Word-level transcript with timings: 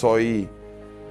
soy 0.00 0.48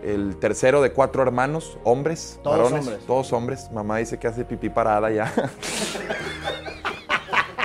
el 0.03 0.37
tercero 0.37 0.81
de 0.81 0.91
cuatro 0.91 1.21
hermanos, 1.21 1.77
hombres, 1.83 2.39
Todos 2.43 2.57
varones, 2.57 2.87
hombres. 2.87 3.05
todos 3.05 3.33
hombres. 3.33 3.71
Mamá 3.71 3.97
dice 3.97 4.17
que 4.17 4.27
hace 4.27 4.45
pipí 4.45 4.69
parada 4.69 5.11
ya. 5.11 5.31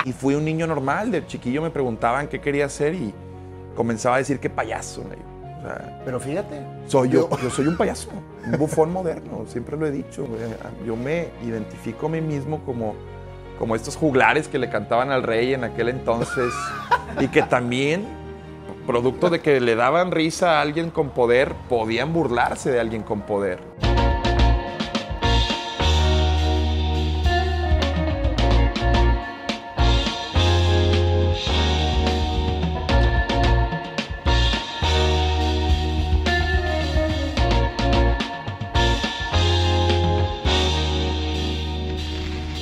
y 0.04 0.12
fui 0.12 0.34
un 0.34 0.44
niño 0.44 0.66
normal, 0.66 1.10
de 1.10 1.26
chiquillo 1.26 1.62
me 1.62 1.70
preguntaban 1.70 2.28
qué 2.28 2.40
quería 2.40 2.66
hacer 2.66 2.94
y 2.94 3.14
comenzaba 3.74 4.16
a 4.16 4.18
decir 4.18 4.38
que 4.38 4.50
payaso. 4.50 5.02
¿no? 5.02 5.58
O 5.58 5.62
sea, 5.62 6.02
Pero 6.04 6.20
fíjate. 6.20 6.60
soy 6.86 7.08
yo, 7.08 7.28
yo 7.42 7.50
soy 7.50 7.66
un 7.68 7.76
payaso, 7.76 8.10
un 8.46 8.58
bufón 8.58 8.92
moderno, 8.92 9.44
siempre 9.46 9.76
lo 9.76 9.86
he 9.86 9.90
dicho. 9.90 10.26
Yo 10.86 10.96
me 10.96 11.28
identifico 11.42 12.06
a 12.06 12.10
mí 12.10 12.20
mismo 12.20 12.60
como, 12.64 12.94
como 13.58 13.74
estos 13.74 13.96
juglares 13.96 14.48
que 14.48 14.58
le 14.58 14.68
cantaban 14.68 15.10
al 15.10 15.22
rey 15.22 15.54
en 15.54 15.64
aquel 15.64 15.88
entonces 15.88 16.52
y 17.18 17.28
que 17.28 17.42
también, 17.42 18.04
producto 18.86 19.30
de 19.30 19.40
que 19.40 19.60
le 19.60 19.74
daban 19.74 20.10
risa 20.10 20.58
a 20.58 20.60
alguien 20.62 20.90
con 20.90 21.10
poder, 21.10 21.54
podían 21.68 22.12
burlarse 22.12 22.70
de 22.70 22.80
alguien 22.80 23.02
con 23.02 23.22
poder. 23.22 23.58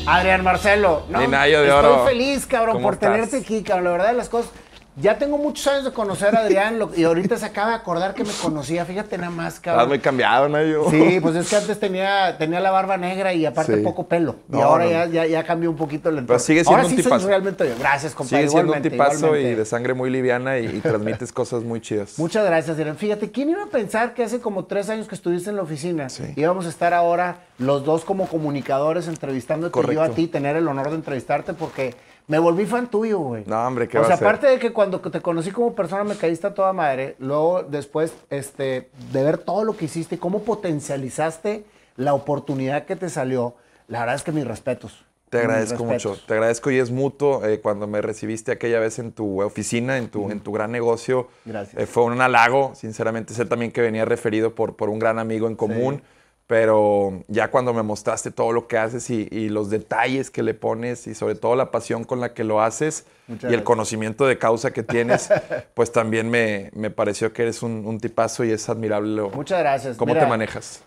Adrián 0.06 0.42
Marcelo, 0.42 1.04
no, 1.08 1.20
de 1.62 1.68
estoy 1.68 1.90
oro. 1.90 2.04
feliz, 2.04 2.46
cabrón, 2.46 2.74
¿Cómo 2.74 2.86
por 2.88 2.94
estás? 2.94 3.12
tenerte 3.12 3.36
aquí, 3.38 3.62
cabrón. 3.62 3.84
La 3.84 3.90
verdad 3.92 4.06
de 4.08 4.12
las 4.14 4.28
cosas. 4.28 4.50
Ya 4.96 5.16
tengo 5.16 5.38
muchos 5.38 5.66
años 5.68 5.84
de 5.84 5.92
conocer 5.92 6.36
a 6.36 6.40
Adrián 6.40 6.78
lo- 6.78 6.90
y 6.94 7.04
ahorita 7.04 7.38
se 7.38 7.46
acaba 7.46 7.70
de 7.70 7.76
acordar 7.76 8.12
que 8.12 8.24
me 8.24 8.32
conocía. 8.42 8.84
Fíjate 8.84 9.16
nada 9.16 9.30
más, 9.30 9.54
Estás 9.54 9.74
muy 9.88 9.98
cabrón. 9.98 10.00
cambiado, 10.00 10.48
¿no? 10.50 10.62
Yo. 10.62 10.90
Sí, 10.90 11.18
pues 11.22 11.34
es 11.34 11.48
que 11.48 11.56
antes 11.56 11.80
tenía, 11.80 12.36
tenía 12.36 12.60
la 12.60 12.70
barba 12.70 12.98
negra 12.98 13.32
y 13.32 13.46
aparte 13.46 13.76
Sí. 13.76 13.82
poco 13.82 14.06
pelo. 14.06 14.36
y 14.50 14.52
No, 14.56 14.64
ahora 14.64 14.84
no. 14.84 14.90
ya, 14.90 15.06
ya, 15.06 15.26
ya 15.26 15.44
cambió 15.44 15.70
un 15.70 15.76
poquito 15.76 16.10
el 16.10 16.18
entorno. 16.18 16.38
sigue 16.38 16.60
siendo 16.60 16.70
ahora 16.72 16.82
un 16.84 16.90
sí 16.90 16.96
soy 16.96 17.04
tipazo. 17.04 17.26
realmente 17.26 17.66
yo. 17.68 17.74
Gracias, 17.78 18.14
compadre. 18.14 18.36
Sigue 18.42 18.50
siendo 18.50 18.72
un 18.72 18.78
igualmente, 18.78 18.90
tipazo 18.90 19.16
y 19.18 19.28
igualmente. 19.28 19.56
de 19.56 19.64
sangre 19.64 19.94
muy 19.94 20.10
liviana 20.10 20.58
y, 20.58 20.66
y 20.66 20.80
transmites 20.80 21.32
cosas 21.32 21.62
muy 21.62 21.80
chidas. 21.80 22.18
Muchas 22.18 22.44
gracias, 22.44 22.76
Adrián. 22.76 22.98
Fíjate, 22.98 23.30
¿quién 23.30 23.48
iba 23.48 23.62
a 23.62 23.68
pensar 23.68 24.12
que 24.12 24.22
hace 24.24 24.40
como 24.40 24.66
tres 24.66 24.90
años 24.90 25.08
que 25.08 25.14
estuviste 25.14 25.48
en 25.48 25.56
la 25.56 25.62
oficina 25.62 26.10
Sí. 26.10 26.24
íbamos 26.36 26.66
a 26.66 26.68
estar 26.68 26.92
ahora 26.92 27.38
los 27.56 27.82
dos 27.86 28.04
como 28.04 28.26
comunicadores 28.26 29.08
entrevistándote 29.08 29.70
y 29.78 29.82
yo 29.82 29.90
a 29.90 29.94
Correcto. 29.94 30.14
ti, 30.16 30.26
tener 30.26 30.56
el 30.56 30.68
honor 30.68 30.90
de 30.90 30.96
entrevistarte 30.96 31.54
porque 31.54 31.94
me 32.28 32.38
volví 32.38 32.64
fan 32.66 32.88
tuyo, 32.90 33.18
güey. 33.18 33.44
No, 33.46 33.66
hombre, 33.66 33.88
¿qué 33.88 33.98
O 33.98 34.02
va 34.02 34.06
sea, 34.06 34.14
a 34.14 34.18
ser? 34.18 34.26
aparte 34.26 34.46
de 34.46 34.58
que 34.58 34.72
cuando 34.72 35.00
te 35.00 35.20
conocí 35.20 35.50
como 35.50 35.74
persona 35.74 36.04
me 36.04 36.16
caíste 36.16 36.46
a 36.46 36.54
toda 36.54 36.72
madre, 36.72 37.16
luego 37.18 37.62
después 37.62 38.14
este, 38.30 38.90
de 39.12 39.22
ver 39.24 39.38
todo 39.38 39.64
lo 39.64 39.76
que 39.76 39.86
hiciste, 39.86 40.18
cómo 40.18 40.42
potencializaste 40.42 41.64
la 41.96 42.14
oportunidad 42.14 42.84
que 42.86 42.96
te 42.96 43.08
salió, 43.08 43.54
la 43.88 44.00
verdad 44.00 44.14
es 44.16 44.22
que 44.22 44.32
mis 44.32 44.46
respetos. 44.46 45.04
Te 45.30 45.38
agradezco 45.38 45.82
mucho. 45.84 46.18
Te 46.26 46.34
agradezco 46.34 46.70
y 46.70 46.78
es 46.78 46.90
mutuo. 46.90 47.42
eh, 47.46 47.60
cuando 47.60 47.86
me 47.86 48.02
recibiste 48.02 48.52
aquella 48.52 48.78
vez 48.80 48.98
en 48.98 49.12
tu 49.12 49.40
oficina, 49.42 49.96
en 49.96 50.08
tu, 50.10 50.30
en 50.30 50.40
tu 50.40 50.52
gran 50.52 50.70
negocio, 50.70 51.28
Gracias. 51.46 51.82
eh, 51.82 51.86
fue 51.86 52.04
un 52.04 52.20
halago. 52.20 52.74
Sinceramente, 52.74 53.32
sé 53.32 53.46
también 53.46 53.72
que 53.72 53.80
venía 53.80 54.04
referido 54.04 54.54
por, 54.54 54.76
por 54.76 54.90
un 54.90 54.98
gran 54.98 55.18
amigo 55.18 55.46
en 55.48 55.56
común. 55.56 56.02
Pero 56.46 57.22
ya 57.28 57.50
cuando 57.50 57.72
me 57.72 57.82
mostraste 57.82 58.30
todo 58.30 58.52
lo 58.52 58.66
que 58.66 58.76
haces 58.76 59.08
y, 59.10 59.28
y 59.30 59.48
los 59.48 59.70
detalles 59.70 60.30
que 60.30 60.42
le 60.42 60.54
pones 60.54 61.06
y 61.06 61.14
sobre 61.14 61.34
todo 61.34 61.56
la 61.56 61.70
pasión 61.70 62.04
con 62.04 62.20
la 62.20 62.34
que 62.34 62.44
lo 62.44 62.60
haces 62.60 63.06
Muchas 63.26 63.50
y 63.50 63.54
el 63.54 63.62
conocimiento 63.64 64.26
de 64.26 64.36
causa 64.38 64.72
que 64.72 64.82
tienes, 64.82 65.30
pues 65.74 65.92
también 65.92 66.28
me, 66.30 66.70
me 66.74 66.90
pareció 66.90 67.32
que 67.32 67.42
eres 67.42 67.62
un, 67.62 67.86
un 67.86 67.98
tipazo 68.00 68.44
y 68.44 68.50
es 68.50 68.68
admirable 68.68 69.14
lo- 69.14 69.30
Muchas 69.30 69.60
gracias. 69.60 69.96
cómo 69.96 70.12
Mira, 70.12 70.24
te 70.24 70.30
manejas. 70.30 70.82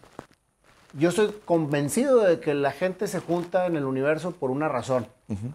Yo 0.93 1.09
estoy 1.09 1.35
convencido 1.45 2.19
de 2.21 2.39
que 2.39 2.53
la 2.53 2.71
gente 2.71 3.07
se 3.07 3.19
junta 3.19 3.65
en 3.65 3.75
el 3.75 3.85
universo 3.85 4.31
por 4.31 4.49
una 4.51 4.69
razón. 4.69 5.07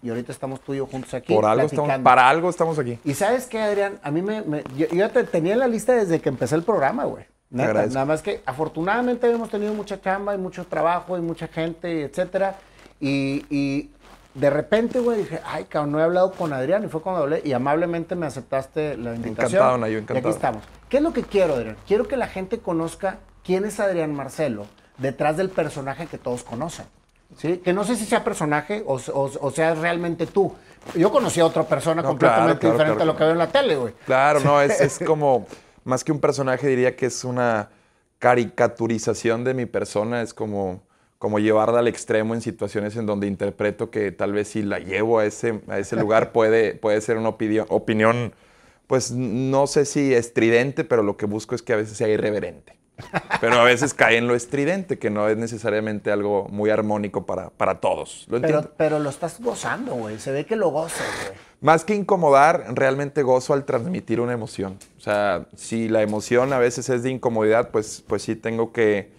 Y 0.03 0.09
ahorita 0.09 0.31
estamos 0.31 0.59
tú 0.61 0.73
y 0.73 0.77
yo 0.77 0.85
juntos 0.85 1.13
aquí. 1.15 1.33
Por 1.33 1.45
algo 1.45 1.65
estamos, 1.65 1.85
platicando. 1.87 2.03
para 2.03 2.29
algo 2.29 2.49
estamos 2.49 2.77
aquí. 2.77 2.99
Y 3.05 3.13
sabes 3.15 3.47
qué, 3.47 3.59
Adrián, 3.59 3.99
a 4.03 4.11
mí 4.11 4.21
me, 4.21 4.41
me- 4.41 4.63
yo, 4.77 4.87
yo 4.89 4.95
ya 4.97 5.09
te 5.09 5.23
tenía 5.23 5.53
en 5.53 5.59
la 5.59 5.67
lista 5.67 5.93
desde 5.93 6.19
que 6.19 6.29
empecé 6.29 6.53
el 6.55 6.63
programa, 6.63 7.05
güey. 7.05 7.25
Nada 7.51 8.05
más 8.05 8.21
que 8.21 8.41
afortunadamente 8.45 9.29
hemos 9.29 9.49
tenido 9.49 9.73
mucha 9.73 9.99
chamba 10.01 10.33
y 10.33 10.37
mucho 10.37 10.65
trabajo 10.65 11.17
y 11.17 11.21
mucha 11.21 11.47
gente, 11.47 12.03
etcétera. 12.03 12.55
Y, 12.99 13.45
y 13.49 13.89
de 14.33 14.49
repente, 14.49 14.99
güey, 14.99 15.19
dije, 15.19 15.41
ay, 15.45 15.65
cabrón, 15.65 15.91
no 15.91 15.99
he 15.99 16.03
hablado 16.03 16.31
con 16.31 16.53
Adrián. 16.53 16.83
Y 16.83 16.87
fue 16.87 17.01
cuando 17.01 17.23
hablé 17.23 17.41
y 17.43 17.51
amablemente 17.51 18.15
me 18.15 18.25
aceptaste 18.25 18.95
la 18.97 19.15
invitación. 19.15 19.53
Encantado, 19.61 19.77
Nayo, 19.77 19.93
Y 19.97 20.01
encantado. 20.01 20.19
aquí 20.29 20.35
estamos. 20.35 20.63
¿Qué 20.87 20.97
es 20.97 21.03
lo 21.03 21.11
que 21.13 21.23
quiero, 21.23 21.55
Adrián? 21.55 21.75
Quiero 21.87 22.07
que 22.07 22.15
la 22.17 22.27
gente 22.27 22.59
conozca 22.59 23.17
quién 23.43 23.65
es 23.65 23.79
Adrián 23.79 24.13
Marcelo 24.13 24.65
detrás 24.97 25.35
del 25.35 25.49
personaje 25.49 26.07
que 26.07 26.17
todos 26.17 26.43
conocen. 26.43 26.85
¿Sí? 27.37 27.57
Que 27.57 27.71
no 27.73 27.83
sé 27.85 27.95
si 27.95 28.05
sea 28.05 28.23
personaje 28.25 28.83
o, 28.85 28.95
o- 28.95 29.31
o 29.41 29.51
sea 29.51 29.73
realmente 29.73 30.25
tú. 30.27 30.53
Yo 30.95 31.11
conocí 31.11 31.39
a 31.39 31.45
otra 31.45 31.63
persona 31.63 32.01
No, 32.01 32.09
completamente 32.09 32.59
claro, 32.59 32.59
claro, 32.59 32.73
diferente 32.73 32.95
claro. 32.97 33.09
a 33.09 33.13
lo 33.13 33.17
que 33.17 33.23
veo 33.23 33.31
en 33.33 33.37
la 33.39 33.47
tele, 33.47 33.75
güey. 33.77 33.93
Claro, 34.05 34.39
no, 34.41 34.61
es, 34.61 34.81
es 34.81 34.99
como, 35.05 35.47
más 35.83 36.03
que 36.03 36.11
un 36.11 36.19
personaje, 36.19 36.67
diría 36.67 36.95
que 36.95 37.07
es 37.07 37.23
una 37.23 37.69
caricaturización 38.19 39.43
de 39.43 39.53
mi 39.53 39.65
persona, 39.65 40.21
es 40.21 40.33
como, 40.33 40.83
como 41.17 41.39
llevarla 41.39 41.79
al 41.79 41.87
extremo 41.87 42.35
en 42.35 42.41
situaciones 42.41 42.95
en 42.95 43.05
donde 43.05 43.27
interpreto 43.27 43.89
que 43.89 44.11
tal 44.11 44.33
vez 44.33 44.49
si 44.49 44.61
la 44.61 44.79
llevo 44.79 45.19
a 45.19 45.25
ese, 45.25 45.61
a 45.67 45.79
ese 45.79 45.95
lugar 45.95 46.31
puede, 46.33 46.75
puede 46.75 47.01
ser 47.01 47.17
una 47.17 47.29
opinión, 47.29 47.65
opinión, 47.69 48.33
pues 48.87 49.11
no 49.11 49.67
sé 49.67 49.85
si 49.85 50.13
estridente, 50.13 50.83
pero 50.83 51.01
lo 51.01 51.17
que 51.17 51.25
busco 51.25 51.55
es 51.55 51.61
que 51.61 51.73
a 51.73 51.77
veces 51.77 51.97
sea 51.97 52.09
irreverente. 52.09 52.77
Pero 53.39 53.55
a 53.55 53.63
veces 53.63 53.95
cae 53.95 54.17
en 54.17 54.27
lo 54.27 54.35
estridente, 54.35 54.99
que 54.99 55.09
no 55.09 55.27
es 55.27 55.35
necesariamente 55.35 56.11
algo 56.11 56.47
muy 56.49 56.69
armónico 56.69 57.25
para, 57.25 57.49
para 57.49 57.79
todos. 57.79 58.27
Pero, 58.29 58.71
pero 58.77 58.99
lo 58.99 59.09
estás 59.09 59.39
gozando, 59.41 59.95
güey. 59.95 60.19
Se 60.19 60.31
ve 60.31 60.45
que 60.45 60.55
lo 60.55 60.69
gozas, 60.69 61.07
güey. 61.25 61.39
Más 61.61 61.85
que 61.85 61.93
incomodar, 61.93 62.65
realmente 62.73 63.21
gozo 63.21 63.53
al 63.53 63.65
transmitir 63.65 64.19
una 64.19 64.33
emoción. 64.33 64.79
O 64.97 64.99
sea, 64.99 65.45
si 65.55 65.87
la 65.89 66.01
emoción 66.01 66.53
a 66.53 66.57
veces 66.57 66.89
es 66.89 67.03
de 67.03 67.11
incomodidad, 67.11 67.69
pues, 67.69 68.03
pues 68.07 68.23
sí 68.23 68.35
tengo 68.35 68.73
que 68.73 69.11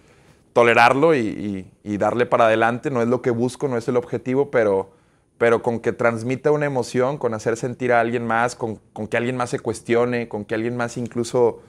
tolerarlo 0.51 1.15
y, 1.15 1.65
darle 1.83 2.25
para 2.25 2.47
adelante. 2.47 2.91
No 2.91 3.01
es 3.01 3.07
lo 3.07 3.21
que 3.21 3.31
busco, 3.31 3.69
no 3.69 3.77
es 3.77 3.87
el 3.87 3.95
objetivo, 3.95 4.51
pero, 4.51 4.91
pero 5.37 5.63
con 5.63 5.79
que 5.79 5.93
transmita 5.93 6.51
una 6.51 6.65
emoción, 6.65 7.17
con 7.17 7.33
hacer 7.33 7.55
sentir 7.55 7.93
a 7.93 8.01
alguien 8.01 8.27
más, 8.27 8.55
con, 8.55 8.77
con 8.91 9.07
que 9.07 9.15
alguien 9.15 9.37
más 9.37 9.49
se 9.49 9.59
cuestione, 9.59 10.27
con 10.27 10.43
que 10.43 10.53
alguien 10.53 10.75
más 10.75 10.97
incluso 10.97 11.61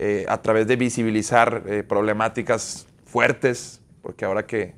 eh, 0.00 0.26
a 0.28 0.42
través 0.42 0.66
de 0.66 0.74
visibilizar 0.74 1.62
eh, 1.66 1.84
problemáticas 1.84 2.88
fuertes, 3.04 3.80
porque 4.02 4.24
ahora 4.24 4.46
que, 4.46 4.74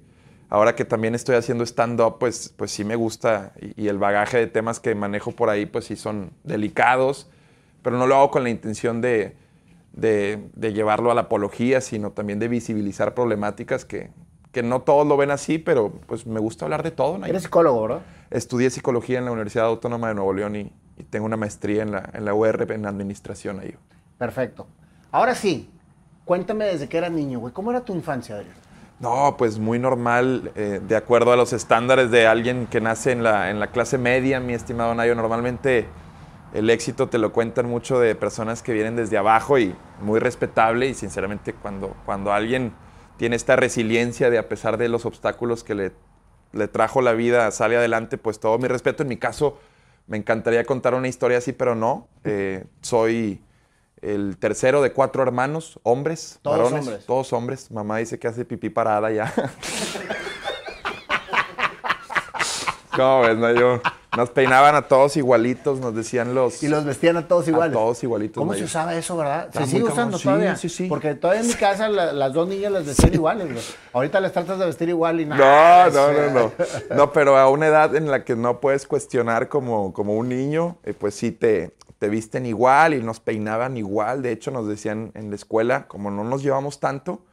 ahora 0.51 0.75
que 0.77 0.85
también 0.85 1.15
estoy 1.15 1.37
haciendo 1.37 1.65
stand-up, 1.65 2.19
pues, 2.21 2.53
pues 2.57 2.71
sí 2.71 2.85
me 2.85 2.97
gusta 2.97 3.53
y, 3.61 3.85
y 3.85 3.89
el 3.89 3.97
bagaje 3.99 4.37
de 4.37 4.47
temas 4.47 4.79
que 4.81 4.95
manejo 4.95 5.33
por 5.33 5.49
ahí, 5.49 5.65
pues 5.65 5.87
sí 5.87 5.97
son 5.97 6.33
delicados, 6.45 7.31
pero 7.83 7.97
no 7.97 8.07
lo 8.07 8.17
hago 8.17 8.31
con 8.31 8.43
la 8.43 8.51
intención 8.51 9.01
de, 9.01 9.37
de- 9.93 10.51
de 10.55 10.73
llevarlo 10.75 11.11
a 11.11 11.15
la 11.15 11.23
apología, 11.23 11.81
sino 11.81 12.11
también 12.11 12.39
de 12.39 12.49
visibilizar 12.49 13.15
problemáticas 13.15 13.85
que, 13.87 14.11
que 14.53 14.63
no 14.63 14.83
todos 14.83 15.07
lo 15.07 15.17
ven 15.17 15.31
así, 15.31 15.59
pero 15.59 15.91
pues 16.07 16.27
me 16.27 16.41
gusta 16.41 16.67
hablar 16.67 16.83
de 16.83 16.91
todo. 16.91 17.17
Nayo. 17.17 17.31
Eres 17.31 17.45
psicólogo, 17.45 17.83
¿verdad? 17.83 18.01
Estudié 18.31 18.69
psicología 18.71 19.19
en 19.19 19.25
la 19.25 19.31
Universidad 19.33 19.67
Autónoma 19.67 20.09
de 20.09 20.15
Nuevo 20.15 20.33
León 20.33 20.57
y, 20.57 20.73
y 20.99 21.05
tengo 21.05 21.25
una 21.27 21.37
maestría 21.37 21.83
en 21.83 21.93
la, 21.93 22.11
en 22.13 22.25
la 22.25 22.35
UR 22.35 22.71
en 22.73 22.85
administración 22.87 23.61
ahí. 23.61 23.75
Perfecto. 24.19 24.67
Ahora 25.13 25.35
sí, 25.35 25.71
cuéntame 26.25 26.67
desde 26.67 26.89
que 26.89 26.99
eras 26.99 27.11
niño, 27.13 27.41
güey. 27.41 27.53
¿Cómo 27.55 27.71
era 27.71 27.81
tu 27.81 27.95
infancia, 27.95 28.35
Adrián? 28.37 28.55
No, 29.01 29.37
pues 29.39 29.59
muy 29.59 29.79
normal, 29.79 30.53
eh, 30.57 30.79
de 30.87 30.95
acuerdo 30.95 31.33
a 31.33 31.37
los 31.37 31.55
estándares 31.55 32.11
de 32.11 32.27
alguien 32.27 32.67
que 32.67 32.83
nace 32.83 33.13
en 33.13 33.23
la, 33.23 33.51
en 33.51 33.59
la 33.59 33.69
clase 33.69 33.97
media, 33.97 34.41
mi 34.41 34.53
estimado 34.53 34.95
Nayo. 34.95 35.15
Normalmente 35.15 35.87
el 36.53 36.69
éxito 36.69 37.09
te 37.09 37.17
lo 37.17 37.33
cuentan 37.33 37.67
mucho 37.67 37.99
de 37.99 38.15
personas 38.15 38.63
que 38.63 38.75
vienen 38.75 38.97
desde 38.97 39.17
abajo 39.17 39.59
y 39.59 39.75
muy 40.03 40.21
respetable 40.21 40.87
y 40.87 40.93
sinceramente 40.95 41.55
cuando, 41.55 41.97
cuando 42.05 42.31
alguien 42.31 42.75
tiene 43.17 43.37
esta 43.37 43.57
resiliencia 43.57 44.29
de 44.29 44.37
a 44.37 44.51
pesar 44.51 44.77
de 44.77 44.91
los 44.91 45.07
obstáculos 45.07 45.65
que 45.65 45.75
le, 45.75 45.93
le 46.53 46.69
trajo 46.69 47.01
la 47.01 47.15
vida, 47.15 47.51
sale 47.53 47.79
adelante, 47.79 48.19
pues 48.19 48.39
todo 48.39 48.59
mi 48.59 48.69
respeto. 48.69 49.03
En 49.03 49.09
mi 49.09 49.17
caso, 49.17 49.59
me 50.09 50.19
encantaría 50.19 50.65
contar 50.65 50.93
una 50.93 51.09
historia 51.09 51.39
así, 51.39 51.55
pero 51.55 51.75
no. 51.75 52.07
Eh, 52.25 52.65
soy 52.83 53.41
el 54.03 54.37
tercero 54.39 54.83
de 54.83 54.93
cuatro 54.93 55.23
hermanos, 55.23 55.79
hombres, 55.83 56.39
Todos 56.43 56.59
varones, 56.59 56.81
hombres. 56.87 57.07
todos 57.07 57.33
hombres. 57.33 57.71
Mamá 57.71 57.99
dice 57.99 58.19
que 58.19 58.29
hace 58.29 58.45
pipí 58.45 58.71
parada 58.71 59.11
ya. 59.11 59.33
¿Cómo 62.97 63.21
ves, 63.23 63.37
Nayo? 63.39 63.81
Nos 64.17 64.31
peinaban 64.31 64.75
a 64.75 64.83
todos 64.83 65.17
igualitos, 65.17 65.79
nos 65.79 65.95
decían 65.95 66.35
los... 66.35 66.65
Y 66.65 66.69
los 66.69 66.85
vestían 66.85 67.17
a 67.17 67.29
todos 67.29 67.47
iguales. 67.47 67.73
todos 67.73 68.03
igualitos, 68.03 68.41
¿Cómo 68.41 68.55
se 68.55 68.65
usaba 68.65 68.93
eso, 68.97 69.17
verdad? 69.17 69.47
Está 69.47 69.61
¿Se 69.61 69.67
sigue 69.71 69.85
usando 69.85 70.19
sí, 70.19 70.25
todavía? 70.25 70.57
sí, 70.57 70.69
sí. 70.69 70.87
Porque 70.89 71.15
todavía 71.15 71.43
en 71.43 71.47
mi 71.47 71.55
casa 71.55 71.89
la- 71.89 72.13
las 72.13 72.33
dos 72.33 72.49
niñas 72.49 72.73
las 72.73 72.85
vestían 72.85 73.15
iguales, 73.15 73.53
güey. 73.53 73.65
Ahorita 73.93 74.21
les 74.21 74.33
tratas 74.33 74.59
de 74.59 74.67
vestir 74.67 74.89
igual 74.89 75.21
y 75.21 75.27
nada. 75.27 75.89
No, 75.91 76.13
no, 76.13 76.13
no, 76.13 76.31
no. 76.41 76.53
No, 76.97 77.13
pero 77.13 77.37
a 77.39 77.49
una 77.49 77.69
edad 77.69 77.95
en 77.95 78.11
la 78.11 78.25
que 78.25 78.35
no 78.35 78.59
puedes 78.61 78.89
cuestionar 78.89 79.49
como, 79.49 79.93
como 79.93 80.15
un 80.17 80.29
niño, 80.29 80.77
eh, 80.83 80.93
pues 80.93 81.15
sí 81.15 81.31
te, 81.31 81.73
te 82.01 82.09
visten 82.09 82.47
igual 82.47 82.95
y 82.95 83.03
nos 83.03 83.21
peinaban 83.21 83.77
igual. 83.77 84.23
De 84.23 84.33
hecho, 84.33 84.51
nos 84.51 84.67
decían 84.67 85.13
en 85.15 85.29
la 85.29 85.37
escuela, 85.37 85.87
como 85.87 86.11
no 86.11 86.25
nos 86.25 86.43
llevamos 86.43 86.81
tanto, 86.81 87.27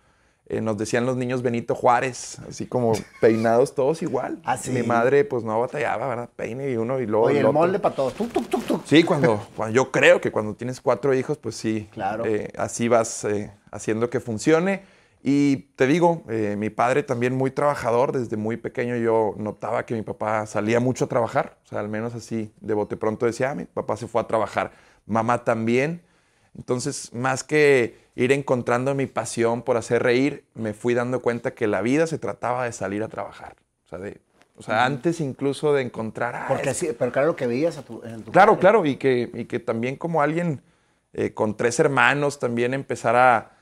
eh, 0.45 0.59
nos 0.59 0.77
decían 0.77 1.05
los 1.05 1.15
niños 1.15 1.41
Benito 1.41 1.73
Juárez, 1.73 2.39
así 2.49 2.65
como 2.65 2.91
peinados 3.21 3.75
todos 3.75 4.01
igual. 4.01 4.39
Ah, 4.43 4.57
sí. 4.57 4.71
Mi 4.71 4.83
madre, 4.83 5.23
pues 5.23 5.45
no 5.45 5.57
batallaba, 5.57 6.07
¿verdad? 6.09 6.29
Peine 6.35 6.69
y 6.69 6.75
uno 6.75 6.99
y 6.99 7.05
luego. 7.05 7.27
Oye, 7.27 7.39
el 7.39 7.49
molde 7.53 7.79
para 7.79 7.95
todos. 7.95 8.13
Tuc, 8.13 8.29
tuc, 8.33 8.49
tuc, 8.49 8.65
tuc. 8.65 8.81
Sí, 8.85 9.03
cuando, 9.03 9.41
cuando 9.55 9.73
yo 9.73 9.89
creo 9.89 10.19
que 10.19 10.33
cuando 10.33 10.53
tienes 10.53 10.81
cuatro 10.81 11.13
hijos, 11.13 11.37
pues 11.37 11.55
sí. 11.55 11.87
Claro. 11.93 12.25
eh, 12.25 12.51
así 12.57 12.89
vas 12.89 13.23
eh, 13.23 13.49
haciendo 13.71 14.09
que 14.09 14.19
funcione. 14.19 14.81
Y 15.23 15.57
te 15.75 15.87
digo, 15.87 16.23
eh, 16.29 16.55
mi 16.57 16.69
padre 16.69 17.03
también 17.03 17.35
muy 17.35 17.51
trabajador. 17.51 18.11
Desde 18.11 18.37
muy 18.37 18.55
pequeño 18.57 18.95
yo 18.97 19.33
notaba 19.37 19.85
que 19.85 19.93
mi 19.95 20.01
papá 20.03 20.45
salía 20.45 20.79
mucho 20.79 21.05
a 21.05 21.07
trabajar. 21.07 21.57
O 21.65 21.67
sea, 21.67 21.79
al 21.79 21.89
menos 21.89 22.13
así 22.15 22.51
de 22.61 22.73
bote 22.73 22.95
pronto 22.97 23.25
decía, 23.25 23.51
ah, 23.51 23.55
mi 23.55 23.65
papá 23.65 23.97
se 23.97 24.07
fue 24.07 24.21
a 24.21 24.27
trabajar. 24.27 24.71
Mamá 25.05 25.43
también. 25.43 26.01
Entonces, 26.55 27.13
más 27.13 27.43
que 27.43 27.97
ir 28.15 28.31
encontrando 28.31 28.95
mi 28.95 29.05
pasión 29.05 29.61
por 29.61 29.77
hacer 29.77 30.01
reír, 30.03 30.45
me 30.55 30.73
fui 30.73 30.93
dando 30.93 31.21
cuenta 31.21 31.51
que 31.53 31.67
la 31.67 31.81
vida 31.81 32.07
se 32.07 32.17
trataba 32.17 32.63
de 32.65 32.71
salir 32.71 33.03
a 33.03 33.07
trabajar. 33.07 33.55
O 33.85 33.89
sea, 33.89 33.99
de- 33.99 34.21
o 34.57 34.63
sea 34.63 34.85
antes 34.85 35.19
incluso 35.19 35.73
de 35.73 35.83
encontrar... 35.83 36.35
ah, 36.35 36.45
Porque 36.47 36.71
es- 36.71 36.77
sí, 36.77 36.89
pero 36.97 37.11
claro 37.11 37.27
lo 37.27 37.35
que 37.35 37.45
veías 37.45 37.77
a 37.77 37.83
tu, 37.83 38.01
en 38.03 38.23
tu 38.23 38.31
Claro, 38.31 38.53
padre. 38.53 38.61
claro, 38.61 38.85
y 38.85 38.95
que, 38.95 39.29
y 39.33 39.45
que 39.45 39.59
también 39.59 39.97
como 39.97 40.21
alguien 40.21 40.61
eh, 41.13 41.33
con 41.33 41.55
tres 41.55 41.79
hermanos 41.79 42.39
también 42.39 42.73
empezar 42.73 43.15
a, 43.15 43.56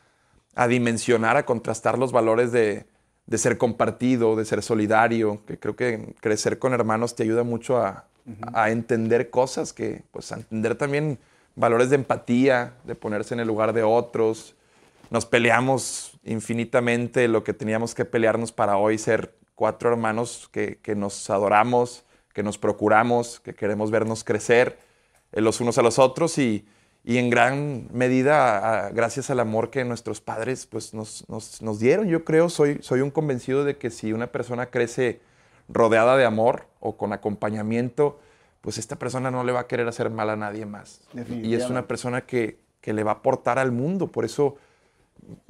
a 0.55 0.67
dimensionar, 0.67 1.37
a 1.37 1.45
contrastar 1.45 1.99
los 1.99 2.11
valores 2.11 2.51
de, 2.51 2.85
de 3.27 3.37
ser 3.37 3.57
compartido, 3.57 4.35
de 4.35 4.45
ser 4.45 4.63
solidario, 4.63 5.43
que 5.45 5.59
creo 5.59 5.75
que 5.75 6.15
crecer 6.21 6.59
con 6.59 6.73
hermanos 6.73 7.15
te 7.15 7.23
ayuda 7.23 7.43
mucho 7.43 7.77
a, 7.77 8.05
a 8.53 8.71
entender 8.71 9.29
cosas, 9.29 9.73
que 9.73 10.03
pues 10.11 10.31
a 10.31 10.35
entender 10.35 10.75
también 10.75 11.19
valores 11.55 11.89
de 11.89 11.95
empatía, 11.95 12.73
de 12.83 12.95
ponerse 12.95 13.33
en 13.33 13.39
el 13.39 13.47
lugar 13.47 13.73
de 13.73 13.83
otros. 13.83 14.55
Nos 15.09 15.25
peleamos 15.25 16.17
infinitamente 16.23 17.27
lo 17.27 17.43
que 17.43 17.53
teníamos 17.53 17.93
que 17.93 18.05
pelearnos 18.05 18.51
para 18.51 18.77
hoy 18.77 18.97
ser 18.97 19.35
cuatro 19.53 19.89
hermanos 19.89 20.49
que, 20.51 20.79
que 20.81 20.95
nos 20.95 21.29
adoramos, 21.29 22.03
que 22.33 22.43
nos 22.43 22.57
procuramos, 22.57 23.39
que 23.39 23.53
queremos 23.53 23.91
vernos 23.91 24.23
crecer 24.23 24.77
eh, 25.31 25.41
los 25.41 25.61
unos 25.61 25.77
a 25.77 25.81
los 25.81 25.99
otros 25.99 26.37
y, 26.37 26.65
y 27.07 27.17
en 27.19 27.29
gran 27.29 27.87
medida 27.93 28.87
a- 28.87 28.89
gracias 28.89 29.29
al 29.29 29.39
amor 29.39 29.69
que 29.69 29.85
nuestros 29.85 30.21
padres 30.21 30.65
pues, 30.65 30.93
nos, 30.93 31.23
nos- 31.29 31.61
nos 31.61 31.79
dieron. 31.79 32.07
Yo 32.07 32.23
creo, 32.25 32.49
soy, 32.49 32.79
soy 32.81 33.01
un 33.01 33.11
convencido 33.11 33.63
de 33.63 33.77
que 33.77 33.91
si 33.91 34.11
una 34.11 34.27
persona 34.27 34.65
crece 34.71 35.21
rodeada 35.69 36.17
de 36.17 36.25
amor 36.25 36.65
o 36.79 36.97
con 36.97 37.13
acompañamiento, 37.13 38.19
pues 38.61 38.77
esta 38.79 38.95
persona 38.97 39.29
no 39.29 39.43
le 39.43 39.51
va 39.51 39.61
a 39.61 39.67
querer 39.67 39.87
hacer 39.87 40.09
mal 40.09 40.29
a 40.31 40.35
nadie 40.35 40.65
más. 40.65 41.01
Y 41.43 41.53
es 41.53 41.69
una 41.69 41.87
persona 41.87 42.21
que, 42.25 42.57
que 42.81 42.93
le 42.93 43.03
va 43.03 43.11
a 43.11 43.15
aportar 43.15 43.59
al 43.59 43.71
mundo. 43.71 44.07
Por 44.11 44.25
eso 44.25 44.57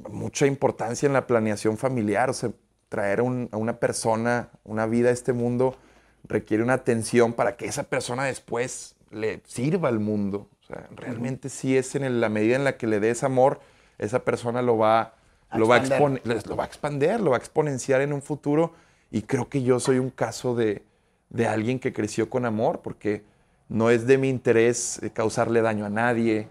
mucha 0.08 0.46
importancia 0.46 1.06
en 1.06 1.12
la 1.12 1.26
planeación 1.26 1.76
familiar. 1.78 2.28
O 2.30 2.34
sea, 2.34 2.50
traer 2.88 3.20
un- 3.22 3.48
a 3.52 3.56
una 3.56 3.78
persona, 3.78 4.50
una 4.64 4.86
vida 4.86 5.08
a 5.08 5.12
este 5.12 5.32
mundo, 5.32 5.76
requiere 6.24 6.62
una 6.62 6.74
atención 6.74 7.32
para 7.32 7.56
que 7.56 7.66
esa 7.66 7.84
persona 7.84 8.24
después 8.24 8.94
le 9.10 9.40
sirva 9.46 9.88
al 9.88 9.98
mundo. 10.00 10.48
O 10.68 10.74
sea, 10.74 10.88
realmente 10.96 11.48
sí 11.48 11.76
es 11.76 11.94
en 11.94 12.04
el- 12.04 12.20
la 12.20 12.28
medida 12.28 12.56
en 12.56 12.64
la 12.64 12.76
que 12.76 12.86
le 12.86 12.98
des 13.00 13.22
amor, 13.22 13.60
esa 13.98 14.24
persona 14.24 14.62
lo 14.62 14.76
va, 14.78 15.14
A 15.48 15.58
lo 15.58 15.68
va, 15.68 15.76
a 15.76 15.78
expone- 15.80 16.20
lo 16.44 16.56
va 16.56 16.64
a 16.64 16.66
expander, 16.66 17.20
lo 17.20 17.30
va 17.30 17.36
a 17.36 17.38
exponenciar 17.38 18.00
en 18.00 18.12
un 18.12 18.20
futuro. 18.22 18.72
Y 19.10 19.22
creo 19.22 19.48
que 19.48 19.62
yo 19.62 19.78
soy 19.80 19.98
un 19.98 20.10
caso 20.10 20.54
de, 20.56 20.82
de 21.30 21.46
alguien 21.46 21.78
que 21.78 21.92
creció 21.92 22.28
con 22.28 22.44
amor, 22.44 22.80
porque 22.82 23.22
no 23.68 23.90
es 23.90 24.06
de 24.06 24.18
mi 24.18 24.28
interés 24.28 25.00
eh, 25.02 25.10
causarle 25.10 25.62
daño 25.62 25.86
a 25.86 25.90
nadie. 25.90 26.48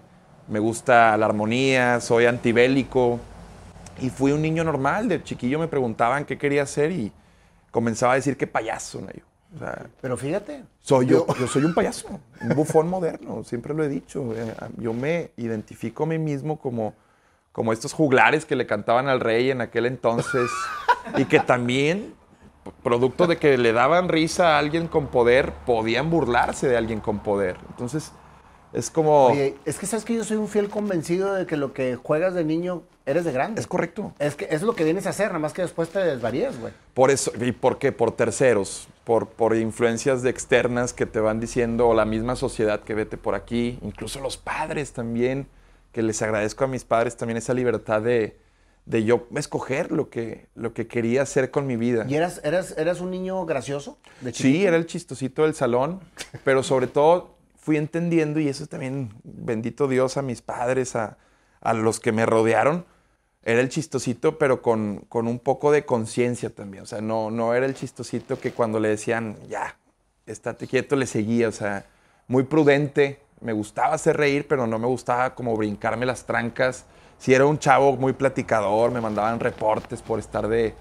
Me 0.48 0.60
gusta 0.60 1.16
la 1.18 1.26
armonía, 1.26 2.00
soy 2.00 2.26
antibélico. 2.26 3.20
Y 4.02 4.10
fui 4.10 4.32
un 4.32 4.42
niño 4.42 4.64
normal. 4.64 5.08
De 5.10 5.24
chiquillo 5.24 5.60
me 5.60 5.68
preguntaban 5.68 6.26
qué 6.26 6.38
quería 6.38 6.64
hacer 6.64 6.92
y 6.92 7.12
comenzaba 7.72 8.14
a 8.14 8.16
decir 8.16 8.38
que 8.38 8.48
payaso. 8.48 9.02
¿no? 9.02 9.10
Yo, 9.60 9.66
o 9.66 9.70
sea, 9.70 9.88
Pero 10.02 10.18
fíjate. 10.18 10.64
soy 10.82 11.06
yo, 11.08 11.26
yo 11.40 11.48
soy 11.48 11.64
un 11.64 11.74
payaso, 11.74 12.20
un 12.42 12.50
bufón 12.56 12.90
moderno, 12.90 13.44
siempre 13.44 13.74
lo 13.74 13.84
he 13.84 13.88
dicho. 13.90 14.34
Eh, 14.36 14.54
Yo 14.78 14.94
me 14.94 15.32
identifico 15.38 16.04
a 16.04 16.08
mí 16.08 16.18
mismo 16.20 16.60
como, 16.60 16.94
como 17.52 17.74
estos 17.74 17.94
juglares 17.94 18.46
que 18.46 18.56
le 18.56 18.66
cantaban 18.68 19.08
al 19.08 19.20
rey 19.20 19.52
en 19.52 19.62
aquel 19.62 19.86
entonces 19.86 20.50
y 21.18 21.26
que 21.26 21.40
también, 21.40 22.14
producto 22.84 23.28
de 23.28 23.38
que 23.38 23.58
le 23.58 23.74
daban 23.74 24.10
risa 24.10 24.56
a 24.56 24.60
alguien 24.60 24.88
con 24.88 25.08
poder, 25.08 25.54
podían 25.66 26.10
burlarse 26.10 26.68
de 26.68 26.78
alguien 26.78 27.00
con 27.00 27.20
poder. 27.20 27.58
Entonces, 27.70 28.12
es 28.74 28.90
como... 28.90 29.28
Oye, 29.28 29.56
es 29.66 29.80
que 29.80 29.86
sabes 29.86 30.04
que 30.04 30.16
yo 30.16 30.24
soy 30.24 30.38
un 30.38 30.48
fiel 30.50 30.70
convencido 30.70 31.34
de 31.34 31.46
que 31.46 31.56
lo 31.58 31.74
que 31.74 31.96
juegas 31.96 32.34
de 32.34 32.44
niño 32.44 32.84
eres 33.06 33.26
de 33.26 33.32
grande. 33.32 33.62
es 33.62 33.68
correcto. 33.68 34.14
Es 34.20 34.36
que 34.36 34.48
es 34.50 34.62
lo 34.62 34.76
que 34.76 34.84
vienes 34.84 35.06
a 35.06 35.10
hacer, 35.10 35.28
nada 35.28 35.40
más 35.40 35.54
que 35.54 35.62
después 35.62 35.90
te 35.90 36.00
desvarías, 36.00 36.60
güey. 36.60 36.74
Por 36.94 37.12
eso, 37.12 37.32
¿y 37.40 37.52
por 37.52 37.78
qué? 37.78 37.92
Por 37.92 38.12
terceros, 38.16 38.88
por, 39.04 39.28
por 39.28 39.56
influencias 39.56 40.22
de 40.22 40.30
externas 40.30 40.94
que 40.94 41.06
te 41.06 41.20
van 41.20 41.40
diciendo, 41.40 41.88
o 41.88 41.94
la 41.94 42.06
misma 42.06 42.36
sociedad 42.36 42.82
que 42.82 42.94
vete 42.94 43.18
por 43.18 43.36
aquí, 43.36 43.80
incluso 43.82 44.20
los 44.20 44.38
padres 44.38 44.94
también, 44.94 45.48
que 45.92 46.02
les 46.02 46.22
agradezco 46.22 46.64
a 46.64 46.68
mis 46.68 46.84
padres 46.84 47.16
también 47.16 47.38
esa 47.38 47.54
libertad 47.54 48.02
de, 48.02 48.38
de 48.86 49.04
yo 49.04 49.28
escoger 49.36 49.92
lo 49.92 50.10
que, 50.10 50.48
lo 50.56 50.74
que 50.74 50.88
quería 50.88 51.22
hacer 51.22 51.52
con 51.52 51.68
mi 51.68 51.76
vida. 51.76 52.06
¿Y 52.08 52.16
eras, 52.16 52.42
eras, 52.44 52.76
eras 52.78 53.02
un 53.02 53.12
niño 53.12 53.46
gracioso? 53.46 53.98
De 54.22 54.34
Sí, 54.34 54.66
era 54.66 54.78
el 54.78 54.88
chistosito 54.88 55.44
del 55.44 55.54
salón, 55.54 56.02
pero 56.44 56.64
sobre 56.64 56.88
todo 56.88 57.36
fui 57.56 57.78
entendiendo, 57.78 58.40
y 58.40 58.48
eso 58.48 58.68
también, 58.68 59.14
bendito 59.24 59.88
Dios, 59.88 60.18
a 60.18 60.22
mis 60.22 60.42
padres, 60.42 60.96
a, 60.96 61.18
a 61.62 61.74
los 61.74 62.00
que 62.00 62.12
me 62.12 62.26
rodearon, 62.26 62.86
era 63.46 63.62
el 63.62 63.70
chistosito, 63.70 64.38
pero 64.40 64.62
con, 64.62 65.06
con 65.08 65.28
un 65.28 65.40
poco 65.40 65.72
de 65.72 65.86
conciencia 65.86 66.50
también. 66.50 66.84
O 66.84 66.86
sea, 66.88 67.00
no, 67.00 67.30
no 67.30 67.54
era 67.54 67.68
el 67.68 67.76
chistosito 67.76 68.40
que 68.40 68.52
cuando 68.52 68.80
le 68.80 68.90
decían, 68.90 69.38
ya, 69.48 69.78
estate 70.26 70.68
quieto, 70.68 70.96
le 70.96 71.06
seguía. 71.06 71.48
O 71.48 71.52
sea, 71.52 71.86
muy 72.28 72.44
prudente. 72.44 73.20
Me 73.42 73.54
gustaba 73.54 73.94
hacer 73.94 74.18
reír, 74.18 74.48
pero 74.48 74.66
no 74.66 74.80
me 74.80 74.88
gustaba 74.88 75.36
como 75.36 75.56
brincarme 75.56 76.08
las 76.08 76.26
trancas. 76.26 76.86
Si 77.20 77.34
era 77.34 77.46
un 77.46 77.60
chavo 77.60 77.96
muy 77.96 78.14
platicador, 78.14 78.92
me 78.92 79.00
mandaban 79.00 79.40
reportes 79.40 80.02
por 80.02 80.18
estar 80.20 80.48
de, 80.48 80.74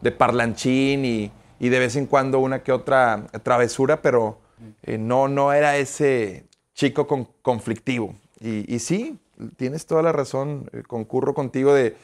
de 0.00 0.10
parlanchín 0.10 1.04
y, 1.04 1.30
y 1.60 1.68
de 1.68 1.78
vez 1.78 1.94
en 1.94 2.06
cuando 2.06 2.40
una 2.40 2.62
que 2.62 2.72
otra 2.72 3.26
travesura, 3.44 4.02
pero 4.02 4.40
eh, 4.82 4.98
no, 4.98 5.28
no 5.28 5.52
era 5.52 5.76
ese 5.76 6.44
chico 6.74 7.06
con- 7.06 7.28
conflictivo. 7.42 8.16
Y, 8.40 8.74
y 8.74 8.78
sí, 8.80 9.18
tienes 9.56 9.86
toda 9.86 10.02
la 10.02 10.12
razón, 10.12 10.68
eh, 10.72 10.82
concurro 10.86 11.34
contigo 11.34 11.74
de, 11.74 11.96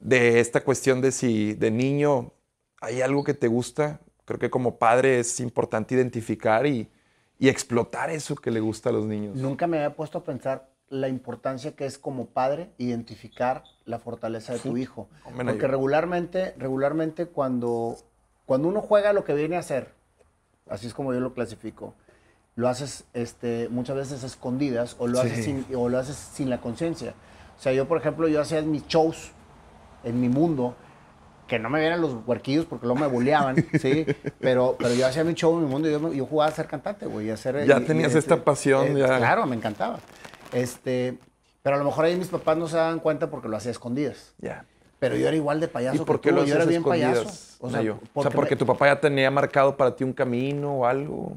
de 0.00 0.40
esta 0.40 0.62
cuestión 0.64 1.00
de 1.00 1.12
si 1.12 1.54
de 1.54 1.70
niño 1.70 2.32
hay 2.80 3.00
algo 3.00 3.24
que 3.24 3.34
te 3.34 3.48
gusta. 3.48 4.00
Creo 4.24 4.38
que 4.38 4.50
como 4.50 4.78
padre 4.78 5.20
es 5.20 5.40
importante 5.40 5.94
identificar 5.94 6.66
y, 6.66 6.88
y 7.38 7.48
explotar 7.48 8.10
eso 8.10 8.36
que 8.36 8.50
le 8.50 8.60
gusta 8.60 8.90
a 8.90 8.92
los 8.92 9.06
niños. 9.06 9.36
Nunca 9.36 9.66
me 9.66 9.78
había 9.78 9.96
puesto 9.96 10.18
a 10.18 10.24
pensar 10.24 10.70
la 10.88 11.08
importancia 11.08 11.74
que 11.74 11.86
es 11.86 11.98
como 11.98 12.26
padre 12.26 12.70
identificar 12.78 13.64
la 13.84 13.98
fortaleza 13.98 14.52
de 14.52 14.58
tu 14.58 14.76
hijo. 14.76 15.08
Hombre, 15.24 15.46
Porque 15.46 15.66
regularmente, 15.66 16.54
regularmente 16.58 17.26
cuando, 17.26 17.96
cuando 18.44 18.68
uno 18.68 18.82
juega 18.82 19.12
lo 19.12 19.24
que 19.24 19.34
viene 19.34 19.56
a 19.56 19.60
hacer, 19.60 19.88
así 20.68 20.86
es 20.86 20.94
como 20.94 21.14
yo 21.14 21.20
lo 21.20 21.32
clasifico, 21.32 21.94
lo 22.54 22.68
haces 22.68 23.04
este, 23.14 23.68
muchas 23.70 23.96
veces 23.96 24.22
escondidas 24.24 24.96
o 24.98 25.06
lo, 25.06 25.20
Sí. 25.22 25.28
haces 25.28 25.44
sin, 25.44 25.66
o 25.74 25.88
lo 25.88 25.98
haces 25.98 26.16
sin 26.16 26.50
la 26.50 26.60
conciencia. 26.60 27.14
O 27.58 27.62
sea, 27.62 27.72
yo, 27.72 27.86
por 27.88 27.98
ejemplo, 27.98 28.28
yo 28.28 28.40
hacía 28.40 28.60
mis 28.62 28.86
shows 28.86 29.30
en 30.04 30.20
mi 30.20 30.28
mundo, 30.28 30.74
que 31.48 31.58
no 31.58 31.70
me 31.70 31.80
vieran 31.80 32.00
los 32.00 32.16
huerquillos 32.26 32.64
porque 32.66 32.86
luego 32.86 33.00
me 33.00 33.06
bulleaban, 33.06 33.56
¿sí? 33.80 34.06
Pero, 34.40 34.76
pero 34.78 34.94
yo 34.94 35.06
hacía 35.06 35.22
mi 35.24 35.34
show 35.34 35.54
en 35.58 35.64
mi 35.64 35.70
mundo 35.70 35.88
y 35.88 35.92
yo, 35.92 36.12
yo 36.12 36.26
jugaba 36.26 36.50
a 36.50 36.54
ser 36.54 36.66
cantante, 36.66 37.06
güey. 37.06 37.26
y 37.28 37.30
a 37.30 37.36
ser- 37.36 37.66
Ya 37.66 37.78
y- 37.78 37.82
y 37.82 37.86
tenías 37.86 38.14
esta 38.14 38.42
pasión, 38.42 38.96
ya. 38.96 39.16
Claro, 39.18 39.46
me 39.46 39.56
encantaba. 39.56 39.98
Este, 40.52 41.18
pero 41.62 41.76
a 41.76 41.78
lo 41.78 41.84
mejor 41.84 42.04
ahí 42.04 42.16
mis 42.16 42.28
papás 42.28 42.56
no 42.56 42.68
se 42.68 42.76
daban 42.76 42.98
cuenta 43.00 43.30
porque 43.30 43.48
lo 43.48 43.56
hacía 43.56 43.70
a 43.70 43.72
escondidas. 43.72 44.34
Ya. 44.38 44.64
Pero 44.98 45.16
yo 45.16 45.26
era 45.26 45.36
igual 45.36 45.58
de 45.58 45.66
¿Y 45.66 45.68
payaso 45.70 46.04
por 46.04 46.20
que 46.20 46.28
qué 46.28 46.34
tú, 46.34 46.40
lo 46.40 46.44
yo 46.46 46.54
era 46.54 46.64
bien 46.64 46.80
escondidas, 46.82 47.18
payaso. 47.18 47.56
O 47.60 47.70
sea, 47.70 47.78
Nayo? 47.78 47.94
porque, 47.96 48.10
o 48.14 48.22
sea, 48.22 48.30
porque 48.30 48.54
me- 48.54 48.58
tu 48.58 48.66
papá 48.66 48.86
ya 48.86 49.00
tenía 49.00 49.30
marcado 49.30 49.76
para 49.76 49.94
ti 49.96 50.04
un 50.04 50.12
camino 50.12 50.74
o 50.78 50.86
algo. 50.86 51.36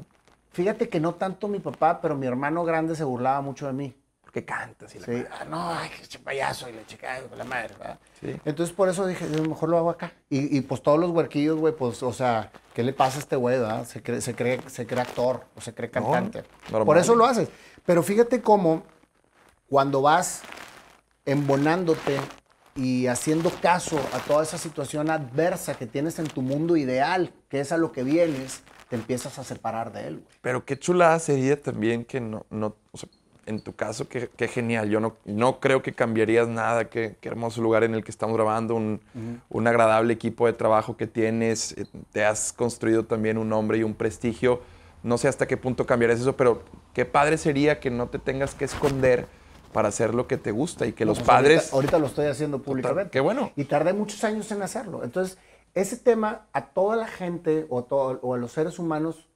Fíjate 0.56 0.88
que 0.88 1.00
no 1.00 1.14
tanto 1.16 1.48
mi 1.48 1.58
papá, 1.58 2.00
pero 2.00 2.16
mi 2.16 2.26
hermano 2.26 2.64
grande 2.64 2.96
se 2.96 3.04
burlaba 3.04 3.42
mucho 3.42 3.66
de 3.66 3.74
mí. 3.74 3.94
Porque 4.22 4.42
cantas 4.42 4.94
y 4.94 5.00
la 5.00 5.04
Sí, 5.04 5.24
ah, 5.30 5.44
no, 5.44 5.70
ay, 5.70 5.90
que 6.10 6.18
payaso 6.18 6.70
y 6.70 6.72
la 6.72 6.86
chica, 6.86 7.20
la 7.36 7.44
madre, 7.44 7.74
¿verdad? 7.78 7.98
Sí. 8.18 8.40
Entonces 8.42 8.74
por 8.74 8.88
eso 8.88 9.06
dije, 9.06 9.26
yo 9.36 9.42
mejor 9.42 9.68
lo 9.68 9.76
hago 9.76 9.90
acá. 9.90 10.14
Y, 10.30 10.56
y, 10.56 10.62
pues 10.62 10.82
todos 10.82 10.98
los 10.98 11.10
huerquillos, 11.10 11.58
güey, 11.58 11.76
pues, 11.76 12.02
o 12.02 12.10
sea, 12.10 12.50
¿qué 12.72 12.82
le 12.82 12.94
pasa 12.94 13.18
a 13.18 13.20
este 13.20 13.36
güey, 13.36 13.58
verdad? 13.58 13.84
Se 13.84 14.02
cree, 14.02 14.22
se 14.22 14.34
cree, 14.34 14.62
se 14.66 14.86
cree 14.86 15.02
actor 15.02 15.44
o 15.54 15.60
se 15.60 15.74
cree 15.74 15.90
cantante. 15.90 16.42
por 16.70 16.96
eso 16.96 17.14
lo 17.14 17.26
haces. 17.26 17.50
Pero 17.84 18.02
fíjate 18.02 18.40
cómo 18.40 18.82
cuando 19.68 20.00
vas 20.00 20.40
embonándote 21.26 22.18
y 22.74 23.08
haciendo 23.08 23.50
caso 23.60 23.98
a 24.14 24.20
toda 24.20 24.42
esa 24.42 24.56
situación 24.56 25.10
adversa 25.10 25.74
que 25.74 25.84
tienes 25.84 26.18
en 26.18 26.28
tu 26.28 26.40
mundo 26.40 26.78
ideal, 26.78 27.34
que 27.50 27.60
es 27.60 27.72
a 27.72 27.76
lo 27.76 27.92
que 27.92 28.04
vienes, 28.04 28.62
te 28.88 28.96
empiezas 28.96 29.38
a 29.38 29.44
separar 29.44 29.92
de 29.92 30.06
él, 30.08 30.14
güey. 30.16 30.36
Pero 30.42 30.64
qué 30.64 30.78
chulada 30.78 31.18
sería 31.18 31.60
también 31.60 32.04
que 32.04 32.20
no, 32.20 32.46
no 32.50 32.76
o 32.92 32.98
sea, 32.98 33.08
en 33.46 33.60
tu 33.60 33.74
caso, 33.74 34.08
qué, 34.08 34.28
qué 34.36 34.48
genial. 34.48 34.88
Yo 34.90 34.98
no, 35.00 35.16
no 35.24 35.60
creo 35.60 35.80
que 35.82 35.92
cambiarías 35.92 36.48
nada. 36.48 36.86
Qué, 36.90 37.16
qué 37.20 37.28
hermoso 37.28 37.62
lugar 37.62 37.84
en 37.84 37.94
el 37.94 38.02
que 38.02 38.10
estamos 38.10 38.36
grabando, 38.36 38.74
un, 38.74 39.00
un 39.48 39.66
agradable 39.68 40.12
equipo 40.12 40.46
de 40.46 40.52
trabajo 40.52 40.96
que 40.96 41.06
tienes. 41.06 41.72
eh, 41.78 41.86
Te 42.12 42.24
has 42.24 42.52
construido 42.52 43.04
también 43.04 43.38
un 43.38 43.48
nombre 43.48 43.78
y 43.78 43.82
un 43.84 43.94
prestigio. 43.94 44.60
No 45.04 45.16
sé 45.18 45.28
hasta 45.28 45.46
qué 45.46 45.56
punto 45.56 45.86
cambiarías 45.86 46.20
eso, 46.20 46.36
pero 46.36 46.62
qué 46.92 47.04
padre 47.04 47.38
sería 47.38 47.78
que 47.78 47.90
no 47.90 48.08
te 48.08 48.18
tengas 48.18 48.54
que 48.56 48.64
esconder 48.64 49.26
para 49.72 49.88
hacer 49.90 50.14
lo 50.14 50.26
que 50.26 50.38
te 50.38 50.50
gusta 50.50 50.86
y 50.86 50.92
que 50.92 51.04
los 51.04 51.18
Pues 51.18 51.28
padres... 51.28 51.58
Ahorita, 51.58 51.76
ahorita 51.76 51.98
lo 51.98 52.06
estoy 52.06 52.26
haciendo 52.26 52.62
públicamente. 52.62 53.10
qué 53.10 53.20
bueno. 53.20 53.52
Y 53.56 53.64
tardé 53.66 53.92
muchos 53.92 54.24
años 54.24 54.50
en 54.50 54.62
hacerlo. 54.62 55.04
Entonces, 55.04 55.38
ese 55.76 55.96
tema 55.96 56.46
a 56.52 56.66
toda 56.70 56.96
la 56.96 57.06
gente 57.06 57.66
o, 57.70 58.32
a 58.34 58.36
los 58.38 58.52
seres 58.52 58.78
humanos, 58.80 59.28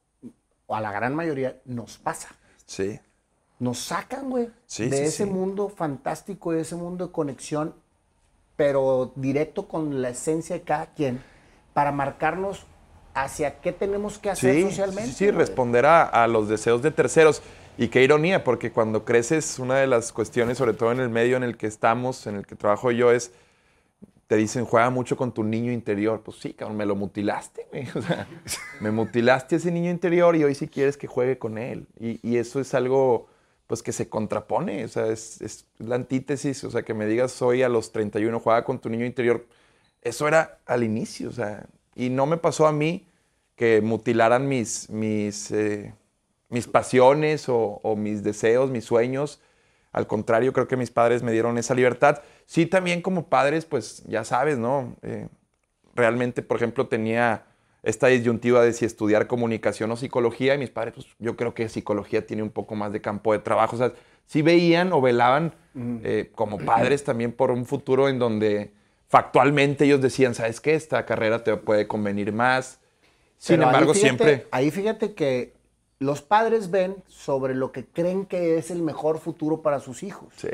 o 0.66 0.74
a 0.74 0.80
la 0.80 0.90
gran 0.90 1.14
mayoría, 1.14 1.60
nos 1.64 1.98
pasa. 1.98 2.28
Sí, 2.66 2.98
Nos 3.60 3.78
sacan, 3.78 4.30
güey, 4.30 4.48
Sí, 4.66 4.88
de 4.88 4.96
sí, 4.98 5.02
ese 5.04 5.24
sí. 5.24 5.30
mundo 5.30 5.68
fantástico, 5.68 6.52
de 6.52 6.62
ese 6.62 6.76
mundo 6.76 7.06
de 7.08 7.12
conexión, 7.12 7.74
pero 8.56 9.12
directo 9.16 9.68
con 9.68 10.02
la 10.02 10.10
esencia 10.10 10.56
de 10.56 10.62
cada 10.62 10.86
quien, 10.94 11.22
para 11.74 11.92
marcarnos 11.92 12.66
hacia 13.14 13.60
qué 13.60 13.72
tenemos 13.72 14.18
que 14.18 14.30
hacer 14.30 14.54
socialmente. 14.62 15.12
sí, 15.12 15.30
responder 15.30 15.86
a, 15.86 16.04
a 16.04 16.26
los 16.26 16.48
deseos 16.48 16.82
de 16.82 16.90
terceros. 16.90 17.42
Y 17.78 17.88
qué 17.88 18.02
ironía, 18.02 18.44
porque 18.44 18.72
cuando 18.72 19.04
creces, 19.04 19.58
una 19.58 19.76
de 19.78 19.86
las 19.86 20.12
cuestiones, 20.12 20.58
sobre 20.58 20.74
todo 20.74 20.92
en 20.92 21.00
el 21.00 21.08
medio 21.08 21.36
en 21.36 21.42
el 21.44 21.56
que 21.56 21.66
estamos, 21.66 22.26
en 22.26 22.36
el 22.36 22.46
que 22.46 22.54
trabajo 22.56 22.90
yo, 22.90 23.10
es, 23.12 23.32
te 24.30 24.36
dicen, 24.36 24.64
juega 24.64 24.90
mucho 24.90 25.16
con 25.16 25.34
tu 25.34 25.42
niño 25.42 25.72
interior. 25.72 26.22
Pues 26.22 26.36
sí, 26.36 26.52
cabrón, 26.52 26.76
me 26.76 26.86
lo 26.86 26.94
mutilaste, 26.94 27.66
güey. 27.72 27.88
O 27.96 28.00
sea, 28.00 28.28
me 28.80 28.92
mutilaste 28.92 29.56
ese 29.56 29.72
niño 29.72 29.90
interior 29.90 30.36
y 30.36 30.44
hoy 30.44 30.54
sí 30.54 30.68
quieres 30.68 30.96
que 30.96 31.08
juegue 31.08 31.36
con 31.36 31.58
él. 31.58 31.88
Y, 31.98 32.20
y 32.22 32.36
eso 32.36 32.60
es 32.60 32.72
algo, 32.74 33.26
pues, 33.66 33.82
que 33.82 33.90
se 33.90 34.08
contrapone. 34.08 34.84
O 34.84 34.88
sea, 34.88 35.08
es, 35.08 35.40
es 35.40 35.66
la 35.78 35.96
antítesis. 35.96 36.62
O 36.62 36.70
sea, 36.70 36.84
que 36.84 36.94
me 36.94 37.06
digas 37.06 37.42
hoy 37.42 37.64
a 37.64 37.68
los 37.68 37.90
31, 37.90 38.38
juega 38.38 38.62
con 38.62 38.78
tu 38.78 38.88
niño 38.88 39.04
interior. 39.04 39.48
Eso 40.00 40.28
era 40.28 40.60
al 40.64 40.84
inicio, 40.84 41.28
o 41.28 41.32
sea, 41.32 41.66
y 41.96 42.08
no 42.08 42.26
me 42.26 42.36
pasó 42.36 42.68
a 42.68 42.72
mí 42.72 43.08
que 43.56 43.80
mutilaran 43.80 44.46
mis, 44.46 44.88
mis, 44.90 45.50
eh, 45.50 45.92
mis 46.50 46.68
pasiones 46.68 47.46
o 47.48 47.96
mis 47.96 48.22
deseos, 48.22 48.70
mis 48.70 48.84
sueños. 48.84 49.40
Al 49.92 50.06
contrario, 50.06 50.52
creo 50.52 50.68
que 50.68 50.76
mis 50.76 50.90
padres 50.90 51.22
me 51.22 51.32
dieron 51.32 51.58
esa 51.58 51.74
libertad. 51.74 52.22
Sí, 52.50 52.66
también 52.66 53.00
como 53.00 53.28
padres, 53.28 53.64
pues 53.64 54.02
ya 54.08 54.24
sabes, 54.24 54.58
¿no? 54.58 54.96
Eh, 55.02 55.28
realmente, 55.94 56.42
por 56.42 56.56
ejemplo, 56.56 56.88
tenía 56.88 57.44
esta 57.84 58.08
disyuntiva 58.08 58.60
de 58.64 58.72
si 58.72 58.84
estudiar 58.84 59.28
comunicación 59.28 59.88
o 59.92 59.96
psicología 59.96 60.56
y 60.56 60.58
mis 60.58 60.70
padres, 60.70 60.94
pues 60.94 61.06
yo 61.20 61.36
creo 61.36 61.54
que 61.54 61.68
psicología 61.68 62.26
tiene 62.26 62.42
un 62.42 62.50
poco 62.50 62.74
más 62.74 62.92
de 62.92 63.00
campo 63.00 63.32
de 63.32 63.38
trabajo. 63.38 63.76
O 63.76 63.78
sea, 63.78 63.92
sí 64.26 64.42
veían 64.42 64.92
o 64.92 65.00
velaban 65.00 65.54
eh, 66.02 66.32
como 66.34 66.58
padres 66.58 67.04
también 67.04 67.30
por 67.30 67.52
un 67.52 67.66
futuro 67.66 68.08
en 68.08 68.18
donde 68.18 68.72
factualmente 69.06 69.84
ellos 69.84 70.00
decían, 70.00 70.34
¿sabes 70.34 70.60
qué? 70.60 70.74
Esta 70.74 71.06
carrera 71.06 71.44
te 71.44 71.56
puede 71.56 71.86
convenir 71.86 72.32
más. 72.32 72.80
Sin 73.38 73.58
Pero 73.58 73.68
ahí 73.68 73.74
embargo, 73.74 73.94
fíjate- 73.94 74.00
siempre... 74.00 74.46
Ahí 74.50 74.72
fíjate 74.72 75.14
que 75.14 75.52
los 76.00 76.20
padres 76.20 76.72
ven 76.72 76.96
sobre 77.06 77.54
lo 77.54 77.70
que 77.70 77.84
creen 77.86 78.26
que 78.26 78.58
es 78.58 78.72
el 78.72 78.82
mejor 78.82 79.20
futuro 79.20 79.62
para 79.62 79.78
sus 79.78 80.02
hijos. 80.02 80.34
Sí. 80.36 80.48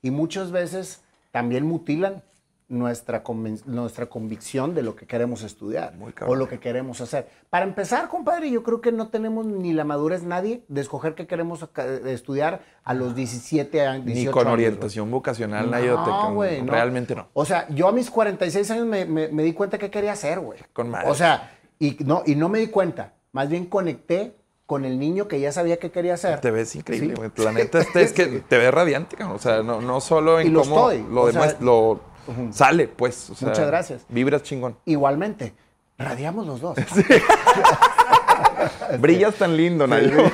Y 0.00 0.10
muchas 0.10 0.50
veces 0.50 1.03
también 1.34 1.66
mutilan 1.66 2.22
nuestra, 2.68 3.24
nuestra 3.66 4.06
convicción 4.06 4.72
de 4.72 4.82
lo 4.82 4.94
que 4.94 5.04
queremos 5.06 5.42
estudiar 5.42 5.94
Muy 5.96 6.14
o 6.26 6.34
lo 6.36 6.48
que 6.48 6.60
queremos 6.60 7.00
hacer. 7.00 7.28
Para 7.50 7.64
empezar, 7.66 8.08
compadre, 8.08 8.50
yo 8.52 8.62
creo 8.62 8.80
que 8.80 8.92
no 8.92 9.08
tenemos 9.08 9.44
ni 9.44 9.72
la 9.72 9.82
madurez 9.84 10.22
nadie 10.22 10.62
de 10.68 10.80
escoger 10.80 11.16
qué 11.16 11.26
queremos 11.26 11.68
estudiar 12.06 12.60
a 12.84 12.94
los 12.94 13.16
17 13.16 13.84
años. 13.84 14.06
Ni 14.06 14.12
18 14.12 14.32
con 14.32 14.42
años, 14.46 14.52
orientación 14.54 15.10
vocacional, 15.10 15.68
nadie 15.72 15.88
te 15.88 15.94
No, 15.94 16.34
güey, 16.34 16.62
no. 16.62 16.70
Realmente 16.72 17.16
no. 17.16 17.26
O 17.32 17.44
sea, 17.44 17.66
yo 17.68 17.88
a 17.88 17.92
mis 17.92 18.08
46 18.10 18.70
años 18.70 18.86
me, 18.86 19.04
me- 19.04 19.28
me 19.28 19.42
di 19.42 19.52
cuenta 19.52 19.76
que 19.76 19.90
quería 19.90 20.12
hacer, 20.12 20.38
güey. 20.38 20.60
Con 20.72 20.88
madre. 20.88 21.10
O 21.10 21.14
sea, 21.16 21.50
y 21.80 21.96
no, 22.04 22.22
y 22.24 22.36
no 22.36 22.48
me 22.48 22.60
di 22.60 22.68
cuenta. 22.68 23.12
Más 23.32 23.48
bien 23.48 23.66
conecté 23.66 24.36
con 24.66 24.84
el 24.84 24.98
niño 24.98 25.28
que 25.28 25.40
ya 25.40 25.52
sabía 25.52 25.78
que 25.78 25.90
quería 25.90 26.14
hacer. 26.14 26.40
Te 26.40 26.50
ves 26.50 26.74
increíble, 26.74 27.10
Sí. 27.10 27.14
güey. 27.16 27.30
La 27.36 27.52
neta 27.52 27.80
este 27.80 28.02
es 28.02 28.12
que 28.12 28.26
te 28.48 28.58
ves 28.58 28.72
radiante, 28.72 29.16
cabrón. 29.16 29.36
O 29.36 29.40
sea, 29.40 29.62
no, 29.62 29.80
no 29.80 30.00
solo 30.00 30.40
en 30.40 30.48
Y 30.48 30.52
cómo 30.52 30.90
estoy, 30.90 31.06
lo 31.12 31.22
o 31.22 31.26
demás, 31.26 31.50
sea, 31.52 31.58
lo 31.60 32.00
sale, 32.50 32.88
pues. 32.88 33.30
o 33.30 33.34
sea, 33.34 33.48
Muchas 33.48 33.66
gracias. 33.66 34.02
Vibras 34.08 34.42
chingón. 34.42 34.76
Igualmente, 34.86 35.54
radiamos 35.98 36.46
los 36.46 36.60
dos. 36.60 36.76
Brillas 38.98 39.34
tan 39.34 39.56
lindo, 39.56 39.86
Nayo. 39.86 40.30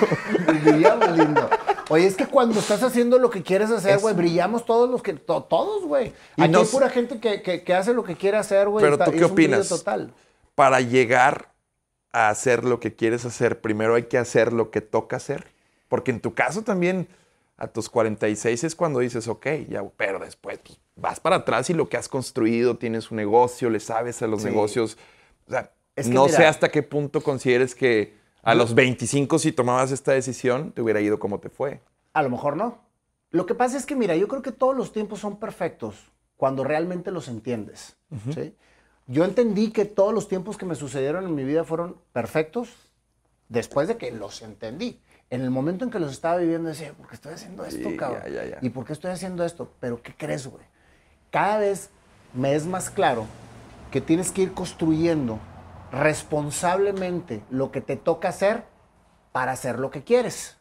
brillamos 0.62 1.16
lindo. 1.16 1.48
Oye, 1.88 2.06
es 2.06 2.14
que 2.14 2.26
cuando 2.26 2.60
estás 2.60 2.82
haciendo 2.84 3.18
lo 3.18 3.30
que 3.30 3.42
quieres 3.42 3.70
hacer, 3.70 3.98
güey, 3.98 4.14
brillamos 4.14 4.64
todos 4.64 4.88
los 4.88 5.02
que, 5.02 5.14
to- 5.14 5.42
todos, 5.42 5.84
güey. 5.84 6.12
Aquí 6.38 6.48
no 6.48 6.60
hay 6.60 6.66
pura 6.66 6.88
gente 6.88 7.18
que, 7.18 7.42
que- 7.42 7.64
que 7.64 7.74
hace 7.74 7.92
lo 7.92 8.04
que 8.04 8.14
quiere 8.14 8.36
hacer, 8.36 8.68
güey. 8.68 8.82
Pero 8.82 8.94
Está- 8.94 9.06
tú 9.06 9.10
qué 9.12 9.16
es 9.18 9.24
un 9.24 9.34
brillo 9.34 9.50
opinas? 9.56 9.68
total. 9.68 10.12
Para 10.54 10.80
llegar 10.80 11.49
a 12.12 12.28
hacer 12.28 12.64
lo 12.64 12.80
que 12.80 12.94
quieres 12.94 13.24
hacer, 13.24 13.60
primero 13.60 13.94
hay 13.94 14.04
que 14.04 14.18
hacer 14.18 14.52
lo 14.52 14.70
que 14.70 14.80
toca 14.80 15.16
hacer. 15.16 15.46
Porque 15.88 16.10
en 16.10 16.20
tu 16.20 16.34
caso 16.34 16.62
también, 16.62 17.08
a 17.56 17.66
tus 17.68 17.88
46 17.90 18.64
es 18.64 18.74
cuando 18.74 19.00
dices, 19.00 19.28
ok, 19.28 19.46
ya, 19.68 19.82
pero 19.96 20.18
después 20.18 20.58
pues, 20.64 20.78
vas 20.96 21.20
para 21.20 21.36
atrás 21.36 21.68
y 21.70 21.74
lo 21.74 21.88
que 21.88 21.96
has 21.96 22.08
construido, 22.08 22.76
tienes 22.78 23.10
un 23.10 23.16
negocio, 23.18 23.70
le 23.70 23.80
sabes 23.80 24.22
a 24.22 24.26
los 24.26 24.42
Sí. 24.42 24.48
negocios. 24.48 24.96
O 25.46 25.50
sea, 25.50 25.72
Es 25.96 26.06
que 26.08 26.14
no 26.14 26.24
mira- 26.26 26.36
sé 26.36 26.46
hasta 26.46 26.70
qué 26.70 26.82
punto 26.82 27.20
consideres 27.22 27.74
que 27.74 28.14
a 28.42 28.54
los 28.54 28.74
25, 28.74 29.38
si 29.38 29.52
tomabas 29.52 29.90
esta 29.92 30.12
decisión, 30.12 30.72
te 30.72 30.80
hubiera 30.80 31.00
ido 31.00 31.18
como 31.18 31.38
te 31.40 31.50
fue. 31.50 31.80
A 32.14 32.22
lo 32.22 32.30
mejor 32.30 32.56
no. 32.56 32.78
Lo 33.30 33.44
que 33.46 33.54
pasa 33.54 33.76
es 33.76 33.84
que, 33.86 33.94
mira, 33.94 34.16
yo 34.16 34.26
creo 34.26 34.42
que 34.42 34.52
todos 34.52 34.74
los 34.76 34.92
tiempos 34.92 35.20
son 35.20 35.38
perfectos 35.38 35.94
cuando 36.36 36.64
realmente 36.64 37.10
los 37.10 37.28
entiendes. 37.28 37.96
¿sí? 38.34 38.54
Yo 39.10 39.24
entendí 39.24 39.72
que 39.72 39.86
todos 39.86 40.14
los 40.14 40.28
tiempos 40.28 40.56
que 40.56 40.66
me 40.66 40.76
sucedieron 40.76 41.24
en 41.24 41.34
mi 41.34 41.42
vida 41.42 41.64
fueron 41.64 41.96
perfectos 42.12 42.68
después 43.48 43.88
de 43.88 43.96
que 43.96 44.12
los 44.12 44.40
entendí. 44.40 45.00
En 45.30 45.40
el 45.40 45.50
momento 45.50 45.84
en 45.84 45.90
que 45.90 45.98
los 45.98 46.12
estaba 46.12 46.36
viviendo 46.36 46.68
decía, 46.68 46.92
¿por 46.92 47.08
qué 47.08 47.16
estoy 47.16 47.32
haciendo 47.34 47.64
esto, 47.64 47.88
Sí, 47.90 47.96
cabrón? 47.96 48.22
ya, 48.26 48.28
ya, 48.28 48.44
ya. 48.44 48.58
¿Y 48.62 48.70
por 48.70 48.84
qué 48.84 48.92
estoy 48.92 49.10
haciendo 49.10 49.44
esto? 49.44 49.72
Pero 49.80 50.00
¿qué 50.00 50.14
crees, 50.16 50.46
güey? 50.46 50.62
Cada 51.32 51.58
vez 51.58 51.90
me 52.34 52.54
es 52.54 52.66
más 52.66 52.88
claro 52.88 53.26
que 53.90 54.00
tienes 54.00 54.30
que 54.30 54.42
ir 54.42 54.52
construyendo 54.54 55.40
responsablemente 55.90 57.42
lo 57.50 57.72
que 57.72 57.80
te 57.80 57.96
toca 57.96 58.28
hacer 58.28 58.62
para 59.32 59.50
hacer 59.50 59.80
lo 59.80 59.90
que 59.90 60.04
quieres. 60.04 60.56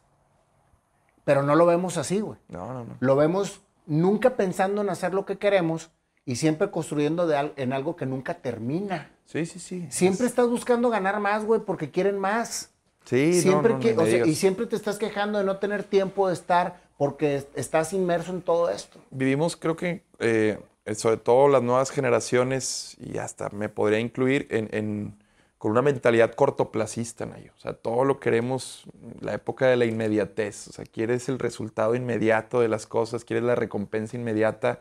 Pero 1.22 1.44
no 1.44 1.54
lo 1.54 1.66
vemos 1.66 1.96
así, 1.98 2.18
güey. 2.18 2.40
No, 2.48 2.66
no, 2.72 2.84
no. 2.84 2.96
Lo 2.98 3.14
vemos 3.14 3.60
nunca 3.86 4.30
pensando 4.30 4.82
en 4.82 4.90
hacer 4.90 5.14
lo 5.14 5.24
que 5.24 5.38
queremos 5.38 5.92
y 6.24 6.36
siempre 6.36 6.70
construyendo 6.70 7.26
de 7.26 7.52
en 7.56 7.72
algo 7.72 7.96
que 7.96 8.06
nunca 8.06 8.34
termina. 8.34 9.10
Sí, 9.24 9.46
sí, 9.46 9.58
sí. 9.58 9.86
Siempre 9.90 10.26
estás 10.26 10.48
buscando 10.48 10.90
ganar 10.90 11.20
más, 11.20 11.44
güey, 11.44 11.60
porque 11.60 11.90
quieren 11.90 12.18
más. 12.18 12.70
Sí, 13.04 13.40
siempre 13.40 13.70
no, 13.72 13.78
no 13.78 13.82
que- 13.82 13.94
me 13.94 14.02
o 14.02 14.04
sea, 14.06 14.14
digas. 14.14 14.28
y 14.28 14.34
siempre 14.34 14.66
te 14.66 14.76
estás 14.76 14.98
quejando 14.98 15.38
de 15.38 15.44
no 15.44 15.56
tener 15.56 15.84
tiempo 15.84 16.28
de 16.28 16.34
estar 16.34 16.80
porque 16.98 17.36
es- 17.36 17.46
estás 17.54 17.92
inmerso 17.92 18.30
en 18.32 18.42
todo 18.42 18.68
esto. 18.70 19.00
vivimos, 19.10 19.56
creo 19.56 19.74
que, 19.76 20.02
eh, 20.18 20.58
sobre 20.94 21.16
todo 21.16 21.48
las 21.48 21.62
nuevas 21.62 21.90
generaciones, 21.90 22.96
y 23.00 23.18
hasta 23.18 23.48
me 23.50 23.68
podría 23.68 23.98
incluir, 24.00 24.46
en, 24.50 24.68
en- 24.72 25.14
con 25.56 25.72
una 25.72 25.82
mentalidad 25.82 26.32
cortoplacista, 26.34 27.26
Nayo. 27.26 27.52
O 27.56 27.60
sea, 27.60 27.74
todo 27.74 28.04
lo 28.04 28.18
queremos, 28.18 28.84
la 29.20 29.34
época 29.34 29.66
de 29.66 29.76
la 29.76 29.84
inmediatez. 29.84 30.68
O 30.68 30.72
sea, 30.72 30.84
quieres 30.86 31.28
el 31.28 31.38
resultado 31.38 31.94
inmediato 31.94 32.60
de 32.60 32.68
las 32.68 32.86
cosas, 32.86 33.24
quieres 33.26 33.44
la 33.44 33.54
recompensa 33.54 34.16
inmediata, 34.16 34.80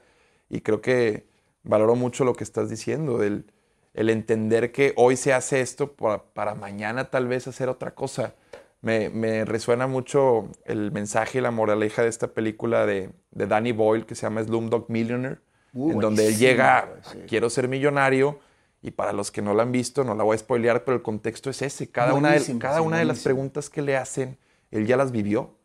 y 0.50 0.62
creo 0.62 0.82
que 0.82 1.27
valoro 1.63 1.96
mucho 1.96 2.25
lo 2.25 2.34
que 2.34 2.44
estás 2.44 2.70
diciendo, 2.70 3.24
el, 3.24 3.46
el 3.94 4.10
entender 4.10 4.72
que 4.72 4.94
hoy 4.96 5.15
se 5.15 5.34
hace 5.34 5.62
esto 5.62 5.94
para, 5.94 6.24
para 6.24 6.56
mañana 6.56 7.10
tal 7.10 7.27
vez 7.27 7.48
hacer 7.48 7.70
otra 7.70 7.96
cosa. 7.96 8.34
Me, 8.82 9.10
me 9.10 9.46
resuena 9.46 9.88
mucho 9.88 10.48
el 10.65 10.91
mensaje 10.91 11.39
y 11.39 11.41
la 11.41 11.51
moraleja 11.51 12.01
de 12.01 12.08
esta 12.10 12.29
película 12.29 12.86
de, 12.86 13.12
de 13.32 13.46
Danny 13.46 13.74
Boyle 13.74 14.06
que 14.06 14.15
se 14.15 14.24
llama 14.24 14.44
Slumdog 14.44 14.89
Millionaire, 14.89 15.39
Uh, 15.72 15.91
en 15.91 16.00
donde 16.00 16.25
él 16.25 16.36
llega, 16.36 17.00
sí. 17.03 17.20
quiero 17.27 17.48
ser 17.48 17.68
millonario, 17.68 18.39
y 18.82 18.89
para 18.89 19.13
los 19.13 19.29
que 19.29 19.44
no 19.44 19.53
la 19.53 19.62
han 19.62 19.72
visto, 19.72 20.03
no 20.03 20.15
la 20.15 20.24
voy 20.24 20.34
a 20.34 20.38
spoilear, 20.39 20.84
pero 20.84 20.98
el 20.98 21.03
contexto 21.03 21.51
es 21.51 21.62
ese. 21.62 21.91
Cada 21.91 22.15
una 22.15 22.32
de, 22.32 22.58
cada 22.58 22.79
sí, 22.79 22.84
una 22.84 22.98
de 22.98 23.06
las 23.06 23.20
preguntas 23.20 23.70
que 23.70 23.84
le 23.84 23.96
hacen, 23.96 24.39
él 24.72 24.88
ya 24.88 24.98
las 24.98 25.12
vivió. 25.12 25.58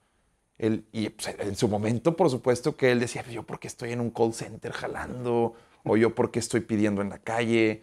Él, 0.59 0.85
y 0.93 1.09
pues, 1.09 1.35
en 1.39 1.57
su 1.57 1.69
momento, 1.69 2.17
por 2.17 2.31
supuesto, 2.31 2.77
que 2.77 2.93
él 2.93 3.01
decía, 3.01 3.23
"Pues, 3.23 3.35
yo 3.35 3.43
porque 3.43 3.67
estoy 3.69 3.93
en 3.93 4.01
un 4.01 4.11
call 4.11 4.33
center 4.33 4.73
jalando, 4.73 5.55
o 5.85 5.97
yo 5.97 6.15
porque 6.15 6.41
estoy 6.41 6.61
pidiendo 6.61 7.03
en 7.03 7.11
la 7.11 7.19
calle. 7.19 7.83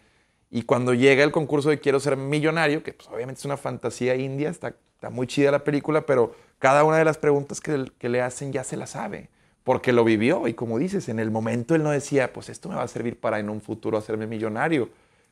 Y 0.49 0.63
cuando 0.63 0.93
llega 0.93 1.23
el 1.23 1.31
concurso 1.31 1.69
de 1.69 1.79
Quiero 1.79 1.99
ser 1.99 2.17
millonario, 2.17 2.83
que 2.83 2.93
pues, 2.93 3.07
obviamente 3.09 3.39
es 3.39 3.45
una 3.45 3.57
fantasía 3.57 4.15
india, 4.15 4.49
está, 4.49 4.75
está 4.95 5.09
muy 5.09 5.27
chida 5.27 5.51
la 5.51 5.63
película, 5.63 6.05
pero 6.05 6.35
cada 6.59 6.83
una 6.83 6.97
de 6.97 7.05
las 7.05 7.17
preguntas 7.17 7.61
que, 7.61 7.85
que 7.97 8.09
le 8.09 8.21
hacen 8.21 8.51
ya 8.51 8.63
se 8.63 8.75
la 8.75 8.87
sabe, 8.87 9.29
porque 9.63 9.93
lo 9.93 10.03
vivió. 10.03 10.47
Y 10.47 10.53
como 10.53 10.77
dices, 10.77 11.07
en 11.07 11.19
el 11.19 11.31
momento 11.31 11.75
él 11.75 11.83
no 11.83 11.91
decía, 11.91 12.33
pues 12.33 12.49
esto 12.49 12.67
me 12.67 12.75
va 12.75 12.83
a 12.83 12.87
servir 12.87 13.19
para 13.19 13.39
en 13.39 13.49
un 13.49 13.61
futuro 13.61 13.97
hacerme 13.97 14.27
millonario, 14.27 14.89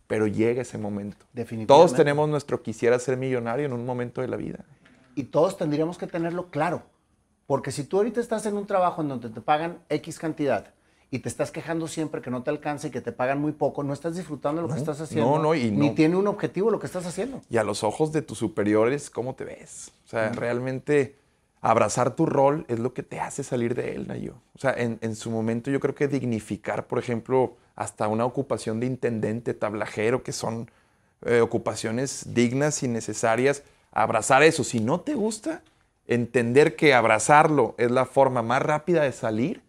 pero 0.08 0.26
llega 0.28 0.62
ese 0.62 0.78
momento. 0.78 1.26
Definitivamente. 1.34 1.68
Todos 1.68 1.94
tenemos 1.96 2.30
nuestro 2.30 2.62
quisiera 2.62 2.98
ser 3.00 3.18
millonario 3.18 3.66
en 3.66 3.74
un 3.74 3.86
momento 3.86 4.22
de 4.22 4.28
la 4.28 4.38
vida. 4.38 4.64
Y 5.16 5.24
todos 5.24 5.58
tendríamos 5.58 5.98
que 5.98 6.08
tenerlo 6.08 6.50
claro. 6.50 6.84
Porque 7.50 7.72
si 7.72 7.84
tú 7.84 7.98
ahorita 7.98 8.22
estás 8.22 8.46
en 8.46 8.56
un 8.58 8.68
trabajo 8.68 9.02
en 9.02 9.08
donde 9.08 9.28
te 9.28 9.42
pagan 9.42 9.80
X 9.90 10.20
cantidad 10.20 10.68
y 11.10 11.18
te 11.18 11.30
estás 11.30 11.50
quejando 11.50 11.88
siempre 11.88 12.22
que 12.22 12.30
no 12.30 12.44
te 12.44 12.52
alcanza 12.52 12.86
y 12.86 12.92
que 12.92 13.02
te 13.02 13.12
pagan 13.12 13.42
muy 13.42 13.54
poco, 13.54 13.82
no 13.82 13.92
estás 13.92 14.16
disfrutando 14.16 14.62
lo 14.62 14.68
que 14.68 14.76
estás 14.76 15.02
haciendo. 15.02 15.32
no, 15.32 15.40
no, 15.42 15.56
y 15.56 15.72
Ni 15.72 15.90
no. 15.90 15.96
tiene 15.96 16.16
un 16.16 16.28
objetivo 16.28 16.70
lo 16.70 16.80
que 16.80 16.86
estás 16.86 17.08
haciendo. 17.08 17.42
Y 17.50 17.58
a 17.58 17.64
los 17.64 17.84
ojos 17.84 18.12
de 18.12 18.22
tus 18.22 18.38
superiores, 18.38 19.10
¿cómo 19.10 19.34
te 19.34 19.46
ves? 19.46 19.92
O 20.06 20.10
sea, 20.10 20.30
realmente 20.30 21.16
abrazar 21.60 22.16
tu 22.16 22.28
rol 22.28 22.66
es 22.68 22.78
lo 22.78 22.94
que 22.94 23.02
te 23.02 23.20
hace 23.20 23.44
salir 23.44 23.74
de 23.74 23.96
él, 23.96 24.08
Nayo. 24.08 24.36
O 24.56 24.60
sea, 24.60 24.76
en, 24.78 25.00
en 25.02 25.16
su 25.16 25.32
momento 25.32 25.72
yo 25.72 25.80
creo 25.80 25.96
que 25.96 26.08
dignificar, 26.08 26.86
por 26.86 27.00
ejemplo, 27.00 27.56
hasta 27.76 28.08
una 28.08 28.26
ocupación 28.26 28.80
de 28.80 28.86
intendente, 28.86 29.56
tablajero, 29.56 30.22
que 30.22 30.34
son 30.34 30.70
eh, 31.26 31.42
ocupaciones 31.42 32.32
dignas 32.36 32.84
y 32.84 32.88
necesarias, 32.88 33.64
abrazar 33.92 34.44
eso. 34.44 34.64
Si 34.64 34.80
no 34.80 35.00
te 35.00 35.16
gusta, 35.16 35.64
entender 36.10 36.76
que 36.76 36.94
abrazarlo 36.94 37.76
es 37.78 37.92
la 37.92 38.06
forma 38.06 38.42
más 38.42 38.62
rápida 38.62 39.04
de 39.04 39.12
salir, 39.14 39.62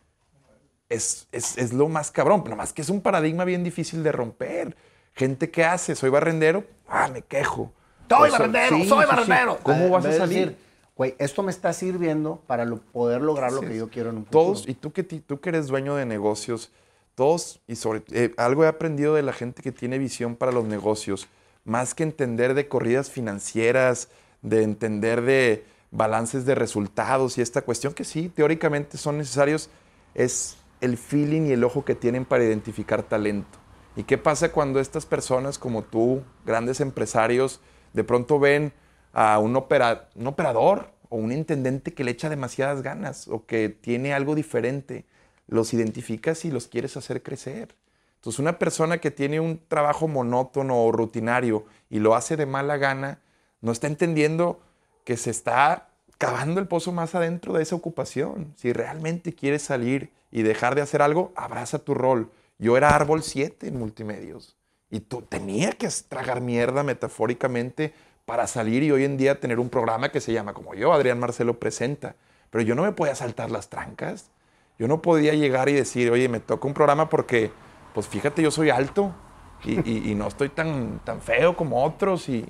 es, 0.89 1.29
es, 1.31 1.57
es 1.59 1.73
lo 1.73 1.89
más 1.89 2.11
cabrón. 2.11 2.43
Nada 2.45 2.57
más 2.57 2.73
que 2.73 2.83
es 2.83 2.89
un 2.89 3.01
paradigma 3.01 3.45
bien 3.45 3.63
difícil 3.63 4.03
de 4.03 4.11
romper. 4.11 4.75
Gente 5.15 5.51
que 5.51 5.65
hace, 5.65 5.95
soy 5.95 6.11
barrendero, 6.11 6.65
ah, 6.89 7.09
me 7.13 7.23
quejo. 7.23 7.73
Soy 8.09 8.19
Pues, 8.19 8.33
barrendero, 8.33 8.77
sí, 8.77 8.89
soy 8.89 8.99
sí, 8.99 9.05
sí. 9.05 9.09
barrendero. 9.09 9.59
¿Cómo 9.63 9.85
En 9.85 9.91
vas 9.93 10.05
a 10.07 10.13
salir? 10.13 10.57
Güey, 10.97 11.15
esto 11.19 11.43
me 11.43 11.51
está 11.51 11.73
sirviendo 11.73 12.43
para 12.47 12.65
lo- 12.65 12.81
poder 12.81 13.21
lograr 13.21 13.53
lo 13.53 13.61
que 13.61 13.77
yo 13.77 13.89
quiero 13.89 14.11
en 14.11 14.17
un 14.19 14.25
futuro. 14.25 14.45
Todos, 14.45 14.69
y 14.69 14.75
tú 14.75 14.93
que, 14.93 15.03
tú 15.05 15.41
que 15.41 15.49
eres 15.51 15.67
dueño 15.69 15.95
de 15.95 16.07
negocios, 16.07 16.73
todos, 17.15 17.61
y 17.67 17.77
sobre 17.77 18.03
eh, 18.13 18.33
algo 18.37 18.65
he 18.65 18.69
aprendido 18.69 19.15
de 19.15 19.23
la 19.23 19.33
gente 19.33 19.63
que 19.63 19.73
tiene 19.73 19.99
visión 19.99 20.37
para 20.37 20.53
los 20.53 20.65
negocios, 20.65 21.29
más 21.65 21.95
que 21.95 22.03
entender 22.03 22.55
de 22.55 22.67
corridas 22.69 23.11
financieras, 23.11 24.09
de 24.43 24.63
entender 24.63 25.23
de 25.23 25.65
balances 25.91 26.47
de 26.47 26.55
resultados 26.55 27.37
y 27.39 27.43
esta 27.43 27.63
cuestión 27.63 27.95
que 27.95 28.05
sí, 28.05 28.29
teóricamente 28.29 28.97
son 28.97 29.19
necesarios, 29.19 29.71
es 30.15 30.57
el 30.81 30.97
feeling 30.97 31.43
y 31.49 31.53
el 31.53 31.65
ojo 31.65 31.85
que 31.85 31.95
tienen 31.95 32.25
para 32.25 32.45
identificar 32.45 33.03
talento. 33.03 33.59
¿Y 33.97 34.05
qué 34.05 34.19
pasa 34.19 34.53
cuando 34.53 34.81
estas 34.81 35.05
personas 35.05 35.59
como 35.59 35.83
tú, 35.83 36.23
grandes 36.47 36.81
empresarios, 36.81 37.61
de 37.93 38.05
pronto 38.05 38.39
ven 38.39 38.73
a 39.13 39.39
un, 39.41 39.57
opera- 39.57 40.09
un 40.15 40.29
operador 40.29 40.93
o 41.09 41.17
un 41.17 41.33
intendente 41.33 41.93
que 41.93 42.05
le 42.05 42.13
echa 42.13 42.29
demasiadas 42.29 42.83
ganas 42.83 43.27
o 43.27 43.47
que 43.47 43.69
tiene 43.69 44.15
algo 44.15 44.35
diferente? 44.35 45.07
Los 45.49 45.75
identificas 45.75 46.45
y 46.45 46.53
los 46.53 46.69
quieres 46.69 46.97
hacer 46.97 47.23
crecer. 47.25 47.75
Entonces, 48.15 48.39
una 48.39 48.59
persona 48.59 48.99
que 48.99 49.11
tiene 49.11 49.41
un 49.41 49.61
trabajo 49.67 50.07
monótono 50.07 50.85
o 50.85 50.93
rutinario 50.93 51.65
y 51.89 51.99
lo 51.99 52.15
hace 52.15 52.37
de 52.37 52.47
mala 52.47 52.77
gana, 52.77 53.21
no 53.61 53.73
está 53.73 53.89
entendiendo 53.89 54.61
que 55.05 55.17
se 55.17 55.31
está 55.31 55.89
cavando 56.21 56.61
el 56.61 56.69
pozo 56.69 56.93
más 56.93 57.15
adentro 57.15 57.55
de 57.55 57.63
esa 57.63 57.75
ocupación. 57.75 58.53
Si 58.57 58.73
realmente 58.75 59.35
quieres 59.35 59.63
salir 59.63 60.13
y 60.31 60.43
dejar 60.43 60.75
de 60.75 60.83
hacer 60.83 61.01
algo, 61.01 61.33
abraza 61.35 61.79
tu 61.79 61.95
rol. 61.95 62.31
Yo 62.59 62.77
era 62.77 62.95
árbol 62.95 63.23
7 63.23 63.69
en 63.69 63.79
multimedios 63.79 64.55
y 64.91 65.01
tú 65.01 65.23
tenía 65.23 65.73
que 65.73 65.89
tragar 66.09 66.43
mierda 66.43 66.83
metafóricamente 66.83 67.95
para 68.27 68.47
salir 68.47 68.83
y 68.83 68.91
hoy 68.91 69.05
en 69.05 69.17
día 69.17 69.41
tener 69.41 69.59
un 69.59 69.71
programa 69.71 70.11
que 70.11 70.21
se 70.21 70.35
llama 70.35 70.53
como 70.53 70.75
yo, 70.75 70.93
Adrián 70.93 71.19
Marcelo 71.19 71.59
presenta. 71.59 72.17
Pero 72.51 72.63
yo 72.63 72.75
no 72.75 72.83
me 72.83 72.93
podía 72.93 73.15
saltar 73.15 73.51
las 73.51 73.71
trancas. 73.71 74.31
Yo 74.79 74.89
no 74.89 75.01
podía 75.01 75.33
llegar 75.33 75.71
y 75.71 75.73
decir, 75.73 76.11
oye, 76.11 76.29
me 76.29 76.41
toca 76.41 76.67
un 76.67 76.75
programa 76.75 77.09
porque, 77.09 77.51
pues 77.95 78.07
fíjate, 78.09 78.43
yo 78.43 78.51
soy 78.51 78.69
alto 78.69 79.15
y, 79.65 80.15
no 80.15 80.29
estoy 80.29 80.51
tan, 80.51 81.01
tan 81.05 81.23
feo 81.23 81.57
como 81.57 81.83
otros 81.83 82.29
y 82.29 82.45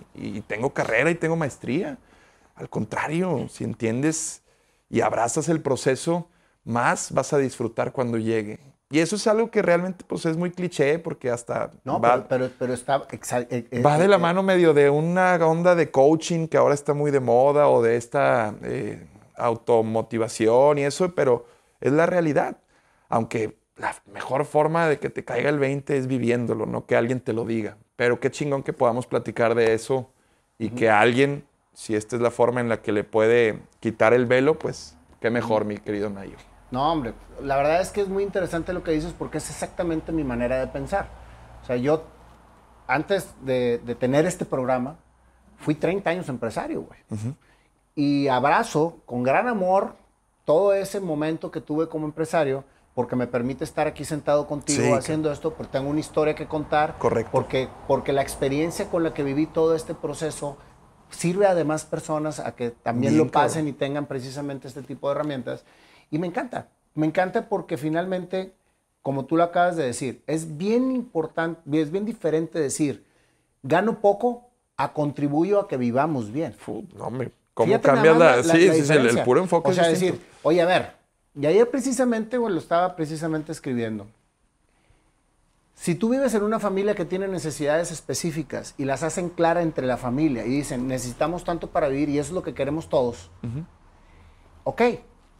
tengo 0.48 0.70
carrera 0.74 1.10
y 1.10 1.14
tengo 1.14 1.36
maestría. 1.36 1.98
Al 2.60 2.68
contrario, 2.68 3.48
si 3.48 3.64
entiendes 3.64 4.42
y 4.90 5.00
abrazas 5.00 5.48
el 5.48 5.62
proceso, 5.62 6.28
más 6.64 7.10
vas 7.12 7.32
a 7.32 7.38
disfrutar 7.38 7.92
cuando 7.92 8.18
llegue. 8.18 8.60
Y 8.90 8.98
eso 8.98 9.16
es 9.16 9.26
algo 9.26 9.50
que 9.50 9.62
realmente 9.62 10.04
pues, 10.06 10.26
es 10.26 10.36
muy 10.36 10.50
cliché 10.50 10.98
porque 10.98 11.30
hasta 11.30 11.70
No, 11.84 12.00
va, 12.00 12.26
pero, 12.28 12.28
pero, 12.28 12.50
pero 12.58 12.74
está... 12.74 13.06
eh, 13.48 13.66
eh, 13.70 13.82
va 13.82 13.98
de 13.98 14.08
la 14.08 14.16
eh, 14.16 14.18
mano 14.18 14.42
medio 14.42 14.74
de 14.74 14.90
una 14.90 15.36
onda 15.36 15.74
de 15.74 15.90
coaching 15.90 16.48
que 16.48 16.58
ahora 16.58 16.74
está 16.74 16.92
muy 16.92 17.10
de 17.10 17.20
moda 17.20 17.68
o 17.68 17.82
de 17.82 17.96
esta 17.96 18.54
eh, 18.62 19.06
automotivación 19.36 20.78
y 20.78 20.82
eso, 20.82 21.14
pero 21.14 21.46
es 21.80 21.92
la 21.92 22.06
realidad. 22.06 22.58
Aunque 23.08 23.58
la 23.76 23.96
mejor 24.12 24.44
forma 24.44 24.86
de 24.88 24.98
que 24.98 25.08
te 25.08 25.24
caiga 25.24 25.48
el 25.48 25.58
20 25.58 25.96
es 25.96 26.06
viviéndolo, 26.06 26.66
no 26.66 26.84
que 26.84 26.96
alguien 26.96 27.20
te 27.20 27.32
lo 27.32 27.44
diga. 27.46 27.78
Pero 27.96 28.20
qué 28.20 28.30
chingón 28.30 28.62
que 28.62 28.72
podamos 28.72 29.06
platicar 29.06 29.54
de 29.54 29.72
eso 29.72 30.10
y 30.58 30.70
que 30.70 30.90
alguien, 30.90 31.44
si 31.72 31.94
esta 31.94 32.16
es 32.16 32.22
la 32.22 32.30
forma 32.30 32.60
en 32.60 32.68
la 32.68 32.82
que 32.82 32.92
le 32.92 33.04
puede 33.04 33.62
quitar 33.80 34.12
el 34.12 34.26
velo, 34.26 34.58
pues 34.58 34.96
qué 35.20 35.30
mejor, 35.30 35.64
mi 35.64 35.78
querido 35.78 36.10
Nayo. 36.10 36.36
No, 36.70 36.92
hombre, 36.92 37.14
la 37.42 37.56
verdad 37.56 37.80
es 37.80 37.90
que 37.90 38.00
es 38.00 38.08
muy 38.08 38.22
interesante 38.22 38.72
lo 38.72 38.82
que 38.82 38.92
dices 38.92 39.14
porque 39.18 39.38
es 39.38 39.50
exactamente 39.50 40.12
mi 40.12 40.24
manera 40.24 40.58
de 40.58 40.66
pensar. 40.68 41.08
O 41.62 41.66
sea, 41.66 41.76
yo, 41.76 42.04
antes 42.86 43.34
de, 43.42 43.78
de 43.84 43.94
tener 43.94 44.24
este 44.26 44.44
programa, 44.44 44.96
fui 45.58 45.74
30 45.74 46.10
años 46.10 46.28
empresario, 46.28 46.82
güey. 46.82 47.34
Y 47.94 48.28
abrazo 48.28 48.98
con 49.04 49.22
gran 49.22 49.48
amor 49.48 49.96
todo 50.44 50.72
ese 50.72 51.00
momento 51.00 51.50
que 51.50 51.60
tuve 51.60 51.88
como 51.88 52.06
empresario 52.06 52.64
porque 52.94 53.14
me 53.14 53.26
permite 53.26 53.64
estar 53.64 53.86
aquí 53.86 54.04
sentado 54.04 54.46
contigo 54.46 54.82
Sí, 54.82 54.92
haciendo 54.92 55.30
esto, 55.30 55.54
porque 55.54 55.72
tengo 55.72 55.90
una 55.90 56.00
historia 56.00 56.34
que 56.34 56.46
contar. 56.46 56.98
Correcto. 56.98 57.30
Porque, 57.30 57.68
porque 57.86 58.12
la 58.12 58.22
experiencia 58.22 58.90
con 58.90 59.02
la 59.02 59.14
que 59.14 59.22
viví 59.22 59.46
todo 59.46 59.74
este 59.74 59.94
proceso 59.94 60.56
sirve 61.10 61.46
a 61.46 61.54
demás 61.54 61.84
personas 61.84 62.40
a 62.40 62.54
que 62.54 62.70
también 62.70 63.14
Bien, 63.14 63.26
lo 63.26 63.30
pasen 63.30 63.62
cabrón. 63.62 63.68
y 63.68 63.72
tengan 63.72 64.06
precisamente 64.06 64.68
este 64.68 64.82
tipo 64.82 65.08
de 65.08 65.14
herramientas. 65.14 65.64
Y 66.10 66.18
me 66.18 66.26
encanta, 66.26 66.68
me 66.94 67.06
encanta 67.06 67.48
porque 67.48 67.76
finalmente, 67.76 68.54
como 69.02 69.24
tú 69.24 69.36
lo 69.36 69.44
acabas 69.44 69.76
de 69.76 69.84
decir, 69.84 70.22
es 70.26 70.56
bien 70.56 70.92
importante, 70.92 71.60
es 71.80 71.90
bien 71.90 72.04
diferente 72.04 72.58
decir, 72.58 73.04
gano 73.62 74.00
poco 74.00 74.50
a 74.76 74.92
contribuyo 74.92 75.60
a 75.60 75.68
que 75.68 75.76
vivamos 75.76 76.32
bien. 76.32 76.54
Fu, 76.54 76.86
no, 76.96 77.06
hombre, 77.06 77.32
¿cómo 77.54 77.80
cambias 77.80 78.16
más 78.16 78.46
la, 78.46 78.54
sí, 78.54 78.70
sí, 78.72 78.84
sí, 78.84 78.92
el, 78.92 79.06
el 79.06 79.22
puro 79.22 79.40
enfoque 79.40 79.70
O 79.70 79.72
sea, 79.74 79.90
es 79.90 80.00
decir, 80.00 80.20
oye, 80.42 80.62
a 80.62 80.66
ver, 80.66 80.92
y 81.34 81.46
ayer 81.46 81.68
precisamente, 81.70 82.38
bueno, 82.38 82.54
lo 82.54 82.60
estaba 82.60 82.96
precisamente 82.96 83.52
escribiendo. 83.52 84.06
Si 85.80 85.94
tú 85.94 86.10
vives 86.10 86.34
en 86.34 86.42
una 86.42 86.58
familia 86.60 86.94
que 86.94 87.06
tiene 87.06 87.26
necesidades 87.26 87.90
específicas 87.90 88.74
y 88.76 88.84
las 88.84 89.02
hacen 89.02 89.30
clara 89.30 89.62
entre 89.62 89.86
la 89.86 89.96
familia 89.96 90.44
y 90.44 90.50
dicen, 90.50 90.86
necesitamos 90.86 91.42
tanto 91.42 91.70
para 91.70 91.88
vivir 91.88 92.10
y 92.10 92.18
eso 92.18 92.28
es 92.28 92.34
lo 92.34 92.42
que 92.42 92.52
queremos 92.52 92.90
todos, 92.90 93.30
ok, 94.64 94.82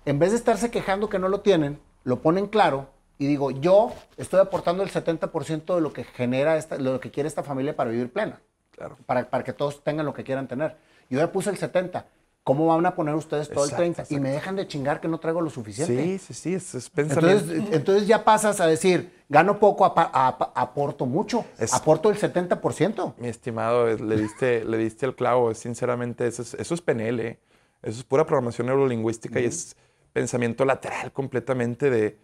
en 0.07 0.19
vez 0.19 0.31
de 0.31 0.39
estarse 0.39 0.71
quejando 0.71 1.11
que 1.11 1.19
no 1.19 1.29
lo 1.29 1.41
tienen, 1.41 1.79
lo 2.05 2.23
ponen 2.23 2.47
claro 2.47 2.89
y 3.19 3.27
digo, 3.27 3.51
yo 3.51 3.93
estoy 4.17 4.41
aportando 4.41 4.83
el 4.83 4.91
70% 4.91 5.75
de 5.75 5.81
lo 5.83 5.93
que 5.93 6.05
genera, 6.05 6.57
esta, 6.57 6.79
lo 6.79 7.01
que 7.01 7.11
quiere 7.11 7.29
esta 7.29 7.43
familia 7.43 7.77
para 7.77 7.91
vivir 7.91 8.11
plena 8.11 8.41
Claro. 8.71 8.97
para, 9.05 9.29
para 9.29 9.45
que 9.45 9.53
todos 9.53 9.85
tengan 9.85 10.07
lo 10.07 10.15
que 10.15 10.25
quieran 10.25 10.49
tener. 10.49 10.79
Yo 11.11 11.19
ya 11.19 11.31
puse 11.31 11.51
el 11.51 11.59
70. 11.59 12.07
¿Cómo 12.45 12.67
van 12.67 12.87
a 12.87 12.95
poner 12.95 13.15
ustedes 13.15 13.51
todo 13.51 13.65
Exacto, 13.65 13.83
el 13.85 13.93
30? 13.95 14.15
Y 14.15 14.19
me 14.21 14.31
dejan 14.31 14.57
de 14.57 14.67
chingar 14.67 15.03
que 15.03 15.09
no 15.09 15.21
traigo 15.21 15.43
lo 15.43 15.51
suficiente. 15.51 16.03
Sí, 16.03 16.19
sí, 16.19 16.33
sí, 16.33 16.55
es, 16.55 16.75
es 16.75 16.89
pensamiento. 16.89 17.45
Entonces, 17.53 17.75
entonces 17.75 18.09
ya 18.09 18.25
pasas 18.25 18.59
a 18.63 18.67
decir, 18.67 19.20
gano 19.31 19.59
poco, 19.59 19.85
apa- 19.87 20.11
apa- 20.13 20.53
aporto 20.55 21.07
mucho, 21.07 21.47
Es- 21.59 21.73
aporto 21.73 22.11
el 22.11 22.17
70%. 22.19 23.15
Mi 23.17 23.29
estimado, 23.29 23.89
es- 23.89 24.01
le 24.01 24.17
diste, 24.17 24.65
le 24.67 24.77
diste 24.77 25.07
el 25.07 25.15
clavo. 25.15 25.55
Sinceramente, 25.55 26.27
eso 26.27 26.43
es, 26.43 26.53
eso 26.55 26.75
es 26.75 26.83
PNL. 26.83 27.21
¿eh? 27.27 27.39
Eso 27.83 28.01
es 28.01 28.05
pura 28.05 28.27
programación 28.27 28.67
neurolingüística 28.67 29.41
y 29.41 29.47
es 29.47 29.77
pensamiento 30.13 30.65
lateral 30.67 31.13
completamente 31.13 31.89
de, 31.89 32.19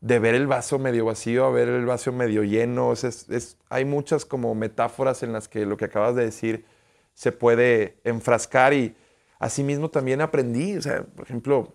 de 0.00 0.18
ver 0.18 0.34
el 0.34 0.46
vaso 0.46 0.78
medio 0.78 1.04
vacío 1.06 1.44
a 1.46 1.50
ver 1.50 1.68
el 1.68 1.86
vaso 1.86 2.12
medio 2.12 2.42
lleno. 2.42 2.92
Es- 2.92 3.04
es- 3.04 3.30
es- 3.30 3.56
hay 3.70 3.84
muchas 3.84 4.24
como 4.26 4.54
metáforas 4.54 5.22
en 5.22 5.32
las 5.32 5.48
que 5.48 5.64
lo 5.64 5.76
que 5.76 5.84
acabas 5.86 6.14
de 6.16 6.24
decir 6.24 6.64
se 7.14 7.30
puede 7.32 7.96
enfrascar 8.04 8.74
y 8.74 8.96
asimismo 9.38 9.90
también 9.90 10.20
aprendí. 10.20 10.76
O 10.76 10.82
sea, 10.82 11.04
por 11.04 11.24
ejemplo, 11.24 11.72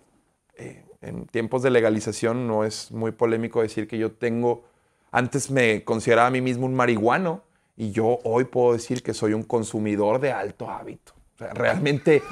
eh, 0.58 0.84
en 1.02 1.26
tiempos 1.26 1.64
de 1.64 1.70
legalización 1.70 2.48
no 2.48 2.64
es 2.66 2.92
muy 2.92 3.12
polémico 3.12 3.62
decir 3.62 3.88
que 3.88 3.98
yo 3.98 4.12
tengo, 4.12 4.64
antes 5.14 5.50
me 5.50 5.84
consideraba 5.86 6.28
a 6.28 6.32
mí 6.32 6.42
mismo 6.42 6.66
un 6.66 6.74
marihuano 6.76 7.44
y 7.78 7.92
yo 7.92 8.20
hoy 8.26 8.44
puedo 8.44 8.74
decir 8.74 9.02
que 9.04 9.14
soy 9.14 9.34
un 9.34 9.44
consumidor 9.44 10.20
de 10.20 10.32
alto 10.34 10.70
hábito. 10.70 11.14
O 11.36 11.38
sea, 11.38 11.54
realmente, 11.54 12.22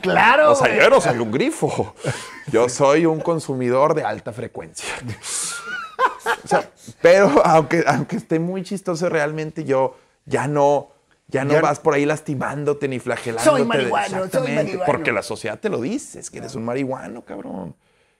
Claro. 0.00 0.52
o 0.52 0.54
sea, 0.54 0.74
yo 0.76 0.88
no 0.90 1.00
soy 1.00 1.18
un 1.18 1.30
grifo, 1.32 1.94
yo 2.52 2.68
soy 2.68 3.06
un 3.06 3.20
consumidor 3.20 3.94
de 3.94 4.04
alta 4.04 4.32
frecuencia. 4.32 4.88
O 6.44 6.48
sea, 6.48 6.70
pero 7.00 7.44
aunque, 7.44 7.84
aunque 7.86 8.16
esté 8.16 8.38
muy 8.38 8.62
chistoso, 8.62 9.08
realmente 9.08 9.64
yo 9.64 9.96
ya 10.26 10.46
no, 10.46 10.90
ya 11.28 11.44
no 11.44 11.52
Ya- 11.54 11.60
vas 11.60 11.80
por 11.80 11.94
ahí 11.94 12.04
lastimándote 12.04 12.86
ni 12.88 12.98
flagelándote. 13.00 13.48
Soy 13.50 13.64
marihuano, 13.64 14.28
soy 14.30 14.52
marihuano. 14.52 14.84
Porque 14.86 15.12
la 15.12 15.22
sociedad 15.22 15.58
te 15.58 15.68
lo 15.68 15.80
dice, 15.80 16.20
es 16.20 16.30
que 16.30 16.38
eres 16.38 16.54
un 16.54 16.64
marihuano, 16.64 17.22
cabrón. 17.24 17.74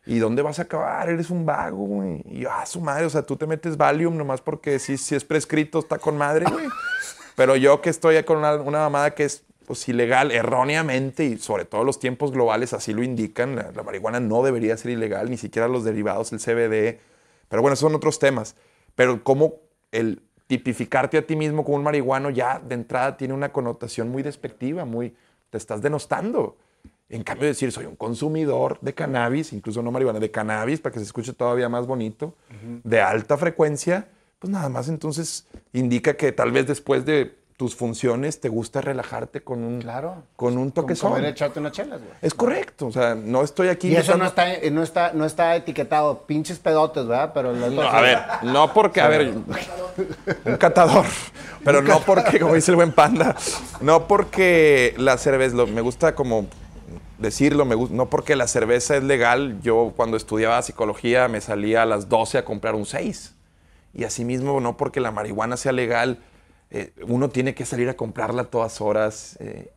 ¿Y 0.07 0.19
dónde 0.19 0.43
vas 0.43 0.61
a 0.61 0.63
acabar? 0.63 1.09
Eres 1.09 1.31
un 1.31 1.45
vago, 1.45 1.85
güey. 1.85 2.23
Y 2.27 2.41
yo, 2.41 2.51
ah, 2.51 2.65
su 2.65 2.81
madre, 2.81 3.07
o 3.07 3.11
sea, 3.11 3.23
tú 3.23 3.37
te 3.37 3.47
metes 3.47 3.77
Valium 3.77 4.17
nomás 4.17 4.41
porque 4.41 4.79
si, 4.79 4.97
si 4.97 5.17
es 5.17 5.25
prescrito 5.25 5.81
está 5.81 5.99
con 5.99 6.17
madre, 6.17 6.47
güey. 6.51 6.67
Pero 7.35 7.57
yo 7.57 7.81
que 7.83 7.91
estoy 7.91 8.23
con 8.23 8.39
una, 8.39 8.55
una 8.55 8.79
mamada 8.79 9.11
que 9.15 9.25
es 9.25 9.43
pues 9.67 9.89
ilegal 9.89 10.31
erróneamente 10.31 11.25
y 11.25 11.39
sobre 11.39 11.65
todo 11.65 11.83
los 11.83 11.99
tiempos 11.99 12.31
globales 12.31 12.73
así 12.73 12.93
lo 12.93 13.03
indican. 13.03 13.57
La, 13.57 13.73
la 13.73 13.83
marihuana 13.83 14.21
no 14.21 14.45
debería 14.45 14.77
ser 14.77 14.93
ilegal, 14.93 15.29
ni 15.29 15.37
siquiera 15.37 15.67
los 15.67 15.83
derivados, 15.83 16.33
el 16.33 16.39
CBD. 16.39 17.01
Pero 17.49 17.63
bueno, 17.63 17.75
son 17.75 17.95
otros 17.95 18.21
temas. 18.21 18.55
Pero 18.95 19.25
cómo 19.25 19.57
el 19.91 20.23
tipificarte 20.47 21.19
a 21.19 21.27
ti 21.27 21.35
mismo 21.35 21.65
como 21.65 21.77
un 21.77 21.83
marihuano 21.83 22.31
ya 22.31 22.61
de 22.61 22.75
entrada 22.75 23.17
tiene 23.17 23.35
una 23.35 23.53
connotación 23.53 24.09
muy 24.09 24.23
despectiva, 24.23 24.85
muy 24.85 25.17
te 25.51 25.59
estás 25.59 25.83
denostando. 25.83 26.57
En 27.09 27.23
cambio, 27.23 27.47
decir 27.47 27.71
soy 27.71 27.87
un 27.87 27.95
consumidor 27.97 28.79
de 28.81 28.93
cannabis, 28.93 29.53
incluso 29.53 29.81
no 29.83 29.91
marihuana, 29.93 30.19
de 30.19 30.31
cannabis, 30.31 30.81
para 30.81 30.93
que 30.93 30.99
se 30.99 31.05
escuche 31.07 31.33
todavía 31.33 31.69
más 31.69 31.87
bonito, 31.87 32.35
de 32.83 33.01
alta 33.01 33.37
frecuencia, 33.37 34.09
pues 34.41 34.51
nada 34.53 34.69
más 34.69 34.89
entonces 34.89 35.47
indica 35.73 36.15
que 36.15 36.33
tal 36.33 36.51
vez 36.51 36.67
después 36.67 37.05
de 37.05 37.37
tus 37.57 37.75
funciones 37.75 38.39
te 38.39 38.51
gusta 38.51 38.83
relajarte 38.83 39.41
con 39.41 39.63
un, 39.65 39.81
Claro. 39.81 40.25
con 40.37 40.59
un 40.59 40.71
Como 40.71 40.73
toquezón. 40.73 41.13
comer, 41.13 41.25
echarte 41.31 41.59
unas 41.59 41.73
chelas, 41.73 42.01
güey. 42.01 42.13
Es 42.21 42.35
correcto, 42.35 42.87
o 42.89 42.93
sea, 42.93 43.15
no 43.15 43.43
estoy 43.43 43.69
aquí... 43.69 43.89
Y 43.89 43.97
eso 43.97 44.19
no 44.19 44.27
está, 44.27 44.47
no, 44.71 44.83
está, 44.83 45.13
no 45.15 45.25
está 45.25 45.57
etiquetado, 45.57 46.25
pinches 46.27 46.59
pedotes, 46.59 47.07
¿verdad? 47.07 47.31
Pero 47.33 47.55
lo 47.55 47.71
No, 47.71 47.81
a 47.83 48.01
ver, 48.03 48.19
no 48.43 48.75
porque, 48.75 49.01
a 49.01 49.09
ver, 49.09 49.33
un 50.45 50.57
catador, 50.59 51.07
pero 51.65 51.81
no 51.81 52.01
porque, 52.01 52.39
como 52.41 52.55
dice 52.55 52.73
el 52.73 52.77
buen 52.77 52.93
panda, 52.93 53.35
no 53.81 54.07
porque 54.07 54.93
la 54.99 55.17
cerveza, 55.17 55.57
lo- 55.57 55.67
me 55.67 55.81
gusta 55.81 56.15
como 56.15 56.47
decirlo, 57.19 57.65
me 57.65 57.75
gus- 57.75 57.91
no 57.91 58.11
porque 58.11 58.37
la 58.37 58.47
cerveza 58.47 58.97
es 58.97 59.03
legal, 59.03 59.61
yo 59.63 59.93
cuando 59.97 60.17
estudiaba 60.17 60.61
psicología 60.63 61.29
me 61.29 61.41
salía 61.41 61.83
a 61.83 61.87
las 61.87 62.09
12 62.09 62.39
a 62.39 62.45
comprar 62.45 62.75
un 62.75 62.87
6. 62.87 63.35
Y 63.95 64.05
asimismo, 64.05 64.61
no 64.61 64.77
porque 64.77 65.01
la 65.01 65.11
marihuana 65.11 65.57
sea 65.57 65.73
legal, 65.73 66.19
eh, 66.71 66.93
uno 67.07 67.31
tiene 67.31 67.55
que 67.55 67.65
salir 67.65 67.89
a 67.89 67.95
comprarla 67.97 68.43
a 68.43 68.45
todas 68.47 68.81
horas. 68.81 69.37
eh, 69.41 69.73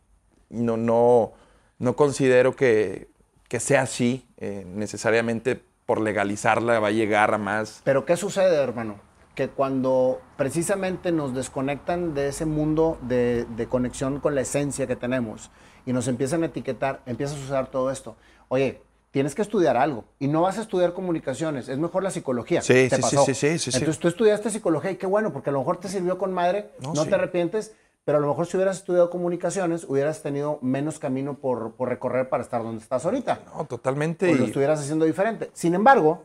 no, 0.50 0.76
no, 0.76 1.32
no 1.78 1.94
considero 1.96 2.56
que, 2.56 3.08
que 3.48 3.60
sea 3.60 3.82
así, 3.82 4.26
eh, 4.38 4.64
necesariamente 4.66 5.62
por 5.86 6.00
legalizarla 6.00 6.80
va 6.80 6.88
a 6.88 6.92
llegar 6.92 7.32
a 7.32 7.38
más. 7.38 7.80
Pero 7.84 8.04
¿qué 8.04 8.16
sucede, 8.16 8.56
hermano? 8.56 8.96
Que 9.34 9.48
cuando 9.48 10.20
precisamente 10.36 11.12
nos 11.12 11.34
desconectan 11.34 12.12
de 12.14 12.28
ese 12.28 12.44
mundo 12.46 12.98
de, 13.02 13.44
de 13.56 13.66
conexión 13.68 14.18
con 14.20 14.34
la 14.34 14.40
esencia 14.42 14.86
que 14.88 14.96
tenemos 14.96 15.50
y 15.86 15.92
nos 15.92 16.08
empiezan 16.08 16.42
a 16.42 16.46
etiquetar, 16.46 17.00
empieza 17.06 17.34
a 17.34 17.38
suceder 17.38 17.66
todo 17.68 17.90
esto. 17.90 18.16
Oye, 18.48 18.82
tienes 19.10 19.34
que 19.34 19.42
estudiar 19.42 19.76
algo 19.76 20.04
y 20.18 20.28
no 20.28 20.42
vas 20.42 20.58
a 20.58 20.62
estudiar 20.62 20.92
comunicaciones, 20.92 21.68
es 21.68 21.78
mejor 21.78 22.02
la 22.02 22.10
psicología. 22.10 22.62
Sí, 22.62 22.88
Te 22.88 22.96
sí, 22.96 23.02
pasó. 23.02 23.24
sí, 23.24 23.34
sí, 23.34 23.58
sí. 23.58 23.70
Entonces 23.74 23.98
tú 23.98 24.08
estudiaste 24.08 24.50
psicología 24.50 24.90
y 24.92 24.96
qué 24.96 25.06
bueno, 25.06 25.32
porque 25.32 25.50
a 25.50 25.52
lo 25.52 25.58
mejor 25.60 25.78
te 25.78 25.88
sirvió 25.88 26.18
con 26.18 26.32
madre, 26.32 26.70
no, 26.80 26.94
No, 26.94 27.02
sí. 27.04 27.08
te 27.08 27.14
arrepientes, 27.14 27.74
pero 28.04 28.18
a 28.18 28.20
lo 28.20 28.28
mejor 28.28 28.46
si 28.46 28.56
hubieras 28.56 28.78
estudiado 28.78 29.10
comunicaciones, 29.10 29.84
hubieras 29.84 30.22
tenido 30.22 30.58
menos 30.62 30.98
camino 30.98 31.34
por, 31.34 31.72
por 31.74 31.88
recorrer 31.88 32.28
para 32.28 32.42
estar 32.42 32.62
donde 32.62 32.82
estás 32.82 33.04
ahorita. 33.04 33.40
No, 33.54 33.64
totalmente. 33.66 34.30
o 34.30 34.34
lo 34.34 34.44
estuvieras 34.46 34.80
haciendo 34.80 35.04
diferente. 35.04 35.50
Sin 35.52 35.74
embargo, 35.74 36.22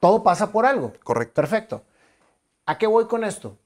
todo 0.00 0.22
pasa 0.22 0.52
por 0.52 0.66
algo. 0.66 0.92
Correcto. 1.02 1.34
Perfecto. 1.34 1.82
¿A 2.64 2.78
qué 2.78 2.86
voy 2.86 3.06
con 3.06 3.24
esto? 3.24 3.56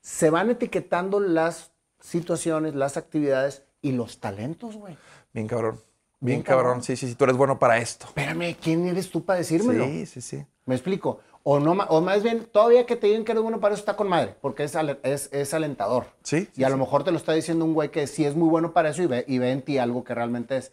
Se 0.00 0.30
van 0.30 0.50
etiquetando 0.50 1.18
las 1.20 1.70
situaciones, 2.00 2.74
las 2.74 2.96
actividades 2.96 3.62
y 3.82 3.92
los 3.92 4.18
talentos, 4.20 4.76
güey. 4.76 4.96
Bien 5.32 5.46
cabrón. 5.46 5.80
Bien, 6.20 6.36
Bien 6.38 6.42
cabrón. 6.42 6.64
cabrón. 6.64 6.82
Sí, 6.82 6.96
sí, 6.96 7.08
sí, 7.08 7.14
tú 7.14 7.24
eres 7.24 7.36
bueno 7.36 7.58
para 7.58 7.78
esto. 7.78 8.06
Espérame, 8.06 8.56
¿quién 8.60 8.86
eres 8.88 9.10
tú 9.10 9.24
para 9.24 9.38
decírmelo? 9.38 9.84
Sí, 9.84 10.06
sí, 10.06 10.20
sí. 10.20 10.44
¿Me 10.66 10.74
explico? 10.74 11.20
O, 11.44 11.60
no, 11.60 11.72
o 11.72 12.00
más 12.00 12.22
bien, 12.22 12.44
todavía 12.52 12.84
que 12.84 12.96
te 12.96 13.06
digan 13.06 13.24
que 13.24 13.32
eres 13.32 13.42
bueno 13.42 13.60
para 13.60 13.74
eso 13.74 13.80
está 13.80 13.96
con 13.96 14.08
madre, 14.08 14.34
porque 14.40 14.64
es, 14.64 14.76
es, 15.04 15.28
es 15.32 15.54
alentador. 15.54 16.06
Sí, 16.22 16.40
sí, 16.40 16.60
Y 16.60 16.64
a 16.64 16.66
sí. 16.66 16.72
lo 16.72 16.76
mejor 16.78 17.04
te 17.04 17.10
lo 17.12 17.16
está 17.16 17.32
diciendo 17.32 17.64
un 17.64 17.72
güey 17.72 17.90
que 17.90 18.06
sí 18.06 18.24
es 18.24 18.34
muy 18.34 18.48
bueno 18.48 18.72
para 18.72 18.90
eso 18.90 19.02
y 19.02 19.06
ve, 19.06 19.24
y 19.28 19.38
ve 19.38 19.52
en 19.52 19.62
ti 19.62 19.78
algo 19.78 20.04
que 20.04 20.14
realmente 20.14 20.56
es. 20.56 20.72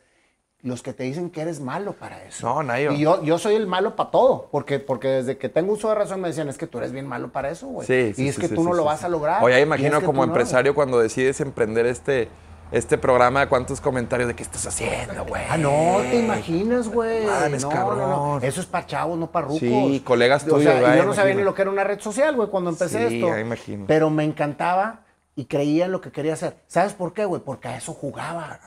Los 0.61 0.81
que 0.81 0.93
te 0.93 1.03
dicen 1.03 1.29
que 1.29 1.41
eres 1.41 1.59
malo 1.59 1.93
para 1.93 2.23
eso. 2.25 2.47
No, 2.47 2.63
nadie. 2.63 2.91
Y 2.91 2.97
yo, 2.99 3.23
yo 3.23 3.37
soy 3.37 3.53
el 3.53 3.67
malo 3.67 3.95
para 3.95 4.09
todo, 4.09 4.49
porque, 4.51 4.79
porque 4.79 5.07
desde 5.09 5.37
que 5.37 5.47
tengo 5.47 5.73
uso 5.73 5.89
de 5.89 5.95
razón 5.95 6.19
me 6.21 6.29
decían, 6.29 6.49
es 6.49 6.57
que 6.57 6.65
tú 6.65 6.79
eres 6.79 6.91
bien 6.91 7.05
malo 7.07 7.31
para 7.31 7.51
eso, 7.51 7.67
güey. 7.67 7.85
Sí, 7.85 8.13
sí, 8.15 8.23
y 8.23 8.27
es 8.29 8.35
sí, 8.35 8.41
que 8.41 8.49
tú 8.49 8.63
no 8.63 8.73
lo 8.73 8.83
vas 8.83 9.03
a 9.03 9.09
lograr. 9.09 9.43
Oye, 9.43 9.61
imagino 9.61 9.93
es 9.97 9.99
que 9.99 10.05
como 10.07 10.25
no. 10.25 10.31
empresario 10.31 10.73
cuando 10.73 10.97
decides 10.97 11.39
emprender 11.39 11.85
este, 11.85 12.29
este 12.71 12.97
programa, 12.97 13.47
cuántos 13.47 13.79
comentarios 13.79 14.27
de 14.27 14.35
qué 14.35 14.43
estás 14.43 14.65
haciendo, 14.67 15.23
güey. 15.25 15.43
Ah, 15.49 15.57
no, 15.57 15.97
te 16.09 16.19
imaginas, 16.19 16.87
güey. 16.89 17.25
Mames, 17.25 17.63
no, 17.63 17.69
cabrón. 17.69 17.99
no, 17.99 18.39
no. 18.39 18.45
Eso 18.45 18.59
es 18.61 18.65
para 18.67 18.85
chavos, 18.85 19.17
no 19.17 19.31
para 19.31 19.45
rucos. 19.47 19.59
Sí, 19.59 20.01
colegas 20.05 20.43
O 20.43 20.55
tuyos, 20.55 20.73
y 20.73 20.97
yo 20.97 21.03
no 21.05 21.13
sabía 21.13 21.31
Imagino. 21.33 21.35
ni 21.39 21.43
lo 21.43 21.53
que 21.53 21.61
era 21.61 21.71
una 21.71 21.83
red 21.83 21.99
social, 21.99 22.35
güey, 22.35 22.49
cuando 22.49 22.71
empecé 22.71 23.07
Sí, 23.09 23.15
esto. 23.15 23.27
ya 23.27 23.39
imagino. 23.39 23.85
Pero 23.87 24.09
me 24.09 24.23
encantaba 24.23 25.01
y 25.35 25.45
creía 25.45 25.85
en 25.85 25.91
lo 25.91 26.01
que 26.01 26.11
quería 26.11 26.33
hacer. 26.33 26.57
¿Sabes 26.67 26.93
por 26.93 27.13
qué, 27.13 27.25
güey? 27.25 27.41
Porque 27.41 27.67
a 27.67 27.77
eso 27.77 27.93
jugaba. 27.93 28.59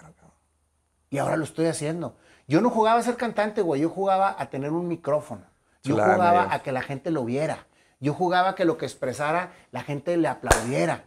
Y 1.11 1.19
ahora 1.19 1.37
lo 1.37 1.45
estoy 1.45 1.67
haciendo. 1.67 2.17
Yo 2.47 2.61
no 2.61 2.71
jugaba 2.71 2.99
a 3.01 3.03
ser 3.03 3.17
cantante, 3.17 3.63
güey. 3.63 3.81
Yo 3.81 3.89
jugaba 3.91 4.37
a 4.39 4.47
tener 4.51 4.73
un 4.73 4.89
micrófono. 4.89 5.43
Yo 5.83 5.95
jugaba 5.95 6.43
Dios. 6.43 6.47
a 6.55 6.59
que 6.63 6.73
la 6.73 6.83
gente 6.83 7.11
lo 7.11 7.25
viera. 7.25 7.67
Yo 8.01 8.13
jugaba 8.15 8.51
a 8.51 8.55
que 8.55 8.65
lo 8.65 8.77
que 8.79 8.85
expresara 8.87 9.53
la 9.73 9.83
gente 9.83 10.17
le 10.17 10.29
aplaudiera. 10.29 11.05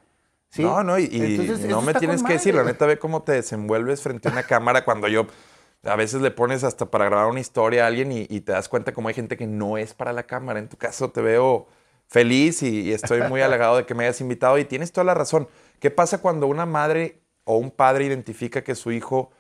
¿Sí? 0.52 0.62
No, 0.62 0.84
no, 0.84 1.00
y, 1.00 1.60
no 1.68 1.82
me 1.82 1.94
tienes 1.94 2.22
que 2.24 2.34
decir, 2.34 2.54
la 2.54 2.64
neta, 2.64 2.86
ve 2.86 3.00
cómo 3.00 3.24
te 3.24 3.32
desenvuelves 3.32 4.02
frente 4.02 4.30
a 4.30 4.32
una 4.32 4.44
cámara 4.44 4.86
cuando 4.86 5.08
yo 5.08 5.26
a 5.84 5.96
veces 5.96 6.22
le 6.22 6.32
pones 6.32 6.64
hasta 6.64 6.92
para 6.92 7.06
grabar 7.06 7.28
una 7.28 7.40
historia 7.40 7.86
a 7.86 7.88
alguien 7.88 8.12
y, 8.12 8.28
y 8.30 8.42
te 8.42 8.52
das 8.52 8.70
cuenta 8.70 8.94
cómo 8.94 9.08
hay 9.08 9.16
gente 9.16 9.38
que 9.38 9.48
no 9.48 9.78
es 9.78 9.94
para 9.94 10.14
la 10.14 10.24
cámara. 10.24 10.60
En 10.60 10.68
tu 10.68 10.78
caso 10.78 11.10
te 11.10 11.22
veo 11.22 11.68
feliz 12.08 12.62
y, 12.62 12.82
y 12.82 12.94
estoy 12.94 13.22
muy 13.24 13.42
halagado 13.42 13.78
de 13.78 13.86
que 13.86 13.96
me 13.96 14.04
hayas 14.04 14.22
invitado 14.22 14.58
y 14.58 14.66
tienes 14.66 14.92
toda 14.92 15.06
la 15.06 15.14
razón. 15.14 15.48
¿Qué 15.80 15.90
pasa 15.90 16.20
cuando 16.20 16.48
una 16.48 16.66
madre 16.66 17.22
o 17.46 17.58
un 17.58 17.72
padre 17.72 18.06
identifica 18.06 18.64
que 18.64 18.76
su 18.76 18.92
hijo 18.92 19.32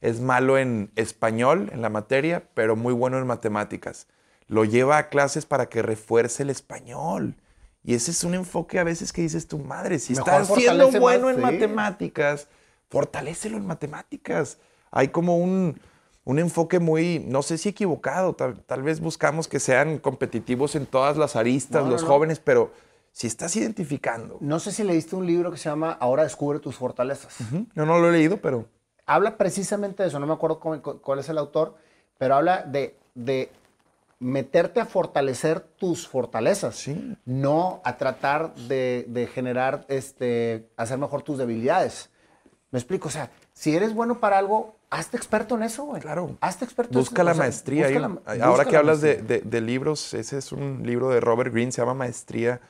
es 0.00 0.20
malo 0.20 0.56
en 0.56 0.90
español, 0.96 1.68
en 1.72 1.82
la 1.82 1.90
materia, 1.90 2.44
pero 2.54 2.76
muy 2.76 2.94
bueno 2.94 3.18
en 3.18 3.26
matemáticas? 3.26 4.06
Lo 4.46 4.64
lleva 4.64 4.96
a 4.96 5.08
clases 5.10 5.44
para 5.44 5.68
que 5.68 5.82
refuerce 5.82 6.42
el 6.44 6.50
español. 6.50 7.36
Y 7.82 7.94
ese 7.94 8.10
es 8.10 8.24
un 8.24 8.34
enfoque 8.34 8.78
a 8.78 8.84
veces 8.84 9.12
que 9.12 9.22
dices 9.22 9.46
tu 9.48 9.58
madre, 9.58 9.98
si 9.98 10.12
Mejor 10.14 10.32
estás 10.32 10.48
siendo 10.48 10.90
bueno 10.92 11.26
más, 11.26 11.30
en 11.30 11.36
sí. 11.36 11.42
matemáticas, 11.42 12.48
fortalécelo 12.88 13.56
en 13.56 13.66
matemáticas. 13.66 14.58
Hay 14.90 15.08
como 15.08 15.38
un, 15.38 15.80
un 16.24 16.38
enfoque 16.38 16.78
muy, 16.78 17.24
no 17.26 17.42
sé 17.42 17.56
si 17.58 17.70
equivocado, 17.70 18.34
tal, 18.34 18.62
tal 18.64 18.82
vez 18.82 19.00
buscamos 19.00 19.48
que 19.48 19.60
sean 19.60 19.98
competitivos 19.98 20.74
en 20.74 20.86
todas 20.86 21.16
las 21.16 21.36
aristas, 21.36 21.84
No, 21.84 21.90
los 21.90 22.02
no. 22.02 22.08
jóvenes, 22.08 22.38
pero 22.38 22.70
si 23.12 23.26
estás 23.26 23.56
identificando, 23.56 24.36
No 24.40 24.60
sé 24.60 24.72
si 24.72 24.84
leíste 24.84 25.16
un 25.16 25.26
libro 25.26 25.50
que 25.50 25.56
se 25.56 25.68
llama 25.68 25.92
Ahora 25.92 26.22
descubre 26.24 26.58
tus 26.60 26.76
fortalezas. 26.76 27.40
Ujú, 27.40 27.66
yo 27.74 27.86
no 27.86 27.98
lo 27.98 28.08
he 28.10 28.12
leído, 28.12 28.36
pero 28.40 28.66
habla 29.06 29.36
precisamente 29.36 30.02
de 30.02 30.08
eso, 30.10 30.20
no 30.20 30.26
me 30.26 30.32
acuerdo 30.34 30.60
cuál 30.60 31.18
es 31.18 31.28
el 31.28 31.38
autor, 31.38 31.74
pero 32.18 32.36
habla 32.36 32.62
de, 32.62 32.96
de 33.14 33.50
meterte 34.20 34.80
a 34.80 34.86
fortalecer 34.86 35.60
tus 35.60 36.06
fortalezas, 36.06 36.76
Sí. 36.76 37.16
no 37.24 37.80
a 37.84 37.96
tratar 37.96 38.54
de, 38.54 39.06
de 39.08 39.26
generar, 39.26 39.86
este, 39.88 40.68
hacer 40.76 40.98
mejor 40.98 41.22
tus 41.22 41.38
debilidades. 41.38 42.10
¿Me 42.70 42.78
explico? 42.78 43.08
O 43.08 43.10
sea, 43.10 43.30
si 43.52 43.74
eres 43.74 43.94
bueno 43.94 44.20
para 44.20 44.38
algo, 44.38 44.76
hazte 44.90 45.16
experto 45.16 45.56
en 45.56 45.62
eso, 45.64 45.84
güey. 45.84 46.02
Claro. 46.02 46.36
Hazte 46.40 46.64
experto 46.66 46.98
busca 46.98 47.22
en 47.22 47.26
la 47.26 47.32
o 47.32 47.34
sea, 47.34 47.44
maestría. 47.44 47.86
busca 47.86 47.98
la- 48.00 48.08
busca 48.08 48.44
ahora 48.44 48.64
que 48.66 48.72
la 48.72 48.78
hablas 48.78 49.00
de, 49.00 49.14
maestría. 49.14 49.38
de- 49.40 49.44
de 49.50 49.60
libros, 49.62 50.14
ese 50.14 50.38
es 50.38 50.52
un 50.52 50.82
libro 50.84 51.08
de 51.08 51.20
Robert 51.20 51.52
Greene, 51.52 51.72
se 51.72 51.80
llama 51.80 51.94
Maestría. 51.94 52.60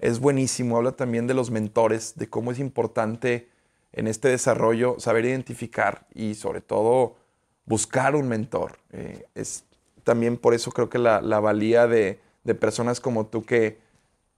Es 0.00 0.18
buenísimo, 0.18 0.76
habla 0.76 0.92
también 0.92 1.26
de 1.26 1.34
los 1.34 1.50
mentores, 1.50 2.14
de 2.16 2.28
cómo 2.28 2.50
es 2.52 2.58
importante 2.58 3.48
en 3.92 4.08
este 4.08 4.28
desarrollo 4.28 4.96
saber 4.98 5.24
identificar 5.24 6.06
y 6.14 6.34
sobre 6.34 6.60
todo 6.60 7.16
buscar 7.64 8.16
un 8.16 8.26
mentor. 8.28 8.78
Eh, 8.92 9.24
es 9.34 9.64
también 10.04 10.36
por 10.36 10.54
eso 10.54 10.70
creo 10.72 10.88
que 10.88 10.98
la, 10.98 11.20
la 11.20 11.40
valía 11.40 11.86
de, 11.86 12.20
de 12.44 12.54
personas 12.54 13.00
como 13.00 13.26
tú 13.26 13.44
que 13.44 13.78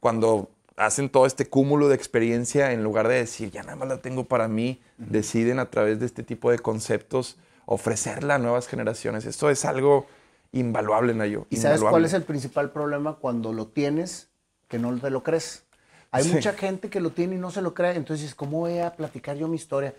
cuando 0.00 0.50
hacen 0.76 1.08
todo 1.10 1.26
este 1.26 1.46
cúmulo 1.46 1.88
de 1.88 1.94
experiencia, 1.94 2.72
en 2.72 2.82
lugar 2.82 3.06
de 3.08 3.16
decir, 3.16 3.50
ya 3.50 3.62
nada 3.62 3.76
más 3.76 3.88
la 3.88 3.98
tengo 3.98 4.24
para 4.24 4.48
mí, 4.48 4.80
deciden 4.96 5.58
a 5.58 5.70
través 5.70 6.00
de 6.00 6.06
este 6.06 6.22
tipo 6.22 6.50
de 6.50 6.58
conceptos 6.58 7.36
ofrecerla 7.66 8.36
a 8.36 8.38
nuevas 8.38 8.66
generaciones. 8.66 9.24
Esto 9.24 9.50
es 9.50 9.64
algo 9.64 10.06
invaluable, 10.50 11.14
Nayo. 11.14 11.46
¿Y 11.50 11.56
sabes 11.56 11.80
cuál 11.80 12.04
es 12.04 12.12
el 12.12 12.22
principal 12.22 12.70
problema 12.70 13.16
cuando 13.16 13.52
lo 13.52 13.66
tienes 13.68 14.28
que 14.68 14.78
no 14.78 14.96
te 14.98 15.10
lo 15.10 15.22
crees? 15.22 15.64
Hay 16.10 16.24
Sí. 16.24 16.32
mucha 16.34 16.52
gente 16.52 16.90
que 16.90 17.00
lo 17.00 17.10
tiene 17.10 17.36
y 17.36 17.38
no 17.38 17.50
se 17.50 17.62
lo 17.62 17.72
cree. 17.72 17.94
Entonces, 17.96 18.34
¿cómo 18.34 18.60
voy 18.60 18.78
a 18.78 18.92
platicar 18.94 19.36
yo 19.36 19.48
mi 19.48 19.56
historia? 19.56 19.94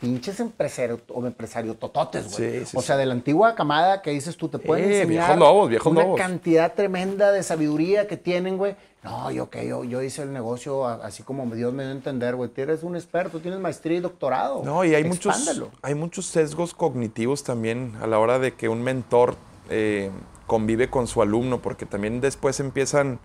Pinches 0.00 0.38
empresario 0.38 1.00
o 1.08 1.26
empresario 1.26 1.74
tototes, 1.74 2.30
güey. 2.36 2.60
Sí, 2.60 2.66
sí, 2.66 2.76
o 2.76 2.82
sea, 2.82 2.96
de 2.96 3.04
la 3.06 3.14
antigua 3.14 3.54
camada 3.56 4.00
que 4.00 4.10
dices 4.10 4.36
tú, 4.36 4.48
te 4.48 4.58
pueden 4.58 4.84
Eh, 4.84 5.00
enseñar 5.02 5.08
viejos 5.08 5.36
lobos, 5.38 5.68
viejos 5.70 5.90
una 5.92 6.02
lobos. 6.02 6.20
cantidad 6.20 6.72
tremenda 6.74 7.32
de 7.32 7.42
sabiduría 7.42 8.06
que 8.06 8.16
tienen, 8.16 8.58
güey. 8.58 8.76
No, 9.02 9.30
yo 9.30 9.48
que 9.50 9.66
yo, 9.66 9.84
yo 9.84 10.02
hice 10.02 10.22
el 10.22 10.32
negocio 10.32 10.86
así 10.86 11.22
como 11.22 11.46
Dios 11.54 11.72
me 11.72 11.82
dio 11.82 11.92
a 11.92 11.94
entender, 11.96 12.36
güey. 12.36 12.48
Tú 12.50 12.60
eres 12.60 12.82
un 12.84 12.94
experto, 12.96 13.40
tienes 13.40 13.58
maestría 13.60 13.96
y 13.96 14.00
doctorado. 14.00 14.62
No, 14.64 14.84
y 14.84 14.94
hay 14.94 15.02
muchos, 15.04 15.60
hay 15.82 15.94
muchos 15.94 16.26
sesgos 16.26 16.74
cognitivos 16.74 17.42
también 17.42 17.94
a 18.00 18.06
la 18.06 18.18
hora 18.20 18.38
de 18.38 18.54
que 18.54 18.68
un 18.68 18.82
mentor 18.82 19.34
eh, 19.70 20.10
convive 20.46 20.90
con 20.90 21.06
su 21.08 21.22
alumno, 21.22 21.60
porque 21.60 21.86
también 21.86 22.20
después 22.20 22.60
empiezan 22.60 23.18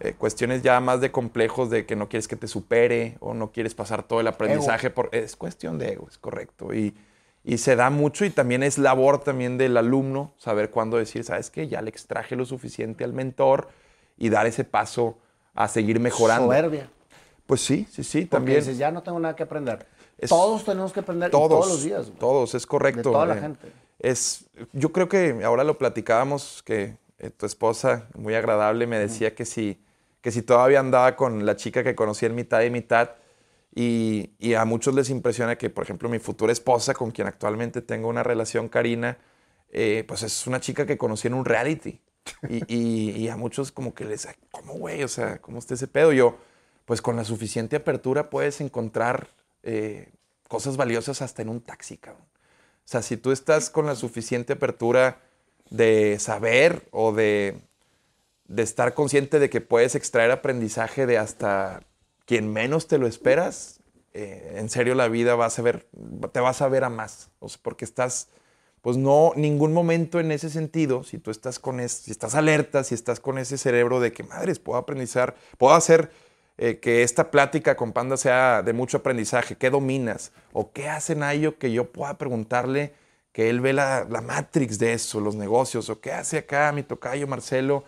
eh, 0.00 0.14
cuestiones 0.14 0.62
ya 0.62 0.80
más 0.80 1.00
de 1.00 1.12
complejos 1.12 1.70
de 1.70 1.86
que 1.86 1.94
no 1.96 2.08
quieres 2.08 2.26
que 2.28 2.36
te 2.36 2.48
supere 2.48 3.16
o 3.20 3.34
no 3.34 3.52
quieres 3.52 3.74
pasar 3.74 4.02
todo 4.02 4.20
el 4.20 4.26
aprendizaje. 4.26 4.90
Por, 4.90 5.08
es 5.12 5.36
cuestión 5.36 5.78
de 5.78 5.92
ego, 5.92 6.06
es 6.08 6.18
correcto. 6.18 6.72
Y, 6.74 6.94
y 7.44 7.58
se 7.58 7.76
da 7.76 7.90
mucho 7.90 8.24
y 8.24 8.30
también 8.30 8.62
es 8.62 8.78
labor 8.78 9.18
también 9.22 9.58
del 9.58 9.76
alumno 9.76 10.32
saber 10.36 10.70
cuándo 10.70 10.96
decir, 10.96 11.24
¿sabes 11.24 11.50
qué? 11.50 11.68
Ya 11.68 11.80
le 11.82 11.90
extraje 11.90 12.36
lo 12.36 12.44
suficiente 12.44 13.04
al 13.04 13.12
mentor 13.12 13.68
y 14.18 14.28
dar 14.28 14.46
ese 14.46 14.64
paso 14.64 15.16
a 15.54 15.68
seguir 15.68 16.00
mejorando. 16.00 16.46
Soberbia. 16.46 16.88
Pues 17.46 17.62
sí, 17.62 17.86
sí, 17.90 18.04
sí, 18.04 18.20
Porque 18.20 18.28
también. 18.30 18.58
dices, 18.60 18.78
ya 18.78 18.90
no 18.90 19.02
tengo 19.02 19.18
nada 19.18 19.34
que 19.34 19.42
aprender. 19.42 19.86
Es- 20.18 20.30
todos 20.30 20.64
tenemos 20.64 20.92
que 20.92 21.00
aprender 21.00 21.30
todos, 21.30 21.48
todos 21.48 21.68
los 21.68 21.82
días. 21.82 22.06
güey. 22.06 22.18
Todos, 22.18 22.54
es 22.54 22.66
correcto. 22.66 23.08
De 23.08 23.12
toda 23.14 23.26
la 23.26 23.36
eh, 23.36 23.40
gente. 23.40 23.72
Es, 23.98 24.44
yo 24.72 24.92
creo 24.92 25.08
que 25.08 25.42
ahora 25.44 25.64
lo 25.64 25.76
platicábamos, 25.76 26.62
que 26.64 26.96
eh, 27.18 27.30
tu 27.30 27.46
esposa, 27.46 28.06
muy 28.14 28.34
agradable, 28.34 28.86
me 28.86 28.98
decía 28.98 29.34
que, 29.34 29.44
si, 29.44 29.78
que 30.20 30.30
si 30.30 30.42
todavía 30.42 30.80
andaba 30.80 31.16
con 31.16 31.46
la 31.46 31.56
chica 31.56 31.82
que 31.82 31.94
conocí 31.94 32.26
en 32.26 32.34
mitad 32.34 32.62
y 32.62 32.70
mitad, 32.70 33.10
y, 33.74 34.54
a 34.54 34.64
muchos 34.64 34.94
les 34.94 35.10
impresiona 35.10 35.56
que, 35.56 35.70
por 35.70 35.84
ejemplo, 35.84 36.08
mi 36.08 36.18
futura 36.18 36.52
esposa, 36.52 36.92
con 36.94 37.12
quien 37.12 37.28
actualmente 37.28 37.80
tengo 37.82 38.08
una 38.08 38.22
relación, 38.22 38.68
Karina, 38.68 39.18
eh, 39.70 40.04
pues 40.08 40.22
es 40.22 40.46
una 40.46 40.60
chica 40.60 40.86
que 40.86 40.98
conocí 40.98 41.28
en 41.28 41.34
un 41.34 41.44
reality. 41.44 42.00
Y 42.68 43.28
a 43.28 43.36
muchos 43.36 43.72
como 43.72 43.94
que 43.94 44.04
les, 44.04 44.28
¿cómo 44.50 44.74
güey? 44.74 45.02
O 45.04 45.08
sea, 45.08 45.38
¿cómo 45.38 45.58
está 45.58 45.74
ese 45.74 45.86
pedo? 45.86 46.12
Yo, 46.12 46.36
pues 46.84 47.00
con 47.00 47.16
la 47.16 47.24
suficiente 47.24 47.76
apertura 47.76 48.30
puedes 48.30 48.60
encontrar 48.60 49.28
eh, 49.62 50.10
cosas 50.48 50.76
valiosas 50.76 51.22
hasta 51.22 51.42
en 51.42 51.48
un 51.48 51.60
taxi, 51.60 51.96
cabrón. 51.96 52.24
O 52.24 52.88
sea, 52.90 53.02
si 53.02 53.16
tú 53.16 53.30
estás 53.30 53.70
con 53.70 53.86
la 53.86 53.94
suficiente 53.94 54.54
apertura 54.54 55.20
de 55.70 56.18
saber 56.18 56.88
o 56.90 57.12
de, 57.12 57.60
de 58.50 58.64
estar 58.64 58.94
consciente 58.94 59.38
de 59.38 59.48
que 59.48 59.60
puedes 59.60 59.94
extraer 59.94 60.32
aprendizaje 60.32 61.06
de 61.06 61.18
hasta 61.18 61.84
quien 62.26 62.52
menos 62.52 62.88
te 62.88 62.98
lo 62.98 63.06
esperas, 63.06 63.78
eh, 64.12 64.56
en 64.56 64.68
serio 64.68 64.96
la 64.96 65.06
vida 65.06 65.36
vas 65.36 65.60
a 65.60 65.62
ver, 65.62 65.86
te 66.32 66.40
vas 66.40 66.60
a 66.60 66.68
ver 66.68 66.82
a 66.82 66.90
más. 66.90 67.30
Porque 67.62 67.84
estás, 67.84 68.28
pues 68.82 68.96
no, 68.96 69.32
ningún 69.36 69.72
momento 69.72 70.18
en 70.18 70.32
ese 70.32 70.50
sentido, 70.50 71.04
si 71.04 71.18
tú 71.18 71.30
estás 71.30 71.60
con 71.60 71.78
es, 71.78 71.92
si 71.92 72.10
estás 72.10 72.34
alerta, 72.34 72.82
si 72.82 72.96
estás 72.96 73.20
con 73.20 73.38
ese 73.38 73.56
cerebro 73.56 74.00
de 74.00 74.12
que, 74.12 74.24
madres, 74.24 74.58
puedo 74.58 74.80
aprendizar, 74.80 75.36
puedo 75.56 75.74
hacer 75.74 76.10
eh, 76.58 76.80
que 76.80 77.04
esta 77.04 77.30
plática 77.30 77.76
con 77.76 77.92
Panda 77.92 78.16
sea 78.16 78.62
de 78.64 78.72
mucho 78.72 78.96
aprendizaje, 78.96 79.56
¿qué 79.56 79.70
dominas? 79.70 80.32
¿O 80.52 80.72
qué 80.72 80.88
hace 80.88 81.14
Nayo 81.14 81.56
que 81.56 81.70
yo 81.70 81.92
pueda 81.92 82.18
preguntarle 82.18 82.94
que 83.30 83.48
él 83.48 83.60
ve 83.60 83.74
la, 83.74 84.08
la 84.10 84.20
matrix 84.20 84.80
de 84.80 84.92
eso, 84.92 85.20
los 85.20 85.36
negocios? 85.36 85.88
¿O 85.88 86.00
qué 86.00 86.10
hace 86.10 86.38
acá 86.38 86.72
mi 86.72 86.82
tocayo 86.82 87.28
Marcelo? 87.28 87.84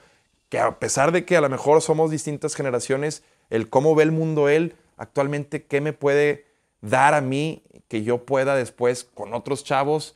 Que 0.53 0.59
a 0.59 0.79
pesar 0.79 1.12
de 1.12 1.25
que 1.25 1.38
a 1.38 1.41
lo 1.41 1.49
mejor 1.49 1.81
somos 1.81 2.11
distintas 2.11 2.55
generaciones, 2.55 3.23
el 3.49 3.71
cómo 3.71 3.95
ve 3.95 4.03
el 4.03 4.12
mundo 4.12 4.51
él, 4.51 4.77
actualmente, 4.99 5.65
¿qué 5.65 5.81
me 5.81 5.95
puede 5.95 6.45
dar 6.83 7.15
a 7.15 7.23
mí 7.23 7.62
que 7.88 8.03
yo 8.03 8.27
pueda 8.27 8.55
después 8.55 9.05
con 9.15 9.33
otros 9.33 9.65
chavos 9.65 10.15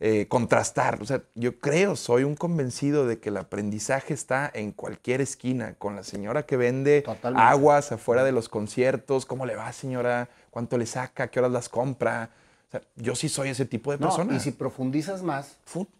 eh, 0.00 0.26
contrastar? 0.26 1.00
O 1.00 1.04
sea, 1.04 1.22
yo 1.36 1.60
creo, 1.60 1.94
soy 1.94 2.24
un 2.24 2.34
convencido 2.34 3.06
de 3.06 3.20
que 3.20 3.28
el 3.28 3.36
aprendizaje 3.36 4.12
está 4.12 4.50
en 4.52 4.72
cualquier 4.72 5.20
esquina, 5.20 5.74
con 5.74 5.94
la 5.94 6.02
señora 6.02 6.46
que 6.46 6.56
vende 6.56 7.02
Totalmente. 7.02 7.48
aguas 7.48 7.92
afuera 7.92 8.24
de 8.24 8.32
los 8.32 8.48
conciertos, 8.48 9.24
¿cómo 9.24 9.46
le 9.46 9.54
va 9.54 9.72
señora? 9.72 10.30
¿Cuánto 10.50 10.78
le 10.78 10.86
saca? 10.86 11.28
¿Qué 11.28 11.38
horas 11.38 11.52
las 11.52 11.68
compra? 11.68 12.30
O 12.68 12.70
sea, 12.72 12.82
yo 12.96 13.14
sí 13.14 13.28
soy 13.28 13.50
ese 13.50 13.64
tipo 13.64 13.92
de 13.92 13.98
No, 13.98 14.06
persona. 14.08 14.34
y 14.36 14.40
si 14.40 14.50
profundizas 14.50 15.22
más, 15.22 15.56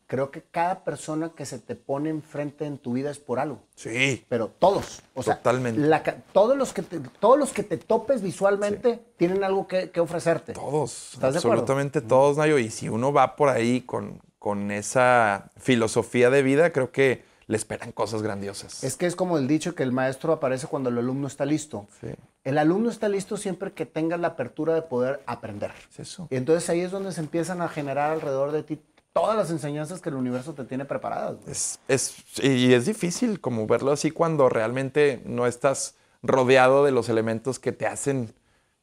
creo 0.08 0.32
que 0.32 0.42
cada 0.42 0.82
persona 0.82 1.30
que 1.36 1.46
se 1.46 1.60
te 1.60 1.76
pone 1.76 2.10
enfrente 2.10 2.64
en 2.66 2.76
tu 2.78 2.94
vida 2.94 3.08
es 3.10 3.18
por 3.20 3.38
algo. 3.38 3.60
Sí, 3.76 4.24
Pero 4.28 4.48
todos. 4.48 5.00
O 5.14 5.22
sea, 5.22 5.36
Totalmente. 5.36 5.80
la 5.80 6.02
ca- 6.02 6.16
todos, 6.32 6.56
los 6.56 6.72
que 6.72 6.82
te, 6.82 6.98
todos 7.20 7.38
los 7.38 7.52
que 7.52 7.62
te 7.62 7.76
topes 7.76 8.20
visualmente 8.20 8.98
tienen 9.16 9.44
algo 9.44 9.68
que, 9.68 9.90
que 9.90 10.00
ofrecerte. 10.00 10.54
Todos, 10.54 11.14
¿Estás 11.14 11.34
de 11.34 11.38
acuerdo? 11.38 11.60
absolutamente 11.62 12.00
todos, 12.00 12.36
Nayo. 12.36 12.58
Y 12.58 12.70
si 12.70 12.88
uno 12.88 13.12
va 13.12 13.36
por 13.36 13.48
ahí 13.48 13.82
con, 13.82 14.20
con 14.40 14.72
esa 14.72 15.52
filosofía 15.58 16.30
de 16.30 16.42
vida, 16.42 16.72
creo 16.72 16.90
que 16.90 17.22
le 17.48 17.56
esperan 17.56 17.92
cosas 17.92 18.22
grandiosas. 18.22 18.82
Es 18.82 18.96
que 18.96 19.06
es 19.06 19.14
como 19.14 19.38
el 19.38 19.46
dicho 19.46 19.74
que 19.74 19.82
el 19.84 19.92
maestro 19.92 20.32
aparece 20.32 20.66
cuando 20.66 20.90
el 20.90 20.98
alumno 20.98 21.26
está 21.28 21.44
listo. 21.44 21.86
Sí. 22.00 22.08
El 22.44 22.58
alumno 22.58 22.90
está 22.90 23.08
listo 23.08 23.36
siempre 23.36 23.72
que 23.72 23.86
tenga 23.86 24.16
la 24.16 24.28
apertura 24.28 24.74
de 24.74 24.82
poder 24.82 25.22
aprender. 25.26 25.70
Es 25.92 26.00
eso. 26.00 26.26
Y 26.30 26.36
entonces 26.36 26.68
ahí 26.70 26.80
es 26.80 26.90
donde 26.90 27.12
se 27.12 27.20
empiezan 27.20 27.62
a 27.62 27.68
generar 27.68 28.10
alrededor 28.12 28.50
de 28.52 28.62
ti 28.64 28.80
todas 29.12 29.36
las 29.36 29.50
enseñanzas 29.50 30.00
que 30.00 30.08
el 30.10 30.16
universo 30.16 30.54
te 30.54 30.64
tiene 30.64 30.84
preparadas. 30.84 31.36
Es, 31.46 31.78
es- 31.88 32.16
y 32.42 32.74
es 32.74 32.84
difícil 32.86 33.40
como 33.40 33.66
verlo 33.66 33.92
así 33.92 34.10
cuando 34.10 34.48
realmente 34.48 35.22
no 35.24 35.46
estás 35.46 35.94
rodeado 36.22 36.84
de 36.84 36.90
los 36.92 37.08
elementos 37.08 37.58
que 37.58 37.72
te 37.72 37.86
hacen 37.86 38.34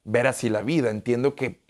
ver 0.06 0.26
así 0.28 0.50
la 0.50 0.62
vida. 0.62 0.90
Entiendo 0.90 1.36
que 1.36 1.62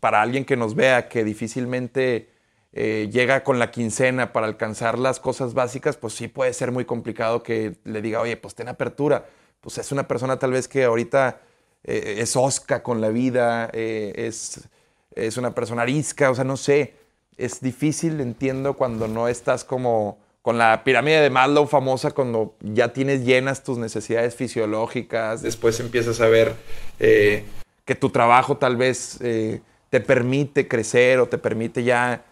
para 0.00 0.22
alguien 0.22 0.44
que 0.46 0.56
nos 0.56 0.74
vea 0.74 1.08
que 1.08 1.22
difícilmente 1.24 2.30
eh, 2.72 3.08
llega 3.10 3.42
con 3.42 3.58
la 3.58 3.72
quincena 3.72 4.32
para 4.32 4.46
alcanzar 4.46 4.98
las 4.98 5.18
cosas 5.18 5.54
básicas, 5.54 5.96
pues 5.96 6.14
sí 6.14 6.28
puede 6.28 6.52
ser 6.52 6.70
muy 6.70 6.84
complicado 6.84 7.42
que 7.42 7.76
le 7.84 8.00
diga, 8.00 8.20
oye, 8.20 8.36
pues 8.36 8.54
ten 8.54 8.68
apertura. 8.68 9.26
Pues 9.60 9.78
es 9.78 9.90
una 9.92 10.06
persona 10.06 10.38
tal 10.38 10.52
vez 10.52 10.68
que 10.68 10.84
ahorita 10.84 11.40
eh, 11.84 12.16
es 12.18 12.36
osca 12.36 12.82
con 12.82 13.00
la 13.00 13.08
vida, 13.08 13.70
eh, 13.72 14.12
es, 14.16 14.68
es 15.14 15.36
una 15.36 15.54
persona 15.54 15.82
arisca, 15.82 16.30
o 16.30 16.34
sea, 16.34 16.44
no 16.44 16.56
sé. 16.56 16.94
Es 17.36 17.60
difícil, 17.60 18.20
entiendo, 18.20 18.74
cuando 18.74 19.08
no 19.08 19.26
estás 19.26 19.64
como 19.64 20.18
con 20.42 20.56
la 20.56 20.84
pirámide 20.84 21.20
de 21.20 21.30
Maslow 21.30 21.66
famosa, 21.66 22.12
cuando 22.12 22.54
ya 22.60 22.92
tienes 22.92 23.24
llenas 23.24 23.64
tus 23.64 23.78
necesidades 23.78 24.34
fisiológicas, 24.34 25.42
después 25.42 25.80
empiezas 25.80 26.20
a 26.20 26.28
ver 26.28 26.54
que 26.98 27.94
tu 27.94 28.10
trabajo 28.10 28.56
tal 28.56 28.76
vez 28.76 29.18
te 29.18 30.00
permite 30.00 30.68
crecer 30.68 31.18
o 31.18 31.28
te 31.28 31.36
permite 31.38 31.82
ya 31.82 32.24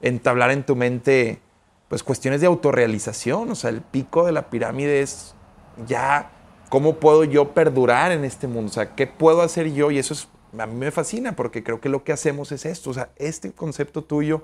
entablar 0.00 0.50
en 0.50 0.64
tu 0.64 0.76
mente 0.76 1.40
pues 1.88 2.02
cuestiones 2.02 2.40
de 2.40 2.48
autorrealización, 2.48 3.50
o 3.50 3.54
sea, 3.54 3.70
el 3.70 3.80
pico 3.80 4.26
de 4.26 4.32
la 4.32 4.50
pirámide 4.50 5.02
es 5.02 5.34
ya 5.86 6.32
cómo 6.68 6.96
puedo 6.96 7.22
yo 7.24 7.54
perdurar 7.54 8.10
en 8.10 8.24
este 8.24 8.48
mundo, 8.48 8.70
o 8.70 8.74
sea, 8.74 8.94
qué 8.96 9.06
puedo 9.06 9.42
hacer 9.42 9.72
yo 9.72 9.90
y 9.90 9.98
eso 9.98 10.14
es 10.14 10.28
a 10.58 10.66
mí 10.66 10.74
me 10.74 10.90
fascina 10.90 11.36
porque 11.36 11.62
creo 11.62 11.80
que 11.80 11.88
lo 11.88 12.02
que 12.02 12.12
hacemos 12.12 12.50
es 12.50 12.66
esto, 12.66 12.90
o 12.90 12.94
sea, 12.94 13.10
este 13.16 13.52
concepto 13.52 14.02
tuyo 14.02 14.42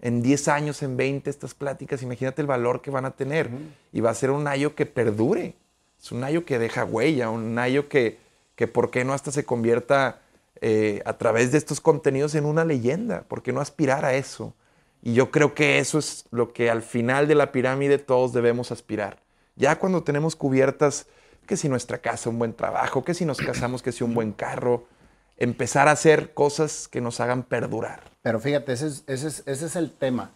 en 0.00 0.22
10 0.22 0.48
años, 0.48 0.82
en 0.82 0.96
20, 0.96 1.28
estas 1.28 1.54
pláticas, 1.54 2.02
imagínate 2.02 2.40
el 2.40 2.46
valor 2.46 2.80
que 2.82 2.90
van 2.90 3.04
a 3.04 3.12
tener. 3.12 3.50
Y 3.92 4.00
va 4.00 4.10
a 4.10 4.14
ser 4.14 4.30
un 4.30 4.46
ayo 4.46 4.74
que 4.74 4.86
perdure. 4.86 5.56
Es 6.00 6.12
un 6.12 6.22
ayo 6.22 6.44
que 6.44 6.58
deja 6.58 6.84
huella, 6.84 7.30
un 7.30 7.58
ayo 7.58 7.88
que, 7.88 8.18
que 8.54 8.68
¿por 8.68 8.90
qué 8.90 9.04
no 9.04 9.12
hasta 9.12 9.32
se 9.32 9.44
convierta 9.44 10.20
eh, 10.60 11.02
a 11.04 11.18
través 11.18 11.50
de 11.50 11.58
estos 11.58 11.80
contenidos 11.80 12.36
en 12.36 12.44
una 12.44 12.64
leyenda? 12.64 13.22
¿Por 13.22 13.42
qué 13.42 13.52
no 13.52 13.60
aspirar 13.60 14.04
a 14.04 14.14
eso? 14.14 14.54
Y 15.02 15.14
yo 15.14 15.30
creo 15.30 15.54
que 15.54 15.78
eso 15.78 15.98
es 15.98 16.24
lo 16.30 16.52
que 16.52 16.70
al 16.70 16.82
final 16.82 17.28
de 17.28 17.34
la 17.34 17.52
pirámide 17.52 17.98
todos 17.98 18.32
debemos 18.32 18.72
aspirar. 18.72 19.20
Ya 19.56 19.78
cuando 19.78 20.02
tenemos 20.02 20.36
cubiertas, 20.36 21.06
que 21.46 21.56
si 21.56 21.68
nuestra 21.68 21.98
casa, 21.98 22.28
un 22.30 22.38
buen 22.38 22.52
trabajo, 22.54 23.04
que 23.04 23.14
si 23.14 23.24
nos 23.24 23.38
casamos, 23.38 23.82
que 23.82 23.92
si 23.92 24.04
un 24.04 24.12
buen 24.14 24.32
carro, 24.32 24.86
empezar 25.36 25.88
a 25.88 25.92
hacer 25.92 26.34
cosas 26.34 26.88
que 26.88 27.00
nos 27.00 27.20
hagan 27.20 27.42
perdurar. 27.42 28.02
Pero 28.22 28.38
fíjate, 28.40 28.72
ese 28.72 28.88
es, 28.88 29.04
ese 29.06 29.28
es- 29.28 29.42
ese 29.46 29.66
es 29.66 29.76
el 29.76 29.90
tema. 29.92 30.32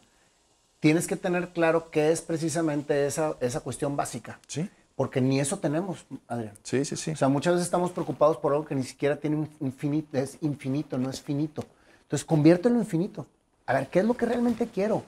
Tienes 0.80 1.06
que 1.06 1.16
tener 1.16 1.50
claro 1.50 1.90
qué 1.90 2.10
es 2.10 2.22
precisamente 2.22 3.06
esa, 3.06 3.36
esa 3.40 3.60
cuestión 3.60 3.96
básica. 3.96 4.40
Sí, 4.48 4.68
Porque 4.96 5.20
ni 5.20 5.40
eso 5.40 5.58
tenemos, 5.58 6.04
Adrián. 6.28 6.54
sí, 6.62 6.84
sí, 6.84 6.96
sí. 6.96 7.12
O 7.12 7.16
sea, 7.16 7.28
muchas 7.28 7.54
veces 7.54 7.66
estamos 7.66 7.90
preocupados 7.92 8.36
por 8.36 8.52
algo 8.52 8.64
que 8.64 8.74
ni 8.74 8.82
siquiera 8.82 9.16
tiene 9.16 9.36
un 9.36 9.48
infinito, 9.60 10.16
es 10.18 10.38
infinito, 10.40 10.98
no 10.98 11.08
es 11.10 11.20
finito. 11.20 11.64
Entonces, 12.02 12.24
conviértelo 12.24 12.74
en 12.76 12.82
infinito. 12.82 13.26
A 13.66 13.74
ver, 13.74 13.88
¿qué 13.88 14.00
es 14.00 14.04
lo 14.04 14.14
que 14.14 14.26
realmente 14.26 14.68
quiero? 14.68 15.04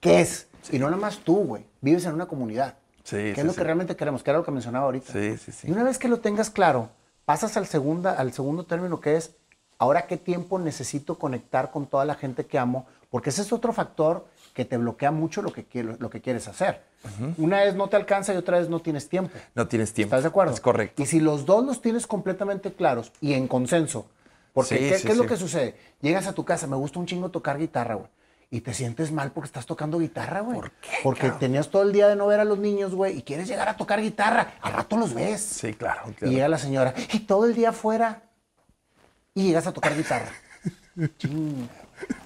¿Qué 0.00 0.20
es? 0.20 0.46
Y 0.70 0.78
no 0.78 0.86
nada 0.86 1.00
más 1.00 1.18
tú, 1.18 1.36
güey. 1.44 1.64
Vives 1.80 2.04
en 2.04 2.14
una 2.14 2.26
comunidad. 2.26 2.74
Sí, 3.04 3.16
¿Qué 3.16 3.34
sí, 3.34 3.40
es 3.40 3.46
lo 3.46 3.52
sí. 3.52 3.58
que 3.58 3.64
realmente 3.64 3.96
queremos? 3.96 4.22
Que 4.22 4.30
era 4.30 4.38
lo 4.38 4.44
que 4.44 4.50
mencionaba 4.50 4.84
ahorita. 4.86 5.12
Sí, 5.12 5.36
sí, 5.38 5.52
sí. 5.52 5.68
Y 5.68 5.72
una 5.72 5.82
vez 5.82 5.98
que 5.98 6.08
lo 6.08 6.20
tengas 6.20 6.50
claro, 6.50 6.90
pasas 7.24 7.56
al, 7.56 7.66
segunda, 7.66 8.12
al 8.12 8.32
segundo 8.32 8.64
término 8.64 9.00
que 9.00 9.16
es, 9.16 9.32
ahora 9.78 10.06
qué 10.06 10.16
tiempo 10.16 10.58
necesito 10.58 11.18
conectar 11.18 11.70
con 11.70 11.86
toda 11.86 12.04
la 12.04 12.14
gente 12.14 12.46
que 12.46 12.58
amo, 12.58 12.86
porque 13.10 13.30
ese 13.30 13.42
es 13.42 13.52
otro 13.52 13.72
factor 13.72 14.26
que 14.52 14.64
te 14.64 14.76
bloquea 14.76 15.10
mucho 15.10 15.40
lo 15.40 15.52
que, 15.52 15.66
lo 15.82 16.10
que 16.10 16.20
quieres 16.20 16.48
hacer. 16.48 16.82
Una 17.38 17.60
vez 17.60 17.76
no 17.76 17.88
te 17.88 17.96
alcanza 17.96 18.34
y 18.34 18.36
otra 18.36 18.58
vez 18.58 18.68
no 18.68 18.80
tienes 18.80 19.08
tiempo. 19.08 19.38
No 19.54 19.68
tienes 19.68 19.92
tiempo. 19.92 20.16
¿Estás 20.16 20.24
de 20.24 20.28
acuerdo? 20.28 20.52
Es 20.52 20.60
correcto. 20.60 21.00
Y 21.00 21.06
si 21.06 21.20
los 21.20 21.46
dos 21.46 21.64
los 21.64 21.80
tienes 21.80 22.06
completamente 22.06 22.72
claros 22.72 23.12
y 23.20 23.34
en 23.34 23.46
consenso, 23.46 24.06
porque 24.52 24.76
Sí, 24.76 24.88
¿qué, 24.88 24.98
sí, 24.98 25.06
qué 25.06 25.12
es 25.12 25.18
lo 25.18 25.26
que 25.26 25.36
sucede? 25.36 25.76
Llegas 26.00 26.26
a 26.26 26.32
tu 26.32 26.44
casa, 26.44 26.66
me 26.66 26.76
gusta 26.76 26.98
un 26.98 27.06
chingo 27.06 27.30
tocar 27.30 27.58
guitarra, 27.58 27.94
güey. 27.94 28.08
Y 28.50 28.62
te 28.62 28.72
sientes 28.72 29.12
mal 29.12 29.30
porque 29.32 29.46
estás 29.48 29.66
tocando 29.66 29.98
guitarra, 29.98 30.40
güey. 30.40 30.58
¿Por 30.58 30.70
qué, 30.70 30.88
Porque 31.02 31.20
cabrón? 31.22 31.38
tenías 31.38 31.68
todo 31.68 31.82
el 31.82 31.92
día 31.92 32.08
de 32.08 32.16
no 32.16 32.26
ver 32.26 32.40
a 32.40 32.44
los 32.44 32.58
niños, 32.58 32.94
güey, 32.94 33.18
y 33.18 33.22
quieres 33.22 33.46
llegar 33.46 33.68
a 33.68 33.76
tocar 33.76 34.00
guitarra. 34.00 34.54
Al 34.62 34.72
rato 34.72 34.96
los 34.96 35.12
ves. 35.12 35.40
Sí, 35.42 35.74
claro. 35.74 36.02
Y 36.22 36.30
llega 36.30 36.48
la 36.48 36.56
señora, 36.58 36.94
y 37.12 37.20
todo 37.20 37.44
el 37.44 37.54
día 37.54 37.70
afuera, 37.70 38.22
y 39.34 39.44
llegas 39.48 39.66
a 39.66 39.72
tocar 39.72 39.94
guitarra. 39.94 40.30
Ching. 41.18 41.68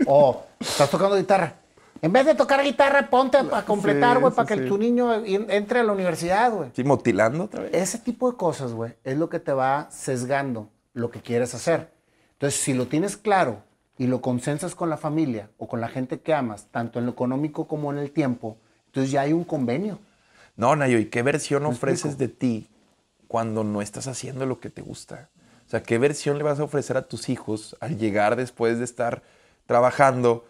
O 0.06 0.44
estás 0.60 0.90
tocando 0.90 1.16
guitarra. 1.16 1.54
En 2.00 2.12
vez 2.12 2.26
de 2.26 2.34
tocar 2.34 2.62
guitarra, 2.64 3.08
ponte 3.08 3.38
a 3.38 3.64
completar, 3.64 4.18
güey, 4.18 4.32
sí, 4.32 4.36
para 4.36 4.48
que 4.48 4.56
sí. 4.62 4.68
tu 4.68 4.76
niño 4.76 5.14
en- 5.24 5.48
entre 5.50 5.80
a 5.80 5.82
la 5.84 5.92
universidad, 5.92 6.50
güey. 6.52 6.70
Sí, 6.74 6.82
motilando 6.84 7.44
otra 7.44 7.62
vez. 7.62 7.70
Ese 7.74 7.98
tipo 7.98 8.30
de 8.30 8.36
cosas, 8.36 8.72
güey, 8.72 8.94
es 9.04 9.16
lo 9.18 9.28
que 9.28 9.38
te 9.38 9.52
va 9.52 9.88
sesgando 9.90 10.68
lo 10.94 11.10
que 11.10 11.20
quieres 11.20 11.54
hacer. 11.54 11.92
Entonces, 12.42 12.60
si 12.60 12.74
lo 12.74 12.88
tienes 12.88 13.16
claro 13.16 13.62
y 13.98 14.08
lo 14.08 14.20
consensas 14.20 14.74
con 14.74 14.90
la 14.90 14.96
familia 14.96 15.48
o 15.58 15.68
con 15.68 15.80
la 15.80 15.86
gente 15.86 16.18
que 16.18 16.34
amas, 16.34 16.66
tanto 16.72 16.98
en 16.98 17.06
lo 17.06 17.12
económico 17.12 17.68
como 17.68 17.92
en 17.92 17.98
el 17.98 18.10
tiempo, 18.10 18.56
entonces 18.86 19.12
ya 19.12 19.20
hay 19.20 19.32
un 19.32 19.44
convenio. 19.44 20.00
No, 20.56 20.74
Nayo, 20.74 20.98
¿y 20.98 21.04
qué 21.06 21.22
versión 21.22 21.62
¿Me 21.62 21.68
ofreces 21.68 22.18
de 22.18 22.26
ti 22.26 22.66
cuando 23.28 23.62
no 23.62 23.80
estás 23.80 24.08
haciendo 24.08 24.44
lo 24.44 24.58
que 24.58 24.70
te 24.70 24.82
gusta? 24.82 25.28
O 25.68 25.70
sea, 25.70 25.84
¿qué 25.84 25.98
versión 25.98 26.36
le 26.36 26.42
vas 26.42 26.58
a 26.58 26.64
ofrecer 26.64 26.96
a 26.96 27.06
tus 27.06 27.28
hijos 27.28 27.76
al 27.78 27.96
llegar 27.96 28.34
después 28.34 28.78
de 28.78 28.86
estar 28.86 29.22
trabajando 29.66 30.44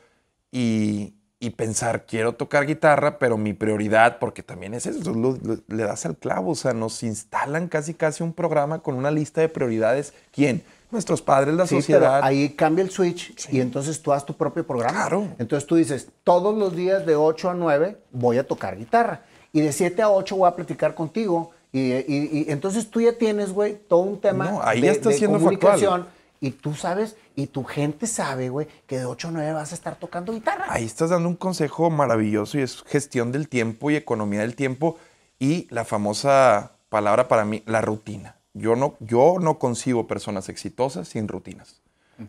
y, 0.51 1.13
y 1.41 1.51
pensar, 1.51 2.07
quiero 2.07 2.37
tocar 2.37 2.65
guitarra, 2.67 3.19
pero 3.19 3.37
mi 3.37 3.53
prioridad, 3.53 4.19
porque 4.19 4.43
también 4.43 4.73
es 4.73 4.87
eso, 4.87 5.13
lo- 5.13 5.39
lo- 5.43 5.59
le 5.69 5.83
das 5.83 6.07
al 6.07 6.17
clavo, 6.17 6.53
o 6.53 6.55
sea, 6.57 6.73
nos 6.73 7.03
instalan 7.03 7.69
casi 7.69 7.93
casi 7.93 8.23
un 8.23 8.33
programa 8.33 8.79
con 8.79 8.95
una 8.95 9.11
lista 9.11 9.43
de 9.43 9.51
prioridades. 9.51 10.15
¿Quién? 10.33 10.63
Nuestros 10.93 11.23
padres, 11.23 11.55
la 11.55 11.67
Sí, 11.67 11.77
sociedad. 11.77 12.01
pero 12.21 12.25
ahí 12.27 12.51
cambia 12.51 12.85
el 12.85 12.91
switch 12.91 13.35
y 13.51 13.61
entonces 13.61 14.01
tú 14.03 14.13
haz 14.13 14.25
tu 14.25 14.35
propio 14.37 14.65
programa. 14.67 14.93
Claro. 14.93 15.27
Entonces 15.39 15.67
tú 15.67 15.77
dices, 15.77 16.09
todos 16.23 16.57
los 16.57 16.77
días 16.77 17.05
de 17.07 17.17
8 17.17 17.51
a 17.51 17.55
9 17.55 17.97
voy 18.13 18.39
a 18.39 18.47
tocar 18.47 18.77
guitarra. 18.77 19.23
Y 19.53 19.61
de 19.63 19.73
7 19.73 20.03
a 20.03 20.11
8 20.11 20.37
voy 20.37 20.49
a 20.49 20.55
platicar 20.55 20.95
contigo. 20.95 21.51
Y, 21.73 21.81
y- 21.93 22.45
y 22.47 22.53
entonces 22.53 22.91
tú 22.91 23.01
ya 23.01 23.17
tienes, 23.17 23.53
güey, 23.53 23.79
todo 23.89 24.01
un 24.01 24.21
tema 24.21 24.51
No, 24.51 24.63
ahí 24.63 24.81
de, 24.83 24.87
ya 24.89 24.93
está 24.93 25.09
de 25.09 25.17
siendo 25.17 25.39
comunicación. 25.39 26.07
Y 26.41 26.51
tú 26.51 26.75
sabes, 26.75 27.17
y 27.37 27.47
tu 27.47 27.63
gente 27.65 28.07
sabe, 28.07 28.49
güey, 28.49 28.67
que 28.87 28.99
de 28.99 29.05
8 29.07 29.29
a 29.29 29.31
9 29.31 29.53
vas 29.53 29.73
a 29.73 29.75
estar 29.75 29.97
tocando 29.97 30.33
guitarra. 30.33 30.67
Ahí 30.69 30.85
estás 30.85 31.09
dando 31.11 31.29
un 31.29 31.37
consejo 31.37 31.89
maravilloso 31.89 32.59
y 32.59 32.63
es 32.63 32.83
gestión 32.87 33.33
del 33.33 33.49
tiempo 33.49 33.91
y 33.91 33.97
economía 33.97 34.41
del 34.41 34.55
tiempo 34.57 34.99
y 35.39 35.67
la 35.71 35.85
famosa 35.85 36.73
palabra 36.89 37.29
para 37.29 37.45
mí, 37.45 37.63
la 37.65 37.81
rutina. 37.81 38.37
Yo 38.55 38.77
no, 38.77 38.97
yo 39.01 39.37
no 39.41 39.59
concibo 39.59 40.07
personas 40.07 40.49
exitosas 40.49 41.09
sin 41.09 41.29
rutinas. 41.29 41.81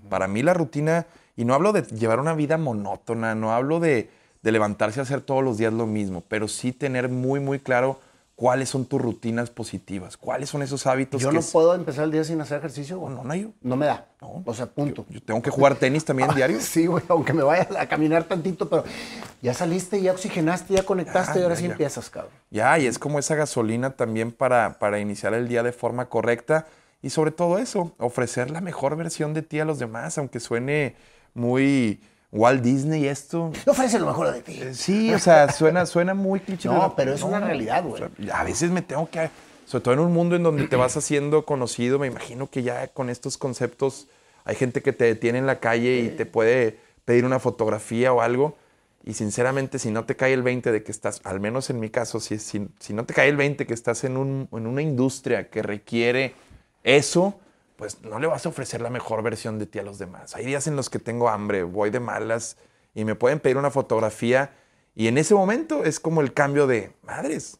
Para 0.09 0.27
mí 0.27 0.41
la 0.41 0.55
rutina, 0.55 1.05
y 1.35 1.45
no 1.45 1.53
hablo 1.53 1.71
de 1.71 1.83
llevar 1.83 2.19
una 2.19 2.33
vida 2.33 2.57
monótona, 2.57 3.35
no 3.35 3.51
hablo 3.51 3.79
de, 3.79 4.09
de 4.41 4.51
levantarse 4.51 4.99
a 4.99 5.03
hacer 5.03 5.21
todos 5.21 5.43
los 5.43 5.57
días 5.57 5.73
lo 5.73 5.85
mismo, 5.85 6.23
pero 6.27 6.47
sí 6.47 6.71
tener 6.71 7.09
muy, 7.09 7.39
muy 7.39 7.59
claro 7.59 7.99
cuáles 8.43 8.67
son 8.67 8.83
tus 8.83 9.01
rutinas 9.01 9.49
positivas, 9.49 10.17
cuáles 10.17 10.49
son 10.49 10.61
esos 10.63 10.85
hábitos 10.85 11.21
Yo 11.21 11.29
que 11.29 11.35
no 11.35 11.39
es- 11.39 11.49
puedo 11.49 11.73
empezar 11.75 12.03
el 12.03 12.11
día 12.11 12.25
sin 12.25 12.41
hacer 12.41 12.57
ejercicio, 12.57 12.99
güey. 12.99 13.15
No, 13.15 13.23
no, 13.23 13.33
yo, 13.35 13.51
No 13.61 13.77
me 13.77 13.85
da. 13.85 14.07
No. 14.19 14.43
O 14.45 14.53
sea, 14.53 14.65
punto. 14.65 15.05
yo 15.07 15.21
tengo 15.23 15.41
que 15.41 15.49
jugar 15.49 15.75
tenis 15.75 16.03
también 16.03 16.27
diario. 16.35 16.59
Sí, 16.59 16.85
güey, 16.87 17.01
aunque 17.07 17.31
me 17.31 17.41
vaya 17.41 17.69
a 17.79 17.87
caminar 17.87 18.25
tantito, 18.25 18.67
pero 18.67 18.83
ya 19.41 19.53
saliste, 19.53 20.01
ya 20.01 20.11
oxigenaste, 20.11 20.73
ya 20.73 20.83
conectaste 20.83 21.35
Ya, 21.35 21.39
y 21.39 21.43
ahora 21.43 21.55
ya, 21.55 21.61
sí 21.61 21.67
ya. 21.67 21.71
empiezas, 21.71 22.09
cabrón. 22.09 22.31
Ya, 22.51 22.77
y 22.79 22.85
es 22.85 22.99
como 22.99 23.17
esa 23.17 23.35
gasolina 23.35 23.91
también 23.91 24.33
para, 24.33 24.77
para 24.77 24.99
iniciar 24.99 25.33
el 25.33 25.47
día 25.47 25.63
de 25.63 25.71
forma 25.71 26.09
correcta 26.09 26.67
y 27.01 27.11
sobre 27.11 27.31
todo 27.31 27.59
eso, 27.59 27.93
ofrecer 27.97 28.51
la 28.51 28.59
mejor 28.59 28.97
versión 28.97 29.33
de 29.33 29.43
ti 29.43 29.61
a 29.61 29.65
los 29.65 29.79
demás, 29.79 30.17
aunque 30.17 30.41
suene 30.41 30.97
muy 31.33 32.01
Walt 32.35 32.61
Disney 32.63 33.07
esto. 33.07 33.51
Ofrece 33.67 33.99
lo 33.99 34.07
mejor 34.07 34.33
de 34.33 34.41
ti. 34.41 34.59
Eh, 34.61 34.73
Sí, 34.73 35.13
o 35.13 35.19
sea, 35.19 35.49
suena, 35.51 35.85
suena 35.85 36.13
muy 36.13 36.39
cliché. 36.39 36.67
No, 36.67 36.95
pero 36.95 37.13
es 37.13 37.21
una 37.21 37.39
realidad, 37.39 37.83
güey. 37.83 38.01
o 38.03 38.09
sea, 38.25 38.39
a 38.39 38.43
veces 38.43 38.71
me 38.71 38.81
tengo 38.81 39.07
que, 39.09 39.29
sobre 39.65 39.83
todo 39.83 39.93
en 39.93 39.99
un 40.01 40.11
mundo 40.11 40.35
en 40.35 40.43
donde 40.43 40.67
te 40.67 40.75
vas 40.75 40.97
haciendo 40.97 41.45
conocido, 41.45 41.99
me 41.99 42.07
imagino 42.07 42.49
que 42.49 42.63
ya 42.63 42.87
con 42.87 43.09
estos 43.09 43.37
conceptos 43.37 44.07
hay 44.45 44.55
gente 44.55 44.81
que 44.81 44.91
te 44.93 45.05
detiene 45.05 45.37
en 45.37 45.45
la 45.45 45.59
calle 45.59 45.99
y 45.99 46.09
te 46.09 46.25
puede 46.25 46.79
pedir 47.05 47.23
una 47.23 47.39
fotografía 47.39 48.11
o 48.11 48.19
algo. 48.21 48.57
Y 49.05 49.13
sinceramente, 49.13 49.79
si 49.79 49.91
no 49.91 50.05
te 50.05 50.15
cae 50.15 50.33
el 50.33 50.41
20 50.43 50.71
de 50.71 50.81
que 50.83 50.91
estás, 50.91 51.21
al 51.25 51.39
menos 51.39 51.69
en 51.69 51.79
mi 51.79 51.89
caso, 51.89 52.19
si, 52.19 52.39
si, 52.39 52.67
si 52.79 52.93
no 52.93 53.05
te 53.05 53.13
cae 53.13 53.29
el 53.29 53.35
20 53.37 53.67
que 53.67 53.73
estás 53.73 54.03
en, 54.05 54.17
un- 54.17 54.47
en 54.51 54.65
una 54.65 54.81
industria 54.81 55.49
que 55.49 55.61
requiere 55.61 56.33
eso, 56.83 57.39
pues 57.83 57.99
no 58.01 58.17
le 58.17 58.27
vas 58.27 58.45
a 58.45 58.49
ofrecer 58.49 58.79
la 58.79 58.89
mejor 58.89 59.21
versión 59.23 59.59
de 59.59 59.65
ti 59.65 59.77
a 59.77 59.83
los 59.83 59.97
demás. 59.97 60.37
Hay 60.37 60.45
días 60.45 60.67
en 60.67 60.77
los 60.77 60.89
que 60.89 60.99
tengo 60.99 61.27
hambre, 61.27 61.63
voy 61.63 61.89
de 61.89 61.99
malas 61.99 62.55
y 62.95 63.03
me 63.03 63.13
pueden 63.13 63.41
pedir 63.41 63.57
una 63.57 63.71
fotografía 63.71 64.51
y 64.95 65.07
en 65.07 65.17
ese 65.17 65.35
momento 65.35 65.83
es 65.83 65.99
como 65.99 66.21
el 66.21 66.33
cambio 66.33 66.65
de 66.65 66.93
madres. 67.01 67.57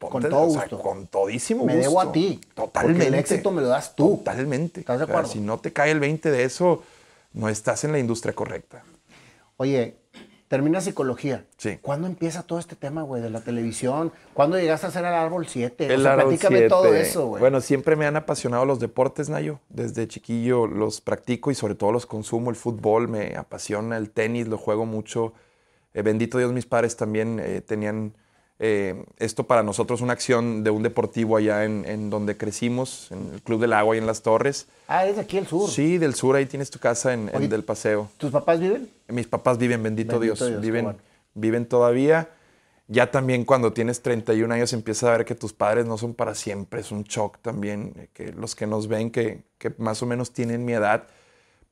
Con 0.00 0.10
ponte- 0.10 0.28
todo 0.30 0.48
o 0.48 0.50
sea, 0.50 0.62
gusto. 0.62 0.80
con 0.82 1.06
todísimo 1.06 1.64
Me 1.64 1.74
gusto. 1.76 1.88
debo 1.90 2.00
a 2.00 2.10
ti, 2.10 2.40
Totalmente. 2.54 2.98
porque 3.04 3.06
el 3.06 3.14
éxito 3.20 3.52
me 3.52 3.62
lo 3.62 3.68
das 3.68 3.94
tú. 3.94 4.16
Totalmente. 4.16 4.80
¿Estás 4.80 4.98
de 4.98 5.04
O 5.04 5.06
sea, 5.06 5.14
acuerdo? 5.14 5.30
si 5.32 5.38
no 5.38 5.58
te 5.60 5.72
cae 5.72 5.92
el 5.92 6.00
20 6.00 6.28
de 6.32 6.42
eso, 6.42 6.82
no 7.32 7.48
estás 7.48 7.84
en 7.84 7.92
la 7.92 8.00
industria 8.00 8.34
correcta. 8.34 8.82
Oye, 9.58 9.94
termina 10.48 10.80
psicología. 10.80 11.44
Sí. 11.56 11.78
¿Cuándo 11.82 12.06
empieza 12.06 12.42
todo 12.42 12.58
este 12.58 12.76
tema, 12.76 13.02
güey, 13.02 13.22
de 13.22 13.30
la 13.30 13.40
televisión? 13.40 14.12
¿Cuándo 14.34 14.58
llegaste 14.58 14.86
a 14.86 14.88
hacer 14.90 15.04
el 15.04 15.14
árbol 15.14 15.46
7? 15.46 15.86
El 15.86 16.00
o 16.00 16.02
sea, 16.02 16.14
platícame 16.14 16.58
7. 16.58 16.68
todo 16.68 16.94
eso, 16.94 17.26
güey. 17.26 17.40
Bueno, 17.40 17.60
siempre 17.60 17.96
me 17.96 18.06
han 18.06 18.16
apasionado 18.16 18.64
los 18.64 18.78
deportes, 18.78 19.28
Nayo. 19.28 19.60
Desde 19.68 20.06
chiquillo 20.06 20.66
los 20.66 21.00
practico 21.00 21.50
y 21.50 21.54
sobre 21.54 21.74
todo 21.74 21.92
los 21.92 22.06
consumo. 22.06 22.50
El 22.50 22.56
fútbol 22.56 23.08
me 23.08 23.36
apasiona, 23.36 23.96
el 23.96 24.10
tenis 24.10 24.48
lo 24.48 24.58
juego 24.58 24.86
mucho. 24.86 25.32
Eh, 25.94 26.02
bendito 26.02 26.38
Dios, 26.38 26.52
mis 26.52 26.66
padres 26.66 26.96
también 26.96 27.40
eh, 27.40 27.60
tenían 27.60 28.14
eh, 28.58 29.04
esto 29.18 29.44
para 29.44 29.62
nosotros, 29.62 30.00
una 30.00 30.12
acción 30.14 30.64
de 30.64 30.70
un 30.70 30.82
deportivo 30.82 31.36
allá 31.36 31.64
en, 31.64 31.84
en 31.86 32.08
donde 32.10 32.36
crecimos, 32.36 33.10
en 33.12 33.34
el 33.34 33.42
Club 33.42 33.60
del 33.60 33.72
Agua 33.74 33.94
y 33.96 33.98
en 33.98 34.06
Las 34.06 34.22
Torres. 34.22 34.66
ah, 34.88 35.06
es 35.06 35.16
de 35.16 35.22
aquí 35.22 35.36
el 35.38 35.46
sur. 35.46 35.68
Sí, 35.70 35.98
del 35.98 36.14
sur, 36.14 36.36
ahí 36.36 36.46
tienes 36.46 36.70
tu 36.70 36.78
casa 36.78 37.12
en, 37.12 37.28
en 37.28 37.36
Oye, 37.36 37.48
Del 37.48 37.64
Paseo. 37.64 38.08
¿Tus 38.16 38.30
papás 38.30 38.58
viven? 38.60 38.88
Mis 39.08 39.26
papás 39.26 39.58
viven, 39.58 39.82
bendito, 39.82 40.18
Bendito 40.18 40.36
Dios, 40.44 40.50
Dios, 40.50 40.60
viven, 40.62 40.84
bueno. 40.84 40.98
viven 41.34 41.66
todavía. 41.66 42.30
Ya 42.88 43.10
también 43.10 43.44
cuando 43.44 43.72
tienes 43.72 44.00
31 44.00 44.54
años 44.54 44.72
empiezas 44.72 45.08
a 45.08 45.16
ver 45.16 45.24
que 45.26 45.34
tus 45.34 45.52
padres 45.52 45.86
no 45.86 45.98
son 45.98 46.14
para 46.14 46.36
siempre, 46.36 46.80
es 46.80 46.92
un 46.92 47.02
shock 47.02 47.38
también, 47.42 47.92
eh, 47.96 48.08
que 48.12 48.32
los 48.32 48.54
que 48.54 48.66
nos 48.68 48.86
ven 48.86 49.10
que, 49.10 49.42
que 49.58 49.74
más 49.78 50.02
o 50.02 50.06
menos 50.06 50.32
tienen 50.32 50.64
mi 50.64 50.72
edad, 50.72 51.08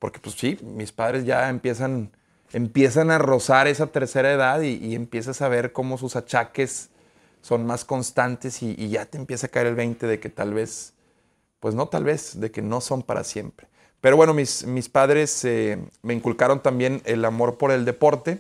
porque 0.01 0.19
pues 0.19 0.35
sí, 0.35 0.59
mis 0.63 0.91
padres 0.91 1.25
ya 1.25 1.49
empiezan, 1.49 2.11
empiezan 2.55 3.11
a 3.11 3.19
rozar 3.19 3.67
esa 3.69 3.89
tercera 3.89 4.33
edad 4.33 4.63
y, 4.63 4.95
empiezas 4.95 5.43
a 5.43 5.49
ver 5.49 5.73
cómo 5.73 5.99
sus 5.99 6.17
achaques 6.17 6.89
son 7.43 7.67
más 7.67 7.85
constantes 7.85 8.63
y, 8.63 8.75
y 8.79 8.89
ya 8.89 9.05
te 9.05 9.19
empieza 9.19 9.49
a 9.49 9.51
caer 9.51 9.67
el 9.67 9.75
20 9.75 10.07
de 10.07 10.19
que 10.19 10.31
tal 10.31 10.55
vez 10.55 10.95
pues 11.65 11.75
no 11.75 11.89
tal 11.89 12.05
vez, 12.05 12.39
de 12.41 12.51
que 12.51 12.61
no 12.61 12.83
son 12.83 13.03
para 13.03 13.25
siempre. 13.25 13.69
Pero 14.03 14.19
bueno, 14.19 14.35
mis, 14.35 14.67
mis 14.67 14.91
padres 14.91 15.47
eh, 15.47 15.79
me 16.03 16.13
inculcaron 16.13 16.63
también 16.63 17.01
el 17.07 17.25
amor 17.25 17.57
por 17.57 17.71
el 17.71 17.87
deporte 17.87 18.39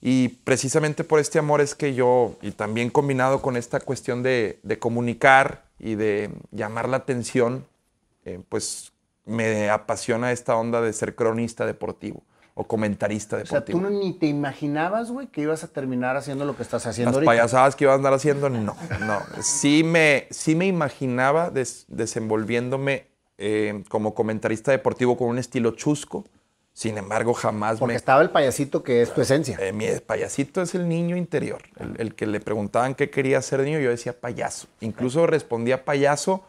y 0.00 0.28
precisamente 0.28 1.04
por 1.04 1.20
este 1.20 1.38
amor 1.38 1.60
es 1.60 1.74
que 1.74 1.92
yo, 1.92 2.36
y 2.40 2.52
también 2.52 2.88
combinado 2.88 3.42
con 3.42 3.58
esta 3.58 3.80
cuestión 3.80 4.22
de, 4.22 4.60
de 4.62 4.78
comunicar 4.78 5.64
y 5.78 5.96
de 5.96 6.30
llamar 6.52 6.88
la 6.88 6.96
atención, 6.96 7.66
eh, 8.24 8.40
pues 8.48 8.92
me 9.26 9.68
apasiona 9.68 10.32
esta 10.32 10.56
onda 10.56 10.80
de 10.80 10.94
ser 10.94 11.14
cronista 11.14 11.66
deportivo 11.66 12.22
o 12.56 12.64
comentarista 12.64 13.36
O 13.36 13.46
sea, 13.46 13.60
deportivo. 13.60 13.78
tú 13.80 13.82
no, 13.84 13.90
ni 13.90 14.12
te 14.12 14.26
imaginabas, 14.26 15.10
güey, 15.10 15.26
que 15.26 15.40
ibas 15.40 15.64
a 15.64 15.68
terminar 15.68 16.16
haciendo 16.16 16.44
lo 16.44 16.56
que 16.56 16.62
estás 16.62 16.86
haciendo 16.86 17.10
Las 17.10 17.16
ahorita. 17.16 17.30
payasadas 17.30 17.74
que 17.76 17.84
iba 17.84 17.92
a 17.92 17.96
andar 17.96 18.12
haciendo, 18.14 18.48
no, 18.48 18.76
no. 19.00 19.20
Sí 19.42 19.82
me, 19.82 20.28
sí 20.30 20.54
me 20.54 20.66
imaginaba 20.66 21.50
des- 21.50 21.84
desenvolviéndome 21.88 23.08
eh, 23.38 23.82
como 23.88 24.14
comentarista 24.14 24.70
deportivo 24.70 25.16
con 25.16 25.28
un 25.28 25.38
estilo 25.38 25.72
chusco. 25.72 26.24
Sin 26.72 26.98
embargo, 26.98 27.34
jamás 27.34 27.78
Porque 27.78 27.92
me... 27.92 27.96
estaba 27.96 28.20
el 28.22 28.30
payasito 28.30 28.82
que 28.82 29.00
es 29.02 29.12
tu 29.14 29.20
esencia. 29.20 29.56
Eh, 29.60 29.72
mi 29.72 29.86
payasito 30.04 30.60
es 30.62 30.74
el 30.74 30.88
niño 30.88 31.16
interior, 31.16 31.62
el, 31.78 31.94
el 32.00 32.14
que 32.16 32.26
le 32.26 32.40
preguntaban 32.40 32.94
qué 32.96 33.10
quería 33.10 33.40
ser 33.42 33.60
niño, 33.60 33.78
yo 33.78 33.90
decía 33.90 34.20
payaso. 34.20 34.66
Incluso 34.80 35.26
respondía 35.28 35.84
payaso 35.84 36.42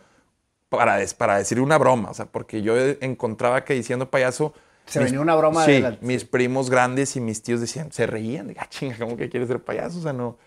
para, 0.69 0.97
para 1.17 1.37
decir 1.37 1.59
una 1.59 1.77
broma, 1.77 2.09
o 2.09 2.13
sea, 2.15 2.25
porque 2.25 2.61
yo 2.63 2.75
encontraba 3.01 3.63
que 3.65 3.73
diciendo 3.73 4.09
payaso... 4.11 4.53
Se 4.85 4.99
venía 4.99 5.19
una 5.19 5.35
broma 5.35 5.65
Sí, 5.65 5.71
adelante. 5.71 6.05
mis 6.05 6.25
primos 6.25 6.69
grandes 6.69 7.15
y 7.15 7.21
mis 7.21 7.41
tíos 7.41 7.59
decían, 7.61 7.91
se 7.91 8.05
reían, 8.07 8.47
de, 8.47 8.55
ah, 8.59 8.67
chinga, 8.69 8.97
¿cómo 8.97 9.17
que 9.17 9.29
quieres 9.29 9.47
ser 9.47 9.59
payaso? 9.63 9.99
O 9.99 10.01
sea, 10.01 10.13
no, 10.13 10.37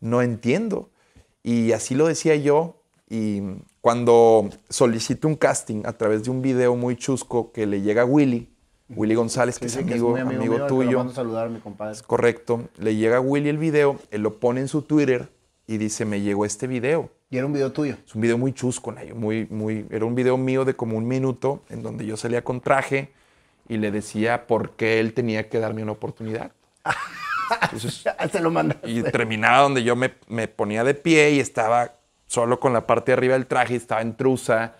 no 0.00 0.22
entiendo. 0.22 0.90
Y 1.42 1.72
así 1.72 1.94
lo 1.94 2.06
decía 2.06 2.36
yo. 2.36 2.76
Y 3.08 3.42
cuando 3.82 4.48
solicito 4.70 5.28
un 5.28 5.36
casting 5.36 5.82
a 5.84 5.92
través 5.92 6.24
de 6.24 6.30
un 6.30 6.40
video 6.40 6.74
muy 6.76 6.96
chusco 6.96 7.52
que 7.52 7.66
le 7.66 7.82
llega 7.82 8.02
a 8.02 8.04
Willy, 8.06 8.48
Willy 8.88 9.14
González, 9.14 9.58
que 9.58 9.66
es 9.66 9.72
Dice 9.72 9.86
que 9.86 9.92
amigo, 9.92 10.10
muy 10.10 10.20
amigo, 10.20 10.42
mío, 10.42 10.58
lo 10.58 10.66
tuyo, 10.66 10.98
mando 10.98 11.12
a 11.12 11.16
saludar, 11.16 11.50
mi 11.50 11.60
compadre. 11.60 11.98
correcto, 12.06 12.68
le 12.78 12.96
llega 12.96 13.18
a 13.18 13.20
Willy 13.20 13.50
el 13.50 13.58
video, 13.58 13.98
él 14.10 14.22
lo 14.22 14.38
pone 14.38 14.60
en 14.60 14.68
su 14.68 14.82
Twitter 14.82 15.28
y 15.66 15.76
dice, 15.76 16.04
me 16.06 16.22
llegó 16.22 16.46
este 16.46 16.66
video. 16.66 17.10
Y 17.28 17.36
era 17.36 17.46
un 17.46 17.52
video 17.52 17.72
tuyo. 17.72 17.96
Es 18.06 18.14
un 18.14 18.22
video 18.22 18.38
muy 18.38 18.52
chusco, 18.52 18.94
muy, 19.14 19.46
muy, 19.50 19.86
era 19.90 20.04
un 20.04 20.14
video 20.14 20.36
mío 20.36 20.64
de 20.64 20.74
como 20.74 20.96
un 20.96 21.06
minuto 21.06 21.62
en 21.68 21.82
donde 21.82 22.06
yo 22.06 22.16
salía 22.16 22.42
con 22.44 22.60
traje 22.60 23.12
y 23.68 23.76
le 23.78 23.90
decía 23.90 24.46
por 24.46 24.72
qué 24.72 25.00
él 25.00 25.14
tenía 25.14 25.48
que 25.48 25.58
darme 25.58 25.82
una 25.82 25.92
oportunidad. 25.92 26.52
Entonces, 27.62 28.04
Se 28.32 28.40
lo 28.40 28.50
manda. 28.50 28.76
y 28.84 29.02
terminaba 29.02 29.58
donde 29.62 29.82
yo 29.82 29.96
me, 29.96 30.14
me 30.28 30.48
ponía 30.48 30.84
de 30.84 30.94
pie 30.94 31.32
y 31.32 31.40
estaba 31.40 31.92
solo 32.26 32.58
con 32.60 32.72
la 32.72 32.86
parte 32.86 33.12
de 33.12 33.18
arriba 33.18 33.34
del 33.34 33.46
traje, 33.46 33.74
y 33.74 33.76
estaba 33.76 34.00
en 34.00 34.16
trusa. 34.16 34.74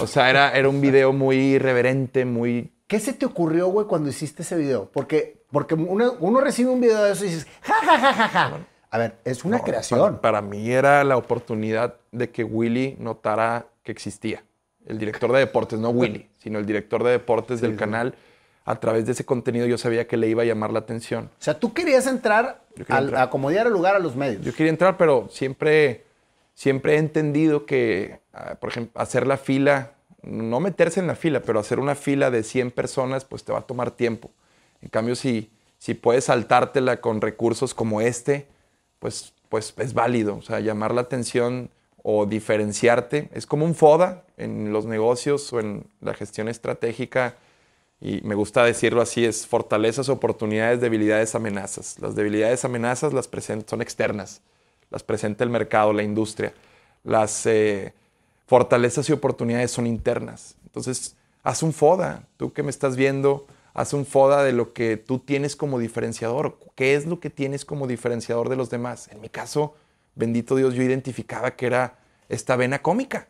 O 0.00 0.06
sea, 0.06 0.30
era, 0.30 0.52
era 0.52 0.68
un 0.68 0.80
video 0.80 1.12
muy 1.12 1.36
irreverente, 1.36 2.24
muy... 2.24 2.72
¿Qué 2.86 3.00
se 3.00 3.12
te 3.12 3.26
ocurrió, 3.26 3.66
güey, 3.66 3.86
cuando 3.88 4.08
hiciste 4.08 4.42
ese 4.42 4.56
video? 4.56 4.88
Porque, 4.92 5.42
Porque 5.50 5.74
uno, 5.74 6.14
uno 6.20 6.40
recibe 6.40 6.70
un 6.70 6.80
video 6.80 7.02
de 7.02 7.12
eso 7.12 7.24
y 7.24 7.28
dices, 7.28 7.48
ja, 7.62 7.74
ja, 7.82 7.98
ja, 7.98 8.12
ja, 8.12 8.28
ja. 8.28 8.60
A 8.90 8.98
ver, 8.98 9.16
es 9.24 9.44
una 9.44 9.58
No, 9.58 9.64
creación. 9.64 9.98
Para, 9.98 10.20
para 10.20 10.42
mí 10.42 10.70
era 10.70 11.02
la 11.02 11.16
oportunidad 11.16 11.96
de 12.12 12.30
que 12.30 12.44
Willy 12.44 12.96
notara 13.00 13.66
que 13.82 13.90
existía. 13.90 14.44
El 14.86 14.98
director 14.98 15.32
de 15.32 15.40
deportes, 15.40 15.80
no 15.80 15.90
Willy, 15.90 16.28
sino 16.46 16.60
el 16.60 16.66
director 16.66 17.02
de 17.02 17.10
deportes 17.10 17.60
del 17.60 17.74
canal. 17.74 18.14
A 18.66 18.78
través 18.78 19.04
de 19.04 19.10
ese 19.12 19.24
contenido 19.24 19.66
yo 19.66 19.78
sabía 19.78 20.06
que 20.06 20.16
le 20.16 20.28
iba 20.28 20.42
a 20.42 20.44
llamar 20.44 20.72
la 20.72 20.78
atención. 20.78 21.24
O 21.40 21.42
sea, 21.42 21.58
tú 21.58 21.74
querías 21.74 22.06
entrar, 22.06 22.62
al- 22.88 23.16
a 23.16 23.22
acomodar 23.22 23.66
el 23.66 23.72
lugar 23.72 23.96
a 23.96 23.98
los 23.98 24.14
medios. 24.14 24.42
Yo 24.44 24.54
quería 24.54 24.70
entrar, 24.70 24.96
pero 24.96 25.26
siempre, 25.28 26.04
siempre 26.54 26.94
he 26.94 26.98
entendido 26.98 27.66
que, 27.66 28.20
ah, 28.32 28.54
por 28.60 28.70
ejemplo, 28.70 29.00
hacer 29.00 29.26
la 29.26 29.38
fila, 29.38 29.90
no 30.22 30.60
meterse 30.60 31.00
en 31.00 31.08
la 31.08 31.16
fila, 31.16 31.40
pero 31.42 31.58
hacer 31.58 31.80
una 31.80 31.96
fila 31.96 32.30
de 32.30 32.44
100 32.44 32.70
personas, 32.70 33.24
pues 33.24 33.42
te 33.42 33.50
va 33.52 33.58
a 33.58 33.62
tomar 33.62 33.90
tiempo. 33.90 34.30
En 34.82 34.88
cambio, 34.88 35.16
si, 35.16 35.50
si 35.78 35.94
puedes 35.94 36.26
saltártela 36.26 37.00
con 37.00 37.20
recursos 37.20 37.74
como 37.74 38.00
este, 38.00 38.46
pues, 39.00 39.32
pues 39.48 39.74
es 39.78 39.94
válido. 39.94 40.36
O 40.36 40.42
sea, 40.42 40.60
llamar 40.60 40.94
la 40.94 41.00
atención 41.00 41.70
o 42.08 42.24
diferenciarte. 42.24 43.28
Es 43.32 43.46
como 43.46 43.64
un 43.64 43.74
FODA 43.74 44.22
en 44.36 44.72
los 44.72 44.86
negocios 44.86 45.52
o 45.52 45.58
en 45.58 45.88
la 46.00 46.14
gestión 46.14 46.48
estratégica. 46.48 47.34
Y 48.00 48.20
me 48.20 48.36
gusta 48.36 48.62
decirlo 48.62 49.02
así, 49.02 49.24
es 49.24 49.44
fortalezas, 49.44 50.08
oportunidades, 50.08 50.80
debilidades, 50.80 51.34
amenazas. 51.34 51.98
Las 51.98 52.14
debilidades, 52.14 52.64
amenazas 52.64 53.12
las 53.12 53.28
son 53.66 53.82
externas, 53.82 54.40
las 54.88 55.02
presenta 55.02 55.42
el 55.42 55.50
mercado, 55.50 55.92
la 55.92 56.04
industria. 56.04 56.54
Las 57.02 57.44
eh, 57.44 57.92
fortalezas 58.46 59.08
y 59.08 59.12
oportunidades 59.12 59.72
son 59.72 59.88
internas. 59.88 60.54
Entonces, 60.64 61.16
haz 61.42 61.64
un 61.64 61.72
FODA, 61.72 62.22
tú 62.36 62.52
que 62.52 62.62
me 62.62 62.70
estás 62.70 62.94
viendo, 62.94 63.48
haz 63.74 63.94
un 63.94 64.06
FODA 64.06 64.44
de 64.44 64.52
lo 64.52 64.74
que 64.74 64.96
tú 64.96 65.18
tienes 65.18 65.56
como 65.56 65.80
diferenciador. 65.80 66.56
¿Qué 66.76 66.94
es 66.94 67.04
lo 67.04 67.18
que 67.18 67.30
tienes 67.30 67.64
como 67.64 67.88
diferenciador 67.88 68.48
de 68.48 68.54
los 68.54 68.70
demás? 68.70 69.08
En 69.10 69.20
mi 69.20 69.28
caso, 69.28 69.74
bendito 70.16 70.56
Dios, 70.56 70.74
yo 70.74 70.82
identificaba 70.82 71.52
que 71.52 71.66
era 71.66 71.98
esta 72.28 72.56
vena 72.56 72.82
cómica. 72.82 73.28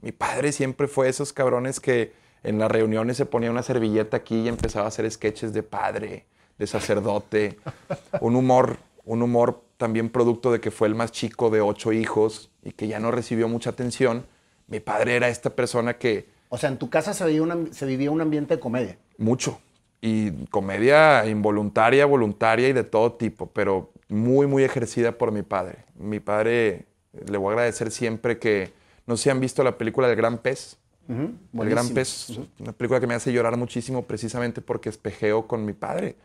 Mi 0.00 0.12
padre 0.12 0.52
siempre 0.52 0.86
fue 0.86 1.08
esos 1.08 1.32
cabrones 1.32 1.80
que 1.80 2.12
en 2.44 2.60
las 2.60 2.70
reuniones 2.70 3.16
se 3.16 3.26
ponía 3.26 3.50
una 3.50 3.64
servilleta 3.64 4.18
aquí 4.18 4.42
y 4.42 4.48
empezaba 4.48 4.84
a 4.84 4.88
hacer 4.88 5.10
sketches 5.10 5.52
de 5.52 5.64
padre, 5.64 6.26
de 6.56 6.66
sacerdote, 6.68 7.58
un 8.20 8.36
humor, 8.36 8.76
un 9.04 9.22
humor 9.22 9.64
también 9.76 10.08
producto 10.08 10.52
de 10.52 10.60
que 10.60 10.70
fue 10.70 10.86
el 10.86 10.94
más 10.94 11.10
chico 11.10 11.50
de 11.50 11.60
ocho 11.60 11.92
hijos 11.92 12.50
y 12.62 12.70
que 12.70 12.86
ya 12.86 13.00
no 13.00 13.10
recibió 13.10 13.48
mucha 13.48 13.70
atención. 13.70 14.24
Mi 14.68 14.78
padre 14.78 15.16
era 15.16 15.28
esta 15.28 15.50
persona 15.50 15.98
que 15.98 16.28
O 16.48 16.58
sea, 16.58 16.68
en 16.68 16.78
tu 16.78 16.90
casa 16.90 17.12
se 17.14 17.24
vivía, 17.26 17.42
un, 17.42 17.74
se 17.74 17.86
vivía 17.86 18.10
un 18.10 18.20
ambiente 18.20 18.54
de 18.54 18.60
comedia. 18.60 18.98
mucho 19.16 19.58
y 20.00 20.30
comedia 20.46 21.26
involuntaria, 21.26 22.06
voluntaria 22.06 22.68
y 22.68 22.72
de 22.72 22.84
todo 22.84 23.14
tipo, 23.14 23.46
pero 23.46 23.90
muy, 24.08 24.46
muy 24.46 24.64
ejercida 24.64 25.12
por 25.12 25.32
mi 25.32 25.42
padre. 25.42 25.84
Mi 25.94 26.20
padre, 26.20 26.86
le 27.26 27.38
voy 27.38 27.50
a 27.50 27.52
agradecer 27.52 27.90
siempre 27.90 28.38
que, 28.38 28.72
no 29.06 29.16
sé 29.16 29.24
si 29.24 29.30
han 29.30 29.40
visto 29.40 29.62
la 29.62 29.76
película 29.76 30.08
del 30.08 30.16
Gran 30.16 30.38
Pez. 30.38 30.78
El 31.08 31.70
Gran. 31.70 31.88
Pez, 31.90 32.38
una 32.58 32.72
película 32.72 33.00
que 33.00 33.06
me 33.06 33.14
hace 33.14 33.32
llorar 33.32 33.56
muchísimo 33.56 34.02
precisamente 34.02 34.60
porque 34.60 34.88
espejeo 34.88 35.46
con 35.46 35.64
mi 35.64 35.72
padre, 35.72 36.16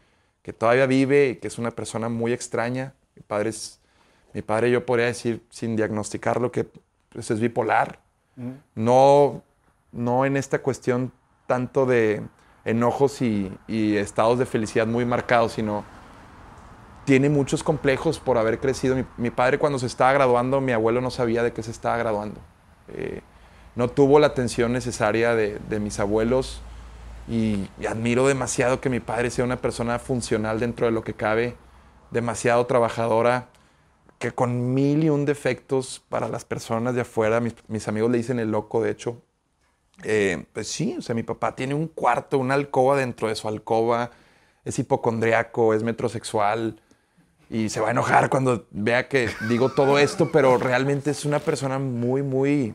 que 0.41 0.51
todavía 0.51 0.85
vive 0.85 1.29
y 1.29 1.35
que 1.37 1.47
es 1.47 1.57
una 1.57 1.71
persona 1.71 2.09
muy 2.09 2.33
extraña. 2.33 2.93
Mi 3.15 3.21
padre 3.21 3.49
es, 3.49 3.79
mi 4.33 4.41
padre 4.41 4.71
yo 4.71 4.85
podría 4.85 5.05
decir 5.05 5.41
sin 5.49 5.75
diagnosticarlo 5.75 6.51
que 6.51 6.67
pues, 7.09 7.31
es 7.31 7.39
bipolar. 7.39 7.99
No, 8.75 9.43
no 9.91 10.25
en 10.25 10.37
esta 10.37 10.59
cuestión 10.59 11.11
tanto 11.45 11.85
de 11.85 12.23
enojos 12.65 13.21
y, 13.21 13.51
y 13.67 13.95
estados 13.97 14.39
de 14.39 14.45
felicidad 14.45 14.87
muy 14.87 15.05
marcados, 15.05 15.53
sino 15.53 15.85
tiene 17.05 17.29
muchos 17.29 17.63
complejos 17.63 18.19
por 18.19 18.37
haber 18.37 18.59
crecido. 18.59 18.95
Mi, 18.95 19.05
mi 19.17 19.29
padre 19.29 19.57
cuando 19.57 19.79
se 19.79 19.87
estaba 19.87 20.13
graduando, 20.13 20.61
mi 20.61 20.71
abuelo 20.71 21.01
no 21.01 21.11
sabía 21.11 21.43
de 21.43 21.53
qué 21.53 21.63
se 21.63 21.71
estaba 21.71 21.97
graduando. 21.97 22.39
Eh, 22.89 23.21
no 23.75 23.89
tuvo 23.89 24.19
la 24.19 24.27
atención 24.27 24.71
necesaria 24.71 25.35
de, 25.35 25.59
de 25.69 25.79
mis 25.79 25.99
abuelos 25.99 26.61
y, 27.27 27.67
y 27.79 27.85
admiro 27.87 28.27
demasiado 28.27 28.81
que 28.81 28.89
mi 28.89 28.99
padre 28.99 29.29
sea 29.29 29.45
una 29.45 29.57
persona 29.57 29.99
funcional 29.99 30.59
dentro 30.59 30.85
de 30.85 30.91
lo 30.91 31.03
que 31.03 31.13
cabe, 31.13 31.55
demasiado 32.11 32.65
trabajadora, 32.65 33.47
que 34.19 34.31
con 34.31 34.73
mil 34.73 35.03
y 35.03 35.09
un 35.09 35.25
defectos 35.25 36.03
para 36.07 36.29
las 36.29 36.45
personas 36.45 36.95
de 36.95 37.01
afuera, 37.01 37.39
mis, 37.39 37.55
mis 37.67 37.87
amigos 37.87 38.11
le 38.11 38.17
dicen 38.17 38.39
el 38.39 38.51
loco, 38.51 38.81
de 38.81 38.91
hecho, 38.91 39.21
eh, 40.03 40.45
pues 40.53 40.67
sí, 40.67 40.95
o 40.97 41.01
sea, 41.01 41.15
mi 41.15 41.23
papá 41.23 41.55
tiene 41.55 41.73
un 41.73 41.87
cuarto, 41.87 42.37
una 42.37 42.53
alcoba 42.53 42.95
dentro 42.95 43.27
de 43.27 43.35
su 43.35 43.47
alcoba, 43.47 44.11
es 44.65 44.79
hipocondriaco, 44.79 45.73
es 45.73 45.83
metrosexual 45.83 46.81
y 47.53 47.69
se 47.69 47.79
va 47.79 47.89
a 47.89 47.91
enojar 47.91 48.31
cuando 48.31 48.65
vea 48.71 49.07
que 49.07 49.29
digo 49.47 49.69
todo 49.69 49.99
esto, 49.99 50.31
pero 50.31 50.57
realmente 50.57 51.11
es 51.11 51.23
una 51.23 51.37
persona 51.37 51.77
muy, 51.77 52.23
muy, 52.23 52.73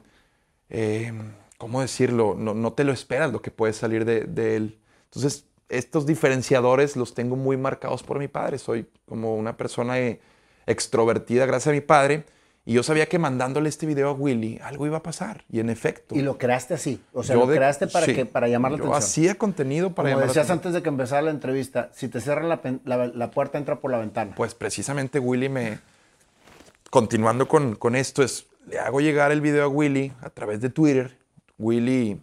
eh, 0.70 1.12
¿cómo 1.58 1.80
decirlo? 1.80 2.36
No, 2.38 2.54
no 2.54 2.72
te 2.74 2.84
lo 2.84 2.92
esperas 2.92 3.32
lo 3.32 3.42
que 3.42 3.50
puede 3.50 3.72
salir 3.72 4.04
de, 4.04 4.20
de 4.20 4.54
él. 4.54 4.78
Entonces, 5.06 5.46
estos 5.68 6.06
diferenciadores 6.06 6.94
los 6.94 7.12
tengo 7.12 7.34
muy 7.34 7.56
marcados 7.56 8.04
por 8.04 8.20
mi 8.20 8.28
padre. 8.28 8.58
Soy 8.58 8.86
como 9.08 9.34
una 9.34 9.56
persona 9.56 9.98
eh, 9.98 10.20
extrovertida 10.66 11.44
gracias 11.44 11.72
a 11.72 11.74
mi 11.74 11.80
padre. 11.80 12.24
Y 12.68 12.74
yo 12.74 12.82
sabía 12.82 13.06
que 13.06 13.18
mandándole 13.18 13.70
este 13.70 13.86
video 13.86 14.10
a 14.10 14.12
Willy, 14.12 14.60
algo 14.62 14.84
iba 14.84 14.98
a 14.98 15.02
pasar. 15.02 15.42
Y 15.50 15.58
en 15.60 15.70
efecto. 15.70 16.14
Y 16.14 16.20
lo 16.20 16.36
creaste 16.36 16.74
así. 16.74 17.00
O 17.14 17.22
sea, 17.22 17.34
yo 17.34 17.40
lo 17.40 17.46
de- 17.46 17.56
creaste 17.56 17.86
para, 17.86 18.04
sí, 18.04 18.14
que, 18.14 18.26
para 18.26 18.46
llamar 18.46 18.72
la 18.72 18.76
yo 18.76 18.84
atención. 18.84 19.02
hacía 19.02 19.34
contenido 19.36 19.94
para 19.94 20.10
Como 20.10 20.20
llamar 20.20 20.28
decías 20.28 20.50
antes 20.50 20.74
de 20.74 20.82
que 20.82 20.90
empezara 20.90 21.22
la 21.22 21.30
entrevista, 21.30 21.88
si 21.94 22.08
te 22.08 22.20
cierran 22.20 22.46
la- 22.50 22.60
la 23.06 23.30
puerta, 23.30 23.56
entra 23.56 23.80
por 23.80 23.90
la 23.90 23.96
ventana. 23.96 24.34
Pues 24.36 24.54
precisamente 24.54 25.18
Willy 25.18 25.48
me. 25.48 25.78
Continuando 26.90 27.48
con, 27.48 27.74
con 27.74 27.96
esto, 27.96 28.22
es. 28.22 28.46
Le 28.66 28.78
hago 28.78 29.00
llegar 29.00 29.32
el 29.32 29.40
video 29.40 29.64
a 29.64 29.68
Willy 29.68 30.12
a 30.20 30.28
través 30.28 30.60
de 30.60 30.68
Twitter. 30.68 31.16
Willy, 31.58 32.20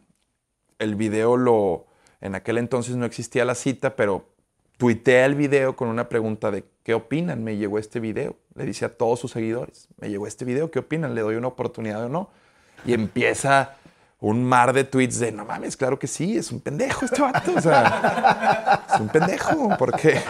el 0.78 0.94
video 0.94 1.38
lo. 1.38 1.88
En 2.22 2.36
aquel 2.36 2.60
entonces 2.60 2.96
no 2.98 3.08
existía 3.08 3.46
la 3.46 3.56
cita, 3.56 3.96
pero 3.96 4.30
tuitea 4.78 5.26
el 5.26 5.34
video 5.34 5.76
con 5.76 5.88
una 5.88 6.08
pregunta 6.08 6.52
de 6.52 6.66
¿qué 6.86 6.94
opinan? 6.94 7.44
Me 7.44 7.58
llegó 7.58 7.80
este 7.80 8.00
video. 8.00 8.38
Le 8.54 8.64
dice 8.64 8.86
a 8.86 8.90
todos 8.90 9.20
sus 9.20 9.32
seguidores, 9.32 9.90
me 10.00 10.10
llegó 10.10 10.28
este 10.28 10.46
video, 10.46 10.72
¿qué 10.72 10.80
opinan? 10.80 11.16
¿Le 11.16 11.22
doy 11.22 11.36
una 11.36 11.48
oportunidad 11.50 12.06
o 12.06 12.10
no? 12.10 12.30
Y 12.86 12.94
empieza 12.94 13.74
un 14.22 14.46
mar 14.46 14.72
de 14.72 14.84
tweets 14.86 15.20
de, 15.20 15.32
no 15.32 15.44
mames, 15.46 15.76
claro 15.76 16.00
que 16.00 16.08
sí, 16.08 16.38
es 16.38 16.52
un 16.52 16.62
pendejo 16.62 17.04
este 17.04 17.22
vato. 17.22 17.52
O 17.58 17.60
sea, 17.62 18.86
es 18.94 19.00
un 19.02 19.10
pendejo, 19.10 19.76
porque... 19.78 20.22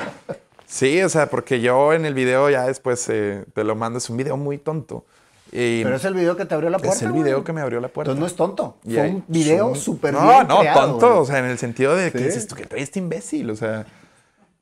Sí, 0.65 1.01
o 1.03 1.09
sea, 1.09 1.29
porque 1.29 1.61
yo 1.61 1.93
en 1.93 2.05
el 2.05 2.15
video 2.15 2.49
ya 2.49 2.65
después 2.65 3.07
eh, 3.09 3.45
te 3.53 3.63
lo 3.63 3.75
mando, 3.75 3.99
es 3.99 4.09
un 4.09 4.17
video 4.17 4.35
muy 4.35 4.57
tonto. 4.57 5.05
Y 5.51 5.83
Pero 5.83 5.95
es 5.97 6.05
el 6.05 6.15
video 6.15 6.35
que 6.35 6.45
te 6.45 6.55
abrió 6.55 6.69
la 6.71 6.79
puerta. 6.79 6.95
es 6.95 7.01
el 7.03 7.11
güey. 7.11 7.23
video 7.23 7.43
que 7.43 7.53
me 7.53 7.61
abrió 7.61 7.79
la 7.79 7.87
puerta. 7.89 8.11
Entonces 8.11 8.19
no 8.19 8.25
es 8.27 8.35
tonto. 8.35 8.77
Y 8.83 8.95
Fue 8.95 9.09
un 9.09 9.23
video 9.27 9.75
súper 9.75 10.13
No, 10.15 10.21
bien 10.27 10.47
no, 10.47 10.59
creado, 10.61 10.81
tonto. 10.91 11.07
güey. 11.09 11.19
O 11.19 11.25
sea, 11.25 11.39
en 11.39 11.45
el 11.45 11.59
sentido 11.59 11.95
de 11.95 12.07
Sí. 12.07 12.17
que 12.17 12.23
dices 12.25 12.47
tú 12.47 12.55
que 12.55 12.65
traes 12.65 12.83
este 12.85 12.99
imbécil. 12.99 13.49
O 13.51 13.55
sea. 13.55 13.85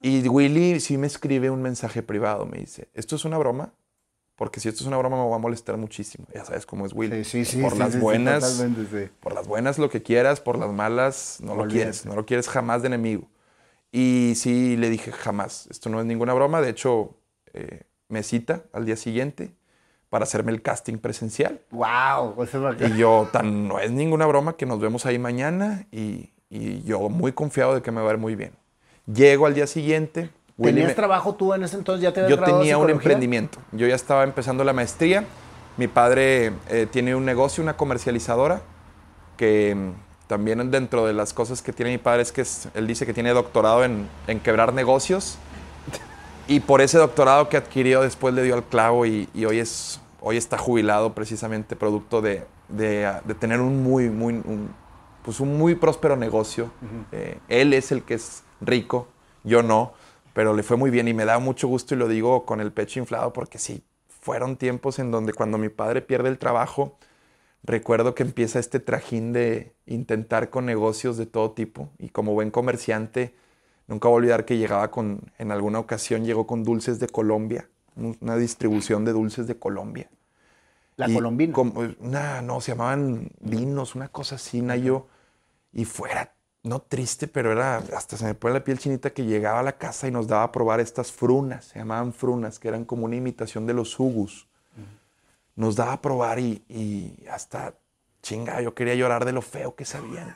Y 0.03 0.27
Willy 0.27 0.81
sí 0.81 0.97
me 0.97 1.07
escribe 1.07 1.49
un 1.49 1.61
mensaje 1.61 2.03
privado. 2.03 2.45
Me 2.45 2.59
dice: 2.59 2.89
¿Esto 2.93 3.15
es 3.15 3.23
una 3.23 3.37
broma? 3.37 3.73
Porque 4.35 4.59
si 4.59 4.67
esto 4.67 4.83
es 4.83 4.87
una 4.87 4.97
broma, 4.97 5.15
me 5.15 5.29
va 5.29 5.35
a 5.37 5.39
molestar 5.39 5.77
muchísimo. 5.77 6.27
Ya 6.33 6.43
sabes 6.43 6.65
cómo 6.65 6.85
es 6.85 6.91
Willy. 6.93 7.23
Sí, 7.23 7.45
sí, 7.45 7.57
sí. 7.57 7.61
Por 7.61 7.77
las 7.77 7.97
buenas. 7.97 8.65
Por 9.21 9.33
las 9.33 9.47
buenas 9.47 9.79
lo 9.79 9.89
que 9.89 10.03
quieras, 10.03 10.41
por 10.41 10.57
las 10.57 10.71
malas 10.71 11.39
no 11.41 11.55
lo 11.55 11.67
quieres. 11.67 12.05
No 12.05 12.15
lo 12.15 12.25
quieres 12.25 12.49
jamás 12.49 12.81
de 12.81 12.87
enemigo. 12.87 13.29
Y 13.93 14.33
sí 14.35 14.75
le 14.75 14.89
dije 14.89 15.13
jamás. 15.13 15.67
Esto 15.71 15.89
no 15.89 16.01
es 16.01 16.05
ninguna 16.05 16.33
broma. 16.33 16.59
De 16.59 16.69
hecho, 16.69 17.15
eh, 17.53 17.83
me 18.09 18.23
cita 18.23 18.63
al 18.73 18.85
día 18.85 18.97
siguiente 18.97 19.53
para 20.09 20.23
hacerme 20.23 20.51
el 20.51 20.61
casting 20.61 20.97
presencial. 20.97 21.61
Wow. 21.71 22.45
sea, 22.45 22.75
Y 22.87 22.97
yo, 22.97 23.29
tan 23.31 23.69
no 23.69 23.79
es 23.79 23.91
ninguna 23.91 24.25
broma 24.25 24.57
que 24.57 24.65
nos 24.65 24.81
vemos 24.81 25.05
ahí 25.05 25.17
mañana 25.17 25.87
y, 25.91 26.33
y 26.49 26.83
yo 26.83 27.07
muy 27.07 27.31
confiado 27.31 27.73
de 27.75 27.81
que 27.81 27.91
me 27.91 28.01
va 28.01 28.09
a 28.09 28.13
ir 28.13 28.19
muy 28.19 28.35
bien. 28.35 28.51
Llego 29.11 29.45
al 29.45 29.53
día 29.53 29.67
siguiente. 29.67 30.29
Willy 30.57 30.73
¿Tenías 30.75 30.89
me- 30.89 30.95
trabajo 30.95 31.35
tú 31.35 31.53
en 31.53 31.63
ese 31.63 31.77
entonces? 31.77 32.03
¿Ya 32.03 32.13
te 32.13 32.29
yo 32.29 32.39
tenía 32.39 32.77
un 32.77 32.89
emprendimiento. 32.89 33.59
Yo 33.71 33.87
ya 33.87 33.95
estaba 33.95 34.23
empezando 34.23 34.63
la 34.63 34.73
maestría. 34.73 35.25
Mi 35.77 35.87
padre 35.87 36.53
eh, 36.69 36.87
tiene 36.89 37.15
un 37.15 37.25
negocio, 37.25 37.63
una 37.63 37.75
comercializadora, 37.75 38.61
que 39.37 39.73
mm, 39.75 39.91
también 40.27 40.69
dentro 40.69 41.05
de 41.07 41.13
las 41.13 41.33
cosas 41.33 41.61
que 41.63 41.73
tiene 41.73 41.91
mi 41.91 41.97
padre 41.97 42.21
es 42.21 42.31
que 42.31 42.41
es- 42.41 42.67
él 42.75 42.85
dice 42.87 43.05
que 43.05 43.13
tiene 43.13 43.31
doctorado 43.31 43.83
en, 43.83 44.07
en 44.27 44.39
quebrar 44.39 44.73
negocios. 44.73 45.37
Y 46.47 46.59
por 46.59 46.81
ese 46.81 46.97
doctorado 46.97 47.49
que 47.49 47.57
adquirió 47.57 48.01
después 48.01 48.33
le 48.33 48.43
dio 48.43 48.53
al 48.55 48.63
clavo 48.63 49.05
y, 49.05 49.27
y 49.33 49.45
hoy, 49.45 49.59
es, 49.59 49.99
hoy 50.21 50.37
está 50.37 50.57
jubilado 50.57 51.13
precisamente 51.13 51.75
producto 51.75 52.21
de, 52.21 52.43
de, 52.69 53.05
ah, 53.05 53.21
de 53.25 53.33
tener 53.33 53.59
un 53.61 53.81
muy, 53.81 54.09
muy, 54.09 54.33
un, 54.33 54.69
pues 55.23 55.39
un 55.39 55.57
muy 55.57 55.73
próspero 55.75 56.15
negocio. 56.17 56.69
Eh, 57.13 57.39
él 57.47 57.73
es 57.73 57.91
el 57.93 58.03
que 58.03 58.15
es 58.15 58.43
rico, 58.65 59.07
yo 59.43 59.63
no, 59.63 59.93
pero 60.33 60.53
le 60.53 60.63
fue 60.63 60.77
muy 60.77 60.89
bien 60.89 61.07
y 61.07 61.13
me 61.13 61.25
da 61.25 61.39
mucho 61.39 61.67
gusto 61.67 61.95
y 61.95 61.97
lo 61.97 62.07
digo 62.07 62.45
con 62.45 62.61
el 62.61 62.71
pecho 62.71 62.99
inflado 62.99 63.33
porque 63.33 63.57
sí, 63.57 63.83
fueron 64.07 64.57
tiempos 64.57 64.99
en 64.99 65.11
donde 65.11 65.33
cuando 65.33 65.57
mi 65.57 65.69
padre 65.69 66.01
pierde 66.01 66.29
el 66.29 66.37
trabajo, 66.37 66.97
recuerdo 67.63 68.15
que 68.15 68.23
empieza 68.23 68.59
este 68.59 68.79
trajín 68.79 69.33
de 69.33 69.73
intentar 69.85 70.49
con 70.49 70.65
negocios 70.65 71.17
de 71.17 71.25
todo 71.25 71.51
tipo 71.51 71.89
y 71.99 72.09
como 72.09 72.33
buen 72.33 72.51
comerciante 72.51 73.33
Nunca 73.87 74.07
voy 74.07 74.15
a 74.15 74.17
olvidar 74.17 74.45
que 74.45 74.57
llegaba 74.57 74.91
con, 74.91 75.31
en 75.37 75.51
alguna 75.51 75.79
ocasión 75.79 76.23
llegó 76.23 76.47
con 76.47 76.63
dulces 76.63 76.99
de 76.99 77.07
Colombia, 77.07 77.69
una 77.95 78.37
distribución 78.37 79.03
de 79.05 79.11
dulces 79.11 79.45
de 79.47 79.57
Colombia. 79.57 80.09
La 80.95 81.11
colombina. 81.11 81.53
no, 82.41 82.61
se 82.61 82.71
llamaban 82.71 83.31
vinos, 83.39 83.95
una 83.95 84.07
cosa 84.07 84.35
así, 84.35 84.61
Nayo. 84.61 85.07
Y 85.73 85.85
fuera, 85.85 86.32
no 86.63 86.81
triste, 86.81 87.27
pero 87.27 87.51
era, 87.51 87.77
hasta 87.95 88.17
se 88.17 88.25
me 88.25 88.33
pone 88.33 88.53
la 88.53 88.63
piel 88.63 88.79
chinita 88.79 89.11
que 89.11 89.25
llegaba 89.25 89.59
a 89.59 89.63
la 89.63 89.77
casa 89.77 90.07
y 90.07 90.11
nos 90.11 90.27
daba 90.27 90.43
a 90.43 90.51
probar 90.51 90.79
estas 90.79 91.11
frunas, 91.11 91.65
se 91.65 91.79
llamaban 91.79 92.13
frunas, 92.13 92.57
que 92.57 92.69
eran 92.69 92.85
como 92.85 93.05
una 93.05 93.17
imitación 93.17 93.67
de 93.67 93.73
los 93.73 93.99
hugus. 93.99 94.47
Nos 95.55 95.75
daba 95.75 95.93
a 95.93 96.01
probar 96.01 96.39
y, 96.39 96.63
y 96.67 97.25
hasta, 97.29 97.75
chinga, 98.23 98.61
yo 98.61 98.73
quería 98.73 98.95
llorar 98.95 99.25
de 99.25 99.33
lo 99.33 99.41
feo 99.41 99.75
que 99.75 99.85
sabían, 99.85 100.33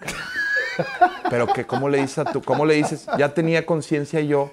Pero 1.30 1.48
que, 1.48 1.66
¿cómo 1.66 1.90
le 1.90 2.00
dices 2.00 2.20
a 2.20 2.26
tú? 2.26 2.44
¿Cómo 2.44 2.66
le 2.66 2.76
dices? 2.76 3.08
Ya 3.18 3.34
tenía 3.34 3.66
conciencia 3.66 4.22
yo. 4.22 4.52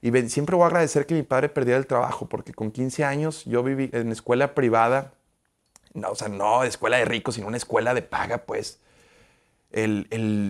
Y 0.00 0.12
siempre 0.28 0.54
voy 0.54 0.64
a 0.64 0.66
agradecer 0.68 1.06
que 1.06 1.14
mi 1.14 1.22
padre 1.22 1.48
perdiera 1.48 1.78
el 1.78 1.86
trabajo, 1.86 2.26
porque 2.28 2.54
con 2.54 2.70
15 2.70 3.04
años 3.04 3.44
yo 3.44 3.64
viví 3.64 3.90
en 3.92 4.12
escuela 4.12 4.54
privada, 4.54 5.12
no, 5.94 6.10
o 6.10 6.14
sea, 6.14 6.28
no 6.28 6.62
escuela 6.62 6.98
de 6.98 7.04
ricos, 7.04 7.34
sino 7.34 7.48
una 7.48 7.56
escuela 7.56 7.94
de 7.94 8.02
paga, 8.02 8.38
pues. 8.38 8.78
El, 9.70 10.06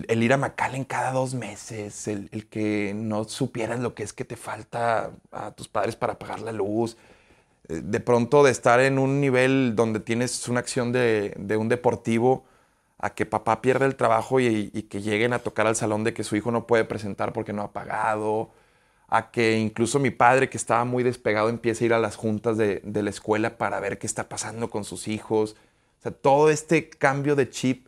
ir 0.08 0.32
a 0.32 0.36
McAllen 0.36 0.84
cada 0.84 1.12
dos 1.12 1.34
meses, 1.34 2.06
el, 2.08 2.48
que 2.48 2.92
no 2.94 3.24
supieras 3.24 3.80
lo 3.80 3.94
que 3.94 4.04
es 4.04 4.12
que 4.12 4.24
te 4.24 4.36
falta 4.36 5.10
a 5.32 5.50
tus 5.52 5.68
padres 5.68 5.96
para 5.96 6.18
pagar 6.18 6.40
la 6.40 6.52
luz, 6.52 6.96
eh, 7.68 7.80
de 7.82 8.00
pronto 8.00 8.44
de 8.44 8.52
estar 8.52 8.80
en 8.80 8.98
un 8.98 9.20
nivel 9.20 9.74
donde 9.76 10.00
tienes 10.00 10.48
una 10.48 10.60
acción 10.60 10.92
de, 10.92 11.34
de 11.36 11.56
un 11.56 11.68
deportivo, 11.68 12.44
a 12.98 13.14
que 13.14 13.26
papá 13.26 13.62
pierda 13.62 13.86
el 13.86 13.96
trabajo 13.96 14.40
y, 14.40 14.70
que 14.90 15.00
lleguen 15.00 15.32
a 15.32 15.38
tocar 15.38 15.66
al 15.66 15.76
salón 15.76 16.04
de 16.04 16.14
que 16.14 16.24
su 16.24 16.36
hijo 16.36 16.50
no 16.50 16.66
puede 16.66 16.84
presentar 16.84 17.32
porque 17.32 17.52
no 17.52 17.62
ha 17.62 17.72
pagado, 17.72 18.50
a 19.08 19.30
que 19.30 19.58
incluso 19.58 19.98
mi 20.00 20.10
padre, 20.10 20.50
que 20.50 20.56
estaba 20.58 20.84
muy 20.84 21.02
despegado, 21.04 21.48
empiece 21.48 21.84
a 21.84 21.86
ir 21.86 21.94
a 21.94 22.00
las 22.00 22.16
juntas 22.16 22.56
de, 22.58 22.82
la 22.84 23.10
escuela 23.10 23.56
para 23.56 23.80
ver 23.80 23.98
qué 23.98 24.06
está 24.06 24.28
pasando 24.28 24.70
con 24.70 24.84
sus 24.84 25.08
hijos. 25.08 25.56
O 26.00 26.02
sea, 26.02 26.12
todo 26.12 26.50
este 26.50 26.90
cambio 26.90 27.36
de 27.36 27.50
chip, 27.50 27.87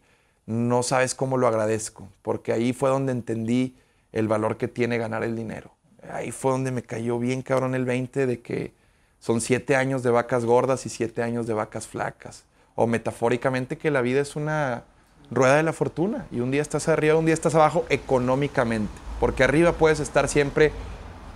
no 0.51 0.83
sabes 0.83 1.15
cómo 1.15 1.37
lo 1.37 1.47
agradezco, 1.47 2.09
porque 2.23 2.53
ahí 2.53 2.73
fue 2.73 2.91
donde 2.91 3.13
entendí 3.13 3.77
el 4.11 4.27
valor 4.27 4.57
que 4.57 4.67
tiene 4.67 4.99
ganar 4.99 5.23
el 5.23 5.37
dinero. 5.37 5.71
Ahí 6.13 6.33
fue 6.33 6.51
donde 6.51 6.73
me 6.73 6.83
cayó 6.83 7.21
bien 7.21 7.43
cabrón 7.43 7.77
el 7.77 7.85
20 7.85 8.27
de 8.27 8.41
que 8.41 8.75
son 9.21 9.41
siete 9.41 9.77
años 9.77 10.03
de 10.03 10.11
vacas 10.11 10.45
gordas 10.45 10.87
y 10.87 10.89
siete 10.89 11.23
años 11.23 11.47
de 11.47 11.55
vacas 11.55 11.87
flacas. 11.87 12.47
O 12.75 12.89
metafóricamente 12.89 13.79
que 13.79 13.93
la 13.93 14.01
vida 14.01 14.21
es 14.21 14.35
una 14.35 14.83
rueda 15.31 15.55
de 15.55 15.63
la 15.63 15.73
fortuna. 15.73 16.27
Y 16.33 16.41
un 16.41 16.51
día 16.51 16.63
estás 16.63 16.89
arriba, 16.89 17.17
un 17.17 17.27
día 17.27 17.35
estás 17.35 17.55
abajo 17.55 17.85
económicamente. 17.89 18.93
Porque 19.21 19.45
arriba 19.45 19.75
puedes 19.75 20.01
estar 20.01 20.27
siempre 20.27 20.73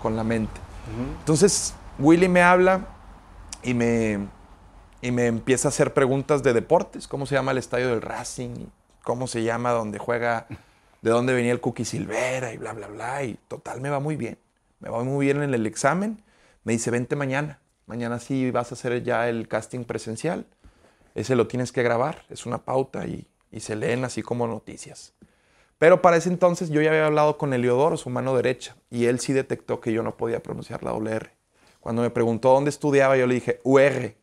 con 0.02 0.16
la 0.16 0.24
mente. 0.24 0.60
Entonces, 1.20 1.74
Willy 2.00 2.28
me 2.28 2.42
habla 2.42 2.88
y 3.62 3.74
me, 3.74 4.26
y 5.02 5.12
me 5.12 5.26
empieza 5.26 5.68
a 5.68 5.70
hacer 5.70 5.94
preguntas 5.94 6.42
de 6.42 6.52
deportes. 6.52 7.06
¿Cómo 7.06 7.26
se 7.26 7.36
llama 7.36 7.52
el 7.52 7.58
estadio 7.58 7.90
del 7.90 8.02
Racing? 8.02 8.66
¿Cómo 9.04 9.26
se 9.26 9.44
llama 9.44 9.70
donde 9.70 9.98
juega? 9.98 10.46
¿De 11.02 11.10
dónde 11.10 11.32
venía 11.32 11.52
el 11.52 11.60
Cookie 11.60 11.84
Silvera? 11.84 12.52
Y 12.52 12.56
bla, 12.56 12.72
bla, 12.72 12.88
bla. 12.88 13.22
Y 13.22 13.38
total, 13.48 13.80
me 13.80 13.90
va 13.90 14.00
muy 14.00 14.16
bien. 14.16 14.38
Me 14.80 14.90
va 14.90 15.04
muy 15.04 15.26
bien 15.26 15.42
en 15.42 15.54
el 15.54 15.66
examen. 15.66 16.22
Me 16.64 16.72
dice, 16.72 16.90
vente 16.90 17.14
mañana. 17.14 17.60
Mañana 17.86 18.18
sí 18.18 18.50
vas 18.50 18.72
a 18.72 18.74
hacer 18.74 19.02
ya 19.02 19.28
el 19.28 19.46
casting 19.46 19.84
presencial. 19.84 20.46
Ese 21.14 21.36
lo 21.36 21.46
tienes 21.46 21.70
que 21.70 21.82
grabar. 21.82 22.24
Es 22.30 22.46
una 22.46 22.64
pauta 22.64 23.06
y 23.06 23.28
y 23.54 23.60
se 23.60 23.76
leen 23.76 24.04
así 24.04 24.20
como 24.20 24.48
noticias. 24.48 25.12
Pero 25.78 26.02
para 26.02 26.16
ese 26.16 26.28
entonces 26.28 26.70
yo 26.70 26.82
ya 26.82 26.90
había 26.90 27.06
hablado 27.06 27.38
con 27.38 27.54
Eliodoro, 27.54 27.96
su 27.96 28.10
mano 28.10 28.34
derecha, 28.34 28.74
y 28.90 29.04
él 29.04 29.20
sí 29.20 29.32
detectó 29.32 29.80
que 29.80 29.92
yo 29.92 30.02
no 30.02 30.16
podía 30.16 30.42
pronunciar 30.42 30.82
la 30.82 30.90
doble 30.90 31.12
R. 31.12 31.30
Cuando 31.78 32.02
me 32.02 32.10
preguntó 32.10 32.50
dónde 32.50 32.70
estudiaba, 32.70 33.16
yo 33.16 33.28
le 33.28 33.34
dije 33.34 33.60
UR. 33.62 34.14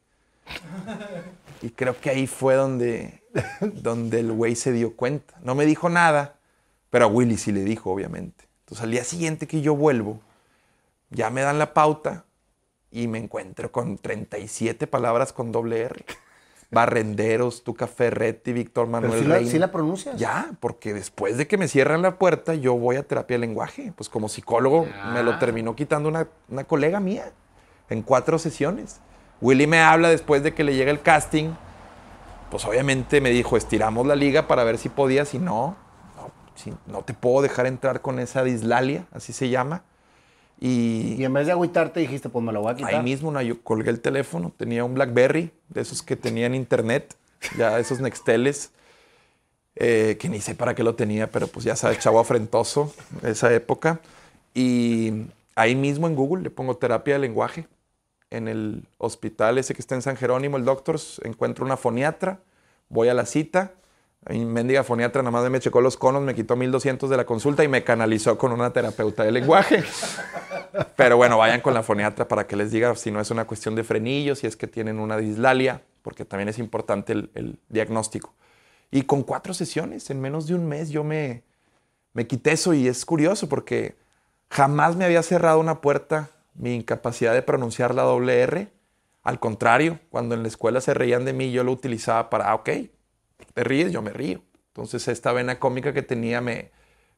Y 1.62 1.70
creo 1.70 1.98
que 1.98 2.10
ahí 2.10 2.28
fue 2.28 2.56
donde, 2.56 3.21
donde 3.62 4.20
el 4.20 4.32
güey 4.32 4.56
se 4.56 4.72
dio 4.72 4.96
cuenta. 4.96 5.36
No 5.44 5.56
me 5.56 5.66
dijo 5.66 5.90
nada, 5.90 6.36
pero 6.90 7.06
a 7.06 7.08
Willy 7.08 7.38
sí 7.38 7.52
le 7.52 7.64
dijo, 7.64 7.92
obviamente. 7.92 8.46
Entonces 8.62 8.84
al 8.84 8.92
día 8.92 9.04
siguiente 9.04 9.48
que 9.48 9.62
yo 9.62 9.76
vuelvo, 9.76 10.20
ya 11.10 11.30
me 11.30 11.42
dan 11.42 11.60
la 11.60 11.74
pauta 11.74 12.26
y 12.90 13.08
me 13.08 13.18
encuentro 13.18 13.72
con 13.72 13.98
37 13.98 14.88
palabras 14.88 15.34
con 15.34 15.52
doble 15.52 15.82
R. 15.82 16.06
Barrenderos, 16.72 17.66
Tuca 17.66 17.86
Ferretti, 17.86 18.54
Víctor 18.54 18.88
Manuel 18.88 19.12
¿Pero 19.12 19.24
sí 19.24 19.28
La, 19.28 19.52
¿Sí 19.52 19.60
la 19.60 19.72
pronuncias? 19.74 20.16
Ya, 20.16 20.52
porque 20.62 20.94
después 20.94 21.38
de 21.38 21.46
que 21.46 21.58
me 21.58 21.68
cierran 21.68 22.02
la 22.02 22.18
puerta, 22.18 22.56
yo 22.56 22.76
voy 22.76 22.96
a 22.96 23.04
terapia 23.04 23.36
de 23.36 23.40
lenguaje. 23.40 23.92
Pues 23.94 24.08
como 24.08 24.30
psicólogo 24.30 24.88
me 25.14 25.22
lo 25.22 25.38
terminó 25.38 25.76
quitando 25.76 26.08
una, 26.08 26.28
una 26.48 26.64
colega 26.64 27.02
mía 27.02 27.34
en 27.90 28.02
cuatro 28.02 28.40
sesiones. 28.40 29.02
Willy 29.42 29.68
me 29.68 29.82
habla 29.82 30.08
después 30.08 30.44
de 30.44 30.54
que 30.54 30.64
le 30.64 30.76
llega 30.76 30.92
el 30.92 31.02
casting. 31.02 31.52
Pues 32.52 32.66
obviamente 32.66 33.22
me 33.22 33.30
dijo, 33.30 33.56
estiramos 33.56 34.06
la 34.06 34.16
liga 34.16 34.48
para 34.48 34.66
ver 34.66 34.78
si 34.78 34.90
podía, 34.90 35.24
si 35.24 35.40
no, 35.40 35.78
no, 36.18 36.32
si, 36.54 36.74
no 36.86 37.02
te 37.02 37.14
puedo 37.14 37.42
dejar 37.42 37.66
entrar 37.66 38.02
con 38.02 38.20
esa 38.20 38.44
dislalia, 38.44 39.06
así 39.12 39.32
se 39.32 39.50
llama. 39.50 39.84
Y, 40.60 41.24
en 41.24 41.34
vez 41.34 41.48
de 41.48 41.54
agüitarte 41.54 42.02
dijiste, 42.02 42.30
pues 42.30 42.46
me 42.46 42.52
lo 42.52 42.62
voy 42.62 42.74
a 42.74 42.76
quitar. 42.76 42.94
Ahí 42.94 43.02
mismo 43.02 43.40
yo 43.42 43.64
colgué 43.64 43.90
el 43.90 44.02
teléfono, 44.02 44.52
tenía 44.56 44.84
un 44.84 44.94
Blackberry, 44.94 45.52
de 45.70 45.82
esos 45.82 46.04
que 46.04 46.16
tenían 46.16 46.54
internet, 46.54 47.16
ya 47.58 47.80
esos 47.80 48.02
Nexteles, 48.02 48.72
eh, 49.78 50.18
que 50.20 50.28
ni 50.28 50.42
sé 50.42 50.54
para 50.54 50.76
qué 50.76 50.84
lo 50.84 50.94
tenía, 50.94 51.32
pero 51.32 51.48
pues 51.48 51.66
ya 51.66 51.76
sabes, 51.78 52.00
chavo 52.00 52.20
afrentoso, 52.20 52.94
esa 53.24 53.52
época. 53.54 54.02
Y 54.54 55.24
ahí 55.56 55.74
mismo 55.74 56.06
en 56.08 56.16
Google 56.16 56.44
le 56.44 56.50
pongo 56.50 56.76
terapia 56.76 57.14
de 57.14 57.22
lenguaje. 57.22 57.66
En 58.32 58.48
el 58.48 58.88
hospital 58.98 59.60
ese 59.60 59.76
que 59.76 59.82
está 59.82 59.94
en 59.94 60.02
San 60.02 60.18
Jerónimo, 60.18 60.58
el 60.58 60.66
Doctors, 60.66 61.22
encuentro 61.24 61.64
una 61.64 61.78
foniatra, 61.78 62.40
voy 62.90 63.10
a 63.10 63.14
la 63.14 63.26
cita, 63.26 63.74
mi 64.30 64.46
mendiga 64.46 64.84
foniatra 64.84 65.24
nada 65.24 65.32
más 65.32 65.50
me 65.50 65.60
checó 65.60 65.82
los 65.82 65.98
conos, 65.98 66.22
me 66.22 66.36
quitó 66.36 66.56
1200 66.56 67.10
de 67.10 67.18
la 67.18 67.26
consulta 67.26 67.64
y 67.64 67.68
me 67.68 67.84
canalizó 67.84 68.38
con 68.38 68.52
una 68.52 68.72
terapeuta 68.72 69.24
de 69.24 69.32
lenguaje. 69.32 69.84
Pero 70.96 71.18
bueno, 71.18 71.40
vayan 71.40 71.62
con 71.62 71.74
la 71.74 71.82
foniatra 71.82 72.28
para 72.28 72.46
que 72.46 72.56
les 72.56 72.72
diga 72.72 72.96
si 72.96 73.10
no 73.10 73.20
es 73.20 73.32
una 73.32 73.46
cuestión 73.46 73.74
de 73.74 73.84
frenillos, 73.84 74.40
si 74.40 74.48
es 74.48 74.56
que 74.56 74.68
tienen 74.68 75.00
una 75.00 75.18
dislalia, 75.18 75.82
porque 76.04 76.24
también 76.24 76.50
es 76.50 76.60
importante 76.60 77.14
el, 77.14 77.60
diagnóstico. 77.70 78.34
Y 78.92 79.04
con 79.04 79.24
cuatro 79.24 79.56
sesiones, 79.56 80.10
en 80.12 80.22
menos 80.22 80.46
de 80.46 80.54
un 80.54 80.68
mes, 80.68 80.92
yo 80.92 81.04
me, 81.04 81.44
me 82.14 82.28
quité 82.28 82.52
eso 82.52 82.74
y 82.74 82.88
es 82.88 83.06
curioso 83.06 83.50
porque 83.50 83.96
jamás 84.52 84.96
me 84.96 85.06
había 85.06 85.24
cerrado 85.24 85.60
una 85.60 85.82
puerta 85.82 86.30
mi 86.54 86.76
incapacidad 86.76 87.34
de 87.34 87.42
pronunciar 87.42 87.96
la 87.96 88.04
doble 88.04 88.40
R. 88.42 88.68
Al 89.24 89.40
contrario, 89.40 90.00
cuando 90.10 90.36
en 90.36 90.42
la 90.42 90.48
escuela 90.48 90.82
se 90.82 90.94
reían 90.94 91.26
de 91.26 91.34
mí, 91.34 91.52
yo 91.52 91.64
lo 91.64 91.72
utilizaba 91.72 92.30
para, 92.30 92.50
ah, 92.50 92.56
ok, 92.56 92.70
te 93.54 93.64
ríes, 93.64 93.92
yo 93.92 94.02
me 94.02 94.12
río. 94.12 94.42
Entonces 94.68 95.08
esta 95.08 95.32
vena 95.34 95.60
cómica 95.60 95.94
que 95.94 96.02
tenía 96.02 96.42
me, 96.42 96.72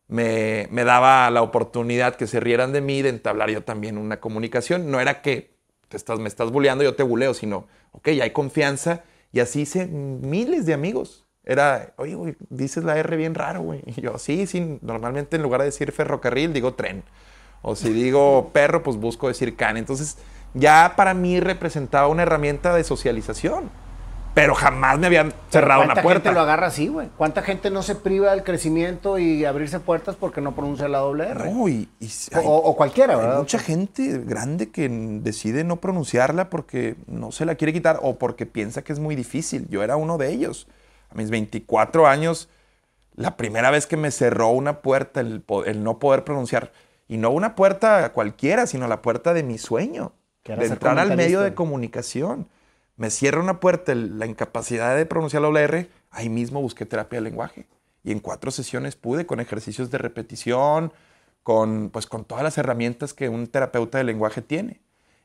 me, 0.07 0.83
daba 0.83 1.29
la 1.29 1.41
oportunidad 1.41 2.15
que 2.15 2.27
se 2.27 2.39
rieran 2.39 2.73
de 2.73 2.81
mí, 2.81 3.01
de 3.01 3.09
entablar 3.09 3.49
yo 3.49 3.63
también 3.63 3.97
una 3.97 4.19
comunicación. 4.19 4.91
No 4.91 4.99
era 4.99 5.21
que 5.21 5.55
te 5.87 5.97
estás, 5.97 6.19
me 6.19 6.27
estás 6.27 6.51
bulleando, 6.51 6.83
yo 6.83 6.95
te 6.95 7.03
buleo, 7.03 7.33
sino, 7.33 7.67
ok, 7.91 8.09
hay 8.09 8.31
confianza. 8.31 9.03
Y 9.31 9.39
así 9.39 9.61
hice 9.61 9.87
miles 9.87 10.65
de 10.65 10.73
amigos. 10.73 11.27
Era, 11.43 11.93
oye, 11.97 12.15
güey, 12.15 12.35
dices 12.49 12.83
la 12.83 12.97
R 12.97 13.17
bien 13.17 13.35
raro, 13.35 13.61
güey. 13.61 13.81
Y 13.85 14.01
yo, 14.01 14.17
sí, 14.17 14.47
sí, 14.47 14.79
normalmente 14.81 15.35
en 15.35 15.43
lugar 15.43 15.61
de 15.61 15.65
decir 15.65 15.91
ferrocarril, 15.91 16.53
digo 16.53 16.73
tren. 16.73 17.03
O 17.63 17.75
si 17.75 17.91
digo 17.91 18.51
perro, 18.53 18.83
pues 18.83 18.97
busco 18.97 19.27
decir 19.27 19.55
can. 19.55 19.77
Entonces, 19.77 20.17
ya 20.53 20.93
para 20.95 21.15
mí 21.15 21.39
representaba 21.39 22.07
una 22.07 22.21
herramienta 22.21 22.75
de 22.75 22.83
socialización 22.83 23.71
pero 24.33 24.55
jamás 24.55 24.97
me 24.97 25.07
habían 25.07 25.31
cerrado 25.49 25.83
una 25.83 25.93
puerta. 25.93 26.01
¿Cuánta 26.01 26.29
gente 26.29 26.33
lo 26.33 26.41
agarra 26.41 26.67
así, 26.67 26.87
güey? 26.87 27.09
¿Cuánta 27.17 27.43
gente 27.43 27.69
no 27.69 27.83
se 27.83 27.95
priva 27.95 28.31
del 28.31 28.43
crecimiento 28.43 29.19
y 29.19 29.45
abrirse 29.45 29.79
puertas 29.79 30.15
porque 30.15 30.41
no 30.41 30.55
pronuncia 30.55 30.87
la 30.87 30.99
doble 30.99 31.29
R? 31.29 31.51
No, 31.51 31.69
y, 31.69 31.87
o, 32.43 32.75
cualquiera, 32.75 33.15
¿verdad? 33.15 33.33
Hay 33.33 33.39
mucha 33.39 33.59
gente 33.59 34.19
grande 34.25 34.71
que 34.71 34.89
decide 34.89 35.63
no 35.63 35.77
pronunciarla 35.77 36.49
porque 36.49 36.95
no 37.05 37.31
se 37.31 37.45
la 37.45 37.55
quiere 37.55 37.73
quitar 37.73 37.99
o 38.01 38.17
porque 38.17 38.45
piensa 38.45 38.81
que 38.83 38.91
es 38.91 38.99
muy 38.99 39.15
difícil. 39.15 39.67
Yo 39.69 39.83
era 39.83 39.97
uno 39.97 40.17
de 40.17 40.31
ellos. 40.31 40.67
A 41.11 41.15
mis 41.15 41.29
24 41.29 42.07
años, 42.07 42.49
la 43.15 43.37
primera 43.37 43.69
vez 43.69 43.85
que 43.85 43.97
me 43.97 44.09
cerró 44.09 44.49
una 44.49 44.81
puerta, 44.81 45.19
el, 45.19 45.43
el 45.67 45.83
no 45.83 45.99
poder 45.99 46.23
pronunciar, 46.23 46.71
y 47.07 47.17
no 47.17 47.31
una 47.31 47.55
puerta 47.55 48.11
cualquiera, 48.13 48.67
sino 48.67 48.87
la 48.87 49.01
puerta 49.01 49.33
de 49.33 49.43
mi 49.43 49.57
sueño, 49.57 50.13
de 50.45 50.65
entrar 50.65 50.99
al 50.99 51.15
medio 51.15 51.41
de 51.41 51.53
comunicación 51.53 52.47
me 52.95 53.09
cierra 53.09 53.41
una 53.41 53.59
puerta 53.59 53.95
la 53.95 54.25
incapacidad 54.25 54.95
de 54.95 55.05
pronunciar 55.05 55.41
la 55.41 55.61
R, 55.61 55.89
ahí 56.11 56.29
mismo 56.29 56.61
busqué 56.61 56.85
terapia 56.85 57.19
de 57.19 57.23
lenguaje. 57.23 57.67
Y 58.03 58.11
en 58.11 58.19
cuatro 58.19 58.51
sesiones 58.51 58.95
pude, 58.95 59.25
con 59.25 59.39
ejercicios 59.39 59.89
de 59.89 59.97
repetición, 59.97 60.93
con, 61.41 61.89
pues, 61.89 62.05
con 62.05 62.25
todas 62.25 62.43
las 62.43 62.57
herramientas 62.57 63.13
que 63.13 63.29
un 63.29 63.47
terapeuta 63.47 63.97
de 63.97 64.03
lenguaje 64.03 64.41
tiene. 64.41 64.81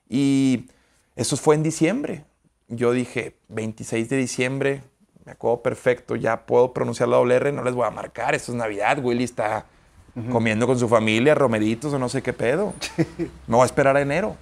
Y 0.08 0.70
eso 1.16 1.36
fue 1.36 1.56
en 1.56 1.62
diciembre. 1.62 2.24
Yo 2.68 2.92
dije, 2.92 3.36
26 3.48 4.08
de 4.08 4.16
diciembre, 4.16 4.82
me 5.24 5.32
acuerdo 5.32 5.62
perfecto, 5.62 6.16
ya 6.16 6.46
puedo 6.46 6.72
pronunciar 6.72 7.08
la 7.08 7.20
R, 7.20 7.52
no 7.52 7.62
les 7.62 7.74
voy 7.74 7.86
a 7.86 7.90
marcar, 7.90 8.34
esto 8.34 8.52
es 8.52 8.58
Navidad, 8.58 8.98
Willy 9.02 9.24
está 9.24 9.66
comiendo 10.30 10.66
con 10.66 10.78
su 10.78 10.88
familia, 10.88 11.34
romeritos 11.34 11.92
o 11.92 11.98
no 11.98 12.08
sé 12.08 12.22
qué 12.22 12.32
pedo. 12.32 12.74
Me 13.46 13.56
voy 13.56 13.62
a 13.62 13.66
esperar 13.66 13.96
a 13.96 14.00
enero. 14.00 14.36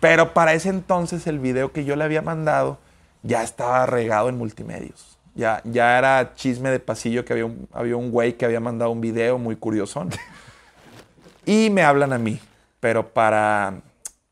Pero 0.00 0.32
para 0.32 0.54
ese 0.54 0.68
entonces 0.68 1.26
el 1.26 1.38
video 1.38 1.72
que 1.72 1.84
yo 1.84 1.96
le 1.96 2.04
había 2.04 2.22
mandado 2.22 2.78
ya 3.22 3.42
estaba 3.42 3.84
regado 3.86 4.28
en 4.28 4.38
multimedios. 4.38 5.18
Ya, 5.34 5.60
ya 5.64 5.98
era 5.98 6.34
chisme 6.34 6.70
de 6.70 6.80
pasillo 6.80 7.24
que 7.24 7.32
había 7.32 7.46
un, 7.46 7.68
había 7.72 7.96
un 7.96 8.10
güey 8.10 8.34
que 8.34 8.44
había 8.44 8.60
mandado 8.60 8.90
un 8.90 9.00
video 9.00 9.38
muy 9.38 9.56
curioso. 9.56 10.06
y 11.46 11.70
me 11.70 11.82
hablan 11.82 12.12
a 12.12 12.18
mí, 12.18 12.40
pero 12.80 13.08
para, 13.08 13.80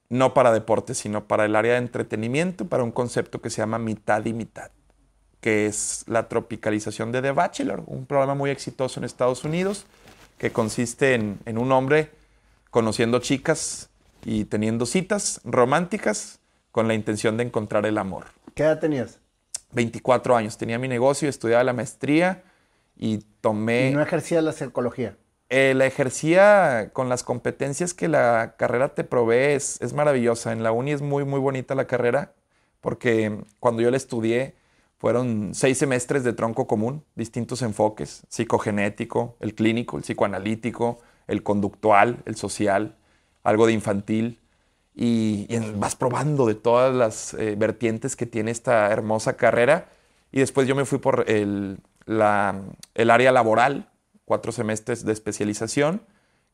no 0.08 0.34
para 0.34 0.52
deportes, 0.52 0.98
sino 0.98 1.24
para 1.24 1.44
el 1.44 1.56
área 1.56 1.72
de 1.72 1.78
entretenimiento, 1.78 2.66
para 2.66 2.82
un 2.82 2.92
concepto 2.92 3.40
que 3.40 3.50
se 3.50 3.58
llama 3.58 3.78
mitad 3.78 4.24
y 4.24 4.32
mitad, 4.32 4.70
que 5.40 5.66
es 5.66 6.04
la 6.06 6.28
tropicalización 6.28 7.12
de 7.12 7.22
The 7.22 7.32
Bachelor, 7.32 7.82
un 7.86 8.06
programa 8.06 8.34
muy 8.34 8.50
exitoso 8.50 9.00
en 9.00 9.04
Estados 9.04 9.44
Unidos, 9.44 9.86
que 10.38 10.50
consiste 10.52 11.14
en, 11.14 11.38
en 11.46 11.58
un 11.58 11.72
hombre 11.72 12.10
conociendo 12.70 13.20
chicas 13.20 13.90
y 14.24 14.44
teniendo 14.44 14.86
citas 14.86 15.40
románticas 15.44 16.40
con 16.72 16.88
la 16.88 16.94
intención 16.94 17.36
de 17.36 17.44
encontrar 17.44 17.86
el 17.86 17.96
amor. 17.96 18.26
¿Qué 18.54 18.64
edad 18.64 18.78
tenías? 18.80 19.18
24 19.72 20.36
años. 20.36 20.58
Tenía 20.58 20.78
mi 20.78 20.88
negocio, 20.88 21.28
estudiaba 21.28 21.64
la 21.64 21.72
maestría 21.72 22.42
y 22.96 23.18
tomé... 23.40 23.90
¿Y 23.90 23.94
no 23.94 24.02
ejercías 24.02 24.42
la 24.42 24.52
psicología? 24.52 25.16
Eh, 25.48 25.74
la 25.74 25.86
ejercía 25.86 26.90
con 26.92 27.08
las 27.08 27.22
competencias 27.22 27.94
que 27.94 28.08
la 28.08 28.56
carrera 28.58 28.94
te 28.94 29.04
provee. 29.04 29.54
Es, 29.54 29.80
es, 29.80 29.92
maravillosa. 29.92 30.52
En 30.52 30.62
la 30.62 30.72
uni 30.72 30.92
es 30.92 31.02
muy, 31.02 31.24
muy 31.24 31.38
bonita 31.38 31.74
la 31.74 31.86
carrera 31.86 32.32
porque 32.80 33.38
cuando 33.60 33.82
yo 33.82 33.90
la 33.90 33.96
estudié 33.96 34.54
fueron 34.98 35.54
seis 35.54 35.78
semestres 35.78 36.24
de 36.24 36.32
tronco 36.32 36.66
común, 36.66 37.04
distintos 37.14 37.62
enfoques, 37.62 38.22
psicogenético, 38.28 39.36
el 39.40 39.54
clínico, 39.54 39.96
el 39.96 40.02
psicoanalítico, 40.02 40.98
el 41.26 41.42
conductual, 41.42 42.22
el 42.24 42.36
social, 42.36 42.96
algo 43.42 43.66
de 43.66 43.72
infantil. 43.72 44.40
Y, 44.94 45.46
y 45.50 45.58
vas 45.76 45.94
probando 45.94 46.46
de 46.46 46.54
todas 46.54 46.94
las 46.94 47.34
eh, 47.34 47.54
vertientes 47.58 48.16
que 48.16 48.24
tiene 48.24 48.50
esta 48.50 48.90
hermosa 48.90 49.36
carrera. 49.36 49.88
Y 50.32 50.40
después 50.40 50.66
yo 50.66 50.74
me 50.74 50.86
fui 50.86 50.98
por 50.98 51.28
el, 51.28 51.78
la, 52.06 52.62
el 52.94 53.10
área 53.10 53.30
laboral, 53.32 53.90
cuatro 54.24 54.52
semestres 54.52 55.04
de 55.04 55.12
especialización, 55.12 56.00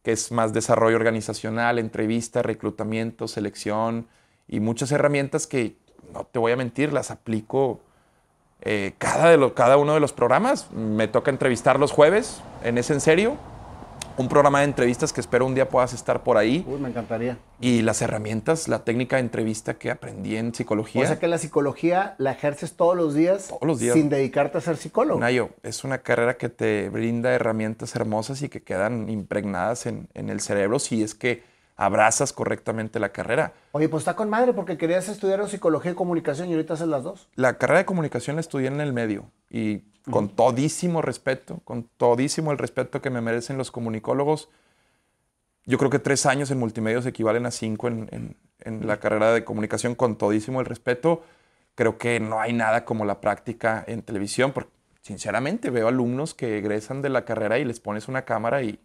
que 0.03 0.11
es 0.11 0.33
más 0.33 0.53
desarrollo 0.53 0.97
organizacional, 0.97 1.79
entrevista, 1.79 2.43
reclutamiento, 2.43 3.29
selección 3.29 4.09
y 4.49 4.59
muchas 4.59 4.91
herramientas 4.91 5.47
que, 5.47 5.77
no 6.13 6.25
te 6.25 6.39
voy 6.39 6.53
a 6.53 6.57
mentir, 6.57 6.93
las 6.93 7.11
aplico 7.11 7.81
eh, 8.63 8.95
cada, 8.99 9.29
de 9.31 9.37
lo, 9.37 9.55
cada 9.55 9.77
uno 9.77 9.95
de 9.95 10.01
los 10.01 10.13
programas. 10.13 10.71
Me 10.73 11.09
toca 11.09 11.31
entrevistar 11.31 11.79
los 11.79 11.93
jueves, 11.93 12.41
en 12.63 12.79
ese 12.79 12.93
en 12.93 13.01
serio, 13.01 13.37
un 14.17 14.29
programa 14.29 14.61
de 14.61 14.67
entrevistas 14.67 15.13
que 15.13 15.21
espero 15.21 15.47
un 15.47 15.55
día 15.55 15.69
puedas 15.69 15.93
estar 15.93 16.23
por 16.23 16.37
ahí. 16.37 16.65
Uy, 16.69 16.79
me 16.79 16.89
encantaría. 16.89 17.39
Y 17.61 17.83
las 17.83 18.03
herramientas, 18.03 18.69
la 18.69 18.85
técnica 18.85 19.17
de 19.17 19.23
entrevista 19.23 19.75
que 19.75 19.91
aprendí 19.91 20.37
en 20.37 20.55
psicología. 20.55 21.03
O 21.03 21.07
sea 21.07 21.19
que 21.19 21.29
la 21.29 21.39
psicología 21.39 22.15
la 22.19 22.33
ejerces 22.33 22.75
todos 22.75 22.97
los 22.97 23.15
días. 23.15 23.49
Todos 23.49 23.63
los 23.63 23.79
días. 23.79 23.95
Sin 23.95 24.09
dedicarte 24.09 24.59
a 24.59 24.61
ser 24.61 24.77
psicólogo. 24.77 25.19
Nayo, 25.19 25.51
es 25.63 25.85
una 25.85 25.99
carrera 25.99 26.37
que 26.37 26.49
te 26.49 26.89
brinda 26.91 27.33
herramientas 27.33 27.97
hermosas 27.97 28.43
y 28.43 28.49
que 28.49 28.63
quedan 28.63 29.09
impregnadas 29.09 29.87
en, 29.87 30.09
en 30.15 30.29
el 30.29 30.41
cerebro 30.41 30.79
si 30.79 31.03
es 31.03 31.15
que 31.15 31.43
abrazas 31.85 32.33
correctamente 32.33 33.01
la 33.01 33.11
carrera. 33.11 33.55
Oye, 33.73 33.89
pues 33.89 34.03
está 34.03 34.15
con 34.15 34.31
madre 34.31 34.53
porque 34.53 34.79
querías 34.79 35.09
estudiar 35.09 35.49
psicología 35.49 35.91
y 35.91 35.95
comunicación 35.95 36.49
y 36.49 36.53
ahorita 36.53 36.75
haces 36.75 36.87
las 36.87 37.03
dos. 37.03 37.29
La 37.35 37.59
carrera 37.59 37.81
de 37.81 37.85
comunicación 37.87 38.37
la 38.37 38.41
estudié 38.41 38.69
en 38.69 38.81
el 38.81 38.93
medio 38.93 39.31
y 39.51 39.79
con 40.09 40.29
todísimo 40.29 41.03
respeto, 41.03 41.61
con 41.65 41.89
todísimo 41.97 42.53
el 42.53 42.59
respeto 42.59 43.03
que 43.03 43.11
me 43.11 43.21
merecen 43.21 43.59
los 43.59 43.73
comunicólogos. 43.73 44.49
Yo 45.65 45.77
creo 45.77 45.91
que 45.91 45.99
tres 45.99 46.25
años 46.25 46.53
en 46.53 46.59
multimedios 46.59 47.05
equivalen 47.05 47.47
a 47.47 47.51
cinco 47.51 47.89
en, 47.89 48.09
en, 48.13 48.37
en, 48.61 48.87
la 48.87 48.99
carrera 48.99 49.33
de 49.33 49.45
comunicación, 49.45 49.97
con 49.97 50.17
todísimo 50.17 50.61
el 50.61 50.67
respeto. 50.67 51.25
Creo 51.75 51.99
que 51.99 52.21
no 52.21 52.41
hay 52.41 52.53
nada 52.53 52.85
como 52.85 53.05
la 53.05 53.21
práctica 53.21 53.85
en 53.87 54.03
televisión, 54.03 54.53
porque 54.53 54.71
sinceramente 55.01 55.71
veo 55.71 55.89
alumnos 55.89 56.35
que 56.35 56.59
egresan 56.59 57.03
de 57.03 57.09
la 57.09 57.25
carrera 57.25 57.59
y 57.59 57.65
les 57.65 57.81
pones 57.81 58.07
una 58.07 58.23
cámara 58.23 58.63
y 58.63 58.81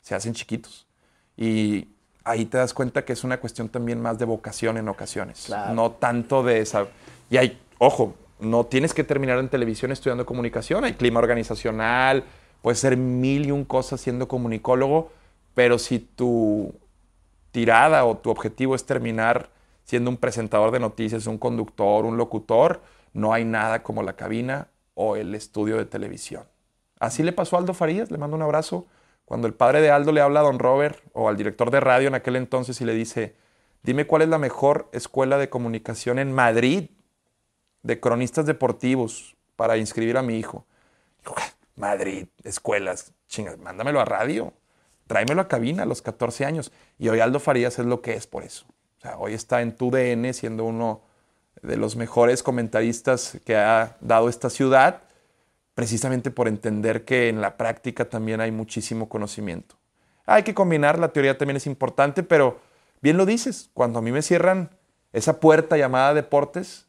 se 0.00 0.14
hacen 0.16 0.34
chiquitos. 0.34 0.88
Y 1.36 1.91
ahí 2.24 2.44
te 2.46 2.58
das 2.58 2.74
cuenta 2.74 3.04
que 3.04 3.12
es 3.12 3.24
una 3.24 3.38
cuestión 3.40 3.68
también 3.68 4.00
más 4.00 4.18
de 4.18 4.24
vocación 4.24 4.76
en 4.78 4.88
ocasiones, 4.88 5.44
Claro. 5.46 5.74
no 5.74 5.92
tanto 5.92 6.42
de 6.42 6.60
esa... 6.60 6.86
Y 7.30 7.36
hay, 7.36 7.60
ojo, 7.78 8.14
no 8.40 8.64
tienes 8.66 8.94
que 8.94 9.04
terminar 9.04 9.38
en 9.38 9.48
televisión 9.48 9.92
estudiando 9.92 10.26
comunicación, 10.26 10.84
hay 10.84 10.94
clima 10.94 11.20
organizacional, 11.20 12.24
puedes 12.60 12.78
ser 12.78 12.96
mil 12.96 13.46
y 13.46 13.50
un 13.50 13.64
cosas 13.64 14.00
siendo 14.00 14.28
comunicólogo, 14.28 15.10
pero 15.54 15.78
si 15.78 15.98
tu 15.98 16.74
tirada 17.50 18.04
o 18.04 18.16
tu 18.16 18.30
objetivo 18.30 18.74
es 18.74 18.84
terminar 18.84 19.50
siendo 19.84 20.10
un 20.10 20.16
presentador 20.16 20.70
de 20.70 20.80
noticias, 20.80 21.26
un 21.26 21.38
conductor, 21.38 22.04
un 22.04 22.16
locutor, 22.16 22.80
no 23.12 23.32
hay 23.32 23.44
nada 23.44 23.82
como 23.82 24.02
la 24.02 24.14
cabina 24.14 24.68
o 24.94 25.16
el 25.16 25.34
estudio 25.34 25.76
de 25.76 25.84
televisión. 25.84 26.44
Así 26.98 27.22
le 27.22 27.32
pasó 27.32 27.56
a 27.56 27.58
Aldo 27.58 27.74
Farías, 27.74 28.10
le 28.10 28.18
mando 28.18 28.36
un 28.36 28.42
abrazo. 28.42 28.86
Cuando 29.32 29.46
el 29.46 29.54
padre 29.54 29.80
de 29.80 29.90
Aldo 29.90 30.12
le 30.12 30.20
habla 30.20 30.40
a 30.40 30.42
don 30.42 30.58
Robert 30.58 30.98
o 31.14 31.26
al 31.26 31.38
director 31.38 31.70
de 31.70 31.80
radio 31.80 32.06
en 32.06 32.14
aquel 32.14 32.36
entonces 32.36 32.78
y 32.82 32.84
le 32.84 32.92
dice, 32.92 33.34
dime 33.82 34.06
cuál 34.06 34.20
es 34.20 34.28
la 34.28 34.36
mejor 34.36 34.90
escuela 34.92 35.38
de 35.38 35.48
comunicación 35.48 36.18
en 36.18 36.34
Madrid 36.34 36.90
de 37.82 37.98
cronistas 37.98 38.44
deportivos 38.44 39.34
para 39.56 39.78
inscribir 39.78 40.18
a 40.18 40.22
mi 40.22 40.38
hijo. 40.38 40.66
"Ah, 41.24 41.48
Madrid, 41.76 42.26
escuelas, 42.44 43.14
chingas, 43.26 43.56
mándamelo 43.56 44.02
a 44.02 44.04
radio, 44.04 44.52
tráemelo 45.06 45.40
a 45.40 45.48
cabina 45.48 45.84
a 45.84 45.86
los 45.86 46.02
14 46.02 46.44
años. 46.44 46.70
Y 46.98 47.08
hoy 47.08 47.20
Aldo 47.20 47.40
Farías 47.40 47.78
es 47.78 47.86
lo 47.86 48.02
que 48.02 48.12
es 48.12 48.26
por 48.26 48.42
eso. 48.42 48.66
O 48.98 49.00
sea, 49.00 49.16
hoy 49.16 49.32
está 49.32 49.62
en 49.62 49.74
tu 49.74 49.90
DN 49.90 50.30
siendo 50.34 50.64
uno 50.64 51.00
de 51.62 51.78
los 51.78 51.96
mejores 51.96 52.42
comentaristas 52.42 53.38
que 53.46 53.56
ha 53.56 53.96
dado 54.02 54.28
esta 54.28 54.50
ciudad, 54.50 55.04
precisamente 55.74 56.30
por 56.30 56.48
entender 56.48 57.04
que 57.04 57.28
en 57.28 57.40
la 57.40 57.56
práctica 57.56 58.08
también 58.08 58.40
hay 58.40 58.52
muchísimo 58.52 59.08
conocimiento. 59.08 59.76
Hay 60.26 60.42
que 60.42 60.54
combinar, 60.54 60.98
la 60.98 61.12
teoría 61.12 61.38
también 61.38 61.56
es 61.56 61.66
importante, 61.66 62.22
pero 62.22 62.60
bien 63.00 63.16
lo 63.16 63.26
dices, 63.26 63.70
cuando 63.74 63.98
a 63.98 64.02
mí 64.02 64.12
me 64.12 64.22
cierran 64.22 64.70
esa 65.12 65.40
puerta 65.40 65.76
llamada 65.76 66.14
deportes, 66.14 66.86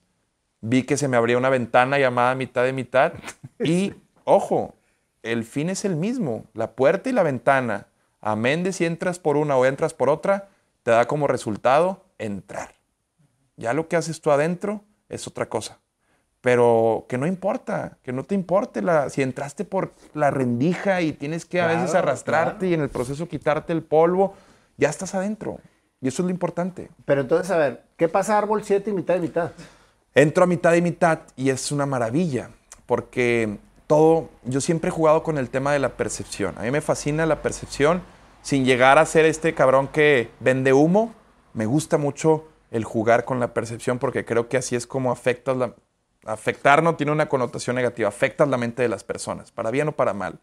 vi 0.62 0.84
que 0.84 0.98
se 0.98 1.08
me 1.08 1.18
abría 1.18 1.38
una 1.38 1.50
ventana 1.50 1.98
llamada 1.98 2.36
mitad 2.36 2.64
de 2.64 2.74
mitad 2.74 3.14
y, 3.60 3.94
ojo, 4.24 4.76
el 5.24 5.44
fin 5.46 5.70
es 5.70 5.86
el 5.86 5.96
mismo, 5.96 6.46
la 6.54 6.72
puerta 6.72 7.10
y 7.10 7.14
la 7.14 7.24
ventana, 7.24 7.88
amén 8.22 8.64
de 8.64 8.74
si 8.74 8.86
entras 8.86 9.20
por 9.20 9.38
una 9.38 9.56
o 9.58 9.66
entras 9.66 9.94
por 9.94 10.10
otra, 10.10 10.50
te 10.84 10.92
da 10.92 11.06
como 11.06 11.28
resultado 11.28 12.06
entrar. 12.18 12.76
Ya 13.56 13.74
lo 13.74 13.88
que 13.88 13.96
haces 13.96 14.22
tú 14.22 14.32
adentro 14.32 14.84
es 15.10 15.28
otra 15.28 15.48
cosa. 15.48 15.80
Pero 16.44 17.06
que 17.08 17.18
no 17.18 17.26
importa, 17.26 18.00
que 18.04 18.12
no 18.12 18.26
te 18.26 18.36
importe 18.36 18.82
la, 18.82 19.10
si 19.10 19.22
entraste 19.22 19.64
por 19.64 19.94
la 20.14 20.30
rendija 20.30 21.00
y 21.00 21.14
tienes 21.14 21.46
que 21.46 21.62
a 21.62 21.68
veces 21.68 21.96
arrastrarte 21.96 22.60
claro. 22.60 22.72
y 22.72 22.74
en 22.74 22.82
el 22.82 22.90
proceso 22.90 23.30
quitarte 23.30 23.72
el 23.72 23.82
polvo, 23.82 24.34
ya 24.76 24.90
estás 24.90 25.16
adentro. 25.16 25.62
Y 26.02 26.10
eso 26.10 26.22
es 26.22 26.26
lo 26.26 26.32
importante. 26.32 26.90
Pero 27.06 27.22
entonces, 27.22 27.50
a 27.50 27.58
ver, 27.58 27.84
¿qué 27.96 28.10
pasa 28.10 28.38
árbol 28.38 28.62
7 28.62 28.90
y 28.90 28.94
mitad 28.94 29.16
y 29.16 29.20
mitad? 29.22 29.52
Entro 30.14 30.44
a 30.44 30.48
mitad 30.48 30.74
y 30.74 30.82
mitad 30.82 31.20
y 31.38 31.50
es 31.50 31.72
una 31.72 31.86
maravilla, 31.86 32.50
porque 32.88 33.58
todo, 33.88 34.28
yo 34.44 34.60
siempre 34.60 34.90
he 34.90 34.92
jugado 34.92 35.24
con 35.24 35.38
el 35.38 35.50
tema 35.50 35.72
de 35.72 35.80
la 35.80 35.96
percepción. 35.96 36.56
A 36.58 36.64
mí 36.64 36.72
me 36.72 36.82
fascina 36.82 37.26
la 37.26 37.42
percepción, 37.42 38.02
sin 38.42 38.66
llegar 38.66 38.98
a 38.98 39.06
ser 39.06 39.24
este 39.24 39.54
cabrón 39.54 39.88
que 39.88 40.30
vende 40.42 40.74
humo. 40.74 41.14
Me 41.54 41.68
gusta 41.68 41.98
mucho 41.98 42.50
el 42.70 42.84
jugar 42.84 43.24
con 43.24 43.40
la 43.40 43.54
percepción 43.54 43.98
porque 43.98 44.26
creo 44.26 44.50
que 44.50 44.58
así 44.58 44.76
es 44.76 44.86
como 44.86 45.10
afectas 45.10 45.56
la... 45.56 45.74
Afectar 46.26 46.82
no 46.84 46.96
tiene 46.96 47.12
una 47.12 47.28
connotación 47.28 47.76
negativa, 47.76 48.08
afectas 48.08 48.48
la 48.48 48.58
mente 48.58 48.82
de 48.82 48.90
las 48.90 49.04
personas, 49.04 49.52
para 49.52 49.72
bien 49.72 49.90
o 49.90 49.92
para 49.92 50.14
mal. 50.14 50.40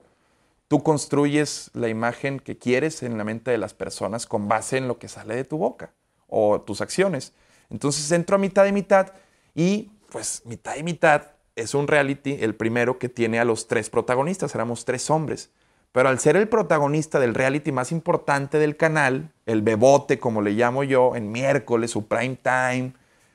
Tú 0.68 0.83
construyes 0.83 1.70
la 1.74 1.89
imagen 1.89 2.39
que 2.39 2.59
quieres 2.59 3.03
en 3.03 3.18
la 3.18 3.24
mente 3.24 3.51
de 3.51 3.59
las 3.59 3.74
personas 3.74 4.26
con 4.26 4.47
base 4.47 4.76
en 4.76 4.89
lo 4.89 4.99
que 4.99 5.09
sale 5.09 5.35
de 5.35 5.45
tu 5.45 5.59
boca 5.59 5.93
o 6.28 6.61
tus 6.61 6.81
acciones. 6.81 7.33
Entonces 7.70 8.11
entro 8.12 8.37
a 8.37 8.39
mitad 8.39 8.66
y 8.66 8.72
mitad 8.72 9.12
y 9.55 9.91
pues 10.11 10.43
mitad 10.45 10.76
y 10.76 10.83
mitad 10.83 11.22
es 11.57 11.74
un 11.74 11.89
reality, 11.89 12.39
el 12.41 12.55
primero 12.55 12.99
que 12.99 13.09
tiene 13.09 13.41
a 13.41 13.45
los 13.45 13.66
tres 13.66 13.91
protagonistas, 13.91 14.55
éramos 14.55 14.85
tres 14.85 15.11
hombres. 15.11 15.51
Pero 15.93 16.09
al 16.09 16.20
ser 16.20 16.37
el 16.37 16.49
protagonista 16.49 17.18
del 17.18 17.35
reality 17.35 17.72
más 17.72 17.91
importante 17.91 18.59
del 18.59 18.76
canal, 18.76 19.33
el 19.47 19.62
bebote 19.62 20.18
como 20.18 20.41
le 20.41 20.53
llamo 20.53 20.85
yo, 20.85 21.16
en 21.16 21.33
miércoles, 21.33 21.91
su 21.91 22.07
prime 22.07 22.37
time, 22.37 22.93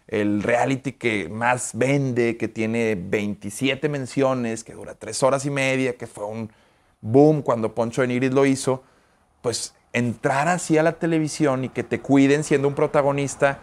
el 0.08 0.44
reality 0.44 0.94
que 0.94 1.30
más 1.30 1.72
vende, 1.74 2.38
que 2.38 2.48
tiene 2.48 2.96
27 2.96 3.90
menciones, 3.90 4.64
que 4.64 4.74
dura 4.74 4.94
tres 4.96 5.24
horas 5.24 5.46
y 5.46 5.50
media, 5.50 5.96
que 5.98 6.08
fue 6.08 6.26
un 6.26 6.52
boom 7.02 7.42
cuando 7.42 7.74
Poncho 7.74 8.02
de 8.02 8.08
Nigris 8.08 8.34
lo 8.34 8.46
hizo, 8.46 8.84
pues 9.42 9.74
entrar 9.94 10.48
así 10.48 10.78
a 10.78 10.84
la 10.84 10.94
televisión 10.94 11.64
y 11.64 11.70
que 11.70 11.84
te 11.84 12.00
cuiden 12.02 12.44
siendo 12.44 12.68
un 12.68 12.76
protagonista 12.76 13.60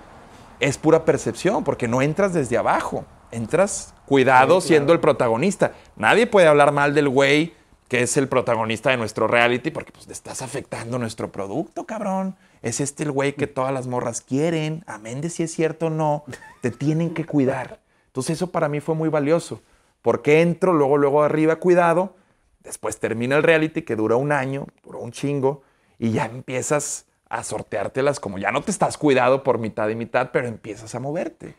es 0.60 0.78
pura 0.78 1.04
percepción, 1.04 1.64
porque 1.64 1.88
no 1.88 2.02
entras 2.02 2.32
desde 2.32 2.56
abajo, 2.56 3.04
entras 3.32 3.94
cuidado 4.06 4.46
Sí, 4.46 4.46
claro. 4.46 4.60
siendo 4.60 4.92
el 4.92 5.00
protagonista. 5.00 5.72
Nadie 5.96 6.26
puede 6.26 6.46
hablar 6.46 6.72
mal 6.72 6.94
del 6.94 7.08
güey 7.08 7.52
que 7.92 8.00
es 8.00 8.16
el 8.16 8.26
protagonista 8.26 8.88
de 8.88 8.96
nuestro 8.96 9.28
reality, 9.28 9.70
porque 9.70 9.92
pues 9.92 10.06
le 10.06 10.14
estás 10.14 10.40
afectando 10.40 10.98
nuestro 10.98 11.30
producto, 11.30 11.84
cabrón. 11.84 12.36
Es 12.62 12.80
este 12.80 13.02
el 13.02 13.12
güey 13.12 13.34
que 13.34 13.46
todas 13.46 13.70
las 13.70 13.86
morras 13.86 14.22
quieren, 14.22 14.82
amén 14.86 15.20
de 15.20 15.28
si 15.28 15.42
es 15.42 15.52
cierto 15.52 15.88
o 15.88 15.90
no, 15.90 16.24
te 16.62 16.70
tienen 16.70 17.12
que 17.12 17.26
cuidar. 17.26 17.80
Entonces 18.06 18.36
eso 18.38 18.50
para 18.50 18.70
mí 18.70 18.80
fue 18.80 18.94
muy 18.94 19.10
valioso, 19.10 19.60
porque 20.00 20.40
entro 20.40 20.72
luego, 20.72 20.96
luego 20.96 21.22
arriba, 21.22 21.56
cuidado, 21.56 22.16
después 22.60 22.98
termina 22.98 23.36
el 23.36 23.42
reality 23.42 23.82
que 23.82 23.94
dura 23.94 24.16
un 24.16 24.32
año, 24.32 24.68
duró 24.82 25.00
un 25.00 25.12
chingo, 25.12 25.60
y 25.98 26.12
ya 26.12 26.24
empiezas 26.24 27.04
a 27.28 27.44
sorteártelas 27.44 28.20
como 28.20 28.38
ya 28.38 28.52
no 28.52 28.62
te 28.62 28.70
estás 28.70 28.96
cuidado 28.96 29.42
por 29.42 29.58
mitad 29.58 29.90
y 29.90 29.96
mitad, 29.96 30.30
pero 30.32 30.48
empiezas 30.48 30.94
a 30.94 30.98
moverte. 30.98 31.56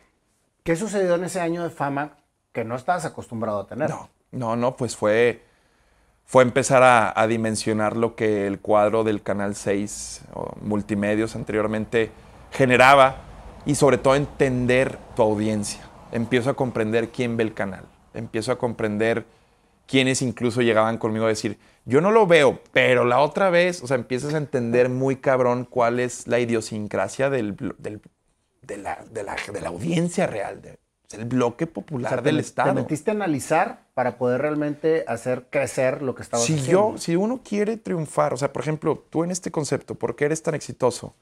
¿Qué 0.64 0.76
sucedió 0.76 1.14
en 1.14 1.26
ese 1.26 1.42
año 1.42 1.64
de 1.64 1.70
fama 1.70 2.18
que 2.52 2.64
no 2.64 2.76
estabas 2.76 3.06
acostumbrado 3.06 3.60
a 3.60 3.68
tener? 3.68 3.88
No, 3.88 4.10
no, 4.32 4.56
no, 4.56 4.76
pues 4.76 4.98
fue, 4.98 5.53
fue 6.26 6.44
empezar 6.44 6.82
a, 6.84 7.28
dimensionar 7.28 7.96
lo 7.96 8.16
que 8.16 8.48
el 8.48 8.60
cuadro 8.60 9.04
del 9.04 9.22
Canal 9.22 9.56
6 9.56 10.22
o 10.34 10.56
multimedios 10.62 11.36
anteriormente 11.36 12.12
generaba 12.52 13.18
y 13.66 13.76
sobre 13.76 13.98
todo 13.98 14.16
entender 14.16 14.98
tu 15.16 15.22
audiencia. 15.22 15.82
Empiezo 16.12 16.50
a 16.50 16.56
comprender 16.56 17.10
quién 17.10 17.38
ve 17.38 17.44
el 17.44 17.54
canal, 17.54 17.86
empiezo 18.14 18.52
a 18.52 18.58
comprender 18.58 19.26
quiénes 19.88 20.22
incluso 20.22 20.62
llegaban 20.62 20.98
conmigo 20.98 21.26
a 21.26 21.30
decir, 21.30 21.58
yo 21.86 22.02
no 22.02 22.12
lo 22.12 22.26
veo, 22.26 22.62
pero 22.72 23.04
la 23.06 23.20
otra 23.20 23.50
vez, 23.50 23.84
o 23.84 23.88
sea, 23.88 23.96
empiezas 23.96 24.34
a 24.34 24.38
entender 24.38 24.90
muy 24.90 25.18
cabrón 25.18 25.66
cuál 25.66 26.00
es 26.00 26.28
la 26.28 26.40
idiosincrasia 26.40 27.30
de, 27.30 27.44
la, 27.44 27.56
de, 27.78 28.78
la, 28.78 29.06
de, 29.12 29.62
la, 29.62 29.70
audiencia 29.70 30.26
real, 30.26 30.62
del 31.18 31.26
bloque 31.26 31.68
popular 31.68 32.24
del 32.24 32.40
Estado. 32.40 32.74
Te 32.74 32.82
metiste 32.82 33.12
a 33.12 33.14
analizar 33.14 33.86
para 33.94 34.18
poder 34.18 34.42
realmente 34.42 35.06
hacer 35.08 35.48
crecer 35.50 36.02
lo 36.02 36.16
que 36.16 36.24
estabas 36.24 36.46
si 36.46 36.60
Yo, 36.62 36.96
si 36.98 37.16
uno 37.16 37.42
quiere 37.44 37.78
triunfar, 37.78 38.34
o 38.34 38.38
sea, 38.38 38.52
por 38.52 38.64
ejemplo, 38.64 39.06
tú 39.10 39.24
en 39.24 39.32
este 39.32 39.52
concepto, 39.52 39.96
¿por 39.96 40.16
qué 40.16 40.26
eres 40.26 40.42
tan 40.42 40.56
exitoso? 40.56 41.16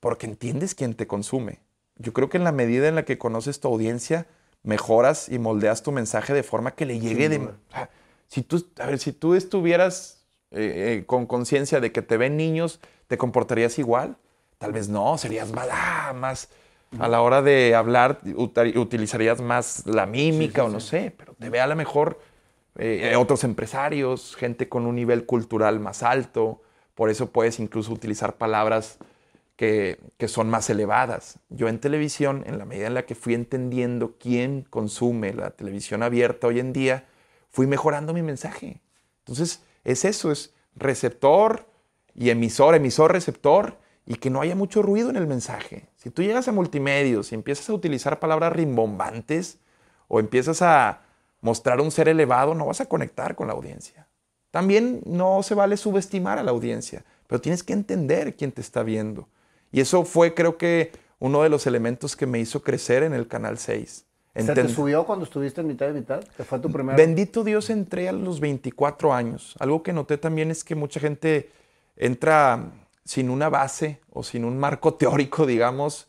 Porque 0.00 0.26
entiendes 0.26 0.74
quién 0.74 0.94
te 0.94 1.06
consume. 1.06 1.60
Yo 1.96 2.12
creo 2.12 2.28
que 2.28 2.36
en 2.36 2.44
la 2.44 2.52
medida 2.52 2.88
en 2.88 2.96
la 2.96 3.04
que 3.04 3.18
conoces 3.18 3.60
tu 3.60 3.68
audiencia, 3.68 4.26
mejoras 4.62 5.28
y 5.28 5.38
moldeas 5.38 5.82
tu 5.82 5.92
mensaje 5.92 6.34
de 6.34 6.42
forma 6.42 6.74
que 6.74 6.86
le 6.86 6.98
llegue 6.98 7.28
de... 7.28 7.48
Si 8.28 8.42
tú, 8.42 8.66
a 8.80 8.86
ver, 8.86 8.98
si 8.98 9.12
tú 9.12 9.36
estuvieras 9.36 10.26
eh, 10.50 10.98
eh, 10.98 11.06
con 11.06 11.26
conciencia 11.26 11.80
de 11.80 11.92
que 11.92 12.02
te 12.02 12.16
ven 12.16 12.36
niños, 12.36 12.80
¿te 13.06 13.16
comportarías 13.16 13.78
igual? 13.78 14.16
Tal 14.58 14.72
vez 14.72 14.88
no, 14.88 15.16
serías 15.16 15.52
más, 15.52 15.68
ah, 15.70 16.12
más 16.12 16.48
a 16.98 17.08
la 17.08 17.20
hora 17.20 17.42
de 17.42 17.74
hablar, 17.74 18.20
utilizarías 18.36 19.40
más 19.40 19.86
la 19.86 20.06
mímica 20.06 20.64
o 20.64 20.68
no 20.68 20.80
sé, 20.80 21.12
pero 21.16 21.34
te 21.34 21.50
ve 21.50 21.60
a 21.60 21.66
lo 21.66 21.76
mejor 21.76 22.18
eh, 22.78 23.14
otros 23.16 23.44
empresarios, 23.44 24.36
gente 24.36 24.68
con 24.68 24.86
un 24.86 24.96
nivel 24.96 25.26
cultural 25.26 25.80
más 25.80 26.02
alto, 26.02 26.62
por 26.94 27.10
eso 27.10 27.30
puedes 27.30 27.60
incluso 27.60 27.92
utilizar 27.92 28.36
palabras 28.36 28.98
que, 29.56 29.98
que, 30.18 30.28
son 30.28 30.50
más 30.50 30.68
elevadas. 30.68 31.38
Yo 31.48 31.68
en 31.68 31.78
televisión, 31.78 32.44
en 32.46 32.58
la 32.58 32.66
medida 32.66 32.86
en 32.86 32.94
la 32.94 33.06
que 33.06 33.14
fui 33.14 33.34
entendiendo 33.34 34.16
quién 34.18 34.66
consume 34.68 35.32
la 35.32 35.50
televisión 35.50 36.02
abierta 36.02 36.46
hoy 36.46 36.60
en 36.60 36.72
día, 36.72 37.06
fui 37.50 37.66
mejorando 37.66 38.12
mi 38.12 38.22
mensaje. 38.22 38.80
Entonces, 39.20 39.62
es 39.84 40.04
eso, 40.04 40.30
es 40.30 40.52
receptor 40.74 41.66
y 42.14 42.30
emisor, 42.30 42.74
emisor, 42.74 43.12
receptor, 43.12 43.78
y 44.04 44.16
que 44.16 44.30
no 44.30 44.40
haya 44.40 44.54
mucho 44.54 44.82
ruido 44.82 45.10
en 45.10 45.16
el 45.16 45.26
mensaje. 45.26 45.88
Si 46.06 46.12
tú 46.12 46.22
llegas 46.22 46.46
a 46.46 46.52
multimedios 46.52 47.32
y 47.32 47.34
empiezas 47.34 47.68
a 47.68 47.72
utilizar 47.72 48.20
palabras 48.20 48.52
rimbombantes 48.52 49.58
o 50.06 50.20
empiezas 50.20 50.62
a 50.62 51.00
mostrar 51.40 51.80
un 51.80 51.90
ser 51.90 52.06
elevado, 52.06 52.54
no 52.54 52.66
vas 52.66 52.80
a 52.80 52.86
conectar 52.86 53.34
con 53.34 53.48
la 53.48 53.54
audiencia. 53.54 54.06
También 54.52 55.00
no 55.04 55.42
se 55.42 55.56
vale 55.56 55.76
subestimar 55.76 56.38
a 56.38 56.44
la 56.44 56.52
audiencia, 56.52 57.04
pero 57.26 57.40
tienes 57.40 57.64
que 57.64 57.72
entender 57.72 58.36
quién 58.36 58.52
te 58.52 58.60
está 58.60 58.84
viendo. 58.84 59.28
Y 59.72 59.80
eso 59.80 60.04
fue, 60.04 60.32
creo 60.32 60.56
que, 60.56 60.92
uno 61.18 61.42
de 61.42 61.48
los 61.48 61.66
elementos 61.66 62.14
que 62.14 62.26
me 62.26 62.38
hizo 62.38 62.62
crecer 62.62 63.02
en 63.02 63.12
el 63.12 63.26
Canal 63.26 63.58
6. 63.58 64.06
¿Se 64.36 64.54
te 64.54 64.68
subió 64.68 65.04
cuando 65.06 65.24
estuviste 65.24 65.60
en 65.60 65.66
mitad 65.66 65.88
de 65.88 65.94
mitad? 65.94 66.22
¿Que 66.36 66.44
fue 66.44 66.60
tu 66.60 66.70
primer... 66.70 66.94
Bendito 66.94 67.42
Dios, 67.42 67.68
entré 67.68 68.08
a 68.08 68.12
los 68.12 68.38
24 68.38 69.12
años. 69.12 69.56
Algo 69.58 69.82
que 69.82 69.92
noté 69.92 70.18
también 70.18 70.52
es 70.52 70.62
que 70.62 70.76
mucha 70.76 71.00
gente 71.00 71.50
entra 71.96 72.70
sin 73.06 73.30
una 73.30 73.48
base 73.48 74.00
o 74.12 74.22
sin 74.22 74.44
un 74.44 74.58
marco 74.58 74.94
teórico, 75.00 75.46
digamos, 75.46 76.08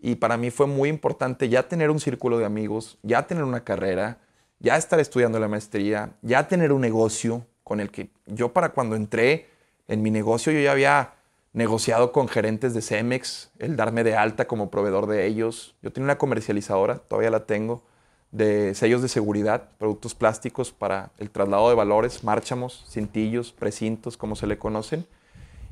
y 0.00 0.16
para 0.16 0.36
mí 0.36 0.50
fue 0.50 0.66
muy 0.66 0.88
importante 0.88 1.48
ya 1.48 1.68
tener 1.68 1.90
un 1.90 2.00
círculo 2.00 2.38
de 2.38 2.44
amigos, 2.44 2.98
ya 3.02 3.26
tener 3.26 3.44
una 3.44 3.62
carrera, 3.62 4.18
ya 4.58 4.76
estar 4.76 4.98
estudiando 4.98 5.38
la 5.38 5.48
maestría, 5.48 6.12
ya 6.22 6.48
tener 6.48 6.72
un 6.72 6.80
negocio 6.80 7.46
con 7.62 7.80
el 7.80 7.90
que 7.90 8.10
yo 8.26 8.52
para 8.52 8.70
cuando 8.70 8.96
entré 8.96 9.48
en 9.88 10.02
mi 10.02 10.10
negocio 10.10 10.52
yo 10.52 10.60
ya 10.60 10.72
había 10.72 11.14
negociado 11.52 12.12
con 12.12 12.28
gerentes 12.28 12.74
de 12.74 12.82
Cemex, 12.82 13.50
el 13.58 13.76
darme 13.76 14.04
de 14.04 14.16
alta 14.16 14.46
como 14.46 14.70
proveedor 14.70 15.06
de 15.06 15.26
ellos. 15.26 15.74
Yo 15.82 15.92
tenía 15.92 16.04
una 16.04 16.18
comercializadora, 16.18 16.98
todavía 16.98 17.30
la 17.30 17.46
tengo, 17.46 17.82
de 18.30 18.74
sellos 18.74 19.02
de 19.02 19.08
seguridad, 19.08 19.70
productos 19.78 20.14
plásticos 20.14 20.72
para 20.72 21.10
el 21.18 21.30
traslado 21.30 21.68
de 21.70 21.74
valores, 21.74 22.22
márchamos, 22.22 22.84
cintillos, 22.90 23.52
precintos, 23.52 24.16
como 24.16 24.36
se 24.36 24.46
le 24.46 24.58
conocen. 24.58 25.06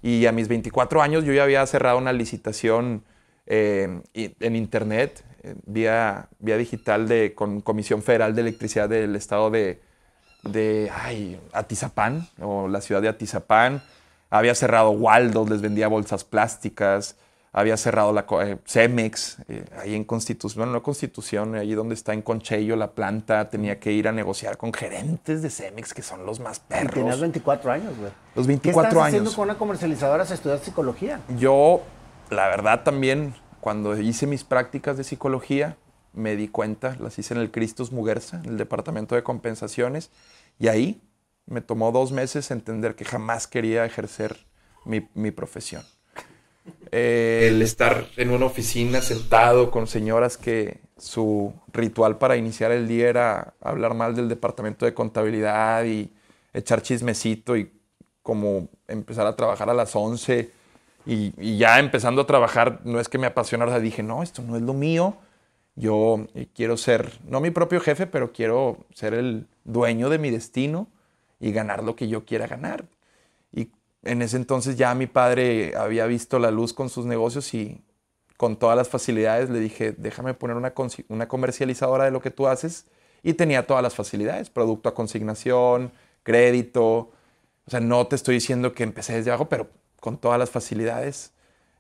Y 0.07 0.27
a 0.27 0.31
mis 0.31 0.47
24 0.47 1.03
años 1.03 1.25
yo 1.25 1.33
ya 1.33 1.43
había 1.43 1.67
cerrado 1.67 1.99
una 1.99 2.13
licitación 2.13 3.03
eh, 3.45 4.03
en 4.15 4.55
internet, 4.55 5.25
eh, 5.43 5.57
vía, 5.67 6.29
vía 6.39 6.57
digital, 6.57 7.09
de, 7.09 7.35
con 7.35 7.61
Comisión 7.61 8.05
Federal 8.05 8.33
de 8.37 8.43
Electricidad 8.43 8.89
del 8.89 9.17
Estado 9.17 9.51
de, 9.51 9.81
de 10.45 10.93
Atizapán, 11.53 12.29
o 12.41 12.69
la 12.69 12.83
ciudad 12.83 13.03
de 13.03 13.09
Atizapán 13.09 13.83
había 14.31 14.55
cerrado 14.55 14.91
Waldo, 14.91 15.45
les 15.45 15.61
vendía 15.61 15.89
bolsas 15.89 16.23
plásticas. 16.23 17.17
Había 17.57 17.77
cerrado 17.79 18.13
la 18.13 18.27
eh, 18.43 18.59
Cemex, 18.67 19.39
eh, 19.49 19.65
ahí 19.81 19.95
en 19.95 20.05
Constitución, 20.05 20.61
bueno, 20.61 20.73
no 20.73 20.83
Constitución, 20.83 21.55
ahí 21.55 21.73
donde 21.75 21.95
está 21.95 22.13
en 22.13 22.21
Conchello 22.21 22.77
la 22.77 22.93
planta. 22.93 23.49
Tenía 23.49 23.81
que 23.81 23.93
ir 23.93 24.09
a 24.09 24.13
negociar 24.13 24.59
con 24.59 24.75
gerentes 24.75 25.41
de 25.41 25.49
Cemex, 25.49 25.95
que 25.95 26.03
son 26.03 26.27
los 26.27 26.39
más 26.39 26.61
perros. 26.61 26.93
Y 26.93 27.01
tenías 27.01 27.21
24 27.21 27.73
años, 27.73 27.99
güey. 27.99 28.13
Los 28.35 28.47
24 28.47 28.83
¿Qué 28.83 28.89
estás 28.89 29.09
haciendo 29.09 29.33
con 29.33 29.45
una 29.45 29.57
comercializadora 29.57 30.27
si 30.27 30.35
estudias 30.35 30.61
psicología? 30.61 31.21
Yo, 31.39 31.81
la 32.29 32.47
verdad, 32.49 32.83
también, 32.85 33.35
cuando 33.61 33.99
hice 33.99 34.27
mis 34.27 34.45
prácticas 34.45 34.99
de 34.99 35.05
psicología, 35.05 35.79
me 36.13 36.37
di 36.37 36.49
cuenta, 36.49 36.97
las 37.01 37.19
hice 37.19 37.33
en 37.35 37.41
el 37.41 37.51
Cristus 37.51 37.91
Muguerza, 37.91 38.41
en 38.45 38.51
el 38.51 38.59
departamento 38.59 39.15
de 39.15 39.23
compensaciones, 39.23 40.11
y 40.59 40.69
ahí 40.69 41.01
me 41.47 41.61
tomó 41.61 41.93
dos 41.93 42.13
meses 42.13 42.51
entender 42.51 42.97
que 42.97 43.05
jamás 43.05 43.47
quería 43.47 43.85
ejercer 43.85 44.47
mi, 44.85 45.31
profesión. 45.31 45.83
Eh, 46.93 47.49
el 47.51 47.63
estar 47.63 48.07
en 48.17 48.31
una 48.31 48.47
oficina 48.47 49.01
sentado 49.01 49.71
con 49.71 49.87
señoras 49.87 50.37
que 50.37 50.81
su 50.97 51.53
ritual 51.73 52.19
para 52.19 52.37
iniciar 52.37 52.73
el 52.73 52.89
día 52.89 53.09
era 53.09 53.55
hablar 53.61 53.95
mal 53.95 54.15
del 54.15 54.29
departamento 54.29 54.87
de 54.87 54.95
contabilidad 54.95 55.85
y 55.85 56.11
echar 56.55 56.83
chismecito 56.83 57.57
y 57.57 57.71
como 58.23 58.69
empezar 58.89 59.27
a 59.27 59.37
trabajar 59.37 59.69
a 59.69 59.75
las 59.75 59.95
11 59.95 60.51
y, 61.07 61.57
ya 61.57 61.79
empezando 61.79 62.23
a 62.23 62.27
trabajar 62.27 62.81
no 62.85 62.99
es 62.99 63.09
que 63.09 63.19
me 63.19 63.27
apasionara, 63.27 63.79
dije, 63.79 64.03
no, 64.03 64.23
esto 64.23 64.43
no 64.43 64.57
es 64.57 64.63
lo 64.63 64.75
mío, 64.75 65.17
yo 65.77 66.27
eh, 66.35 66.49
quiero 66.55 66.77
ser, 66.77 67.13
no 67.29 67.41
mi 67.41 67.51
propio 67.51 67.81
jefe, 67.81 68.07
pero 68.07 68.33
quiero 68.33 68.79
ser 68.93 69.15
el 69.15 69.47
dueño 69.65 70.09
de 70.09 70.19
mi 70.19 70.31
destino 70.31 70.89
y 71.39 71.53
ganar 71.53 71.85
lo 71.85 71.95
que 71.95 72.09
yo 72.09 72.25
quiera 72.25 72.47
ganar. 72.47 72.87
En 74.07 74.23
ese 74.23 74.37
entonces 74.37 74.77
ya 74.77 74.95
mi 74.95 75.07
padre 75.07 75.75
había 75.77 76.07
visto 76.07 76.39
la 76.39 76.51
luz 76.51 76.73
con 76.73 76.89
sus 76.89 77.07
negocios 77.07 77.53
y 77.55 77.83
con 78.37 78.57
todas 78.57 78.77
las 78.77 78.89
facilidades 78.89 79.51
le 79.51 79.61
dije, 79.61 79.93
déjame 79.93 80.35
poner 80.35 80.57
una, 80.57 80.73
una 81.09 81.29
comercializadora 81.29 82.05
de 82.05 82.11
lo 82.11 82.21
que 82.21 82.31
tú 82.31 82.47
haces. 82.47 82.87
Y 83.23 83.35
tenía 83.35 83.67
todas 83.67 83.83
las 83.83 83.95
facilidades, 83.95 84.51
producto 84.51 84.89
a 84.89 84.95
consignación, 84.95 85.93
crédito. 86.23 87.11
O 87.67 87.71
sea, 87.71 87.81
no 87.81 88.07
te 88.07 88.15
estoy 88.17 88.37
diciendo 88.37 88.73
que 88.73 88.85
empecé 88.85 89.15
desde 89.15 89.31
abajo, 89.31 89.49
pero 89.49 89.69
con 90.01 90.19
todas 90.19 90.39
las 90.39 90.51
facilidades 90.51 91.33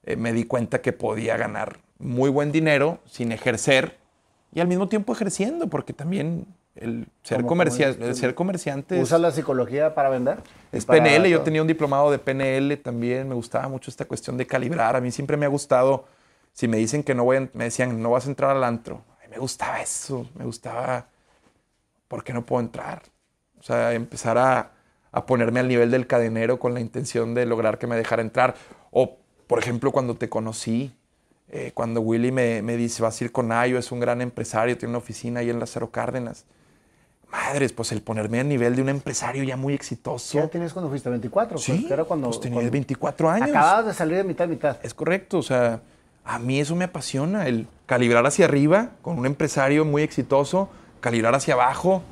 eh, 0.02 0.16
me 0.16 0.32
di 0.32 0.44
cuenta 0.44 0.82
que 0.82 0.92
podía 0.92 1.36
ganar 1.36 1.78
muy 1.98 2.30
buen 2.30 2.52
dinero 2.52 2.98
sin 3.06 3.32
ejercer 3.32 3.98
y 4.52 4.60
al 4.60 4.68
mismo 4.68 4.88
tiempo 4.88 5.12
ejerciendo, 5.12 5.68
porque 5.68 5.92
también 5.92 6.46
el 6.76 7.08
ser, 7.22 7.44
el 8.00 8.14
ser 8.14 8.34
comerciante. 8.34 9.00
¿Usa 9.00 9.18
la 9.18 9.30
psicología 9.30 9.94
para 9.94 10.10
vender? 10.10 10.38
Es 10.72 10.84
PNL, 10.84 11.26
yo 11.28 11.40
tenía 11.40 11.62
un 11.62 11.68
diplomado 11.68 12.10
de 12.10 12.18
PNL 12.18 12.76
también, 12.78 13.28
me 13.28 13.34
gustaba 13.34 13.68
mucho 13.68 13.90
esta 13.90 14.04
cuestión 14.04 14.36
de 14.36 14.46
calibrar. 14.46 14.94
A 14.94 15.00
mí 15.00 15.10
siempre 15.10 15.36
me 15.36 15.46
ha 15.46 15.48
gustado, 15.48 16.04
si 16.52 16.68
me 16.68 16.76
dicen 16.76 17.02
que 17.02 17.14
no 17.14 17.24
voy, 17.24 17.48
me 17.54 17.64
decían, 17.64 18.00
no 18.00 18.10
vas 18.10 18.26
a 18.26 18.28
entrar 18.28 18.54
al 18.54 18.62
antro. 18.62 19.02
A 19.18 19.24
mí 19.24 19.30
me 19.30 19.38
gustaba 19.38 19.80
eso, 19.80 20.28
me 20.34 20.44
gustaba, 20.44 21.06
¿por 22.08 22.22
qué 22.22 22.32
no 22.32 22.44
puedo 22.44 22.60
entrar? 22.60 23.02
O 23.58 23.62
sea, 23.62 23.94
empezar 23.94 24.36
a, 24.36 24.72
a 25.12 25.26
ponerme 25.26 25.60
al 25.60 25.68
nivel 25.68 25.90
del 25.90 26.06
cadenero 26.06 26.58
con 26.58 26.74
la 26.74 26.80
intención 26.80 27.34
de 27.34 27.46
lograr 27.46 27.78
que 27.78 27.86
me 27.86 27.96
dejara 27.96 28.20
entrar. 28.20 28.54
O, 28.90 29.16
por 29.46 29.58
ejemplo, 29.58 29.92
cuando 29.92 30.14
te 30.14 30.28
conocí, 30.28 30.94
eh, 31.48 31.70
cuando 31.72 32.02
Willy 32.02 32.32
me, 32.32 32.60
me 32.60 32.76
dice, 32.76 33.02
vas 33.02 33.18
a 33.20 33.24
ir 33.24 33.32
con 33.32 33.50
Ayo, 33.50 33.78
es 33.78 33.92
un 33.92 34.00
gran 34.00 34.20
empresario, 34.20 34.76
tiene 34.76 34.90
una 34.90 34.98
oficina 34.98 35.40
ahí 35.40 35.48
en 35.48 35.58
Lázaro 35.58 35.90
Cárdenas 35.90 36.44
madres, 37.30 37.72
pues 37.72 37.92
el 37.92 38.02
ponerme 38.02 38.40
a 38.40 38.44
nivel 38.44 38.76
de 38.76 38.82
un 38.82 38.88
empresario 38.88 39.42
ya 39.44 39.56
muy 39.56 39.74
exitoso. 39.74 40.32
¿Qué 40.32 40.38
edad 40.38 40.48
tenías 40.50 40.72
cuando 40.72 40.88
fuiste? 40.90 41.10
¿24? 41.10 41.58
Sí, 41.58 41.72
Pues, 41.80 41.90
era 41.90 42.04
cuando, 42.04 42.28
pues 42.28 42.40
tenía 42.40 42.56
cuando 42.56 42.70
24 42.72 43.30
años. 43.30 43.48
Acababas 43.50 43.86
de 43.86 43.94
salir 43.94 44.16
de 44.16 44.24
mitad 44.24 44.44
a 44.44 44.48
mitad. 44.48 44.76
Es 44.82 44.94
correcto, 44.94 45.38
o 45.38 45.42
sea, 45.42 45.80
a 46.24 46.38
mí 46.38 46.60
eso 46.60 46.74
me 46.76 46.84
apasiona, 46.84 47.46
el 47.46 47.66
calibrar 47.86 48.24
hacia 48.26 48.46
arriba 48.46 48.90
con 49.02 49.18
un 49.18 49.26
empresario 49.26 49.84
muy 49.84 50.02
exitoso, 50.02 50.68
calibrar 51.00 51.34
hacia 51.34 51.54
abajo, 51.54 52.02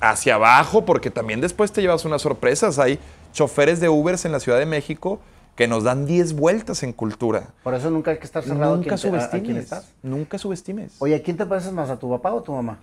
hacia 0.00 0.34
abajo, 0.36 0.84
porque 0.84 1.10
también 1.10 1.40
después 1.40 1.72
te 1.72 1.80
llevas 1.82 2.04
unas 2.04 2.22
sorpresas. 2.22 2.78
Hay 2.78 2.98
choferes 3.32 3.80
de 3.80 3.88
Ubers 3.88 4.24
en 4.24 4.32
la 4.32 4.40
Ciudad 4.40 4.58
de 4.58 4.66
México 4.66 5.20
que 5.56 5.68
nos 5.68 5.84
dan 5.84 6.04
10 6.06 6.34
vueltas 6.34 6.82
en 6.82 6.92
cultura. 6.92 7.48
Por 7.62 7.74
eso 7.74 7.90
nunca 7.90 8.10
hay 8.10 8.18
que 8.18 8.24
estar 8.24 8.42
cerrado 8.42 8.76
Nunca 8.76 8.94
a 8.94 8.98
quién 8.98 9.12
te- 9.12 9.18
a- 9.18 9.24
a 9.24 9.28
quién 9.30 9.40
subestimes, 9.40 9.64
estás. 9.64 9.92
nunca 10.02 10.38
subestimes. 10.38 10.92
Oye, 10.98 11.14
¿a 11.14 11.22
quién 11.22 11.36
te 11.36 11.46
pareces 11.46 11.72
más? 11.72 11.90
¿A 11.90 11.96
tu 11.98 12.10
papá 12.10 12.32
o 12.32 12.40
a 12.40 12.42
tu 12.42 12.52
mamá? 12.52 12.78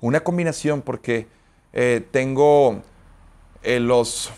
Una 0.00 0.20
combinación, 0.20 0.82
porque 0.82 1.26
eh, 1.72 2.06
tengo 2.10 2.82
eh, 3.62 3.80
los. 3.80 4.30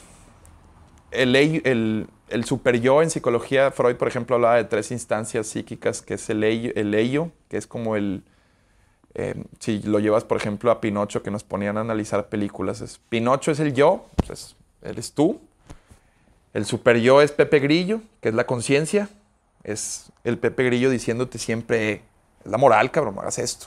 El, 1.11 1.35
el, 1.37 2.45
super 2.45 2.81
yo 2.81 3.03
en 3.03 3.11
psicología, 3.11 3.71
Freud, 3.73 3.97
por 3.97 4.09
ejemplo, 4.09 4.37
hablaba 4.37 4.57
de 4.57 4.65
tres 4.65 4.91
instancias 4.93 5.49
psíquicas, 5.49 6.03
que 6.03 6.15
es 6.15 6.31
el 6.31 6.45
ello, 6.45 6.71
el 6.77 7.31
que 7.49 7.57
es 7.57 7.67
como 7.67 7.97
el. 7.97 8.23
eh, 9.15 9.35
si 9.59 9.81
lo 9.83 9.99
llevas, 9.99 10.25
por 10.25 10.37
ejemplo, 10.39 10.71
a 10.71 10.81
Pinocho, 10.81 11.23
que 11.23 11.31
nos 11.31 11.43
ponían 11.45 11.77
a 11.77 11.81
analizar 11.81 12.29
películas, 12.29 12.81
es, 12.81 12.99
Pinocho 13.09 13.51
es 13.51 13.61
el 13.61 13.75
yo, 13.75 14.07
pues 14.17 14.31
es- 14.31 14.57
eres 14.83 15.13
tú. 15.13 15.41
El 16.55 16.65
super 16.65 16.99
yo 17.01 17.21
es 17.23 17.31
Pepe 17.33 17.59
Grillo, 17.61 18.01
que 18.21 18.29
es 18.31 18.35
la 18.35 18.45
conciencia. 18.47 19.09
Es 19.63 20.11
el 20.25 20.39
Pepe 20.39 20.65
Grillo 20.65 20.91
diciéndote 20.91 21.39
siempre, 21.39 22.03
es 22.45 22.51
la 22.51 22.57
moral, 22.59 22.91
cabrón, 22.91 23.19
hagas 23.19 23.39
esto. 23.39 23.67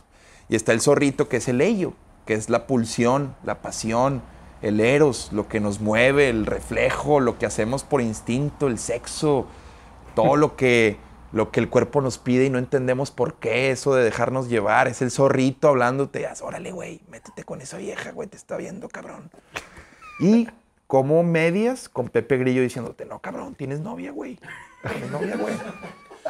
Y 0.54 0.56
está 0.56 0.72
el 0.72 0.82
zorrito, 0.82 1.30
que 1.30 1.38
es 1.38 1.47
el 1.47 1.62
ello, 1.62 1.93
que 2.28 2.36
es 2.36 2.47
la 2.47 2.68
pulsión, 2.68 3.36
la 3.43 3.64
pasión, 3.64 4.22
el 4.62 4.82
eros, 4.82 5.30
lo 5.32 5.47
que 5.47 5.60
nos 5.60 5.82
mueve, 5.82 6.30
el 6.30 6.45
reflejo, 6.45 7.20
lo 7.20 7.39
que 7.39 7.47
hacemos 7.47 7.84
por 7.84 8.01
instinto, 8.01 8.68
el 8.68 8.78
sexo, 8.78 9.47
todo 10.14 10.36
lo 10.36 10.56
que, 10.56 10.97
lo 11.32 11.49
que 11.49 11.60
el 11.60 11.70
cuerpo 11.70 12.01
nos 12.01 12.20
pide 12.20 12.45
y 12.45 12.51
no 12.51 12.60
entendemos 12.60 13.10
por 13.10 13.34
qué, 13.39 13.72
eso 13.72 13.95
de 13.95 14.04
dejarnos 14.04 14.47
llevar. 14.47 14.88
Es 14.88 15.01
el 15.01 15.10
zorrito 15.10 15.70
hablándote, 15.70 16.28
"Haz, 16.28 16.43
órale, 16.43 16.72
güey, 16.72 17.01
métete 17.10 17.43
con 17.43 17.60
esa 17.60 17.78
vieja, 17.78 18.12
güey, 18.12 18.30
te 18.30 18.38
está 18.38 18.56
viendo, 18.56 18.89
cabrón. 18.89 19.32
Y 20.20 20.47
como 20.86 21.24
medias 21.24 21.89
con 21.89 22.10
Pepe 22.10 22.38
Grillo 22.38 22.62
diciéndote, 22.62 23.06
no, 23.06 23.18
cabrón, 23.18 23.56
tienes 23.56 23.80
novia, 23.80 24.12
güey. 24.12 24.38
Tienes 24.88 25.10
novia, 25.10 25.36
güey. 25.36 25.56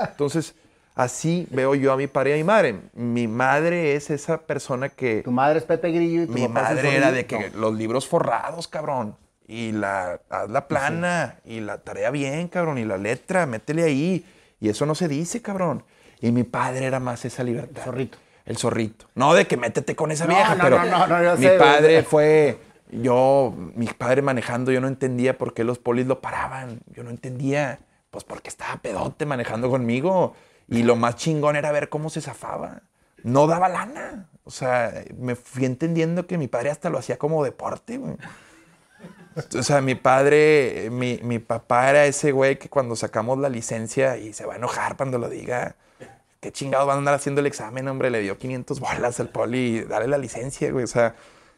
Entonces, 0.01 0.55
así 0.95 1.47
veo 1.49 1.75
yo 1.75 1.91
a 1.91 1.97
mi 1.97 2.07
padre 2.07 2.31
y 2.31 2.33
a 2.33 2.37
mi 2.37 2.43
madre. 2.43 2.75
Mi 2.93 3.27
madre 3.27 3.95
es 3.95 4.09
esa 4.09 4.41
persona 4.41 4.89
que... 4.89 5.23
Tu 5.23 5.31
madre 5.31 5.59
es 5.59 5.65
Pepe 5.65 5.91
Grillo 5.91 6.23
y 6.23 6.27
tu 6.27 6.33
Mi 6.33 6.47
papá 6.47 6.63
es 6.63 6.69
el 6.71 6.75
madre 6.75 6.95
era 6.95 7.11
de 7.11 7.25
que 7.25 7.51
los 7.55 7.73
libros 7.73 8.07
forrados, 8.07 8.67
cabrón. 8.67 9.15
Y 9.47 9.71
la, 9.73 10.21
haz 10.29 10.49
la 10.49 10.67
plana, 10.67 11.39
y 11.45 11.59
la 11.59 11.79
tarea 11.79 12.11
bien, 12.11 12.47
cabrón, 12.47 12.77
y 12.77 12.85
la 12.85 12.97
letra, 12.97 13.45
métele 13.45 13.83
ahí. 13.83 14.25
Y 14.59 14.69
eso 14.69 14.85
no 14.85 14.95
se 14.95 15.07
dice, 15.07 15.41
cabrón. 15.41 15.83
Y 16.21 16.31
mi 16.31 16.43
padre 16.43 16.85
era 16.85 16.99
más 16.99 17.25
esa 17.25 17.43
libertad. 17.43 17.79
El 17.79 17.83
zorrito. 17.83 18.17
El 18.45 18.57
zorrito. 18.57 19.05
No 19.15 19.33
de 19.33 19.45
que 19.45 19.57
métete 19.57 19.95
con 19.95 20.11
esa 20.11 20.25
No, 20.25 20.35
vieja, 20.35 20.55
no, 20.55 20.63
pero 20.63 20.85
no, 20.85 21.07
no, 21.07 21.19
no, 21.21 21.35
mi 21.35 21.45
sé, 21.45 21.57
padre 21.57 22.03
fue... 22.03 22.57
Yo, 22.91 23.53
mi 23.75 23.87
padre 23.87 24.21
manejando, 24.21 24.71
yo 24.71 24.79
no 24.79 24.87
entendía 24.87 25.37
por 25.37 25.55
qué 25.55 25.63
los 25.63 25.79
polis 25.79 26.05
lo 26.05 26.21
paraban. 26.21 26.79
Yo 26.93 27.03
no 27.03 27.09
entendía. 27.09 27.79
Pues 28.11 28.23
porque 28.23 28.49
estaba 28.49 28.77
pedote 28.77 29.25
manejando 29.25 29.69
conmigo. 29.69 30.35
Y 30.69 30.83
lo 30.83 30.95
más 30.95 31.15
chingón 31.15 31.55
era 31.55 31.71
ver 31.71 31.89
cómo 31.89 32.09
se 32.09 32.21
zafaba. 32.21 32.81
No 33.23 33.47
daba 33.47 33.69
lana. 33.69 34.27
O 34.43 34.51
sea, 34.51 34.93
me 35.17 35.35
fui 35.35 35.65
entendiendo 35.65 36.27
que 36.27 36.37
mi 36.37 36.47
padre 36.47 36.69
hasta 36.71 36.89
lo 36.89 36.97
hacía 36.97 37.17
como 37.17 37.43
deporte, 37.43 37.97
güey. 37.97 38.15
O 39.57 39.63
sea, 39.63 39.81
mi 39.81 39.95
padre, 39.95 40.89
mi, 40.91 41.19
mi 41.23 41.39
papá 41.39 41.89
era 41.89 42.05
ese 42.05 42.31
güey 42.31 42.59
que 42.59 42.69
cuando 42.69 42.95
sacamos 42.95 43.39
la 43.39 43.49
licencia 43.49 44.17
y 44.17 44.31
se 44.33 44.45
va 44.45 44.53
a 44.53 44.57
enojar 44.57 44.95
cuando 44.95 45.17
lo 45.17 45.27
diga. 45.29 45.75
¿Qué 46.39 46.51
chingados 46.51 46.85
van 46.85 46.95
a 46.95 46.99
andar 46.99 47.13
haciendo 47.15 47.39
el 47.41 47.47
examen, 47.47 47.87
hombre? 47.87 48.09
Le 48.11 48.19
dio 48.19 48.37
500 48.37 48.79
bolas 48.79 49.19
al 49.19 49.29
poli, 49.29 49.81
dale 49.81 50.07
la 50.07 50.17
licencia, 50.17 50.71
güey. 50.71 50.83
O 50.83 50.87
sea, 50.87 51.15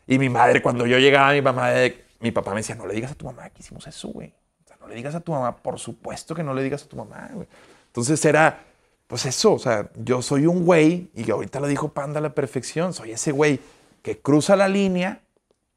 y 0.08 0.20
mi 0.20 0.30
madre, 0.30 0.62
cuando 0.62 0.86
yo 0.86 1.00
llegaba, 1.00 1.34
mi 1.34 1.42
mamá, 1.42 1.72
de- 1.72 2.06
mi 2.20 2.32
papá 2.32 2.52
me 2.52 2.58
decía, 2.58 2.76
no 2.76 2.86
le 2.86 2.94
digas 2.94 3.12
a 3.12 3.16
tu 3.16 3.26
mamá 3.26 3.50
que 3.50 3.62
hicimos 3.62 3.86
eso, 3.88 4.08
güey. 4.10 4.32
O 4.64 4.68
sea, 4.68 4.78
no 4.80 4.88
le 4.88 4.96
digas 4.96 5.16
a 5.16 5.20
tu 5.22 5.32
mamá, 5.32 5.58
por 5.58 5.80
supuesto 5.80 6.36
que 6.36 6.44
no 6.44 6.54
le 6.54 6.62
digas 6.64 6.84
a 6.84 6.88
tu 6.88 6.96
mamá, 6.96 7.30
güey. 7.34 7.48
Entonces 7.88 8.24
era, 8.26 8.60
pues 9.08 9.26
eso, 9.26 9.54
o 9.54 9.60
sea, 9.60 9.90
yo 9.96 10.22
soy 10.22 10.48
un 10.48 10.66
güey, 10.66 11.10
y 11.14 11.30
ahorita 11.30 11.60
lo 11.60 11.68
dijo 11.68 11.90
Panda 11.90 12.20
a 12.20 12.22
la 12.22 12.34
perfección, 12.34 12.94
soy 12.94 13.12
ese 13.12 13.32
güey 13.32 13.60
que 14.02 14.20
cruza 14.20 14.56
la 14.56 14.68
línea, 14.68 15.22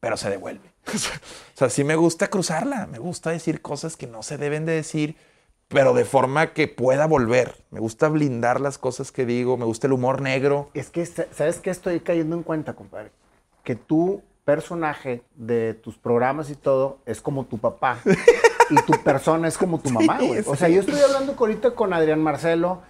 pero 0.01 0.17
se 0.17 0.31
devuelve. 0.31 0.69
o 0.87 1.57
sea, 1.59 1.69
sí 1.69 1.85
me 1.85 1.97
gusta 1.97 2.29
cruzarla, 2.29 2.87
me 2.87 2.99
gusta 2.99 3.31
decir 3.31 3.61
cosas 3.61 3.97
que 3.97 4.07
no 4.07 4.23
se 4.23 4.39
deben 4.39 4.65
de 4.65 4.73
decir, 4.73 5.17
pero 5.69 5.93
de 5.93 6.07
forma 6.07 6.55
que 6.55 6.67
pueda 6.69 7.07
volver. 7.07 7.57
Me 7.71 7.81
gusta 7.81 8.09
blindar 8.09 8.61
las 8.61 8.79
cosas 8.79 9.13
que 9.13 9.27
digo, 9.27 9.59
me 9.59 9.67
gusta 9.67 9.87
el 9.87 9.93
humor 9.93 10.23
negro. 10.23 10.71
Es 10.73 10.89
que, 10.89 11.05
sa- 11.05 11.27
¿sabes 11.33 11.59
qué 11.59 11.69
estoy 11.69 12.01
cayendo 12.01 12.37
en 12.37 12.43
cuenta, 12.43 12.73
compadre? 12.75 13.11
Que 13.65 13.75
tu 13.77 14.23
personaje 14.47 15.23
de 15.35 15.75
tus 15.75 15.99
programas 15.99 16.49
y 16.49 16.55
todo 16.55 17.01
es 17.05 17.21
como 17.21 17.45
tu 17.45 17.59
papá. 17.59 17.99
y 18.71 18.77
tu 18.83 18.93
persona 19.03 19.47
es 19.47 19.59
como 19.59 19.79
tu 19.79 19.91
mamá, 19.91 20.19
güey. 20.23 20.43
O 20.47 20.57
sea, 20.57 20.71
yo 20.71 20.81
estoy 20.81 21.01
hablando 21.01 21.35
ahorita 21.39 21.73
con 21.73 21.93
Adrián 21.93 22.23
Marcelo, 22.23 22.81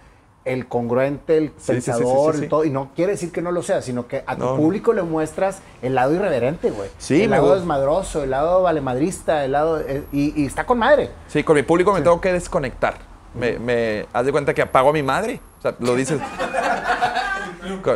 el 0.45 0.67
congruente, 0.67 1.37
el 1.37 1.47
Sí, 1.49 1.53
sí, 1.57 1.63
sí, 1.65 1.71
pensador, 1.91 2.31
sí, 2.33 2.37
sí, 2.37 2.37
el 2.37 2.43
sí. 2.45 2.49
todo. 2.49 2.65
Y 2.65 2.69
no 2.69 2.91
quiere 2.95 3.11
decir 3.13 3.31
que 3.31 3.41
no 3.41 3.51
lo 3.51 3.61
sea, 3.61 3.81
sino 3.81 4.07
que 4.07 4.23
a 4.25 4.35
tu 4.35 4.43
No, 4.43 4.51
no. 4.51 4.55
público 4.57 4.93
le 4.93 5.03
muestras 5.03 5.59
el 5.81 5.95
lado 5.95 6.13
irreverente, 6.15 6.71
güey. 6.71 6.89
Sí, 6.97 7.23
el 7.23 7.29
me 7.29 7.37
lado 7.37 7.55
desmadroso, 7.55 8.23
el 8.23 8.31
lado 8.31 8.61
valemadrista, 8.63 9.43
el 9.45 9.51
lado. 9.51 9.79
eh, 9.81 10.03
y, 10.11 10.41
y 10.41 10.45
está 10.45 10.65
con 10.65 10.77
madre. 10.79 11.09
Sí, 11.27 11.43
con 11.43 11.55
mi 11.55 11.63
público 11.63 11.93
me 11.93 12.01
tengo 12.01 12.19
que 12.21 12.33
desconectar. 12.33 12.95
Me, 13.35 13.59
me 13.59 14.07
haz 14.11 14.25
de 14.25 14.31
cuenta 14.31 14.53
que 14.55 14.61
apago 14.63 14.89
a 14.89 14.93
mi 14.93 15.03
madre. 15.03 15.39
O 15.59 15.61
sea, 15.61 15.75
lo 15.79 15.95
dices. 15.95 16.19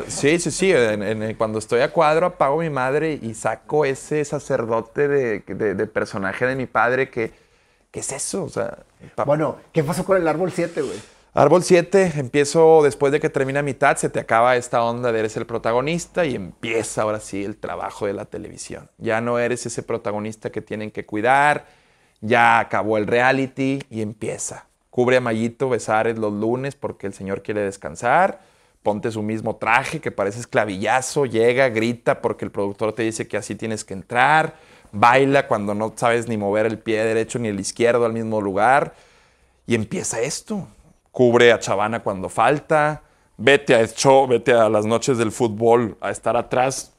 Sí, 0.07 0.39
sí, 0.39 0.51
sí. 0.51 0.71
en- 0.71 1.01
en- 1.23 1.33
cuando 1.35 1.57
estoy 1.57 1.81
a 1.81 1.91
cuadro, 1.91 2.27
apago 2.27 2.59
a 2.59 2.63
mi 2.63 2.69
madre 2.69 3.17
y 3.21 3.33
saco 3.33 3.85
ese 3.85 4.23
sacerdote 4.25 5.07
de, 5.07 5.39
de- 5.39 5.73
de 5.73 5.87
personaje 5.87 6.45
de 6.45 6.55
mi 6.55 6.65
padre 6.65 7.09
que, 7.09 7.31
que 7.89 8.01
es 8.01 8.11
eso. 8.11 8.43
O 8.43 8.49
sea, 8.49 8.77
Bueno, 9.25 9.57
¿qué 9.71 9.83
pasó 9.83 10.05
con 10.05 10.17
el 10.17 10.27
árbol 10.27 10.51
7, 10.51 10.81
güey? 10.81 10.99
Árbol 11.35 11.63
7, 11.63 12.13
empiezo 12.17 12.83
después 12.83 13.11
de 13.11 13.19
que 13.19 13.27
termina 13.27 13.63
mitad, 13.63 13.97
se 13.97 14.07
te 14.07 14.19
acaba 14.19 14.55
esta 14.55 14.83
onda 14.83 15.11
de 15.11 15.17
eres 15.17 15.35
el 15.35 15.47
protagonista 15.47 16.25
y 16.25 16.35
empieza 16.35 17.01
ahora 17.01 17.19
sí 17.19 17.43
el 17.43 17.57
trabajo 17.57 18.05
de 18.05 18.13
la 18.13 18.25
televisión. 18.25 18.87
Ya 18.99 19.19
no 19.19 19.39
eres 19.39 19.65
ese 19.65 19.81
protagonista 19.81 20.51
que 20.51 20.61
tienen 20.61 20.91
que 20.91 21.07
cuidar, 21.07 21.65
ya 22.21 22.59
acabó 22.59 22.99
el 22.99 23.07
reality 23.07 23.81
y 23.89 24.03
empieza. 24.03 24.67
Cubre 24.91 25.17
a 25.17 25.21
Mayito 25.21 25.69
Besares 25.69 26.19
los 26.19 26.31
lunes 26.31 26.75
porque 26.75 27.07
el 27.07 27.15
señor 27.15 27.41
quiere 27.41 27.61
descansar, 27.61 28.41
ponte 28.83 29.09
su 29.09 29.23
mismo 29.23 29.55
traje 29.55 30.01
que 30.01 30.11
parece 30.11 30.39
esclavillazo, 30.39 31.25
llega, 31.25 31.67
grita 31.69 32.21
porque 32.21 32.45
el 32.45 32.51
productor 32.51 32.93
te 32.93 33.01
dice 33.01 33.27
que 33.27 33.37
así 33.37 33.55
tienes 33.55 33.83
que 33.83 33.95
entrar, 33.95 34.53
baila 34.91 35.47
cuando 35.47 35.73
no 35.73 35.93
sabes 35.95 36.27
ni 36.27 36.37
mover 36.37 36.67
el 36.67 36.77
pie 36.77 37.03
derecho 37.03 37.39
ni 37.39 37.47
el 37.47 37.59
izquierdo 37.59 38.05
al 38.05 38.13
mismo 38.13 38.39
lugar. 38.39 38.93
Y 39.65 39.73
empieza 39.73 40.21
esto. 40.21 40.67
Cubre 41.13 41.51
a 41.53 41.59
Chavana 41.59 42.01
cuando 42.01 42.27
falta. 42.27 43.03
Vete 43.37 43.75
a 43.75 43.79
el 43.81 43.89
show, 43.89 44.27
vete 44.27 44.51
a 44.53 44.67
las 44.67 44.85
noches 44.85 45.17
del 45.19 45.31
fútbol 45.31 45.95
a 46.01 46.09
estar 46.09 46.35
atrás. 46.35 46.89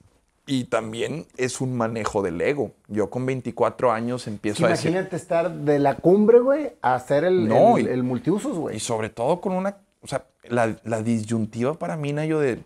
Y 0.46 0.64
también 0.64 1.26
es 1.36 1.60
un 1.60 1.76
manejo 1.76 2.22
del 2.22 2.40
ego. 2.40 2.70
Yo 2.86 3.10
con 3.10 3.26
24 3.26 3.90
años 3.90 4.26
empiezo 4.28 4.64
a 4.64 4.68
decir. 4.68 4.90
Imagínate 4.92 5.16
estar 5.16 5.50
de 5.50 5.78
la 5.80 5.96
cumbre, 5.96 6.38
güey, 6.38 6.72
a 6.80 6.94
hacer 6.94 7.24
el, 7.24 7.48
No, 7.48 7.76
el, 7.76 7.86
y- 7.86 7.88
el 7.90 8.04
multiusos, 8.04 8.56
güey. 8.56 8.76
Y 8.76 8.80
sobre 8.80 9.10
todo 9.10 9.40
con 9.40 9.52
una. 9.52 9.78
O 10.00 10.06
sea, 10.06 10.24
la, 10.44 10.76
la 10.84 11.02
disyuntiva 11.02 11.74
para 11.74 11.96
mí, 11.96 12.12
Nayo, 12.12 12.38
de. 12.38 12.60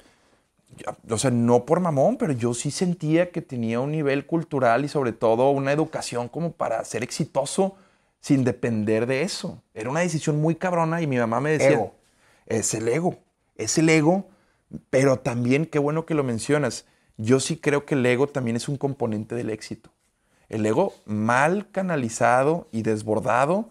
O 1.09 1.16
sea, 1.18 1.30
no 1.30 1.64
por 1.64 1.80
mamón, 1.80 2.18
pero 2.18 2.32
yo 2.34 2.53
sí 2.53 2.70
sentía 2.70 3.30
que 3.30 3.40
tenía 3.42 3.80
un 3.80 3.90
nivel 3.90 4.26
cultural 4.26 4.84
y 4.84 4.88
sobre 4.88 5.12
todo 5.12 5.51
una 5.51 5.72
educación 5.72 6.28
como 6.28 6.53
para 6.53 6.84
ser 6.84 7.03
exitoso 7.03 7.74
sin 8.20 8.44
depender 8.44 9.06
de 9.06 9.22
eso. 9.22 9.62
Era 9.74 9.90
una 9.90 10.00
decisión 10.00 10.40
muy 10.40 10.54
cabrona 10.56 11.00
y 11.02 11.06
mi 11.06 11.18
mamá 11.18 11.40
me 11.40 11.50
decía. 11.50 11.70
Ego. 11.70 11.94
Es 12.46 12.74
el 12.74 12.88
ego. 12.88 13.18
Es 13.56 13.78
el 13.78 13.88
ego, 13.88 14.28
pero 14.90 15.18
también, 15.18 15.66
qué 15.66 15.78
bueno 15.78 16.06
que 16.06 16.14
lo 16.14 16.24
mencionas. 16.24 16.86
Yo 17.16 17.40
sí 17.40 17.56
creo 17.56 17.84
que 17.84 17.94
el 17.94 18.06
ego 18.06 18.28
también 18.28 18.56
es 18.56 18.68
un 18.68 18.76
componente 18.76 19.34
del 19.34 19.50
éxito. 19.50 19.90
El 20.48 20.64
ego 20.64 20.94
mal 21.04 21.70
canalizado 21.70 22.68
y 22.72 22.82
desbordado 22.82 23.68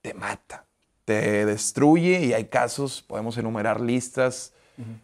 te 0.00 0.14
mata, 0.14 0.66
te 1.04 1.44
destruye 1.44 2.24
y 2.24 2.32
hay 2.34 2.44
casos, 2.44 3.02
podemos 3.02 3.36
enumerar 3.36 3.80
listas 3.80 4.52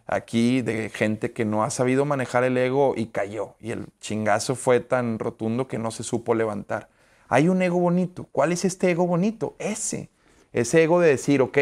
aquí 0.06 0.62
de 0.62 0.88
gente 0.88 1.32
que 1.32 1.44
no 1.44 1.64
ha 1.64 1.70
sabido 1.70 2.04
manejar 2.04 2.44
el 2.44 2.56
ego 2.56 2.94
y 2.96 3.06
cayó 3.06 3.56
y 3.58 3.72
el 3.72 3.86
chingazo 4.00 4.54
fue 4.54 4.78
tan 4.78 5.18
rotundo 5.18 5.66
que 5.66 5.78
no 5.78 5.90
se 5.90 6.04
supo 6.04 6.34
levantar. 6.34 6.90
Hay 7.28 7.48
un 7.48 7.62
ego 7.62 7.78
bonito. 7.78 8.28
¿Cuál 8.32 8.52
es 8.52 8.64
este 8.64 8.90
ego 8.90 9.06
bonito? 9.06 9.56
Ese. 9.58 10.10
Ese 10.52 10.82
ego 10.82 11.00
de 11.00 11.08
decir, 11.08 11.42
ok, 11.42 11.58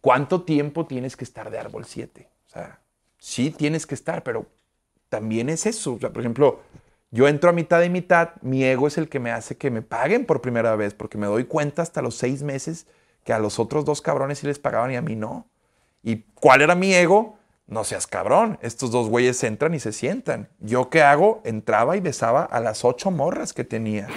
¿cuánto 0.00 0.42
tiempo 0.42 0.86
tienes 0.86 1.16
que 1.16 1.24
estar 1.24 1.50
de 1.50 1.58
árbol 1.58 1.84
7? 1.84 2.28
O 2.46 2.50
sea, 2.50 2.80
sí 3.18 3.50
tienes 3.50 3.86
que 3.86 3.94
estar, 3.94 4.22
pero 4.22 4.46
también 5.08 5.48
es 5.48 5.66
eso. 5.66 5.94
O 5.94 5.98
sea, 5.98 6.10
por 6.10 6.20
ejemplo, 6.20 6.60
yo 7.10 7.28
entro 7.28 7.50
a 7.50 7.52
mitad 7.52 7.82
y 7.82 7.90
mitad, 7.90 8.30
mi 8.42 8.64
ego 8.64 8.88
es 8.88 8.98
el 8.98 9.08
que 9.08 9.20
me 9.20 9.30
hace 9.30 9.56
que 9.56 9.70
me 9.70 9.82
paguen 9.82 10.26
por 10.26 10.40
primera 10.40 10.74
vez, 10.74 10.94
porque 10.94 11.16
me 11.16 11.26
doy 11.26 11.44
cuenta 11.44 11.82
hasta 11.82 12.02
los 12.02 12.16
seis 12.16 12.42
meses 12.42 12.86
que 13.22 13.32
a 13.32 13.38
los 13.38 13.60
otros 13.60 13.84
dos 13.84 14.02
cabrones 14.02 14.40
sí 14.40 14.46
les 14.46 14.58
pagaban 14.58 14.90
y 14.90 14.96
a 14.96 15.02
mí 15.02 15.14
no. 15.14 15.46
¿Y 16.02 16.24
cuál 16.34 16.60
era 16.60 16.74
mi 16.74 16.92
ego? 16.92 17.38
No 17.66 17.84
seas 17.84 18.06
cabrón, 18.06 18.58
estos 18.60 18.90
dos 18.90 19.08
güeyes 19.08 19.42
entran 19.44 19.74
y 19.74 19.80
se 19.80 19.92
sientan. 19.92 20.48
¿Yo 20.58 20.90
qué 20.90 21.02
hago? 21.02 21.40
Entraba 21.44 21.96
y 21.96 22.00
besaba 22.00 22.42
a 22.42 22.60
las 22.60 22.84
ocho 22.84 23.10
morras 23.10 23.52
que 23.52 23.64
tenía. 23.64 24.08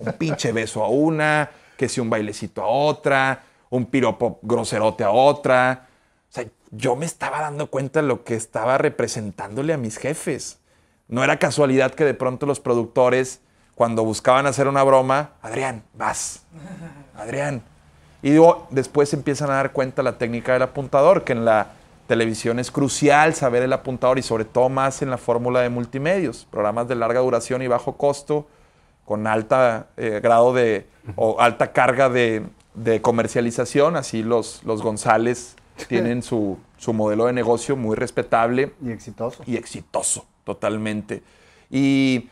Un 0.00 0.12
pinche 0.14 0.52
beso 0.52 0.82
a 0.84 0.88
una, 0.88 1.50
que 1.76 1.88
si 1.88 2.00
un 2.00 2.10
bailecito 2.10 2.62
a 2.62 2.66
otra, 2.66 3.44
un 3.70 3.86
piropo 3.86 4.38
groserote 4.42 5.04
a 5.04 5.10
otra. 5.10 5.86
O 6.28 6.32
sea, 6.32 6.46
yo 6.70 6.96
me 6.96 7.06
estaba 7.06 7.40
dando 7.40 7.68
cuenta 7.68 8.02
de 8.02 8.08
lo 8.08 8.24
que 8.24 8.34
estaba 8.34 8.78
representándole 8.78 9.72
a 9.72 9.78
mis 9.78 9.96
jefes. 9.96 10.58
No 11.08 11.24
era 11.24 11.38
casualidad 11.38 11.94
que 11.94 12.04
de 12.04 12.14
pronto 12.14 12.46
los 12.46 12.60
productores, 12.60 13.40
cuando 13.74 14.04
buscaban 14.04 14.46
hacer 14.46 14.68
una 14.68 14.82
broma, 14.82 15.32
Adrián, 15.42 15.84
vas. 15.94 16.44
Adrián. 17.16 17.62
Y 18.22 18.30
digo, 18.30 18.66
después 18.70 19.12
empiezan 19.14 19.50
a 19.50 19.54
dar 19.54 19.72
cuenta 19.72 20.02
la 20.02 20.18
técnica 20.18 20.52
del 20.52 20.62
apuntador, 20.62 21.24
que 21.24 21.32
en 21.32 21.44
la 21.44 21.68
televisión 22.06 22.58
es 22.58 22.70
crucial 22.70 23.34
saber 23.34 23.62
el 23.62 23.72
apuntador 23.72 24.18
y 24.18 24.22
sobre 24.22 24.44
todo 24.44 24.68
más 24.68 25.00
en 25.00 25.10
la 25.10 25.16
fórmula 25.16 25.60
de 25.60 25.68
multimedios, 25.68 26.46
programas 26.50 26.88
de 26.88 26.96
larga 26.96 27.20
duración 27.20 27.62
y 27.62 27.68
bajo 27.68 27.96
costo, 27.96 28.46
con 29.10 29.26
alta 29.26 29.88
eh, 29.96 30.20
grado 30.22 30.54
de 30.54 30.86
o 31.16 31.40
alta 31.40 31.72
carga 31.72 32.08
de, 32.08 32.44
comercialización, 33.02 33.96
así 33.96 34.22
los, 34.22 34.62
los 34.62 34.82
González 34.82 35.56
tienen 35.88 36.22
su, 36.22 36.58
su, 36.76 36.92
modelo 36.92 37.26
de 37.26 37.32
negocio 37.32 37.74
muy 37.74 37.96
respetable. 37.96 38.72
Y 38.80 38.92
exitoso. 38.92 39.42
Y 39.46 39.56
exitoso, 39.56 40.26
totalmente. 40.44 41.24
Y 41.70 42.28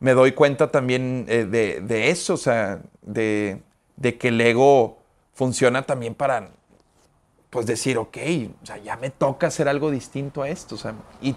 me 0.00 0.14
doy 0.14 0.32
cuenta 0.32 0.70
también 0.70 1.26
eh, 1.28 1.44
de, 1.44 1.82
de, 1.82 2.08
eso, 2.08 2.32
o 2.32 2.38
sea, 2.38 2.80
de, 3.02 3.60
de 3.96 4.16
que 4.16 4.28
el 4.28 4.40
ego 4.40 4.96
funciona 5.34 5.82
también 5.82 6.14
para 6.14 6.48
pues 7.50 7.66
decir, 7.66 7.98
ok, 7.98 8.16
o 8.62 8.64
sea, 8.64 8.78
ya 8.78 8.96
me 8.96 9.10
toca 9.10 9.48
hacer 9.48 9.68
algo 9.68 9.90
distinto 9.90 10.40
a 10.40 10.48
esto. 10.48 10.76
O 10.76 10.78
sea, 10.78 10.94
y 11.20 11.36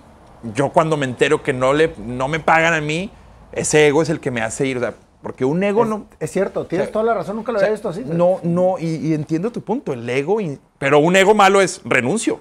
yo 0.54 0.70
cuando 0.70 0.96
me 0.96 1.06
entero 1.06 1.44
que 1.44 1.52
no, 1.52 1.74
le, 1.74 1.94
no 1.98 2.30
me 2.30 2.40
pagan 2.40 2.74
a 2.74 2.80
mí, 2.80 3.12
ese 3.52 3.88
ego 3.88 4.02
es 4.02 4.10
el 4.10 4.20
que 4.20 4.32
me 4.32 4.42
hace 4.42 4.66
ir. 4.66 4.78
O 4.78 4.80
sea, 4.80 4.94
porque 5.22 5.46
un 5.46 5.64
ego 5.64 5.86
no. 5.86 6.08
Es 6.20 6.32
cierto, 6.32 6.66
tienes 6.66 6.92
toda 6.92 7.06
la 7.06 7.14
razón, 7.14 7.36
nunca 7.36 7.52
lo 7.52 7.60
había 7.60 7.72
visto 7.72 7.90
así. 7.90 8.04
No, 8.06 8.40
no, 8.44 8.78
y, 8.80 9.14
entiendo 9.14 9.52
tu 9.52 9.62
punto, 9.62 9.94
el 9.94 10.10
ego. 10.10 10.38
pero 10.78 11.00
un 11.00 11.16
ego 11.16 11.34
malo 11.34 11.62
es 11.62 11.82
renuncio. 11.84 12.40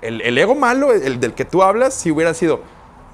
El, 0.00 0.20
el, 0.20 0.38
ego 0.38 0.54
malo, 0.54 0.92
el 0.92 1.18
del 1.18 1.34
que 1.34 1.44
tú 1.44 1.62
hablas, 1.62 1.94
si 1.94 2.12
hubiera 2.12 2.32
sido, 2.32 2.62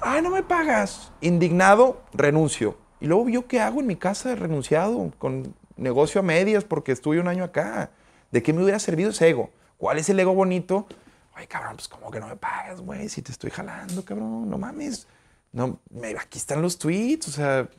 ay, 0.01 0.21
no 0.21 0.29
me 0.29 0.43
pagas, 0.43 1.11
indignado, 1.21 2.01
renuncio. 2.13 2.77
Y 2.99 3.07
luego 3.07 3.27
yo 3.29 3.47
qué 3.47 3.59
hago 3.59 3.79
en 3.79 3.87
mi 3.87 3.95
casa 3.95 4.29
de 4.29 4.35
renunciado, 4.35 5.11
con 5.17 5.55
negocio 5.77 6.21
a 6.21 6.23
medias 6.23 6.63
porque 6.63 6.91
estuve 6.91 7.19
un 7.19 7.27
año 7.27 7.43
acá. 7.43 7.91
¿De 8.31 8.43
qué 8.43 8.53
me 8.53 8.61
hubiera 8.61 8.79
servido 8.79 9.11
ese 9.11 9.29
ego? 9.29 9.49
¿Cuál 9.77 9.97
es 9.97 10.09
el 10.09 10.19
ego 10.19 10.33
bonito? 10.33 10.87
Ay, 11.33 11.47
cabrón, 11.47 11.75
pues 11.75 11.87
como 11.87 12.11
que 12.11 12.19
no 12.19 12.27
me 12.27 12.35
pagas, 12.35 12.81
güey, 12.81 13.09
si 13.09 13.21
te 13.21 13.31
estoy 13.31 13.49
jalando, 13.49 14.03
cabrón, 14.05 14.49
no 14.49 14.57
mames. 14.57 15.07
No, 15.55 15.79
aquí 16.19 16.37
están 16.37 16.61
los 16.61 16.77
tweets, 16.77 17.29
o 17.29 17.31
sea, 17.31 17.69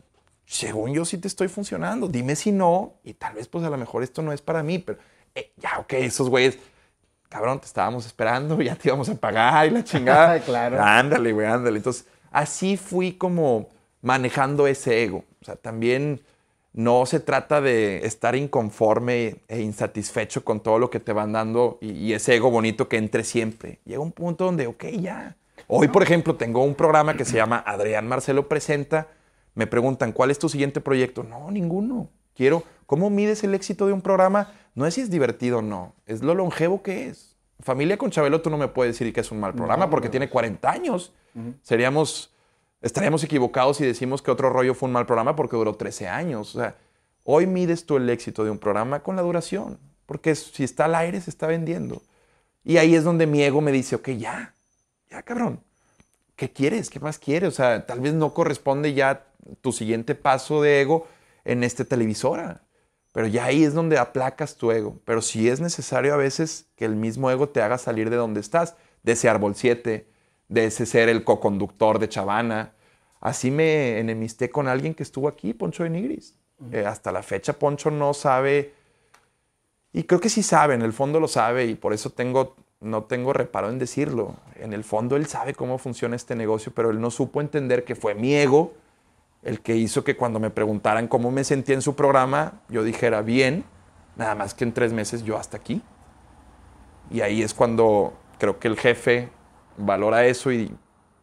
según 0.46 0.94
yo 0.94 1.04
sí 1.04 1.18
te 1.18 1.28
estoy 1.28 1.48
funcionando. 1.48 2.08
Dime 2.08 2.34
si 2.34 2.50
no, 2.50 2.94
y 3.04 3.12
tal 3.12 3.34
vez 3.34 3.48
pues 3.48 3.64
a 3.64 3.68
lo 3.68 3.76
mejor 3.76 4.02
esto 4.02 4.22
no 4.22 4.32
es 4.32 4.40
para 4.40 4.62
mí, 4.62 4.78
pero 4.78 4.98
eh, 5.34 5.52
ya, 5.58 5.78
ok, 5.78 5.92
esos 5.92 6.30
güeyes, 6.30 6.58
cabrón, 7.28 7.60
te 7.60 7.66
estábamos 7.66 8.06
esperando, 8.06 8.58
ya 8.62 8.76
te 8.76 8.88
íbamos 8.88 9.10
a 9.10 9.14
pagar 9.14 9.66
y 9.66 9.70
la 9.72 9.84
chingada. 9.84 10.40
claro. 10.44 10.82
Ándale, 10.82 11.34
güey, 11.34 11.46
ándale. 11.46 11.76
Entonces, 11.76 12.06
así 12.30 12.78
fui 12.78 13.12
como 13.12 13.68
manejando 14.00 14.66
ese 14.66 15.02
ego. 15.02 15.24
O 15.42 15.44
sea, 15.44 15.56
también 15.56 16.22
no 16.72 17.04
se 17.04 17.20
trata 17.20 17.60
de 17.60 18.06
estar 18.06 18.36
inconforme 18.36 19.36
e 19.48 19.60
insatisfecho 19.60 20.44
con 20.44 20.60
todo 20.60 20.78
lo 20.78 20.88
que 20.88 20.98
te 20.98 21.12
van 21.12 21.32
dando 21.32 21.76
y, 21.82 22.14
ese 22.14 22.36
ego 22.36 22.50
bonito 22.50 22.88
que 22.88 22.96
entre 22.96 23.22
siempre. 23.22 23.80
Llega 23.84 24.00
un 24.00 24.12
punto 24.12 24.46
donde, 24.46 24.66
ok, 24.66 24.84
ya. 24.98 25.36
Hoy, 25.68 25.88
por 25.88 26.02
ejemplo, 26.02 26.36
tengo 26.36 26.62
un 26.62 26.74
programa 26.74 27.16
que 27.16 27.24
se 27.24 27.36
llama 27.36 27.62
Adrián 27.66 28.06
Marcelo 28.06 28.48
Presenta. 28.48 29.08
Me 29.54 29.66
preguntan, 29.66 30.12
¿cuál 30.12 30.30
es 30.30 30.38
tu 30.38 30.48
siguiente 30.48 30.80
proyecto? 30.80 31.24
No, 31.24 31.50
ninguno. 31.50 32.08
Quiero, 32.34 32.62
¿cómo 32.86 33.10
mides 33.10 33.42
el 33.44 33.54
éxito 33.54 33.86
de 33.86 33.92
un 33.92 34.02
programa? 34.02 34.52
No 34.74 34.86
es 34.86 34.94
si 34.94 35.00
es 35.00 35.10
divertido 35.10 35.58
o 35.58 35.62
no, 35.62 35.94
es 36.06 36.22
lo 36.22 36.34
longevo 36.34 36.82
que 36.82 37.08
es. 37.08 37.36
Familia 37.60 37.96
con 37.96 38.10
Chabelo, 38.10 38.42
tú 38.42 38.50
no 38.50 38.58
me 38.58 38.68
puedes 38.68 38.94
decir 38.94 39.12
que 39.12 39.20
es 39.20 39.32
un 39.32 39.40
mal 39.40 39.54
programa 39.54 39.88
porque 39.88 40.10
tiene 40.10 40.28
40 40.28 40.70
años. 40.70 41.12
Seríamos 41.62 42.30
estaríamos 42.82 43.24
equivocados 43.24 43.78
si 43.78 43.84
decimos 43.84 44.22
que 44.22 44.30
otro 44.30 44.50
rollo 44.50 44.74
fue 44.74 44.88
un 44.88 44.92
mal 44.92 45.06
programa 45.06 45.34
porque 45.36 45.56
duró 45.56 45.74
13 45.74 46.08
años. 46.08 46.54
O 46.54 46.60
sea, 46.60 46.76
hoy 47.24 47.46
mides 47.46 47.86
tú 47.86 47.96
el 47.96 48.08
éxito 48.08 48.44
de 48.44 48.50
un 48.50 48.58
programa 48.58 49.02
con 49.02 49.16
la 49.16 49.22
duración, 49.22 49.78
porque 50.06 50.34
si 50.34 50.64
está 50.64 50.86
al 50.86 50.94
aire 50.94 51.20
se 51.20 51.30
está 51.30 51.46
vendiendo. 51.46 52.02
Y 52.64 52.78
ahí 52.78 52.94
es 52.94 53.04
donde 53.04 53.26
mi 53.26 53.42
ego 53.42 53.60
me 53.60 53.72
dice, 53.72 53.96
ok, 53.96 54.10
ya, 54.10 54.54
ya 55.10 55.22
cabrón, 55.22 55.60
¿qué 56.36 56.52
quieres? 56.52 56.90
¿Qué 56.90 57.00
más 57.00 57.18
quieres? 57.18 57.48
O 57.48 57.52
sea, 57.52 57.86
tal 57.86 58.00
vez 58.00 58.14
no 58.14 58.34
corresponde 58.34 58.94
ya 58.94 59.26
tu 59.60 59.72
siguiente 59.72 60.14
paso 60.14 60.62
de 60.62 60.80
ego 60.80 61.06
en 61.44 61.64
esta 61.64 61.84
televisora. 61.84 62.62
Pero 63.12 63.26
ya 63.28 63.46
ahí 63.46 63.64
es 63.64 63.72
donde 63.72 63.98
aplacas 63.98 64.56
tu 64.56 64.72
ego. 64.72 65.00
Pero 65.04 65.22
si 65.22 65.48
es 65.48 65.60
necesario 65.60 66.12
a 66.12 66.18
veces 66.18 66.66
que 66.76 66.84
el 66.84 66.96
mismo 66.96 67.30
ego 67.30 67.48
te 67.48 67.62
haga 67.62 67.78
salir 67.78 68.10
de 68.10 68.16
donde 68.16 68.40
estás, 68.40 68.76
de 69.02 69.12
ese 69.12 69.28
árbol 69.28 69.54
7, 69.54 70.06
de 70.48 70.64
ese 70.64 70.86
ser 70.86 71.08
el 71.08 71.24
coconductor 71.24 71.98
de 71.98 72.08
Chavana. 72.08 72.74
Así 73.20 73.50
me 73.50 73.98
enemisté 73.98 74.50
con 74.50 74.68
alguien 74.68 74.94
que 74.94 75.02
estuvo 75.02 75.28
aquí, 75.28 75.54
Poncho 75.54 75.82
de 75.82 75.90
Nigris. 75.90 76.36
Eh, 76.72 76.84
hasta 76.86 77.12
la 77.12 77.22
fecha 77.22 77.58
Poncho 77.58 77.90
no 77.90 78.14
sabe, 78.14 78.72
y 79.92 80.04
creo 80.04 80.20
que 80.20 80.30
sí 80.30 80.42
sabe, 80.42 80.74
en 80.74 80.82
el 80.82 80.92
fondo 80.92 81.20
lo 81.20 81.28
sabe, 81.28 81.66
y 81.66 81.74
por 81.74 81.92
eso 81.92 82.10
tengo, 82.10 82.56
no 82.80 83.04
tengo 83.04 83.32
reparo 83.32 83.70
en 83.70 83.78
decirlo. 83.78 84.36
En 84.56 84.72
el 84.72 84.84
fondo 84.84 85.16
él 85.16 85.26
sabe 85.26 85.54
cómo 85.54 85.78
funciona 85.78 86.16
este 86.16 86.34
negocio, 86.34 86.72
pero 86.74 86.90
él 86.90 87.00
no 87.00 87.10
supo 87.10 87.40
entender 87.40 87.84
que 87.84 87.94
fue 87.94 88.14
mi 88.14 88.34
ego 88.34 88.74
el 89.42 89.60
que 89.60 89.76
hizo 89.76 90.02
que 90.02 90.16
cuando 90.16 90.40
me 90.40 90.50
preguntaran 90.50 91.06
cómo 91.06 91.30
me 91.30 91.44
sentía 91.44 91.76
en 91.76 91.82
su 91.82 91.94
programa, 91.94 92.60
yo 92.68 92.82
dijera 92.82 93.22
bien, 93.22 93.64
nada 94.16 94.34
más 94.34 94.54
que 94.54 94.64
en 94.64 94.72
tres 94.72 94.92
meses 94.92 95.22
yo 95.22 95.36
hasta 95.36 95.56
aquí. 95.56 95.82
Y 97.10 97.20
ahí 97.20 97.42
es 97.42 97.54
cuando 97.54 98.14
creo 98.38 98.58
que 98.58 98.66
el 98.66 98.76
jefe 98.76 99.28
valora 99.76 100.26
eso 100.26 100.50
y 100.50 100.74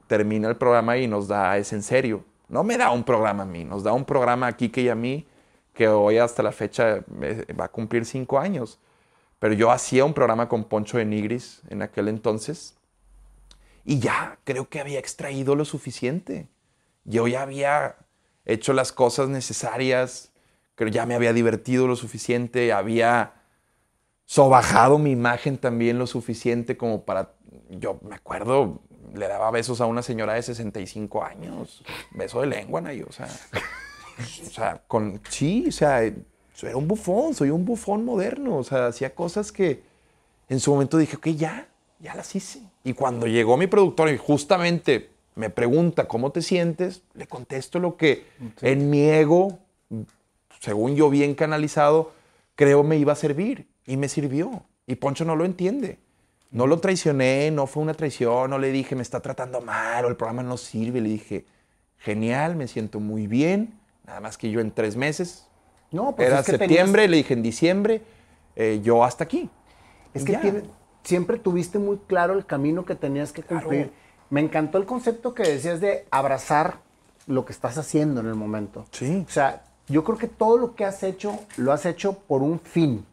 termina 0.08 0.48
el 0.48 0.56
programa 0.56 0.98
y 0.98 1.08
nos 1.08 1.28
da, 1.28 1.58
es 1.58 1.74
en 1.74 1.84
serio. 1.84 2.24
No 2.48 2.64
me 2.64 2.78
da 2.78 2.92
un 2.92 3.04
programa 3.04 3.44
a 3.44 3.46
mí, 3.46 3.66
nos 3.66 3.84
da 3.84 3.92
un 3.92 4.06
programa 4.06 4.48
a 4.48 4.54
Kike 4.54 4.82
y 4.82 4.90
a 4.90 4.96
mí 4.96 5.28
que 5.74 5.88
hoy 5.88 6.18
hasta 6.18 6.44
la 6.44 6.52
fecha 6.52 7.04
va 7.60 7.66
a 7.66 7.70
cumplir 7.70 8.06
cinco 8.06 8.40
años. 8.40 8.80
Pero 9.44 9.56
yo 9.56 9.72
hacía 9.72 10.06
un 10.06 10.14
programa 10.14 10.48
con 10.48 10.64
Poncho 10.64 10.98
de 10.98 11.04
Nigris 11.04 11.64
en 11.68 11.82
aquel 11.82 12.08
entonces 12.08 12.78
y 13.84 14.00
ya 14.00 14.40
creo 14.46 14.70
que 14.70 14.80
había 14.80 15.00
extraído 15.00 15.56
lo 15.56 15.66
suficiente. 15.66 16.48
Yo 17.04 17.28
ya 17.28 17.42
había 17.42 17.98
hecho 18.46 18.72
las 18.72 18.94
cosas 18.94 19.28
necesarias, 19.28 20.32
creo 20.76 20.90
ya 20.90 21.06
me 21.06 21.14
había 21.14 21.34
divertido 21.34 21.88
lo 21.88 21.98
suficiente, 21.98 22.72
había 22.72 23.34
sobajado 24.24 24.98
mi 24.98 25.12
imagen 25.12 25.58
también 25.58 26.00
lo 26.00 26.08
suficiente 26.08 26.78
como 26.78 27.04
para 27.04 27.34
yo 27.70 28.00
me 28.02 28.16
acuerdo, 28.16 28.82
le 29.14 29.28
daba 29.28 29.52
besos 29.52 29.82
a 29.82 29.88
una 29.88 30.04
señora 30.04 30.36
de 30.36 30.42
65 30.42 31.22
años, 31.22 31.84
beso 32.12 32.40
de 32.40 32.48
lengua, 32.48 32.82
o 33.06 33.12
sea, 33.12 33.28
o 34.48 34.50
sea, 34.50 34.82
con, 34.88 35.22
sí, 35.28 35.66
o 35.68 35.72
sea, 35.74 36.02
era 36.62 36.78
un 36.78 36.88
bufón, 36.88 37.34
soy 37.34 37.50
un 37.50 37.66
bufón 37.66 38.06
moderno, 38.06 38.58
o 38.58 38.64
sea, 38.64 38.88
hacía 38.88 39.14
cosas 39.14 39.52
que 39.52 39.82
en 40.50 40.60
su 40.60 40.72
momento 40.72 40.98
dije, 40.98 41.18
ok, 41.18 41.28
ya, 41.30 41.68
ya 42.00 42.16
las 42.16 42.36
hice. 42.36 42.62
Y 42.84 42.94
cuando 42.94 43.28
llegó 43.28 43.58
mi 43.58 43.68
productor 43.68 44.10
y 44.10 44.18
justamente 44.18 45.10
me 45.36 45.50
pregunta 45.50 46.08
cómo 46.08 46.32
te 46.32 46.42
sientes, 46.42 47.02
le 47.14 47.28
contesto 47.28 47.80
lo 47.80 47.98
que 47.98 48.26
en 48.62 48.90
mi 48.90 49.02
ego, 49.02 49.60
según 50.60 50.96
yo 50.96 51.10
bien 51.10 51.34
canalizado, 51.34 52.14
creo 52.56 52.84
me 52.84 52.98
iba 52.98 53.14
a 53.14 53.16
servir 53.18 53.68
y 53.86 53.98
me 53.98 54.10
sirvió. 54.10 54.64
Y 54.86 54.96
Poncho 54.96 55.26
no 55.26 55.36
lo 55.36 55.46
entiende. 55.46 55.98
No 56.52 56.68
lo 56.68 56.80
traicioné, 56.80 57.50
no 57.50 57.66
fue 57.66 57.82
una 57.82 57.96
traición, 57.96 58.52
no 58.52 58.60
le 58.60 58.72
dije 58.72 58.96
me 58.96 59.02
está 59.02 59.22
tratando 59.22 59.60
mal 59.60 60.06
o 60.06 60.08
el 60.08 60.16
programa 60.16 60.44
no 60.44 60.58
sirve. 60.58 61.02
Le 61.02 61.10
dije, 61.10 61.46
genial, 61.98 62.56
me 62.56 62.68
siento 62.68 63.00
muy 63.00 63.26
bien. 63.26 63.74
Nada 64.06 64.20
más 64.20 64.38
que 64.38 64.52
yo 64.52 64.60
en 64.60 64.70
tres 64.72 64.96
meses. 64.96 65.48
No, 65.94 66.14
pues 66.16 66.28
Era 66.28 66.44
septiembre, 66.44 67.08
le 67.08 67.18
dije 67.18 67.34
en 67.34 67.42
diciembre, 67.42 68.02
eh, 68.58 68.82
yo 68.84 69.06
hasta 69.06 69.24
aquí. 69.24 69.50
Es 70.14 70.26
que 70.26 70.64
siempre 71.04 71.40
tuviste 71.40 71.80
muy 71.80 71.98
claro 72.08 72.34
el 72.34 72.46
camino 72.46 72.84
que 72.84 72.96
tenías 72.96 73.32
que 73.32 73.44
cumplir. 73.44 73.92
Me 74.30 74.42
encantó 74.42 74.78
el 74.78 74.86
concepto 74.86 75.34
que 75.34 75.44
decías 75.44 75.80
de 75.80 76.06
abrazar 76.12 76.80
lo 77.28 77.46
que 77.46 77.54
estás 77.54 77.78
haciendo 77.78 78.20
en 78.20 78.28
el 78.28 78.36
momento. 78.36 78.86
Sí. 78.92 79.24
O 79.26 79.32
sea, 79.32 79.64
yo 79.88 80.04
creo 80.04 80.18
que 80.18 80.28
todo 80.28 80.58
lo 80.58 80.76
que 80.76 80.84
has 80.84 81.02
hecho, 81.04 81.40
lo 81.56 81.72
has 81.72 81.86
hecho 81.86 82.14
por 82.28 82.42
un 82.42 82.60
fin 82.60 83.06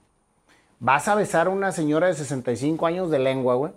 vas 0.80 1.06
a 1.08 1.14
besar 1.14 1.46
a 1.46 1.50
una 1.50 1.70
señora 1.70 2.08
de 2.08 2.14
65 2.14 2.86
años 2.86 3.10
de 3.10 3.18
lengua, 3.18 3.54
güey, 3.54 3.72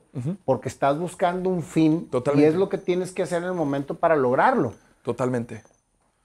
porque 0.45 0.69
estás 0.69 0.97
buscando 0.97 1.49
un 1.49 1.61
fin 1.61 2.09
y 2.35 2.43
es 2.43 2.55
lo 2.55 2.69
que 2.69 2.77
tienes 2.77 3.11
que 3.11 3.23
hacer 3.23 3.43
en 3.43 3.49
el 3.49 3.55
momento 3.55 3.95
para 3.95 4.15
lograrlo. 4.15 4.73
Totalmente. 5.03 5.61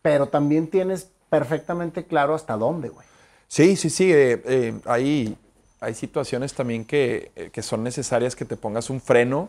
Pero 0.01 0.29
también 0.29 0.69
tienes 0.69 1.11
perfectamente 1.29 2.05
claro 2.05 2.35
hasta 2.35 2.57
dónde, 2.57 2.89
güey. 2.89 3.07
Sí, 3.49 3.77
sí, 3.77 3.91
sí. 3.91 4.13
eh, 4.13 4.43
eh, 4.45 4.81
hay, 4.85 5.37
hay 5.81 5.95
situaciones 5.95 6.55
también 6.55 6.85
que, 6.85 7.33
eh, 7.35 7.51
que 7.51 7.63
son 7.63 7.83
necesarias 7.83 8.37
que 8.37 8.45
te 8.45 8.57
pongas 8.57 8.91
un 8.91 9.01
freno, 9.01 9.49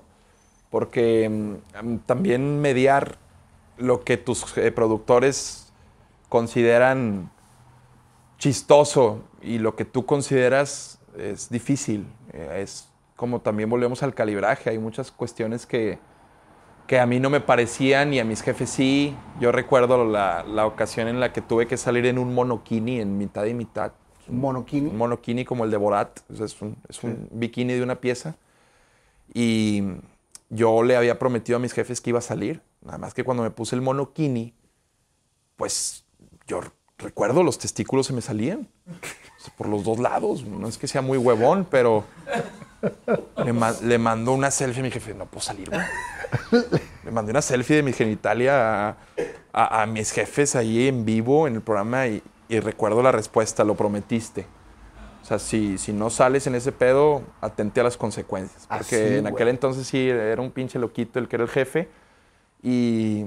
porque 0.70 1.28
mm, 1.30 1.98
también 2.06 2.62
mediar 2.62 3.18
lo 3.78 4.04
que 4.04 4.18
tus 4.18 4.44
productores 4.76 5.72
consideran 6.28 7.32
chistoso 8.38 9.24
y 9.42 9.58
lo 9.58 9.76
que 9.76 9.86
tú 9.86 10.06
consideras 10.06 11.00
es 11.18 11.50
difícil. 11.50 12.06
Es 12.34 12.90
como 13.16 13.40
también 13.40 13.70
volvemos 13.70 14.04
al 14.04 14.14
calibraje. 14.14 14.70
Hay 14.70 14.80
muchas 14.80 15.12
cuestiones 15.12 15.66
que, 15.66 15.98
que 16.90 17.00
a 17.00 17.06
mí 17.06 17.20
no 17.20 17.30
me 17.30 17.40
parecían 17.40 18.16
y 18.16 18.20
a 18.20 18.26
mis 18.26 18.42
jefes 18.42 18.68
sí. 18.68 19.16
Yo 19.40 19.52
recuerdo 19.52 20.06
la, 20.06 20.44
la 20.44 20.66
ocasión 20.66 21.08
en 21.08 21.20
la 21.20 21.32
que 21.32 21.40
tuve 21.40 21.68
que 21.68 21.78
salir 21.78 22.08
en 22.08 22.18
un 22.18 22.34
monokini 22.34 23.00
en 23.00 23.16
mitad 23.16 23.46
y 23.46 23.54
mitad. 23.54 23.92
Un 24.28 24.40
monokini. 24.40 24.90
Un 24.90 24.98
monokini 24.98 25.46
como 25.46 25.66
el 25.66 25.70
de 25.70 25.78
Borat. 25.78 26.22
O 26.32 26.36
sea, 26.36 26.48
es 26.48 26.60
un, 26.64 26.78
es 26.90 27.04
un 27.04 27.30
bikini 27.32 27.74
de 27.74 27.84
una 27.84 28.02
pieza. 28.02 28.38
Y 29.32 29.84
yo 30.50 30.82
le 30.82 30.96
había 30.96 31.20
prometido 31.20 31.58
a 31.58 31.60
mis 31.60 31.74
jefes 31.74 32.02
que 32.02 32.10
iba 32.10 32.18
a 32.18 32.24
salir. 32.24 32.64
Nada 32.82 32.98
más 32.98 33.14
que 33.14 33.24
cuando 33.24 33.44
me 33.44 33.52
puse 33.52 33.76
el 33.76 33.84
monokini, 33.84 34.56
pues 35.58 36.06
yo 36.48 36.62
recuerdo 36.98 37.44
los 37.44 37.60
testículos 37.60 38.08
se 38.08 38.14
me 38.14 38.22
salían. 38.22 38.68
Por 39.60 39.68
los 39.68 39.84
dos 39.84 40.00
lados. 40.00 40.44
No 40.44 40.68
es 40.68 40.80
que 40.80 40.88
sea 40.88 41.04
muy 41.04 41.20
huevón, 41.20 41.68
pero 41.70 42.06
le, 43.44 43.54
ma- 43.54 43.76
le 43.82 43.98
mandó 43.98 44.34
una 44.34 44.52
selfie 44.52 44.82
a 44.82 44.84
mi 44.84 44.92
jefe. 44.92 45.14
No 45.14 45.26
puedo 45.26 45.42
salir, 45.42 45.70
güey. 45.70 45.82
Le 47.04 47.12
mandé 47.12 47.32
una 47.32 47.42
selfie 47.42 47.78
de 47.78 47.84
mi 47.84 47.94
genitalia 47.94 48.90
a, 48.90 48.98
a- 49.54 49.82
a 49.82 49.86
mis 49.86 50.12
jefes 50.12 50.56
ahí 50.56 50.88
en 50.88 51.06
vivo 51.06 51.48
en 51.48 51.56
el 51.56 51.62
programa 51.62 52.08
y, 52.08 52.22
y 52.48 52.60
recuerdo 52.60 53.02
la 53.02 53.12
respuesta, 53.12 53.64
lo 53.64 53.76
prometiste. 53.76 54.46
O 55.22 55.26
sea, 55.26 55.38
si, 55.40 55.78
si 55.78 55.94
no 55.94 56.10
sales 56.10 56.48
en 56.48 56.56
ese 56.56 56.72
pedo, 56.72 57.24
atente 57.42 57.82
a 57.82 57.84
las 57.84 57.98
consecuencias. 57.98 58.66
Ah, 58.70 58.78
Porque 58.78 58.96
sí, 59.10 59.16
en 59.18 59.28
aquel 59.28 59.50
entonces 59.50 59.86
sí 59.86 60.10
era 60.10 60.42
un 60.42 60.52
pinche 60.52 60.80
loquito 60.80 61.20
el 61.20 61.28
que 61.28 61.36
era 61.36 61.44
el 61.44 61.50
jefe. 61.50 61.90
Y, 62.64 63.26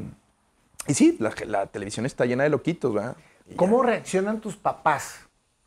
y 0.86 0.94
sí, 0.94 1.16
la, 1.20 1.32
la 1.46 1.66
televisión 1.66 2.07
está 2.07 2.24
llena 2.26 2.44
de 2.44 2.50
loquitos, 2.50 2.92
¿verdad? 2.92 3.16
Y 3.48 3.55
¿Cómo 3.55 3.82
reaccionan 3.82 4.40
tus 4.40 4.57
papás 4.57 5.20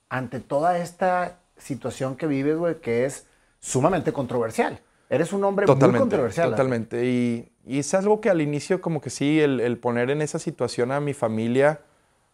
ante 0.09 0.39
toda 0.39 0.77
esta 0.77 1.39
situación 1.57 2.15
que 2.15 2.27
vives, 2.27 2.57
güey, 2.57 2.81
que 2.81 3.05
es 3.05 3.27
sumamente 3.65 4.13
controversial? 4.13 4.79
Eres 5.09 5.33
un 5.33 5.43
hombre 5.43 5.65
muy 5.65 5.91
controversial. 5.97 6.51
totalmente. 6.51 7.05
Y, 7.05 7.51
y 7.65 7.79
es 7.79 7.93
algo 7.95 8.21
que 8.21 8.29
al 8.29 8.41
inicio 8.41 8.79
como 8.79 9.01
que 9.01 9.09
sí, 9.09 9.39
el, 9.39 9.59
el 9.59 9.77
poner 9.79 10.11
en 10.11 10.21
esa 10.21 10.37
situación 10.37 10.91
a 10.91 10.99
mi 10.99 11.13
familia 11.13 11.81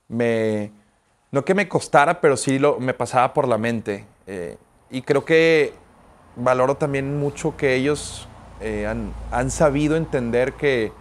me... 0.09 0.71
No 1.31 1.45
que 1.45 1.55
me 1.55 1.69
costara, 1.69 2.19
pero 2.19 2.35
sí 2.35 2.59
lo, 2.59 2.81
me 2.81 2.93
pasaba 2.93 3.33
por 3.33 3.47
la 3.47 3.57
mente. 3.57 4.05
Eh, 4.27 4.57
y 4.89 5.01
creo 5.03 5.23
que 5.23 5.73
valoro 6.35 6.75
también 6.75 7.17
mucho 7.17 7.55
que 7.55 7.75
ellos 7.75 8.27
eh, 8.59 8.85
han, 8.85 9.13
han 9.31 9.49
sabido 9.51 9.95
entender 9.95 10.53
que, 10.53 10.91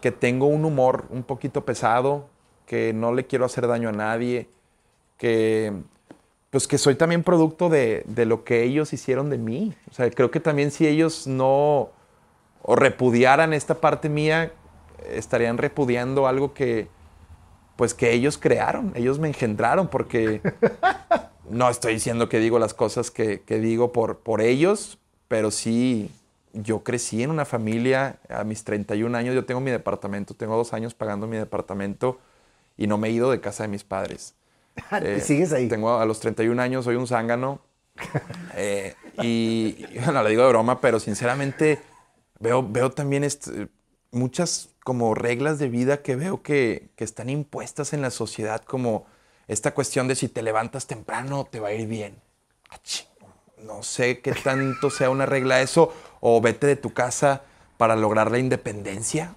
que 0.00 0.10
tengo 0.10 0.46
un 0.46 0.64
humor 0.64 1.04
un 1.10 1.22
poquito 1.22 1.66
pesado, 1.66 2.30
que 2.64 2.94
no 2.94 3.12
le 3.12 3.26
quiero 3.26 3.44
hacer 3.44 3.66
daño 3.66 3.90
a 3.90 3.92
nadie, 3.92 4.48
que 5.18 5.74
pues 6.52 6.68
que 6.68 6.76
soy 6.76 6.96
también 6.96 7.22
producto 7.22 7.70
de, 7.70 8.04
de 8.06 8.26
lo 8.26 8.44
que 8.44 8.62
ellos 8.62 8.92
hicieron 8.92 9.30
de 9.30 9.38
mí. 9.38 9.74
O 9.90 9.94
sea, 9.94 10.10
creo 10.10 10.30
que 10.30 10.38
también 10.38 10.70
si 10.70 10.86
ellos 10.86 11.26
no 11.26 11.90
o 12.62 12.76
repudiaran 12.76 13.54
esta 13.54 13.80
parte 13.80 14.10
mía, 14.10 14.52
estarían 15.10 15.56
repudiando 15.56 16.26
algo 16.26 16.52
que 16.52 16.88
pues 17.76 17.94
que 17.94 18.12
ellos 18.12 18.36
crearon, 18.36 18.92
ellos 18.94 19.18
me 19.18 19.28
engendraron, 19.28 19.88
porque 19.88 20.42
no 21.50 21.70
estoy 21.70 21.94
diciendo 21.94 22.28
que 22.28 22.38
digo 22.38 22.58
las 22.58 22.74
cosas 22.74 23.10
que, 23.10 23.40
que 23.40 23.58
digo 23.58 23.92
por, 23.92 24.18
por 24.18 24.42
ellos, 24.42 24.98
pero 25.28 25.50
sí, 25.50 26.10
yo 26.52 26.84
crecí 26.84 27.22
en 27.22 27.30
una 27.30 27.46
familia 27.46 28.18
a 28.28 28.44
mis 28.44 28.62
31 28.62 29.16
años, 29.16 29.34
yo 29.34 29.46
tengo 29.46 29.62
mi 29.62 29.70
departamento, 29.70 30.34
tengo 30.34 30.54
dos 30.54 30.74
años 30.74 30.92
pagando 30.92 31.26
mi 31.26 31.38
departamento 31.38 32.18
y 32.76 32.86
no 32.86 32.98
me 32.98 33.08
he 33.08 33.12
ido 33.12 33.30
de 33.30 33.40
casa 33.40 33.62
de 33.62 33.70
mis 33.70 33.84
padres. 33.84 34.34
Y 35.14 35.20
sigues 35.20 35.52
ahí. 35.52 35.68
Tengo 35.68 35.98
a 35.98 36.04
los 36.06 36.20
31 36.20 36.60
años, 36.60 36.84
soy 36.84 36.96
un 36.96 37.06
zángano. 37.06 37.60
eh, 38.50 38.96
y 39.14 39.86
y, 39.90 39.98
bueno, 40.04 40.22
le 40.22 40.30
digo 40.30 40.42
de 40.44 40.48
broma, 40.50 40.80
pero 40.80 41.00
sinceramente 41.00 41.80
veo, 42.40 42.66
veo 42.68 42.90
también 42.90 43.24
muchas 44.10 44.70
como 44.84 45.14
reglas 45.14 45.58
de 45.58 45.68
vida 45.68 46.02
que 46.02 46.16
veo 46.16 46.42
que, 46.42 46.90
que 46.96 47.04
están 47.04 47.30
impuestas 47.30 47.92
en 47.92 48.02
la 48.02 48.10
sociedad, 48.10 48.62
como 48.64 49.06
esta 49.48 49.74
cuestión 49.74 50.08
de 50.08 50.14
si 50.16 50.28
te 50.28 50.42
levantas 50.42 50.86
temprano 50.86 51.46
te 51.50 51.60
va 51.60 51.68
a 51.68 51.72
ir 51.74 51.86
bien. 51.88 52.16
Ah, 52.70 52.78
No 53.62 53.82
sé 53.82 54.20
qué 54.20 54.32
tanto 54.32 54.90
sea 54.90 55.10
una 55.10 55.26
regla 55.26 55.62
eso, 55.62 55.92
o 56.20 56.40
vete 56.40 56.66
de 56.66 56.76
tu 56.76 56.92
casa 56.92 57.42
para 57.76 57.96
lograr 57.96 58.30
la 58.30 58.38
independencia. 58.38 59.34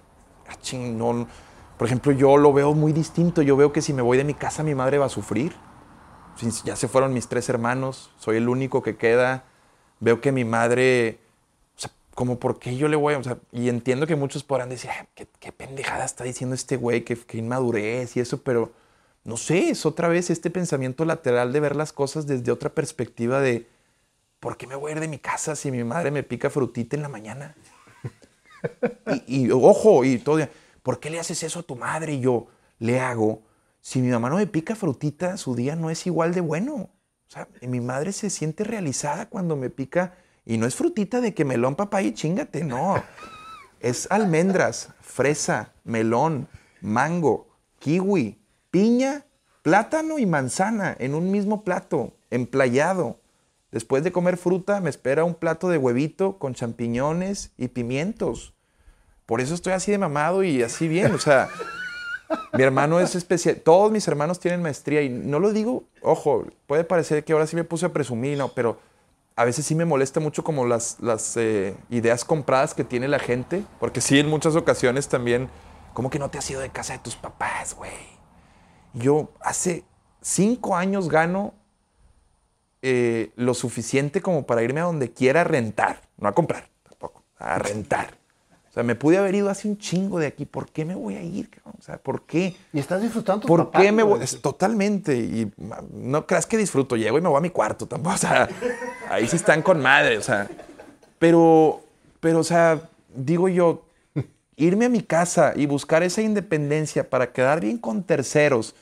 Ah, 0.48 0.56
ching, 0.60 0.98
no, 0.98 1.28
por 1.76 1.86
ejemplo, 1.86 2.12
yo 2.12 2.36
lo 2.36 2.52
veo 2.52 2.74
muy 2.74 2.92
distinto. 2.92 3.42
Yo 3.42 3.56
veo 3.56 3.72
que 3.72 3.82
si 3.82 3.92
me 3.92 4.02
voy 4.02 4.16
de 4.16 4.24
mi 4.24 4.34
casa, 4.34 4.62
mi 4.62 4.74
madre 4.74 4.98
va 4.98 5.06
a 5.06 5.10
sufrir. 5.10 5.54
Ya 6.64 6.76
se 6.76 6.88
fueron 6.88 7.14
mis 7.14 7.28
tres 7.28 7.48
hermanos, 7.48 8.10
soy 8.18 8.36
el 8.36 8.48
único 8.48 8.82
que 8.82 8.96
queda. 8.96 9.44
Veo 10.00 10.20
que 10.20 10.32
mi 10.32 10.44
madre, 10.44 11.18
o 11.76 11.80
sea, 11.80 11.90
como 12.14 12.38
por 12.38 12.58
qué 12.58 12.76
yo 12.76 12.88
le 12.88 12.96
voy 12.96 13.14
o 13.14 13.22
sea, 13.22 13.38
y 13.52 13.70
entiendo 13.70 14.06
que 14.06 14.16
muchos 14.16 14.44
podrán 14.44 14.68
decir, 14.68 14.90
"Ay, 14.90 15.06
¿qué, 15.14 15.26
qué 15.40 15.52
pendejada 15.52 16.04
está 16.04 16.24
diciendo 16.24 16.54
este 16.54 16.76
güey, 16.76 17.04
qué, 17.04 17.16
qué 17.16 17.38
inmadurez 17.38 18.16
y 18.16 18.20
eso, 18.20 18.42
pero 18.42 18.72
no 19.24 19.38
sé, 19.38 19.70
es 19.70 19.86
otra 19.86 20.08
vez 20.08 20.28
este 20.30 20.50
pensamiento 20.50 21.04
lateral 21.06 21.52
de 21.52 21.60
ver 21.60 21.74
las 21.74 21.92
cosas 21.92 22.26
desde 22.26 22.52
otra 22.52 22.70
perspectiva 22.70 23.40
de, 23.40 23.66
¿por 24.38 24.56
qué 24.58 24.66
me 24.66 24.74
voy 24.76 24.94
de 24.94 25.08
mi 25.08 25.18
casa 25.18 25.56
si 25.56 25.70
mi 25.70 25.84
madre 25.84 26.10
me 26.10 26.22
pica 26.22 26.50
frutita 26.50 26.96
en 26.96 27.02
la 27.02 27.08
mañana? 27.08 27.54
Y, 29.28 29.46
y, 29.46 29.50
ojo, 29.52 30.04
y 30.04 30.18
todo, 30.18 30.40
¿por 30.86 31.00
qué 31.00 31.10
le 31.10 31.18
haces 31.18 31.42
eso 31.42 31.58
a 31.58 31.62
tu 31.64 31.74
madre? 31.74 32.12
Y 32.12 32.20
yo 32.20 32.46
le 32.78 33.00
hago, 33.00 33.42
si 33.80 34.00
mi 34.00 34.06
mamá 34.06 34.30
no 34.30 34.36
me 34.36 34.46
pica 34.46 34.76
frutita, 34.76 35.36
su 35.36 35.56
día 35.56 35.74
no 35.74 35.90
es 35.90 36.06
igual 36.06 36.32
de 36.32 36.40
bueno. 36.40 36.74
O 36.74 36.90
sea, 37.26 37.48
mi 37.60 37.80
madre 37.80 38.12
se 38.12 38.30
siente 38.30 38.62
realizada 38.62 39.28
cuando 39.28 39.56
me 39.56 39.68
pica, 39.68 40.14
y 40.44 40.58
no 40.58 40.66
es 40.66 40.76
frutita 40.76 41.20
de 41.20 41.34
que 41.34 41.44
melón, 41.44 41.74
papaya 41.74 42.06
y 42.06 42.14
chingate, 42.14 42.62
no. 42.62 43.02
Es 43.80 44.06
almendras, 44.12 44.90
fresa, 45.00 45.72
melón, 45.82 46.46
mango, 46.80 47.48
kiwi, 47.80 48.38
piña, 48.70 49.26
plátano 49.62 50.20
y 50.20 50.26
manzana 50.26 50.94
en 51.00 51.16
un 51.16 51.32
mismo 51.32 51.64
plato, 51.64 52.16
emplayado. 52.30 53.18
Después 53.72 54.04
de 54.04 54.12
comer 54.12 54.36
fruta, 54.36 54.80
me 54.80 54.90
espera 54.90 55.24
un 55.24 55.34
plato 55.34 55.68
de 55.68 55.78
huevito 55.78 56.38
con 56.38 56.54
champiñones 56.54 57.50
y 57.58 57.66
pimientos. 57.66 58.55
Por 59.26 59.40
eso 59.40 59.54
estoy 59.54 59.72
así 59.72 59.90
de 59.90 59.98
mamado 59.98 60.42
y 60.44 60.62
así 60.62 60.88
bien. 60.88 61.14
O 61.14 61.18
sea, 61.18 61.48
mi 62.52 62.62
hermano 62.62 63.00
es 63.00 63.14
especial. 63.14 63.56
Todos 63.56 63.90
mis 63.90 64.06
hermanos 64.08 64.40
tienen 64.40 64.62
maestría 64.62 65.02
y 65.02 65.08
no 65.08 65.38
lo 65.40 65.52
digo, 65.52 65.84
ojo, 66.00 66.44
puede 66.66 66.84
parecer 66.84 67.24
que 67.24 67.32
ahora 67.32 67.46
sí 67.46 67.56
me 67.56 67.64
puse 67.64 67.86
a 67.86 67.92
presumir, 67.92 68.38
no, 68.38 68.48
pero 68.48 68.78
a 69.36 69.44
veces 69.44 69.66
sí 69.66 69.74
me 69.74 69.84
molesta 69.84 70.18
mucho 70.18 70.42
como 70.42 70.64
las, 70.66 70.96
eh, 71.36 71.76
ideas 71.90 72.24
compradas 72.24 72.74
que 72.74 72.84
tiene 72.84 73.06
la 73.06 73.18
gente, 73.18 73.62
porque 73.78 74.00
sí, 74.00 74.18
en 74.18 74.28
muchas 74.28 74.56
ocasiones 74.56 75.08
también, 75.08 75.48
como 75.92 76.08
que 76.08 76.18
no 76.18 76.30
te 76.30 76.38
has 76.38 76.50
ido 76.50 76.60
de 76.60 76.70
casa 76.70 76.94
de 76.94 77.00
tus 77.00 77.16
papás, 77.16 77.74
güey. 77.74 78.16
Yo 78.94 79.30
hace 79.40 79.84
cinco 80.22 80.74
años 80.74 81.10
gano 81.10 81.52
eh, 82.80 83.32
lo 83.36 83.52
suficiente 83.52 84.22
como 84.22 84.46
para 84.46 84.62
irme 84.62 84.80
a 84.80 84.84
donde 84.84 85.12
quiera 85.12 85.42
a 85.42 85.44
rentar, 85.44 86.00
no 86.16 86.28
a 86.28 86.32
comprar 86.34 86.70
tampoco, 86.82 87.22
a 87.38 87.58
rentar. 87.58 88.16
O 88.76 88.78
sea, 88.78 88.84
me 88.84 88.94
pude 88.94 89.16
haber 89.16 89.34
ido 89.34 89.48
hace 89.48 89.68
un 89.68 89.78
chingo 89.78 90.18
de 90.18 90.26
aquí. 90.26 90.44
¿Por 90.44 90.68
qué 90.70 90.84
me 90.84 90.94
voy 90.94 91.14
a 91.14 91.22
ir? 91.22 91.48
cabrón? 91.48 91.76
O 91.78 91.82
sea, 91.82 91.96
¿por 91.96 92.26
qué? 92.26 92.54
Y 92.74 92.78
estás 92.78 93.00
disfrutando 93.00 93.40
tus 93.40 93.48
¿Por 93.48 93.70
qué 93.70 93.90
me 93.90 94.02
voy? 94.02 94.22
Es 94.22 94.38
totalmente. 94.42 95.16
Y 95.16 95.50
no 95.94 96.26
creas 96.26 96.44
que 96.44 96.58
disfruto. 96.58 96.94
Llego 96.94 97.16
y 97.16 97.22
me 97.22 97.28
voy 97.30 97.38
a 97.38 97.40
mi 97.40 97.48
cuarto 97.48 97.86
tampoco. 97.86 98.16
O 98.16 98.18
sea, 98.18 98.46
ahí 99.08 99.26
sí 99.28 99.36
están 99.36 99.62
con 99.62 99.80
madre. 99.80 100.18
O 100.18 100.22
sea, 100.22 100.46
pero, 101.18 101.80
pero, 102.20 102.40
o 102.40 102.44
sea, 102.44 102.82
digo 103.14 103.48
yo, 103.48 103.86
irme 104.56 104.84
a 104.84 104.88
mi 104.90 105.00
casa 105.00 105.54
y 105.56 105.64
buscar 105.64 106.02
esa 106.02 106.20
independencia 106.20 107.08
para 107.08 107.32
quedar 107.32 107.60
bien 107.62 107.78
con 107.78 108.02
terceros, 108.02 108.74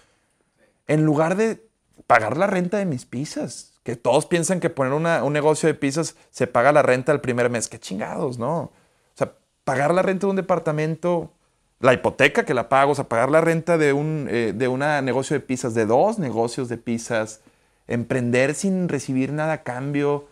en 0.89 1.05
lugar 1.05 1.37
de 1.37 1.65
pagar 2.09 2.37
la 2.37 2.49
renta 2.49 2.79
de 2.79 2.85
mis 2.85 3.05
pizzas. 3.05 3.75
Que 3.85 3.95
todos 3.95 4.27
piensan 4.27 4.59
que 4.59 4.71
poner 4.71 4.93
una- 4.93 5.23
un 5.23 5.33
negocio 5.33 5.69
de 5.69 5.75
pizzas 5.75 6.17
se 6.33 6.49
paga 6.49 6.73
la 6.73 6.83
renta 6.83 7.13
el 7.13 7.21
primer 7.21 7.49
mes. 7.49 7.69
Qué 7.69 7.79
chingados, 7.79 8.41
¿no? 8.41 8.73
Pagar 9.65 9.95
la 9.95 10.03
renta 10.03 10.27
de 10.27 10.31
un 10.31 10.37
departamento, 10.37 11.33
la 11.81 11.93
hipoteca 11.93 12.45
que 12.45 12.55
la 12.55 12.69
pago, 12.69 12.93
o 12.93 12.95
sea, 12.95 13.09
pagar 13.09 13.31
la 13.31 13.41
renta 13.41 13.79
de 13.79 13.93
un 13.93 14.29
eh, 14.31 14.53
de 14.55 14.69
una 14.69 15.01
negocio 15.03 15.35
de 15.35 15.41
pizzas, 15.41 15.75
de 15.75 15.87
dos 15.87 16.19
negocios 16.19 16.69
de 16.69 16.77
pizzas, 16.77 17.41
emprender 17.89 18.55
sin 18.55 18.89
recibir 18.89 19.33
nada 19.33 19.55
a 19.55 19.63
cambio. 19.63 20.29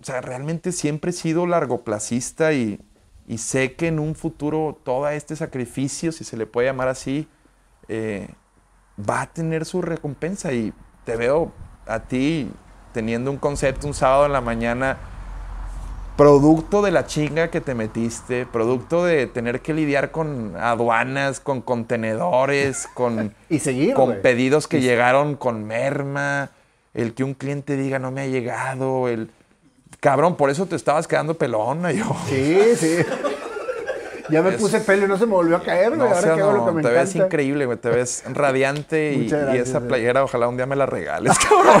O 0.00 0.04
sea, 0.04 0.20
realmente 0.20 0.72
siempre 0.72 1.10
he 1.10 1.14
sido 1.14 1.46
largoplacista 1.46 2.52
y, 2.52 2.80
y 3.26 3.38
sé 3.38 3.74
que 3.74 3.88
en 3.88 3.98
un 3.98 4.14
futuro 4.14 4.78
todo 4.84 5.08
este 5.08 5.36
sacrificio, 5.36 6.12
si 6.12 6.24
se 6.24 6.36
le 6.36 6.46
puede 6.46 6.68
llamar 6.68 6.88
así, 6.88 7.28
eh, 7.88 8.28
va 8.98 9.22
a 9.22 9.26
tener 9.32 9.64
su 9.64 9.82
recompensa. 9.82 10.52
Y 10.52 10.72
te 11.04 11.16
veo 11.16 11.52
a 11.86 12.00
ti 12.00 12.50
teniendo 12.92 13.30
un 13.30 13.38
concepto 13.38 13.86
un 13.86 13.94
sábado 13.94 14.26
en 14.26 14.32
la 14.32 14.40
mañana, 14.40 14.98
producto 16.16 16.82
de 16.82 16.90
la 16.90 17.06
chinga 17.06 17.48
que 17.48 17.60
te 17.60 17.74
metiste, 17.74 18.46
producto 18.46 19.04
de 19.04 19.26
tener 19.26 19.60
que 19.60 19.74
lidiar 19.74 20.10
con 20.10 20.56
aduanas, 20.56 21.40
con 21.40 21.60
contenedores, 21.60 22.88
con, 22.94 23.34
y 23.48 23.58
seguir, 23.58 23.94
con 23.94 24.20
pedidos 24.22 24.68
que 24.68 24.80
llegaron 24.80 25.34
con 25.34 25.64
merma, 25.64 26.50
el 26.92 27.14
que 27.14 27.24
un 27.24 27.34
cliente 27.34 27.76
diga 27.76 27.98
no 27.98 28.10
me 28.10 28.22
ha 28.22 28.26
llegado, 28.26 29.08
el 29.08 29.30
cabrón, 30.00 30.36
por 30.36 30.50
eso 30.50 30.66
te 30.66 30.76
estabas 30.76 31.08
quedando 31.08 31.34
pelona 31.34 31.92
yo. 31.92 32.04
Sí, 32.28 32.76
sí. 32.76 32.96
Ya 34.30 34.40
me 34.40 34.52
puse 34.52 34.80
pelo 34.80 35.04
y 35.04 35.08
no 35.08 35.18
se 35.18 35.26
me 35.26 35.32
volvió 35.32 35.56
a 35.56 35.62
caer, 35.62 35.96
güey. 35.96 36.08
Ahora 36.08 36.34
que 36.34 36.40
lo 36.40 36.64
que 36.64 36.72
me 36.72 36.82
Te 36.82 36.88
ves 36.88 37.14
increíble, 37.14 37.66
güey. 37.66 37.76
Te 37.76 37.90
ves 37.90 38.24
radiante 38.32 39.12
y, 39.52 39.58
esa 39.58 39.80
playera, 39.80 40.24
ojalá 40.24 40.48
un 40.48 40.56
día 40.56 40.64
me 40.64 40.76
la 40.76 40.86
regales, 40.86 41.38
cabrón. 41.38 41.80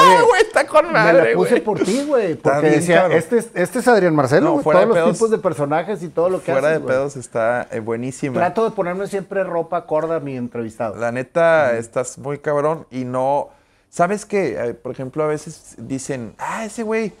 Güey, 0.00 0.42
está 0.42 0.66
con 0.66 0.92
madre, 0.92 1.22
Me 1.22 1.28
la 1.30 1.34
puse 1.36 1.60
por 1.60 1.80
ti, 1.80 2.04
güey. 2.06 2.34
Porque 2.34 2.70
decía, 2.70 3.06
este 3.08 3.38
es, 3.38 3.50
este 3.54 3.78
es 3.80 3.88
Adrián 3.88 4.14
Marcelo, 4.14 4.56
no, 4.56 4.62
Todos 4.62 4.86
los 4.86 5.12
tipos 5.12 5.30
de 5.30 5.38
personajes 5.38 6.02
y 6.02 6.08
todo 6.08 6.28
lo 6.28 6.42
que 6.42 6.52
Fuera 6.52 6.70
de 6.70 6.80
pedos 6.80 7.16
está 7.16 7.68
eh, 7.70 7.80
buenísimo. 7.80 8.34
Trato 8.34 8.64
de 8.64 8.70
ponerme 8.70 9.06
siempre 9.06 9.44
ropa 9.44 9.86
corda 9.86 10.16
a 10.16 10.20
mi 10.20 10.36
entrevistado. 10.36 10.96
La 10.96 11.12
neta, 11.12 11.76
estás 11.76 12.18
muy 12.18 12.38
cabrón 12.38 12.86
y 12.90 13.04
no... 13.04 13.48
¿Sabes 13.88 14.24
qué? 14.24 14.56
Eh, 14.56 14.74
por 14.74 14.92
ejemplo, 14.92 15.24
a 15.24 15.26
veces 15.26 15.74
dicen, 15.76 16.34
ah, 16.38 16.64
ese 16.64 16.84
güey, 16.84 17.12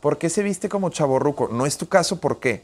¿por 0.00 0.16
qué 0.16 0.28
se 0.30 0.44
viste 0.44 0.68
como 0.68 0.90
chaborruco? 0.90 1.48
No 1.50 1.66
es 1.66 1.76
tu 1.76 1.88
caso, 1.88 2.20
¿por 2.20 2.38
qué? 2.38 2.62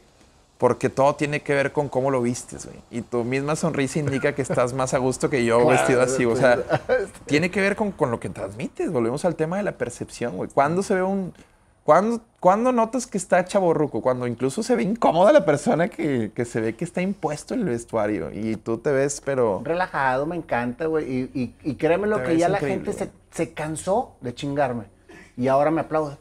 Porque 0.61 0.89
todo 0.89 1.15
tiene 1.15 1.41
que 1.41 1.55
ver 1.55 1.71
con 1.71 1.89
cómo 1.89 2.11
lo 2.11 2.21
vistes, 2.21 2.67
güey. 2.67 2.77
Y 2.91 3.01
tu 3.01 3.23
misma 3.23 3.55
sonrisa 3.55 3.97
indica 3.97 4.35
que 4.35 4.43
estás 4.43 4.73
más 4.73 4.93
a 4.93 4.99
gusto 4.99 5.27
que 5.27 5.43
yo 5.43 5.65
vestido 5.67 6.03
así. 6.03 6.23
O 6.23 6.35
sea, 6.35 6.59
tiene 7.25 7.49
que 7.49 7.59
ver 7.59 7.75
con, 7.75 7.95
lo 8.11 8.19
que 8.19 8.29
transmites. 8.29 8.91
Volvemos 8.91 9.25
al 9.25 9.35
tema 9.35 9.57
de 9.57 9.63
la 9.63 9.71
percepción, 9.71 10.37
güey. 10.37 10.51
¿Cuándo 10.53 10.83
se 10.83 10.93
ve 10.93 11.01
un... 11.01 11.33
¿Cuándo, 11.83 12.71
notas 12.71 13.07
que 13.07 13.17
está 13.17 13.43
chaborruco? 13.43 14.03
Cuando 14.03 14.27
incluso 14.27 14.61
se 14.61 14.75
ve 14.75 14.83
incómoda 14.83 15.31
la 15.31 15.45
persona 15.45 15.87
que, 15.87 16.31
se 16.45 16.61
ve 16.61 16.75
que 16.75 16.85
está 16.85 17.01
impuesto 17.01 17.55
el 17.55 17.63
vestuario. 17.63 18.29
Y 18.31 18.55
tú 18.55 18.77
te 18.77 18.91
ves, 18.91 19.19
pero... 19.25 19.63
Relajado, 19.63 20.27
me 20.27 20.35
encanta, 20.35 20.85
güey. 20.85 21.27
Y, 21.33 21.55
y, 21.63 21.73
créeme 21.73 22.05
lo 22.05 22.21
que 22.21 22.37
ya 22.37 22.49
la 22.49 22.59
gente 22.59 22.93
se, 23.31 23.53
cansó 23.55 24.15
de 24.21 24.35
chingarme. 24.35 24.83
Y 25.35 25.47
ahora 25.47 25.71
me 25.71 25.81
aplaude. 25.81 26.17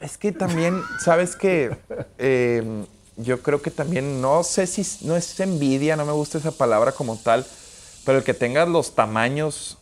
Es 0.00 0.18
que 0.18 0.32
también, 0.32 0.82
¿sabes 1.00 1.34
qué? 1.34 1.74
Eh, 2.18 2.84
yo 3.18 3.42
creo 3.42 3.60
que 3.60 3.70
también, 3.70 4.22
no 4.22 4.44
sé 4.44 4.66
si 4.66 5.04
no 5.04 5.16
es 5.16 5.38
envidia, 5.40 5.96
no 5.96 6.06
me 6.06 6.12
gusta 6.12 6.38
esa 6.38 6.52
palabra 6.52 6.92
como 6.92 7.16
tal, 7.16 7.44
pero 8.04 8.18
el 8.18 8.24
que 8.24 8.32
tengas 8.32 8.68
los 8.68 8.94
tamaños 8.94 9.78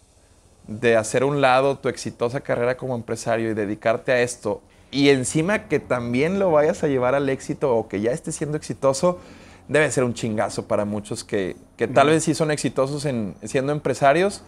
de 0.66 0.96
hacer 0.96 1.22
un 1.22 1.40
lado 1.40 1.78
tu 1.78 1.88
exitosa 1.88 2.40
carrera 2.40 2.76
como 2.76 2.94
empresario 2.94 3.50
y 3.50 3.54
dedicarte 3.54 4.10
a 4.10 4.22
esto, 4.22 4.62
y 4.90 5.10
encima 5.10 5.68
que 5.68 5.78
también 5.78 6.38
lo 6.38 6.50
vayas 6.50 6.82
a 6.82 6.88
llevar 6.88 7.14
al 7.14 7.28
éxito 7.28 7.76
o 7.76 7.88
que 7.88 8.00
ya 8.00 8.12
estés 8.12 8.36
siendo 8.36 8.56
exitoso, 8.56 9.18
debe 9.68 9.90
ser 9.90 10.04
un 10.04 10.14
chingazo 10.14 10.66
para 10.66 10.84
muchos 10.84 11.22
que, 11.22 11.56
que 11.76 11.88
tal 11.88 12.08
vez 12.08 12.24
sí 12.24 12.34
son 12.34 12.50
exitosos 12.50 13.04
en, 13.04 13.34
siendo 13.44 13.72
empresarios, 13.72 14.42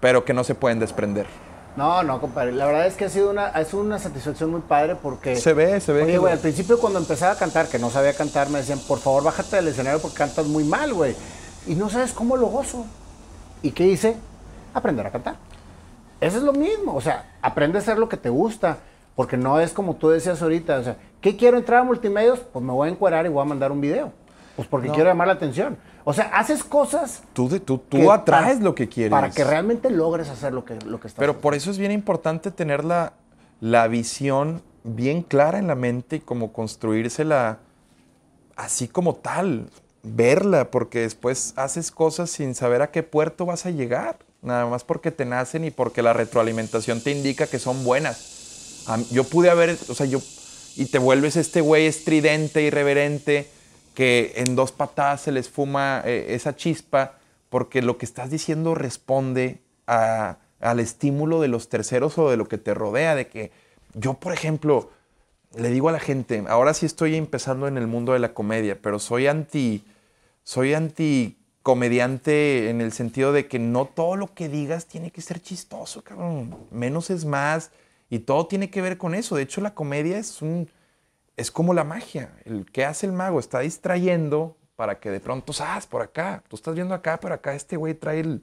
pero 0.00 0.24
que 0.24 0.34
no 0.34 0.44
se 0.44 0.54
pueden 0.54 0.78
desprender. 0.78 1.26
No, 1.80 2.02
no, 2.02 2.20
compadre. 2.20 2.52
La 2.52 2.66
verdad 2.66 2.86
es 2.86 2.94
que 2.94 3.06
ha 3.06 3.08
sido 3.08 3.30
una, 3.30 3.48
es 3.48 3.72
una 3.72 3.98
satisfacción 3.98 4.50
muy 4.50 4.60
padre 4.60 4.96
porque. 4.96 5.34
Se 5.36 5.54
ve, 5.54 5.80
se 5.80 5.94
ve. 5.94 6.02
Oye, 6.02 6.18
güey, 6.18 6.34
al 6.34 6.38
principio 6.38 6.78
cuando 6.78 6.98
empezaba 6.98 7.32
a 7.32 7.36
cantar, 7.36 7.68
que 7.68 7.78
no 7.78 7.88
sabía 7.88 8.12
cantar, 8.12 8.50
me 8.50 8.58
decían, 8.58 8.78
por 8.80 8.98
favor, 8.98 9.24
bájate 9.24 9.56
del 9.56 9.68
escenario 9.68 9.98
porque 9.98 10.18
cantas 10.18 10.46
muy 10.46 10.62
mal, 10.62 10.92
güey. 10.92 11.16
Y 11.66 11.76
no 11.76 11.88
sabes 11.88 12.12
cómo 12.12 12.36
lo 12.36 12.48
gozo. 12.48 12.84
¿Y 13.62 13.70
qué 13.70 13.86
hice? 13.86 14.14
Aprender 14.74 15.06
a 15.06 15.10
cantar. 15.10 15.36
Eso 16.20 16.36
es 16.36 16.42
lo 16.42 16.52
mismo. 16.52 16.94
O 16.94 17.00
sea, 17.00 17.30
aprende 17.40 17.78
a 17.78 17.80
hacer 17.80 17.98
lo 17.98 18.10
que 18.10 18.18
te 18.18 18.28
gusta. 18.28 18.76
Porque 19.16 19.38
no 19.38 19.58
es 19.58 19.72
como 19.72 19.96
tú 19.96 20.10
decías 20.10 20.42
ahorita. 20.42 20.80
O 20.80 20.84
sea, 20.84 20.96
¿qué 21.22 21.34
quiero 21.38 21.56
entrar 21.56 21.80
a 21.80 21.84
multimedios? 21.84 22.40
Pues 22.40 22.62
me 22.62 22.72
voy 22.72 22.90
a 22.90 22.92
encuerar 22.92 23.24
y 23.24 23.30
voy 23.30 23.40
a 23.40 23.46
mandar 23.46 23.72
un 23.72 23.80
video. 23.80 24.12
Pues 24.54 24.68
porque 24.68 24.90
quiero 24.90 25.08
llamar 25.08 25.28
la 25.28 25.32
atención. 25.32 25.78
O 26.04 26.12
sea, 26.12 26.24
haces 26.34 26.64
cosas. 26.64 27.22
Tú, 27.32 27.48
tú, 27.60 27.78
tú 27.78 28.10
atraes 28.10 28.60
lo 28.60 28.74
que 28.74 28.88
quieres. 28.88 29.10
Para 29.10 29.30
que 29.30 29.44
realmente 29.44 29.90
logres 29.90 30.28
hacer 30.28 30.52
lo 30.52 30.64
que, 30.64 30.76
lo 30.86 31.00
que 31.00 31.08
estás 31.08 31.18
Pero 31.18 31.40
por 31.40 31.54
eso 31.54 31.70
es 31.70 31.78
bien 31.78 31.92
importante 31.92 32.50
tener 32.50 32.84
la, 32.84 33.12
la 33.60 33.86
visión 33.88 34.62
bien 34.82 35.22
clara 35.22 35.58
en 35.58 35.66
la 35.66 35.74
mente 35.74 36.16
y 36.16 36.20
como 36.20 36.52
construírsela 36.52 37.58
así 38.56 38.88
como 38.88 39.14
tal. 39.16 39.68
Verla, 40.02 40.70
porque 40.70 41.00
después 41.00 41.52
haces 41.56 41.90
cosas 41.90 42.30
sin 42.30 42.54
saber 42.54 42.80
a 42.80 42.90
qué 42.90 43.02
puerto 43.02 43.44
vas 43.44 43.66
a 43.66 43.70
llegar. 43.70 44.18
Nada 44.40 44.64
más 44.64 44.82
porque 44.82 45.10
te 45.10 45.26
nacen 45.26 45.66
y 45.66 45.70
porque 45.70 46.00
la 46.00 46.14
retroalimentación 46.14 47.02
te 47.02 47.10
indica 47.10 47.46
que 47.46 47.58
son 47.58 47.84
buenas. 47.84 48.86
Yo 49.10 49.24
pude 49.24 49.50
haber, 49.50 49.76
o 49.88 49.94
sea, 49.94 50.06
yo. 50.06 50.20
Y 50.76 50.86
te 50.86 50.98
vuelves 50.98 51.36
este 51.36 51.60
güey 51.60 51.84
estridente, 51.84 52.62
irreverente 52.62 53.50
que 53.94 54.32
en 54.36 54.56
dos 54.56 54.72
patadas 54.72 55.22
se 55.22 55.32
les 55.32 55.48
fuma 55.48 56.02
eh, 56.04 56.26
esa 56.30 56.56
chispa 56.56 57.18
porque 57.48 57.82
lo 57.82 57.98
que 57.98 58.06
estás 58.06 58.30
diciendo 58.30 58.74
responde 58.74 59.60
al 59.86 60.78
estímulo 60.78 61.40
de 61.40 61.48
los 61.48 61.68
terceros 61.68 62.16
o 62.16 62.30
de 62.30 62.36
lo 62.36 62.46
que 62.46 62.58
te 62.58 62.74
rodea, 62.74 63.16
de 63.16 63.26
que 63.26 63.50
yo, 63.94 64.14
por 64.14 64.32
ejemplo, 64.32 64.90
le 65.56 65.70
digo 65.70 65.88
a 65.88 65.92
la 65.92 65.98
gente, 65.98 66.44
ahora 66.48 66.74
sí 66.74 66.86
estoy 66.86 67.16
empezando 67.16 67.66
en 67.66 67.76
el 67.76 67.88
mundo 67.88 68.12
de 68.12 68.20
la 68.20 68.32
comedia, 68.34 68.78
pero 68.80 69.00
soy 69.00 69.26
anti, 69.26 69.84
soy 70.44 70.74
anti 70.74 71.38
comediante 71.62 72.70
en 72.70 72.80
el 72.80 72.92
sentido 72.92 73.32
de 73.32 73.48
que 73.48 73.58
no 73.58 73.84
todo 73.84 74.16
lo 74.16 74.32
que 74.32 74.48
digas 74.48 74.86
tiene 74.86 75.10
que 75.10 75.20
ser 75.20 75.40
chistoso, 75.40 76.02
cabrón. 76.02 76.56
Menos 76.70 77.10
es 77.10 77.24
más 77.24 77.70
y 78.08 78.20
todo 78.20 78.46
tiene 78.46 78.70
que 78.70 78.80
ver 78.80 78.96
con 78.96 79.14
eso. 79.14 79.36
De 79.36 79.42
hecho, 79.42 79.60
la 79.60 79.74
comedia 79.74 80.18
es 80.18 80.40
un, 80.40 80.68
es 81.40 81.50
como 81.50 81.72
la 81.72 81.84
magia. 81.84 82.34
El 82.44 82.66
que 82.66 82.84
hace 82.84 83.06
el 83.06 83.12
mago 83.12 83.40
está 83.40 83.60
distrayendo 83.60 84.56
para 84.76 85.00
que 85.00 85.10
de 85.10 85.20
pronto, 85.20 85.52
¡sabes! 85.52 85.86
Por 85.86 86.02
acá. 86.02 86.42
Tú 86.48 86.56
estás 86.56 86.74
viendo 86.74 86.94
acá, 86.94 87.18
pero 87.18 87.34
acá 87.34 87.54
este 87.54 87.76
güey 87.76 87.94
trae 87.94 88.40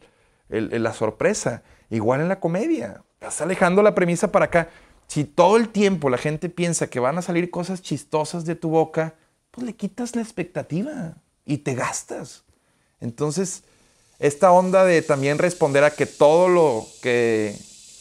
la 0.50 0.94
sorpresa. 0.94 1.62
Igual 1.92 2.22
en 2.22 2.28
la 2.28 2.40
comedia. 2.40 3.04
Estás 3.14 3.42
alejando 3.42 3.84
la 3.84 3.94
premisa 3.94 4.32
para 4.32 4.46
acá. 4.46 4.70
Si 5.08 5.24
todo 5.24 5.58
el 5.58 5.70
tiempo 5.70 6.10
la 6.10 6.18
gente 6.18 6.50
piensa 6.50 6.88
que 6.88 7.00
van 7.00 7.18
a 7.18 7.22
salir 7.22 7.52
cosas 7.52 7.82
chistosas 7.82 8.46
de 8.46 8.56
tu 8.56 8.70
boca, 8.70 9.14
pues 9.52 9.66
le 9.66 9.74
quitas 9.74 10.16
la 10.16 10.22
expectativa 10.24 11.16
y 11.46 11.60
te 11.60 11.76
gastas. 11.76 12.44
Entonces, 13.00 13.64
esta 14.20 14.52
onda 14.52 14.86
de 14.86 15.04
también 15.04 15.38
responder 15.38 15.84
a 15.84 15.92
que 15.92 16.08
todo 16.08 16.50
lo 16.50 16.88
que 17.02 17.56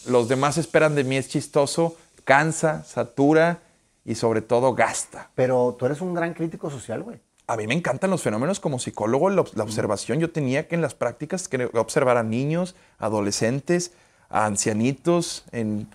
los 0.07 0.29
demás 0.29 0.57
esperan 0.57 0.95
de 0.95 1.05
mí 1.05 1.17
es 1.19 1.29
chistoso, 1.29 1.97
cansa, 2.25 2.83
satura 2.85 3.61
y 4.07 4.15
sobre 4.15 4.41
todo 4.41 4.75
gasta. 4.75 5.31
Pero 5.35 5.77
tú 5.79 5.85
eres 5.85 6.01
un 6.01 6.15
gran 6.15 6.33
crítico 6.33 6.71
social, 6.71 7.03
güey. 7.03 7.21
A 7.49 7.57
mí 7.57 7.67
me 7.67 7.75
encantan 7.75 8.11
los 8.11 8.23
fenómenos 8.23 8.61
como 8.61 8.79
psicólogo, 8.79 9.29
la, 9.31 9.41
observación. 9.41 10.21
Yo 10.21 10.31
tenía 10.31 10.69
que 10.69 10.77
en 10.77 10.81
las 10.81 10.95
prácticas 10.95 11.49
que 11.49 11.69
observar 11.75 12.17
a 12.17 12.23
niños, 12.23 12.77
adolescentes, 12.99 13.93
a 14.31 14.47
ancianitos, 14.47 15.45
en 15.53 15.89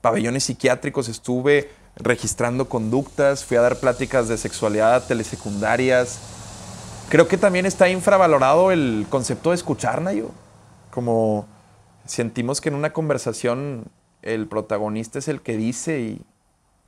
pabellones 0.00 0.44
psiquiátricos 0.44 1.08
estuve 1.08 1.70
registrando 1.96 2.68
conductas, 2.68 3.44
fui 3.44 3.56
a 3.56 3.62
dar 3.62 3.76
pláticas 3.76 4.28
de 4.28 4.36
sexualidad 4.36 5.06
telesecundarias. 5.06 6.18
Creo 7.08 7.28
que 7.28 7.38
también 7.38 7.66
está 7.66 7.88
infravalorado 7.88 8.72
el 8.72 9.06
concepto 9.08 9.50
de 9.50 9.56
escuchar, 9.56 10.02
Nayo. 10.02 10.30
Como 10.90 11.46
sentimos 12.06 12.60
que 12.60 12.68
en 12.68 12.74
una 12.74 12.92
conversación 12.92 13.84
el 14.22 14.46
protagonista 14.48 15.18
es 15.18 15.28
el 15.28 15.42
que 15.42 15.56
dice 15.56 16.00
y 16.00 16.22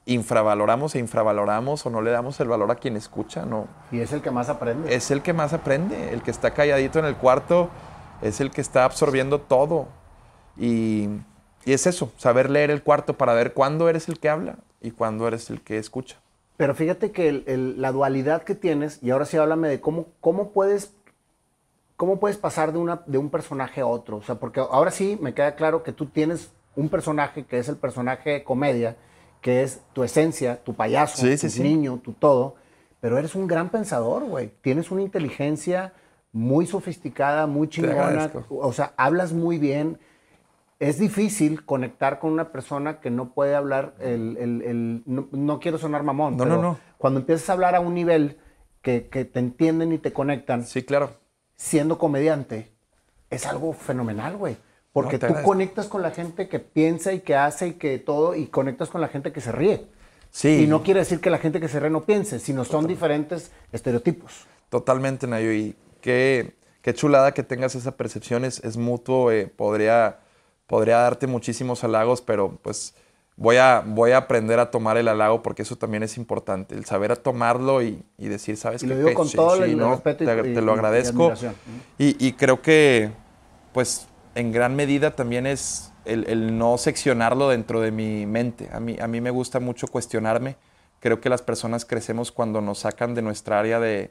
infravaloramos 0.07 0.95
e 0.95 0.99
infravaloramos 0.99 1.85
o 1.85 1.91
no 1.91 2.01
le 2.01 2.11
damos 2.11 2.41
el 2.41 2.49
valor 2.49 2.71
a 2.71 2.77
quien 2.77 2.97
escucha, 2.97 3.45
¿no? 3.45 3.69
Y 3.93 4.01
es 4.01 4.13
el 4.13 4.23
que 4.23 4.31
más 4.31 4.49
aprende. 4.49 4.95
Es 4.95 5.11
el 5.11 5.21
que 5.21 5.33
más 5.33 5.53
aprende, 5.53 6.13
el 6.13 6.23
que 6.23 6.31
está 6.31 6.55
calladito 6.55 6.99
en 6.99 7.05
el 7.05 7.17
cuarto 7.17 7.69
es 8.23 8.41
el 8.41 8.51
que 8.51 8.61
está 8.61 8.85
absorbiendo 8.85 9.41
todo. 9.41 9.89
Y, 10.57 11.09
es 11.65 11.87
eso, 11.87 12.13
saber 12.17 12.49
leer 12.49 12.71
el 12.71 12.83
cuarto 12.83 13.15
para 13.15 13.35
ver 13.35 13.53
cuándo 13.53 13.89
eres 13.89 14.09
el 14.09 14.21
que 14.21 14.29
habla 14.29 14.57
y 14.81 14.93
cuándo 14.93 15.27
eres 15.27 15.51
el 15.51 15.61
que 15.61 15.79
escucha. 15.79 16.17
Pero 16.57 16.75
fíjate 16.75 17.11
que 17.11 17.43
la 17.77 17.91
dualidad 17.91 18.45
que 18.45 18.55
tienes, 18.55 19.03
y 19.03 19.11
ahora 19.11 19.25
sí 19.27 19.37
háblame 19.37 19.69
de 19.69 19.81
cómo, 19.81 20.07
cómo 20.21 20.53
puedes 20.53 20.93
¿cómo 21.97 22.21
puedes 22.21 22.37
pasar 22.37 22.73
de, 22.73 22.79
una, 22.79 23.03
de 23.07 23.19
un 23.19 23.31
personaje 23.31 23.81
a 23.81 23.87
otro? 23.87 24.19
O 24.19 24.23
sea, 24.23 24.37
porque 24.37 24.61
ahora 24.61 24.91
sí 24.91 25.19
me 25.21 25.35
queda 25.35 25.57
claro 25.57 25.83
que 25.83 25.93
tú 25.93 26.07
tienes 26.07 26.51
un 26.77 26.89
personaje 26.89 27.45
que 27.45 27.59
es 27.59 27.69
el 27.69 27.77
personaje 27.77 28.31
de 28.31 28.45
comedia, 28.45 28.97
que 29.41 29.63
es 29.63 29.81
tu 29.93 30.03
esencia, 30.05 30.63
tu 30.65 30.75
payaso, 30.75 31.23
tu 31.27 31.63
niño, 31.63 32.01
tu 32.03 32.13
todo, 32.13 32.57
pero 33.01 33.19
eres 33.19 33.35
un 33.35 33.47
gran 33.47 33.69
pensador, 33.69 34.25
güey. 34.25 34.53
Tienes 34.63 34.91
una 34.91 35.03
inteligencia 35.03 35.93
muy 36.33 36.67
sofisticada, 36.67 37.47
muy 37.47 37.69
chingona, 37.69 38.31
o 38.49 38.73
sea, 38.73 38.93
hablas 38.97 39.33
muy 39.33 39.59
bien. 39.59 39.99
es 40.79 40.99
difícil 40.99 41.65
conectar 41.65 42.19
con 42.19 42.33
una 42.33 42.53
persona 42.53 43.01
que 43.01 43.11
no 43.11 43.33
puede 43.33 43.55
hablar 43.55 43.95
el, 43.99 44.37
el- 44.37 44.61
el- 44.63 45.03
no, 45.07 45.27
no 45.33 45.59
quiero 45.59 45.79
sonar 45.79 46.03
mamón, 46.03 46.37
No, 46.37 46.45
pero 46.45 46.57
no, 46.57 46.63
no. 46.63 46.79
cuando 46.99 47.21
empiezas 47.21 47.49
a 47.49 47.55
hablar 47.55 47.75
a 47.75 47.81
un 47.81 47.95
nivel 47.95 48.37
que, 48.83 49.09
que 49.09 49.25
te 49.25 49.39
entienden 49.39 49.93
y 49.95 49.99
te 49.99 50.13
conectan, 50.13 50.67
Sí, 50.67 50.83
claro. 50.83 51.13
siendo 51.55 51.97
comediante, 51.97 52.73
es 53.31 53.47
algo 53.47 53.73
fenomenal, 53.73 54.37
güey. 54.37 54.59
Porque 55.03 55.19
No, 55.19 55.27
tú 55.35 55.43
conectas 55.43 55.89
con 55.89 56.01
la 56.01 56.11
gente 56.11 56.49
que 56.49 56.59
piensa 56.59 57.13
y 57.13 57.21
que 57.21 57.35
hace 57.37 57.69
y 57.69 57.73
que 57.75 57.99
todo, 57.99 58.35
y 58.35 58.47
conectas 58.47 58.89
con 58.89 59.03
la 59.03 59.09
gente 59.09 59.31
que 59.31 59.43
se 59.43 59.53
ríe. 59.53 59.85
Sí. 60.31 60.63
Y 60.63 60.67
no 60.67 60.83
quiere 60.83 61.01
decir 61.01 61.21
que 61.21 61.29
la 61.29 61.37
gente 61.37 61.61
que 61.61 61.69
se 61.69 61.79
ríe 61.79 61.91
no 61.91 62.05
piense, 62.05 62.39
sino 62.39 62.65
son 62.65 62.87
diferentes 62.87 63.51
estereotipos. 63.73 64.47
Totalmente, 64.71 65.27
Nayo. 65.27 65.53
Y 65.53 65.77
qué, 66.01 66.55
qué 66.81 66.95
chulada 66.95 67.35
que 67.35 67.43
tengas 67.43 67.75
esa 67.75 67.93
percepción. 67.99 68.47
Es, 68.47 68.65
es 68.65 68.79
mutuo. 68.79 69.31
eh, 69.31 69.49
podría, 69.55 70.21
podría 70.67 70.97
darte 70.97 71.27
muchísimos 71.27 71.85
halagos, 71.85 72.23
pero 72.23 72.59
pues 72.63 72.95
voy 73.37 73.57
a, 73.59 73.83
voy 73.87 74.13
a 74.13 74.17
aprender 74.17 74.59
a 74.61 74.71
tomar 74.71 74.97
el 74.97 75.09
halago 75.09 75.43
porque 75.43 75.61
eso 75.61 75.77
también 75.77 76.05
es 76.05 76.17
importante. 76.17 76.75
El 76.75 76.87
saber 76.87 77.13
a 77.13 77.17
tomarlo 77.17 77.83
y, 77.83 78.03
y 78.17 78.29
decir, 78.29 78.57
¿sabes 78.57 78.83
Y 78.83 78.87
qué? 78.87 78.95
lo 78.95 78.99
digo 79.01 79.13
con 79.15 79.29
sí, 79.29 79.37
todo 79.37 79.57
sí, 79.59 79.63
el 79.65 79.77
no, 79.77 79.91
respeto 79.91 80.25
y- 80.25 80.27
te, 80.27 80.43
te 80.55 80.63
lo 80.63 80.73
agradezco. 80.73 81.35
y 81.99 82.33
creo 82.33 82.63
que, 82.63 83.11
pues, 83.75 84.07
en 84.37 84.53
gran 84.53 84.77
medida 84.77 85.17
también 85.17 85.47
es 85.47 85.93
el, 86.05 86.57
no 86.59 86.77
seccionarlo 86.77 87.49
dentro 87.49 87.81
de 87.81 87.91
mi 87.91 88.27
mente. 88.27 88.69
A 88.71 88.81
mí, 88.81 88.97
a 89.01 89.09
mí 89.09 89.21
me 89.23 89.31
gusta 89.31 89.61
mucho 89.61 89.89
cuestionarme. 89.89 90.57
Creo 91.01 91.21
que 91.23 91.31
las 91.31 91.41
personas 91.41 91.87
crecemos 91.87 92.33
cuando 92.33 92.61
nos 92.61 92.81
sacan 92.81 93.15
de 93.15 93.23
nuestra 93.23 93.59
área 93.59 93.81
de, 93.81 94.11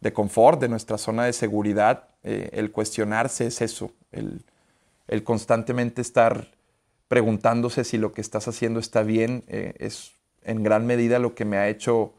de 0.00 0.12
confort, 0.12 0.60
de 0.60 0.68
nuestra 0.68 0.98
zona 0.98 1.24
de 1.24 1.32
seguridad. 1.32 2.08
Eh, 2.24 2.50
el 2.52 2.72
cuestionarse 2.72 3.46
es 3.46 3.62
eso, 3.62 3.92
el, 4.10 4.42
el 5.06 5.22
constantemente 5.22 6.02
estar 6.02 6.48
preguntándose 7.06 7.84
si 7.84 7.96
lo 7.96 8.12
que 8.12 8.20
estás 8.20 8.48
haciendo 8.48 8.80
está 8.80 9.02
bien, 9.02 9.44
eh, 9.46 9.74
es 9.78 10.12
en 10.42 10.62
gran 10.64 10.84
medida 10.84 11.18
lo 11.20 11.34
que 11.34 11.44
me 11.44 11.56
ha 11.56 11.68
hecho, 11.68 12.12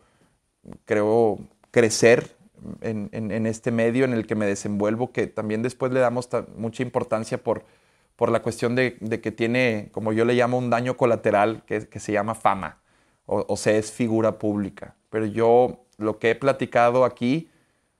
creo, 0.86 1.40
crecer 1.70 2.41
en, 2.82 3.10
en- 3.12 3.32
en 3.32 3.46
este 3.48 3.72
medio 3.72 4.06
en 4.06 4.14
el 4.14 4.26
que 4.28 4.36
me 4.36 4.46
desenvuelvo, 4.46 5.12
que 5.12 5.28
también 5.28 5.62
después 5.64 5.92
le 5.92 6.00
damos 6.00 6.30
mucha 6.56 6.84
importancia 6.84 7.44
por, 7.44 7.64
por 8.16 8.30
la 8.32 8.42
cuestión 8.42 8.76
de, 8.76 8.98
de 9.02 9.22
que 9.22 9.32
tiene, 9.32 9.90
como 9.92 10.14
yo 10.14 10.26
le 10.26 10.34
llamo, 10.36 10.58
un 10.58 10.70
daño 10.70 10.98
colateral 10.98 11.64
que, 11.66 11.88
que 11.88 12.00
se 12.00 12.12
llama 12.12 12.36
fama, 12.36 12.80
o, 13.26 13.46
o 13.48 13.58
sea, 13.58 13.78
es 13.78 13.92
figura 13.92 14.38
pública. 14.40 14.96
Pero 15.10 15.26
yo 15.26 15.86
lo 15.98 16.20
que 16.20 16.32
he 16.32 16.36
platicado 16.36 17.06
aquí, 17.06 17.50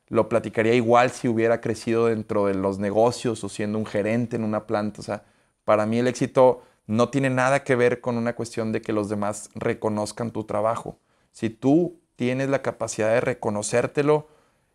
lo 0.08 0.28
platicaría 0.30 0.74
igual 0.74 1.10
si 1.12 1.28
hubiera 1.28 1.62
crecido 1.62 2.08
dentro 2.08 2.46
de 2.48 2.54
los 2.56 2.80
negocios 2.80 3.44
o 3.44 3.50
siendo 3.50 3.78
un 3.78 3.86
gerente 3.86 4.36
en 4.36 4.44
una 4.44 4.68
planta. 4.68 5.00
O 5.02 5.04
sea, 5.04 5.24
para 5.64 5.86
mí 5.86 6.00
el 6.00 6.08
éxito 6.08 6.64
no 6.88 7.10
tiene 7.10 7.30
nada 7.30 7.64
que 7.64 7.76
ver 7.76 8.02
con 8.02 8.18
una 8.18 8.34
cuestión 8.36 8.72
de 8.74 8.82
que 8.82 8.92
los 8.94 9.08
demás 9.10 9.50
reconozcan 9.56 10.32
tu 10.32 10.44
trabajo. 10.44 11.00
Si 11.32 11.50
tú 11.50 12.00
tienes 12.18 12.50
la 12.50 12.62
capacidad 12.62 13.10
de 13.14 13.22
reconocértelo, 13.22 14.28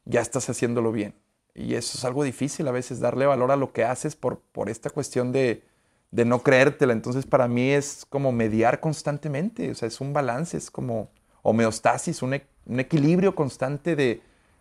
ya 0.07 0.21
estás 0.23 0.49
haciéndolo 0.49 0.91
bien. 0.93 1.15
Y 1.55 1.75
eso 1.75 1.99
es 1.99 2.05
algo 2.05 2.25
difícil 2.25 2.67
a 2.69 2.73
veces, 2.73 3.01
darle 3.01 3.27
valor 3.27 3.51
a 3.51 3.57
lo 3.57 3.73
que 3.73 3.85
haces 3.85 4.17
por, 4.17 4.41
por 4.53 4.69
esta 4.71 4.91
cuestión 4.91 5.33
de, 5.33 5.63
de 6.11 6.25
no 6.25 6.43
creértela. 6.43 6.93
Entonces, 6.93 7.27
para 7.27 7.49
mí 7.49 7.71
es 7.71 8.07
como 8.09 8.33
mediar 8.33 8.81
constantemente, 8.81 9.71
o 9.71 9.75
sea, 9.75 9.89
es 9.89 10.01
un 10.01 10.13
balance, 10.13 10.57
es 10.57 10.71
como 10.71 11.09
homeostasis, 11.43 12.23
un, 12.23 12.35
e- 12.35 12.47
un 12.67 12.81
equilibrio 12.81 13.35
constante 13.35 13.97
de 13.97 14.21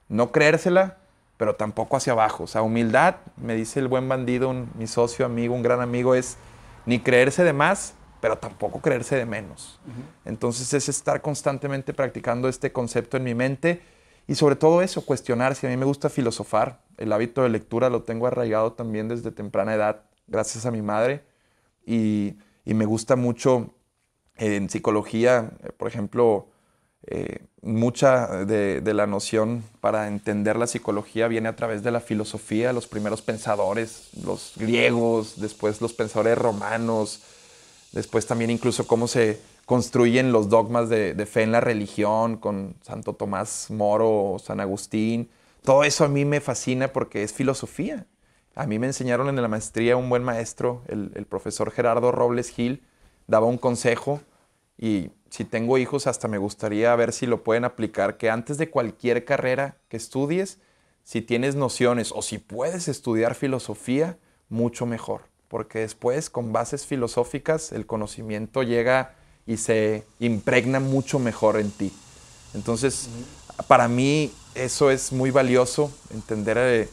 no 0.09 0.31
creérsela, 0.31 0.97
pero 1.37 1.55
tampoco 1.55 1.97
hacia 1.97 2.13
abajo. 2.13 2.43
O 2.45 2.47
sea, 2.47 2.61
humildad, 2.61 3.15
me 3.37 3.55
dice 3.55 3.79
el 3.79 3.87
buen 3.87 4.07
bandido, 4.07 4.49
un- 4.49 4.69
mi 4.77 4.87
socio, 4.87 5.25
amigo, 5.25 5.53
un 5.53 5.63
gran 5.63 5.81
amigo, 5.81 6.15
es 6.15 6.37
ni 6.85 6.99
creerse 6.99 7.43
de 7.43 7.51
más, 7.53 7.93
pero 8.21 8.37
tampoco 8.37 8.79
creerse 8.79 9.17
de 9.17 9.25
menos. 9.25 9.79
Entonces 10.23 10.73
es 10.73 10.87
estar 10.87 11.21
constantemente 11.21 11.93
practicando 11.93 12.47
este 12.47 12.71
concepto 12.71 13.17
en 13.17 13.23
mi 13.23 13.35
mente 13.35 13.81
y 14.27 14.35
sobre 14.35 14.55
todo 14.55 14.81
eso, 14.81 15.05
cuestionarse. 15.05 15.67
A 15.67 15.69
mí 15.69 15.77
me 15.77 15.85
gusta 15.85 16.09
filosofar, 16.09 16.81
el 16.97 17.11
hábito 17.11 17.43
de 17.43 17.49
lectura 17.49 17.89
lo 17.89 18.03
tengo 18.03 18.27
arraigado 18.27 18.73
también 18.73 19.07
desde 19.07 19.31
temprana 19.31 19.75
edad, 19.75 20.03
gracias 20.27 20.65
a 20.65 20.71
mi 20.71 20.81
madre, 20.81 21.23
y, 21.85 22.37
me 22.65 22.85
gusta 22.85 23.15
mucho 23.15 23.75
eh, 24.37 24.55
en 24.55 24.69
psicología, 24.69 25.51
eh, 25.63 25.71
por 25.77 25.87
ejemplo, 25.87 26.47
eh, 27.07 27.45
mucha 27.61 28.45
de, 28.45 28.81
de 28.81 28.93
la 28.95 29.05
noción 29.05 29.63
para 29.79 30.07
entender 30.07 30.55
la 30.55 30.65
psicología 30.65 31.27
viene 31.27 31.47
a 31.47 31.55
través 31.55 31.83
de 31.83 31.91
la 31.91 31.99
filosofía, 31.99 32.73
los 32.73 32.87
primeros 32.87 33.21
pensadores, 33.21 34.09
los 34.23 34.53
griegos, 34.55 35.39
después 35.39 35.81
los 35.81 35.93
pensadores 35.93 36.35
romanos, 36.35 37.21
después 37.91 38.25
también 38.25 38.49
incluso 38.49 38.87
cómo 38.87 39.07
se 39.07 39.39
construyen 39.65 40.31
los 40.31 40.49
dogmas 40.49 40.89
de, 40.89 41.13
de 41.13 41.25
fe 41.25 41.43
en 41.43 41.51
la 41.51 41.61
religión 41.61 42.37
con 42.37 42.75
Santo 42.81 43.13
Tomás 43.13 43.71
Moro, 43.71 44.37
San 44.39 44.59
Agustín. 44.59 45.29
Todo 45.63 45.83
eso 45.83 46.05
a 46.05 46.07
mí 46.07 46.25
me 46.25 46.41
fascina 46.41 46.89
porque 46.89 47.23
es 47.23 47.33
filosofía. 47.33 48.05
A 48.53 48.67
mí 48.67 48.79
me 48.79 48.87
enseñaron 48.87 49.27
en 49.27 49.41
la 49.41 49.47
maestría 49.47 49.97
un 49.97 50.09
buen 50.09 50.23
maestro, 50.23 50.83
el, 50.87 51.11
el 51.15 51.25
profesor 51.25 51.71
Gerardo 51.71 52.11
Robles 52.11 52.49
Gil, 52.49 52.83
daba 53.27 53.47
un 53.47 53.57
consejo 53.57 54.21
y 54.77 55.09
si 55.29 55.43
tengo 55.43 55.77
hijos 55.77 56.07
hasta 56.07 56.27
me 56.27 56.37
gustaría 56.37 56.95
ver 56.95 57.11
si 57.11 57.25
lo 57.25 57.43
pueden 57.43 57.65
aplicar, 57.65 58.17
que 58.17 58.29
antes 58.29 58.57
de 58.57 58.69
cualquier 58.69 59.25
carrera 59.25 59.77
que 59.89 59.97
estudies, 59.97 60.59
si 61.03 61.21
tienes 61.21 61.55
nociones 61.55 62.11
o 62.13 62.21
si 62.21 62.37
puedes 62.37 62.87
estudiar 62.87 63.35
filosofía, 63.35 64.17
mucho 64.47 64.85
mejor, 64.85 65.23
porque 65.47 65.79
después 65.79 66.29
con 66.29 66.53
bases 66.53 66.85
filosóficas 66.85 67.71
el 67.71 67.85
conocimiento 67.85 68.63
llega 68.63 69.15
y 69.47 69.57
se 69.57 70.03
impregna 70.19 70.79
mucho 70.79 71.19
mejor 71.19 71.57
en 71.59 71.71
ti. 71.71 71.91
Entonces, 72.53 73.09
para 73.67 73.87
mí 73.87 74.31
eso 74.55 74.91
es 74.91 75.11
muy 75.11 75.31
valioso, 75.31 75.91
entender, 76.11 76.57
eh, 76.57 76.89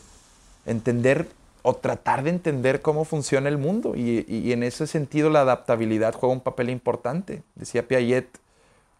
entender 0.66 1.28
o 1.62 1.74
tratar 1.74 2.24
de 2.24 2.30
entender 2.30 2.82
cómo 2.82 3.04
funciona 3.04 3.48
el 3.48 3.58
mundo. 3.58 3.94
Y, 3.96 4.52
en 4.52 4.62
ese 4.62 4.86
sentido 4.86 5.30
la 5.30 5.42
adaptabilidad 5.42 6.14
juega 6.14 6.32
un 6.34 6.40
papel 6.40 6.70
importante. 6.70 7.42
Decía 7.54 7.86
Piaget, 7.86 8.26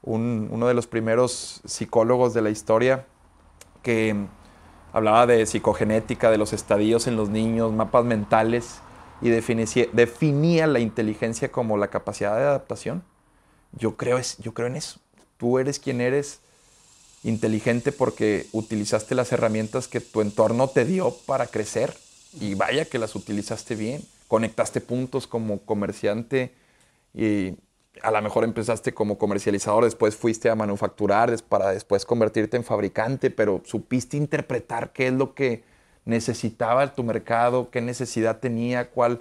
un- 0.02 0.48
uno 0.50 0.68
de 0.68 0.74
los 0.74 0.86
primeros 0.86 1.60
psicólogos 1.64 2.34
de 2.34 2.42
la 2.42 2.50
historia, 2.50 3.04
que 3.82 4.14
hablaba 4.92 5.26
de 5.26 5.44
psicogenética, 5.46 6.30
de 6.30 6.38
los 6.38 6.52
estadios 6.52 7.06
en 7.06 7.16
los 7.16 7.28
niños, 7.28 7.72
mapas 7.72 8.04
mentales, 8.04 8.80
y 9.20 9.28
definía 9.30 10.66
la 10.66 10.80
inteligencia 10.80 11.50
como 11.50 11.76
la 11.76 11.88
capacidad 11.88 12.36
de 12.36 12.42
adaptación. 12.42 13.02
Yo 13.78 13.96
creo, 13.96 14.18
es, 14.18 14.38
yo 14.38 14.54
creo 14.54 14.66
en 14.66 14.76
eso. 14.76 15.00
Tú 15.36 15.58
eres 15.58 15.78
quien 15.78 16.00
eres 16.00 16.40
inteligente 17.24 17.92
porque 17.92 18.46
utilizaste 18.52 19.14
las 19.14 19.32
herramientas 19.32 19.88
que 19.88 20.00
tu 20.00 20.20
entorno 20.20 20.68
te 20.68 20.84
dio 20.84 21.14
para 21.26 21.46
crecer. 21.46 21.94
Y 22.40 22.54
vaya 22.54 22.84
que 22.84 22.98
las 22.98 23.14
utilizaste 23.14 23.74
bien. 23.74 24.02
Conectaste 24.28 24.80
puntos 24.80 25.26
como 25.26 25.60
comerciante 25.60 26.52
y 27.14 27.54
a 28.02 28.10
lo 28.10 28.22
mejor 28.22 28.44
empezaste 28.44 28.94
como 28.94 29.18
comercializador, 29.18 29.84
después 29.84 30.16
fuiste 30.16 30.48
a 30.48 30.54
manufacturar 30.54 31.36
para 31.48 31.70
después 31.70 32.06
convertirte 32.06 32.56
en 32.56 32.64
fabricante, 32.64 33.30
pero 33.30 33.60
supiste 33.64 34.16
interpretar 34.16 34.92
qué 34.92 35.08
es 35.08 35.12
lo 35.12 35.34
que 35.34 35.62
necesitaba 36.04 36.94
tu 36.94 37.04
mercado, 37.04 37.70
qué 37.70 37.80
necesidad 37.80 38.40
tenía, 38.40 38.90
cuál, 38.90 39.20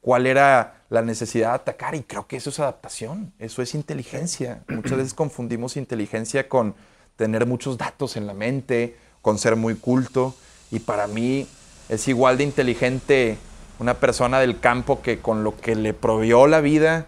cuál 0.00 0.26
era 0.26 0.82
la 0.88 1.02
necesidad 1.02 1.48
de 1.48 1.54
atacar. 1.54 1.94
Y 1.94 2.02
creo 2.02 2.26
que 2.26 2.36
eso 2.36 2.50
es 2.50 2.60
adaptación, 2.60 3.32
eso 3.38 3.62
es 3.62 3.74
inteligencia. 3.74 4.62
Muchas 4.68 4.98
veces 4.98 5.14
confundimos 5.14 5.76
inteligencia 5.76 6.48
con 6.48 6.74
tener 7.16 7.46
muchos 7.46 7.78
datos 7.78 8.16
en 8.16 8.26
la 8.26 8.34
mente, 8.34 8.96
con 9.22 9.38
ser 9.38 9.56
muy 9.56 9.74
culto. 9.74 10.34
Y 10.70 10.80
para 10.80 11.06
mí 11.06 11.46
es 11.88 12.08
igual 12.08 12.38
de 12.38 12.44
inteligente 12.44 13.38
una 13.78 13.94
persona 13.94 14.40
del 14.40 14.58
campo 14.60 15.02
que 15.02 15.20
con 15.20 15.44
lo 15.44 15.56
que 15.56 15.74
le 15.74 15.94
provió 15.94 16.46
la 16.46 16.60
vida 16.60 17.06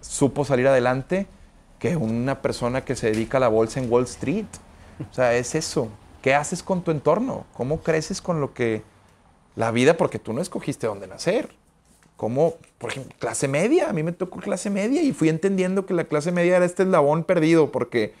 supo 0.00 0.44
salir 0.44 0.68
adelante 0.68 1.26
que 1.78 1.96
una 1.96 2.42
persona 2.42 2.84
que 2.84 2.96
se 2.96 3.10
dedica 3.10 3.38
a 3.38 3.40
la 3.40 3.48
bolsa 3.48 3.80
en 3.80 3.90
Wall 3.90 4.04
Street. 4.04 4.46
O 5.10 5.14
sea, 5.14 5.34
es 5.34 5.54
eso. 5.54 5.88
¿Qué 6.22 6.34
haces 6.34 6.62
con 6.62 6.82
tu 6.82 6.90
entorno? 6.90 7.46
¿Cómo 7.54 7.82
creces 7.82 8.20
con 8.20 8.40
lo 8.40 8.52
que 8.52 8.82
la 9.54 9.70
vida, 9.70 9.96
porque 9.96 10.18
tú 10.18 10.32
no 10.32 10.40
escogiste 10.40 10.86
dónde 10.86 11.06
nacer? 11.06 11.50
¿Cómo, 12.18 12.56
por 12.78 12.90
ejemplo, 12.90 13.14
clase 13.20 13.46
media? 13.46 13.88
A 13.88 13.92
mí 13.92 14.02
me 14.02 14.10
tocó 14.10 14.40
clase 14.40 14.70
media 14.70 15.02
y 15.02 15.12
fui 15.12 15.28
entendiendo 15.28 15.86
que 15.86 15.94
la 15.94 16.02
clase 16.02 16.32
media 16.32 16.56
era 16.56 16.64
este 16.64 16.82
eslabón 16.82 17.22
perdido 17.22 17.70
porque 17.70 18.12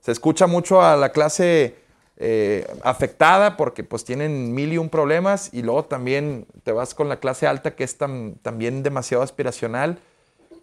se 0.00 0.12
escucha 0.12 0.46
mucho 0.46 0.80
a 0.80 0.96
la 0.96 1.10
clase 1.10 1.74
eh, 2.16 2.64
afectada 2.84 3.56
porque 3.56 3.82
pues 3.82 4.04
tienen 4.04 4.54
mil 4.54 4.72
y 4.72 4.78
un 4.78 4.88
problemas 4.88 5.50
y 5.52 5.62
luego 5.62 5.84
también 5.84 6.46
te 6.62 6.70
vas 6.70 6.94
con 6.94 7.08
la 7.08 7.18
clase 7.18 7.48
alta 7.48 7.74
que 7.74 7.82
es 7.82 7.98
también 7.98 8.84
demasiado 8.84 9.24
aspiracional. 9.24 9.98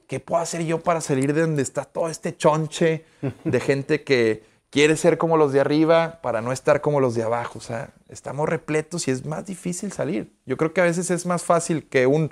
¿Qué 0.07 0.21
puedo 0.21 0.41
hacer 0.41 0.63
yo 0.63 0.79
para 0.79 1.01
salir 1.01 1.33
de 1.33 1.41
donde 1.41 1.63
está 1.63 1.83
todo 1.83 2.07
este 2.07 2.37
chonche 2.37 3.03
de 3.43 3.59
gente 3.59 4.05
que 4.05 4.45
quiere 4.69 4.95
ser 4.95 5.17
como 5.17 5.35
los 5.35 5.51
de 5.51 5.59
arriba 5.59 6.19
para 6.21 6.41
no 6.41 6.53
estar 6.53 6.79
como 6.79 7.01
los 7.01 7.15
de 7.15 7.23
abajo? 7.23 7.59
O 7.59 7.61
sea, 7.61 7.89
estamos 8.07 8.47
repletos 8.47 9.09
y 9.09 9.11
es 9.11 9.25
más 9.25 9.45
difícil 9.45 9.91
salir. 9.91 10.31
Yo 10.45 10.55
creo 10.55 10.71
que 10.71 10.79
a 10.79 10.85
veces 10.85 11.11
es 11.11 11.25
más 11.25 11.43
fácil 11.43 11.83
que 11.89 12.07
un 12.07 12.31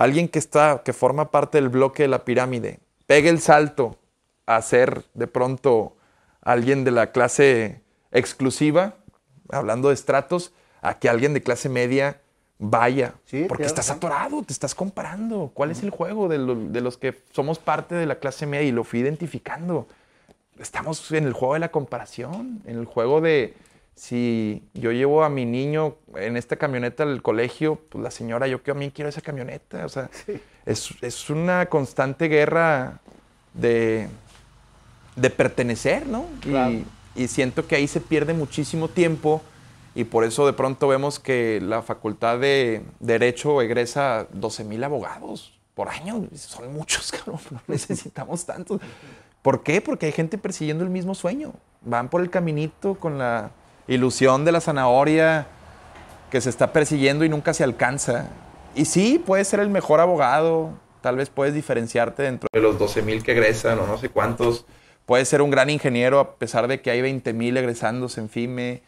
alguien 0.00 0.28
que 0.28 0.38
está, 0.38 0.82
que 0.82 0.92
forma 0.94 1.30
parte 1.30 1.58
del 1.58 1.68
bloque 1.68 2.04
de 2.04 2.08
la 2.08 2.24
pirámide, 2.24 2.78
pegue 3.06 3.28
el 3.28 3.40
salto 3.40 3.98
a 4.46 4.62
ser 4.62 5.04
de 5.12 5.26
pronto 5.26 5.94
alguien 6.40 6.84
de 6.84 6.90
la 6.90 7.12
clase 7.12 7.82
exclusiva, 8.10 8.94
hablando 9.50 9.88
de 9.88 9.94
estratos, 9.94 10.52
a 10.80 10.98
que 10.98 11.10
alguien 11.10 11.34
de 11.34 11.42
clase 11.42 11.68
media 11.68 12.18
vaya. 12.58 13.12
Sí, 13.26 13.44
porque 13.46 13.64
estás 13.64 13.90
atorado, 13.90 14.42
te 14.42 14.54
estás 14.54 14.74
comparando. 14.74 15.50
¿Cuál 15.52 15.70
es 15.70 15.82
el 15.82 15.90
juego 15.90 16.28
de, 16.28 16.38
lo- 16.38 16.54
de 16.56 16.80
los 16.80 16.96
que 16.96 17.14
somos 17.32 17.58
parte 17.58 17.94
de 17.94 18.06
la 18.06 18.14
clase 18.18 18.46
media? 18.46 18.68
Y 18.68 18.72
lo 18.72 18.84
fui 18.84 19.00
identificando. 19.00 19.86
Estamos 20.58 21.12
en 21.12 21.24
el 21.26 21.34
juego 21.34 21.54
de 21.54 21.60
la 21.60 21.70
comparación, 21.70 22.62
en 22.64 22.78
el 22.78 22.86
juego 22.86 23.20
de 23.20 23.54
si 24.00 24.62
yo 24.72 24.92
llevo 24.92 25.24
a 25.24 25.28
mi 25.28 25.44
niño 25.44 25.96
en 26.16 26.38
esta 26.38 26.56
camioneta 26.56 27.02
al 27.02 27.20
colegio, 27.20 27.78
pues 27.90 28.02
la 28.02 28.10
señora, 28.10 28.46
yo 28.46 28.58
también 28.58 28.90
quiero 28.92 29.10
esa 29.10 29.20
camioneta. 29.20 29.84
O 29.84 29.90
sea, 29.90 30.08
es, 30.64 30.88
es 31.02 31.28
una 31.28 31.66
constante 31.66 32.28
guerra 32.28 33.00
de, 33.52 34.08
de 35.16 35.28
pertenecer, 35.28 36.06
¿no? 36.06 36.24
Y- 36.46 36.50
y 37.14 37.28
siento 37.28 37.66
que 37.66 37.74
ahí 37.76 37.86
se 37.86 38.00
pierde 38.00 38.32
muchísimo 38.32 38.88
tiempo 38.88 39.42
y 39.94 40.04
por 40.04 40.24
eso 40.24 40.46
de 40.46 40.54
pronto 40.54 40.88
vemos 40.88 41.18
que 41.18 41.60
la 41.60 41.82
facultad 41.82 42.38
de 42.38 42.82
Derecho 43.00 43.60
egresa 43.60 44.28
12 44.32 44.64
mil 44.64 44.82
abogados 44.82 45.58
por 45.74 45.90
año. 45.90 46.26
Son 46.36 46.72
muchos, 46.72 47.12
cabrón. 47.24 47.40
No 47.50 47.60
necesitamos 47.66 48.46
tantos. 48.46 48.80
¿Por 49.42 49.62
qué? 49.62 49.82
Porque 49.82 50.06
hay 50.06 50.12
gente 50.12 50.38
persiguiendo 50.38 50.84
el 50.84 50.90
mismo 50.90 51.14
sueño. 51.14 51.52
Van 51.82 52.08
por 52.08 52.22
el 52.22 52.30
caminito 52.30 52.94
con 52.94 53.18
la 53.18 53.50
ilusión 53.86 54.44
de 54.44 54.52
la 54.52 54.60
zanahoria 54.60 55.46
que 56.30 56.40
se 56.40 56.48
está 56.48 56.72
persiguiendo 56.72 57.24
y 57.24 57.28
nunca 57.28 57.52
se 57.54 57.64
alcanza. 57.64 58.28
Y 58.74 58.84
sí, 58.84 59.22
puedes 59.24 59.48
ser 59.48 59.60
el 59.60 59.68
mejor 59.68 60.00
abogado. 60.00 60.72
Tal 61.00 61.16
vez 61.16 61.30
puedes 61.30 61.54
diferenciarte 61.54 62.22
dentro 62.22 62.48
de 62.52 62.60
los 62.60 62.78
12 62.78 63.02
mil 63.02 63.22
que 63.22 63.32
egresan 63.32 63.78
o 63.78 63.86
no 63.86 63.98
sé 63.98 64.08
cuántos. 64.08 64.64
Puedes 65.06 65.28
ser 65.28 65.42
un 65.42 65.50
gran 65.50 65.70
ingeniero 65.70 66.20
a 66.20 66.36
pesar 66.36 66.68
de 66.68 66.80
que 66.80 66.90
hay 66.90 67.02
20 67.02 67.32
mil 67.32 67.56
egresándose 67.56 68.20
en 68.20 68.28
FIME 68.28 68.82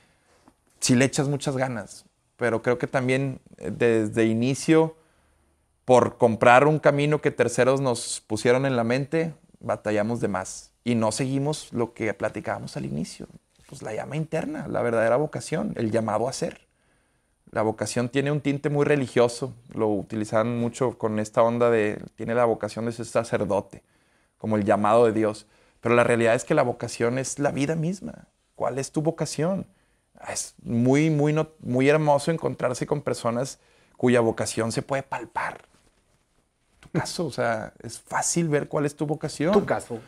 si 0.79 0.95
le 0.95 1.05
echas 1.05 1.29
muchas 1.29 1.57
ganas. 1.57 2.05
Pero 2.37 2.63
creo 2.63 2.79
que 2.79 2.87
también 2.87 3.41
eh, 3.59 3.71
desde 3.73 4.25
inicio, 4.27 4.97
por 5.85 6.19
comprar 6.19 6.67
un 6.67 6.79
camino 6.79 7.21
que 7.21 7.31
terceros 7.31 7.81
nos 7.81 8.23
pusieron 8.27 8.67
en 8.67 8.77
la 8.77 8.85
mente, 8.85 9.35
batallamos 9.61 10.21
de 10.21 10.29
más. 10.29 10.73
Y 10.85 10.95
no 10.95 11.13
seguimos 11.13 11.73
lo 11.73 11.93
que 11.93 12.13
platicábamos 12.15 12.77
al 12.77 12.85
inicio. 12.85 13.27
Pues 13.73 13.81
la 13.81 13.95
llama 13.95 14.17
interna, 14.17 14.69
la 14.69 14.83
verdadera 14.83 15.17
vocación, 15.17 15.73
el 15.77 15.91
llamado 15.91 16.29
a 16.29 16.33
ser. 16.35 16.61
La 17.53 17.63
vocación 17.63 18.11
tiene 18.11 18.31
un 18.31 18.43
tinte 18.43 18.69
muy 18.69 18.85
religioso. 18.85 19.55
Lo 19.73 19.89
utilizaban 19.89 20.59
mucho 20.59 20.99
con 20.99 21.19
esta 21.19 21.43
onda 21.43 21.71
de, 21.71 22.05
tiene 22.15 22.35
la 22.35 22.45
vocación 22.45 22.85
de 22.85 22.93
ser 22.93 23.07
sacerdote, 23.07 23.83
como 24.37 24.57
el 24.59 24.65
llamado 24.67 25.07
de 25.07 25.13
Dios. 25.13 25.47
Pero 25.81 25.95
la 25.95 26.05
realidad 26.05 26.35
es 26.35 26.45
que 26.45 26.53
la 26.53 26.63
vocación 26.63 27.17
es 27.17 27.39
la 27.39 27.51
vida 27.51 27.75
misma. 27.75 28.29
¿Cuál 28.57 28.79
es 28.79 28.93
tu 28.93 29.01
vocación? 29.01 29.67
Es 30.29 30.55
muy, 30.63 31.09
muy, 31.09 31.35
muy 31.61 31.89
hermoso 31.89 32.31
encontrarse 32.31 32.87
con 32.87 33.01
personas 33.01 33.59
cuya 33.97 34.21
vocación 34.21 34.71
se 34.71 34.83
puede 34.83 35.03
palpar. 35.03 35.63
Tu 36.79 36.91
caso, 36.91 37.25
o 37.25 37.33
sea, 37.33 37.73
es 37.83 37.99
fácil 37.99 38.51
ver 38.51 38.69
cuál 38.69 38.85
es 38.85 38.95
tu 38.95 39.07
vocación. 39.07 39.55
Tu 39.55 39.65
caso. 39.65 39.99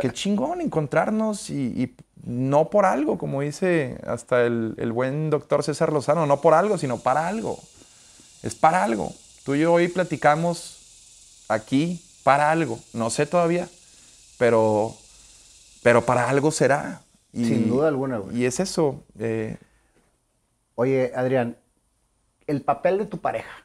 Qué 0.00 0.12
chingón 0.12 0.60
encontrarnos 0.60 1.50
y, 1.50 1.54
y 1.82 1.94
no 2.24 2.70
por 2.70 2.84
algo, 2.86 3.18
como 3.18 3.40
dice 3.42 3.98
hasta 4.06 4.44
el, 4.44 4.74
el 4.78 4.92
buen 4.92 5.30
doctor 5.30 5.62
César 5.62 5.92
Lozano, 5.92 6.26
no 6.26 6.40
por 6.40 6.54
algo, 6.54 6.78
sino 6.78 6.98
para 6.98 7.26
algo. 7.28 7.58
Es 8.42 8.54
para 8.54 8.82
algo. 8.84 9.12
Tú 9.44 9.54
y 9.54 9.60
yo 9.60 9.72
hoy 9.72 9.88
platicamos 9.88 11.44
aquí 11.48 12.02
para 12.24 12.50
algo. 12.50 12.78
No 12.92 13.10
sé 13.10 13.26
todavía, 13.26 13.68
pero, 14.38 14.94
pero 15.82 16.04
para 16.04 16.28
algo 16.28 16.50
será. 16.50 17.02
Y- 17.32 17.44
Sin 17.44 17.68
duda 17.68 17.88
alguna, 17.88 18.18
güey. 18.18 18.36
Y 18.38 18.44
es 18.46 18.60
eso. 18.60 19.02
eh, 19.18 19.56
Oye, 20.74 21.12
Adrián, 21.14 21.56
el 22.46 22.60
papel 22.62 22.98
de 22.98 23.06
tu 23.06 23.18
pareja 23.18 23.64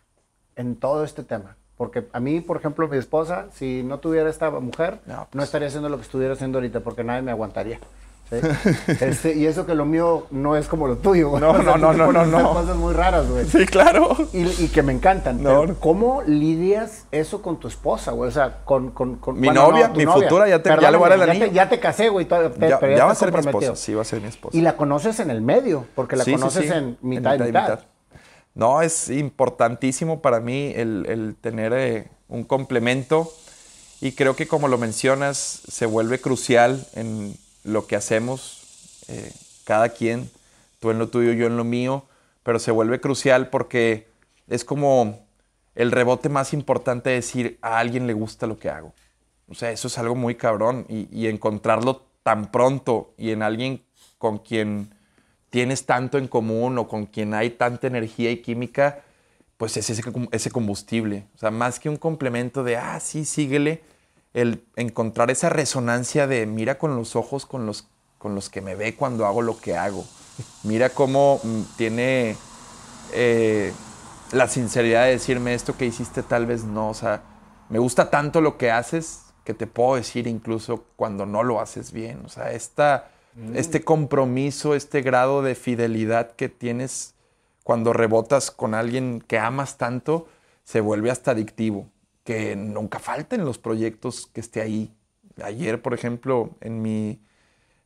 en 0.56 0.76
todo 0.76 1.04
este 1.04 1.24
tema. 1.24 1.58
Porque 1.82 2.04
a 2.14 2.20
mí, 2.20 2.42
por 2.42 2.58
ejemplo, 2.58 2.88
mi 2.88 2.96
esposa, 2.98 3.48
si 3.56 3.82
no 3.82 3.98
tuviera 3.98 4.30
esta 4.30 4.52
mujer, 4.52 5.00
No, 5.08 5.16
no, 5.16 5.28
pues. 5.32 5.46
estaría 5.46 5.68
haciendo 5.68 5.90
lo 5.90 5.96
que 5.98 6.04
estuviera 6.04 6.36
haciendo 6.36 6.60
ahorita, 6.60 6.82
porque 6.82 7.04
nadie 7.04 7.24
me 7.24 7.32
aguantaría. 7.32 7.80
¿sí? 8.30 8.36
Este, 9.02 9.36
y 9.36 9.48
eso 9.48 9.66
que 9.66 9.74
lo 9.74 9.84
mío 9.86 10.28
no 10.30 10.56
es 10.56 10.68
como 10.68 10.88
lo 10.88 10.98
tuyo. 10.98 11.30
güey. 11.30 11.42
No, 11.42 11.54
no, 11.54 11.78
no, 11.78 11.92
no, 11.92 12.12
no, 12.12 12.26
no. 12.28 12.54
cosas 12.54 12.76
muy 12.78 12.94
raras, 12.94 13.28
güey. 13.28 13.46
sí, 13.46 13.66
claro. 13.66 14.16
Y, 14.32 14.44
y 14.64 14.68
que 14.72 14.84
me 14.84 14.94
encantan. 14.94 15.42
No. 15.42 15.62
pero 15.62 15.76
¿Cómo 15.80 16.22
lidias 16.28 17.08
eso 17.12 17.42
con 17.42 17.60
tu 17.60 17.68
esposa, 17.68 18.12
güey? 18.12 18.30
O 18.30 18.32
sea, 18.32 18.58
con... 18.64 18.92
con, 18.92 19.16
con- 19.16 19.40
Mi 19.40 19.50
novia, 19.50 19.88
mi 19.88 20.06
futura, 20.06 20.48
ya 20.48 20.62
te- 20.62 20.70
ya 20.80 20.92
le 20.92 20.98
voy 20.98 21.08
a 21.08 21.10
dar 21.10 21.24
el 21.24 21.30
anillo. 21.32 21.48
te, 21.48 21.52
ya 21.52 21.68
te 21.68 21.80
casé, 21.80 22.10
güey. 22.10 22.28
Ya, 22.28 22.78
pero 22.80 22.96
ya 22.96 23.06
va 23.06 23.14
a 23.14 23.16
ser 23.16 23.34
mi 23.34 23.40
esposa. 23.40 23.76
Sí, 23.76 23.96
va 23.96 24.04
a 24.04 24.06
ser 24.06 24.22
mi 24.22 24.28
esposa. 24.28 24.56
Y 24.56 24.62
la 24.62 24.78
conoces 24.78 25.20
en 25.20 25.32
el 25.32 25.42
medio, 25.42 25.86
porque 25.96 26.16
la 26.16 26.26
Sí, 26.26 26.34
conoces 26.34 26.68
sí. 26.68 26.72
en 26.78 26.98
mitad 27.02 27.36
y 27.40 27.40
mitad. 27.44 27.80
No, 28.54 28.82
es 28.82 29.10
importantísimo 29.10 30.22
para 30.22 30.40
mí 30.40 30.74
el, 30.76 31.36
tener 31.40 31.74
eh, 31.74 32.08
un 32.28 32.44
complemento 32.44 33.32
y 34.02 34.14
creo 34.14 34.36
que 34.36 34.48
como 34.48 34.68
lo 34.68 34.78
mencionas, 34.78 35.38
se 35.38 35.86
vuelve 35.86 36.20
crucial 36.20 36.86
en 36.94 37.36
lo 37.64 37.88
que 37.88 37.96
hacemos, 37.96 38.62
eh, 39.08 39.32
cada 39.64 39.90
quien, 39.90 40.30
tú 40.80 40.92
en 40.92 41.00
lo 41.00 41.08
tuyo, 41.08 41.32
yo 41.34 41.48
en 41.48 41.56
lo 41.56 41.64
mío, 41.64 42.06
pero 42.44 42.60
se 42.60 42.72
vuelve 42.72 43.00
crucial 43.00 43.50
porque 43.50 44.08
es 44.48 44.66
como 44.66 45.26
el 45.76 45.92
rebote 45.92 46.28
más 46.28 46.54
importante 46.54 47.12
de 47.12 47.18
decir 47.18 47.60
a 47.62 47.80
alguien 47.80 48.08
le 48.08 48.14
gusta 48.14 48.48
lo 48.48 48.60
que 48.60 48.70
hago. 48.70 48.94
O 49.48 49.54
sea, 49.54 49.72
eso 49.72 49.88
es 49.88 49.98
algo 49.98 50.16
muy 50.16 50.36
cabrón 50.36 50.86
y 50.90 51.28
encontrarlo 51.28 52.04
tan 52.24 52.52
pronto 52.52 53.14
y 53.18 53.32
en 53.32 53.44
alguien 53.44 53.84
con 54.18 54.40
quien 54.40 54.94
tienes 55.52 55.86
tanto 55.86 56.18
en 56.18 56.28
común 56.30 56.80
o 56.80 56.90
con 56.90 57.06
quien 57.08 57.36
hay 57.36 57.52
tanta 57.52 57.88
energía 57.88 58.32
y 58.32 58.42
química, 58.42 59.04
pues 59.58 59.78
es 59.78 59.90
ese, 59.92 60.04
com- 60.12 60.30
ese 60.32 60.52
combustible. 60.52 61.28
O 61.36 61.40
sea, 61.40 61.52
más 61.52 61.80
que 61.80 61.90
un 61.90 61.98
complemento 61.98 62.64
de, 62.64 62.78
ah, 62.78 63.00
sí, 63.00 63.26
síguele, 63.26 63.84
el 64.34 64.64
encontrar 64.78 65.32
esa 65.32 65.50
resonancia 65.50 66.28
de 66.28 66.48
mira 66.48 66.80
con 66.80 66.96
los 66.98 67.16
ojos 67.16 67.46
con 67.46 67.68
los, 67.68 67.88
con 68.20 68.36
los 68.36 68.50
que 68.50 68.62
me 68.62 68.76
ve 68.76 68.96
cuando 68.96 69.28
hago 69.28 69.44
lo 69.44 69.60
que 69.60 69.78
hago. 69.78 70.06
Mira 70.64 70.90
cómo 70.90 71.42
mm, 71.44 71.62
tiene 71.78 72.38
eh, 73.14 73.74
la 74.32 74.48
sinceridad 74.48 75.06
de 75.06 75.12
decirme 75.12 75.54
esto 75.54 75.78
que 75.78 75.86
hiciste 75.86 76.24
tal 76.24 76.46
vez 76.46 76.64
no. 76.64 76.90
O 76.90 76.94
sea, 76.94 77.24
me 77.70 77.80
gusta 77.80 78.10
tanto 78.10 78.42
lo 78.42 78.58
que 78.58 78.72
haces 78.72 79.24
que 79.44 79.54
te 79.54 79.68
puedo 79.68 79.96
decir 79.96 80.28
incluso 80.28 80.86
cuando 80.96 81.26
no 81.26 81.44
lo 81.44 81.60
haces 81.62 81.92
bien. 81.92 82.24
O 82.26 82.30
sea, 82.30 82.52
esta, 82.52 83.10
este 83.54 83.84
compromiso, 83.84 84.76
este 84.76 85.02
grado 85.02 85.42
de 85.42 85.56
fidelidad 85.56 86.32
que 86.32 86.50
tienes 86.50 87.16
cuando 87.64 87.94
rebotas 87.94 88.52
con 88.52 88.74
alguien 88.74 89.24
que 89.26 89.40
amas 89.40 89.78
tanto, 89.78 90.28
se 90.64 90.82
vuelve 90.82 91.12
hasta 91.12 91.32
adictivo. 91.32 91.88
Que 92.24 92.56
nunca 92.56 93.00
falten 93.00 93.46
los 93.46 93.58
proyectos 93.58 94.28
que 94.28 94.42
esté 94.42 94.62
ahí. 94.62 94.94
Ayer, 95.44 95.82
por 95.82 95.94
ejemplo, 95.94 96.52
en 96.62 96.82
mi, 96.82 97.20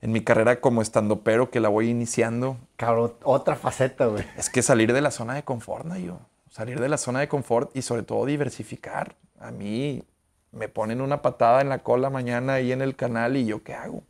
en 0.01 0.11
mi 0.11 0.23
carrera 0.23 0.59
como 0.59 0.81
estandopero, 0.81 1.49
que 1.49 1.59
la 1.59 1.69
voy 1.69 1.89
iniciando, 1.89 2.57
Cabrón, 2.75 3.13
otra 3.23 3.55
faceta, 3.55 4.07
güey. 4.07 4.25
es 4.37 4.49
que 4.49 4.61
salir 4.61 4.93
de 4.93 5.01
la 5.01 5.11
zona 5.11 5.35
de 5.35 5.43
confort, 5.43 5.87
yo 5.97 6.19
Salir 6.49 6.79
de 6.79 6.89
la 6.89 6.97
zona 6.97 7.19
de 7.19 7.27
confort 7.27 7.75
y 7.75 7.81
sobre 7.81 8.03
todo 8.03 8.25
diversificar. 8.25 9.15
A 9.39 9.51
mí 9.51 10.03
me 10.51 10.69
ponen 10.69 11.01
una 11.01 11.21
patada 11.21 11.61
en 11.61 11.69
la 11.69 11.79
cola 11.79 12.09
mañana 12.09 12.53
ahí 12.53 12.71
en 12.71 12.81
el 12.81 12.95
canal 12.95 13.35
y 13.35 13.45
yo 13.45 13.63
qué 13.63 13.73
hago. 13.73 14.03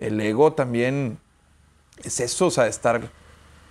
El 0.00 0.20
ego 0.20 0.52
también 0.52 1.18
es 2.02 2.20
eso, 2.20 2.46
o 2.46 2.50
sea, 2.50 2.66
estar... 2.66 3.10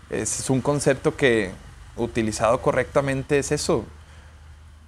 Es, 0.09 0.49
un 0.49 0.61
concepto 0.61 1.15
que 1.15 1.51
utilizado 1.95 2.61
correctamente 2.61 3.37
es 3.37 3.51
eso. 3.51 3.85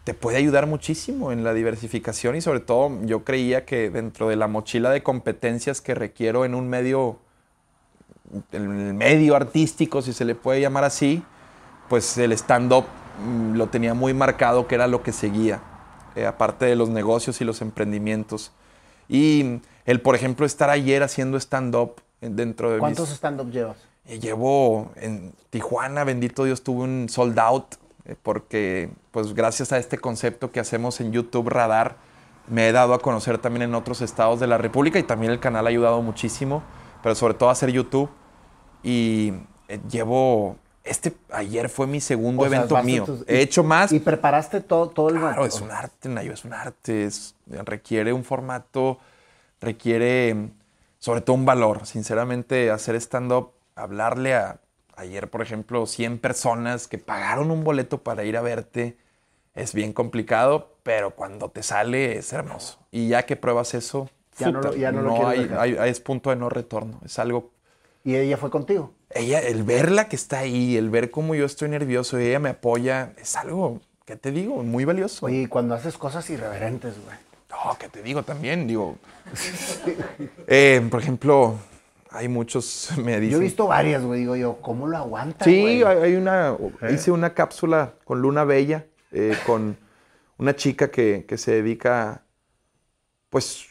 Te 0.03 0.13
puede 0.13 0.37
ayudar 0.37 0.65
muchísimo 0.65 1.31
en 1.31 1.43
la 1.43 1.53
diversificación 1.53 2.35
y 2.35 2.41
sobre 2.41 2.59
todo 2.59 2.91
yo 3.03 3.23
creía 3.23 3.65
que 3.65 3.89
dentro 3.89 4.29
de 4.29 4.35
la 4.35 4.47
mochila 4.47 4.89
de 4.89 5.03
competencias 5.03 5.81
que 5.81 5.93
requiero 5.93 6.45
en 6.45 6.55
un 6.55 6.69
medio 6.69 7.19
el 8.51 8.67
medio 8.67 9.35
artístico, 9.35 10.01
si 10.01 10.13
se 10.13 10.25
le 10.25 10.35
puede 10.35 10.61
llamar 10.61 10.83
así, 10.83 11.23
pues 11.89 12.17
el 12.17 12.31
stand-up 12.33 12.85
mm, 13.23 13.55
lo 13.55 13.67
tenía 13.67 13.93
muy 13.93 14.13
marcado, 14.13 14.67
que 14.67 14.75
era 14.75 14.87
lo 14.87 15.03
que 15.03 15.11
seguía, 15.11 15.61
eh, 16.15 16.25
aparte 16.25 16.65
de 16.65 16.75
los 16.75 16.89
negocios 16.89 17.41
y 17.41 17.45
los 17.45 17.61
emprendimientos. 17.61 18.51
Y 19.11 19.59
el, 19.85 19.99
por 20.01 20.15
ejemplo, 20.15 20.45
estar 20.45 20.69
ayer 20.69 21.03
haciendo 21.03 21.37
stand-up 21.37 21.95
en- 22.21 22.35
dentro 22.37 22.69
de 22.69 22.75
mis- 22.75 22.79
¿Cuántos 22.79 23.09
stand-up 23.11 23.51
llevas? 23.51 23.77
eh, 24.05 24.19
Llevo 24.19 24.91
en 24.95 25.33
Tijuana, 25.49 26.03
bendito 26.05 26.45
Dios, 26.45 26.63
tuve 26.63 26.83
un 26.83 27.07
sold 27.09 27.37
out 27.37 27.75
eh, 28.05 28.15
porque, 28.23 28.89
pues, 29.11 29.33
gracias 29.35 29.71
a 29.73 29.77
este 29.77 29.97
concepto 29.97 30.51
que 30.51 30.59
hacemos 30.61 31.01
en 31.01 31.11
YouTube 31.11 31.49
Radar, 31.49 31.97
me 32.47 32.67
he 32.67 32.71
dado 32.71 32.93
a 32.93 32.99
conocer 32.99 33.37
también 33.37 33.61
en 33.63 33.75
otros 33.75 34.01
estados 34.01 34.39
de 34.39 34.47
la 34.47 34.57
República 34.57 34.97
y 34.97 35.03
también 35.03 35.31
el 35.31 35.39
canal 35.39 35.67
ha 35.67 35.69
ayudado 35.69 36.01
muchísimo, 36.01 36.63
pero 37.03 37.13
sobre 37.15 37.33
todo 37.35 37.49
a 37.49 37.51
hacer 37.51 37.69
YouTube. 37.71 38.09
Y 38.83 39.33
eh, 39.67 39.79
llevo 39.89 40.55
este 40.83 41.13
ayer 41.31 41.69
fue 41.69 41.87
mi 41.87 42.01
segundo 42.01 42.43
O 42.43 42.49
sea, 42.49 42.57
evento 42.59 42.83
mío. 42.83 43.03
tus- 43.05 43.23
He 43.27 43.41
hecho 43.41 43.63
más. 43.63 43.91
Y 43.91 43.99
preparaste 43.99 44.61
todo, 44.61 44.89
todo 44.89 45.09
el 45.09 45.19
Claro, 45.19 45.45
es 45.45 45.61
un 45.61 45.71
arte, 45.71 46.09
Nayo, 46.09 46.33
es 46.33 46.43
un 46.45 46.53
arte. 46.53 47.05
es- 47.05 47.35
requiere 47.47 48.13
un 48.13 48.23
formato, 48.23 48.97
requiere 49.59 50.49
sobre 50.99 51.21
todo 51.21 51.35
un 51.35 51.45
valor. 51.45 51.85
Sinceramente, 51.85 52.71
hacer 52.71 52.95
stand-up, 52.95 53.51
hablarle 53.75 54.35
a, 54.35 54.59
ayer, 54.95 55.29
por 55.29 55.41
ejemplo, 55.41 55.85
100 55.85 56.19
personas 56.19 56.87
que 56.87 56.97
pagaron 56.97 57.51
un 57.51 57.63
boleto 57.63 57.99
para 57.99 58.23
ir 58.23 58.37
a 58.37 58.41
verte, 58.41 58.97
es 59.55 59.73
bien 59.73 59.93
complicado, 59.93 60.75
pero 60.83 61.11
cuando 61.11 61.49
te 61.49 61.63
sale 61.63 62.17
es 62.17 62.31
hermoso. 62.33 62.79
Y 62.91 63.07
ya 63.09 63.25
que 63.25 63.35
pruebas 63.35 63.73
eso, 63.73 64.09
Ya 64.37 64.49
no 64.51 64.61
lo- 64.61 64.75
ya 64.75 64.91
no 64.91 65.01
lo 65.01 65.09
no 65.09 65.15
quieres 65.15 65.51
hay, 65.51 65.71
hay- 65.73 65.77
hay- 65.77 65.89
es 65.89 65.99
punto 65.99 66.29
de 66.29 66.35
no 66.37 66.49
retorno. 66.49 66.99
Es 67.03 67.19
algo 67.19 67.51
Y 68.03 68.15
ella 68.15 68.37
fue 68.37 68.49
contigo. 68.49 68.93
Ella, 69.15 69.39
el 69.39 69.63
verla 69.63 70.07
que 70.07 70.15
está 70.15 70.39
ahí, 70.39 70.77
el 70.77 70.89
ver 70.89 71.11
cómo 71.11 71.35
yo 71.35 71.45
estoy 71.45 71.69
nervioso 71.69 72.19
y 72.19 72.25
ella 72.27 72.39
me 72.39 72.49
apoya, 72.49 73.13
es 73.17 73.35
algo, 73.35 73.81
¿qué 74.05 74.15
te 74.15 74.31
digo? 74.31 74.63
Muy 74.63 74.85
valioso. 74.85 75.25
Oye, 75.25 75.43
y 75.43 75.45
cuando 75.47 75.75
haces 75.75 75.97
cosas 75.97 76.29
irreverentes, 76.29 76.93
güey. 77.03 77.17
No, 77.49 77.77
¿qué 77.77 77.89
te 77.89 78.01
digo 78.01 78.23
también? 78.23 78.67
Digo, 78.67 78.97
eh, 80.47 80.85
por 80.89 81.01
ejemplo, 81.01 81.55
hay 82.09 82.27
muchos, 82.27 82.91
me 82.97 83.19
dicen. 83.19 83.31
Yo 83.31 83.37
he 83.37 83.43
visto 83.43 83.67
varias, 83.67 84.03
güey. 84.03 84.21
Digo 84.21 84.35
yo, 84.35 84.57
¿cómo 84.61 84.87
lo 84.87 84.97
aguanta, 84.97 85.45
Sí, 85.45 85.61
güey? 85.61 85.83
hay 85.83 86.15
una, 86.15 86.57
hice 86.89 87.11
una 87.11 87.33
cápsula 87.33 87.93
con 88.03 88.21
Luna 88.21 88.43
Bella, 88.43 88.85
eh, 89.11 89.37
con 89.45 89.77
una 90.37 90.55
chica 90.55 90.89
que, 90.89 91.25
que 91.27 91.37
se 91.37 91.51
dedica, 91.51 92.23
pues, 93.29 93.67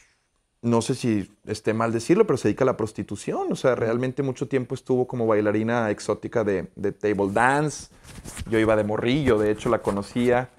no 0.62 0.82
sé 0.82 0.95
si 0.95 1.31
esté 1.47 1.73
mal 1.73 1.93
decirlo, 1.93 2.27
pero 2.27 2.37
se 2.37 2.49
dedica 2.49 2.65
a 2.65 2.66
la 2.66 2.77
prostitución. 2.77 3.51
O 3.51 3.57
sea, 3.57 3.74
realmente 3.74 4.23
mucho 4.23 4.47
tiempo 4.47 4.74
estuvo 4.74 5.07
como 5.07 5.27
bailarina 5.27 5.91
exótica 5.91 6.45
de, 6.45 6.69
de 6.77 6.93
table 6.93 7.32
dance. 7.32 7.89
Yo 8.49 8.59
iba 8.59 8.77
de 8.77 8.85
morrillo, 8.85 9.39
de 9.39 9.51
hecho 9.51 9.70
la 9.70 9.81
conocía. 9.81 10.51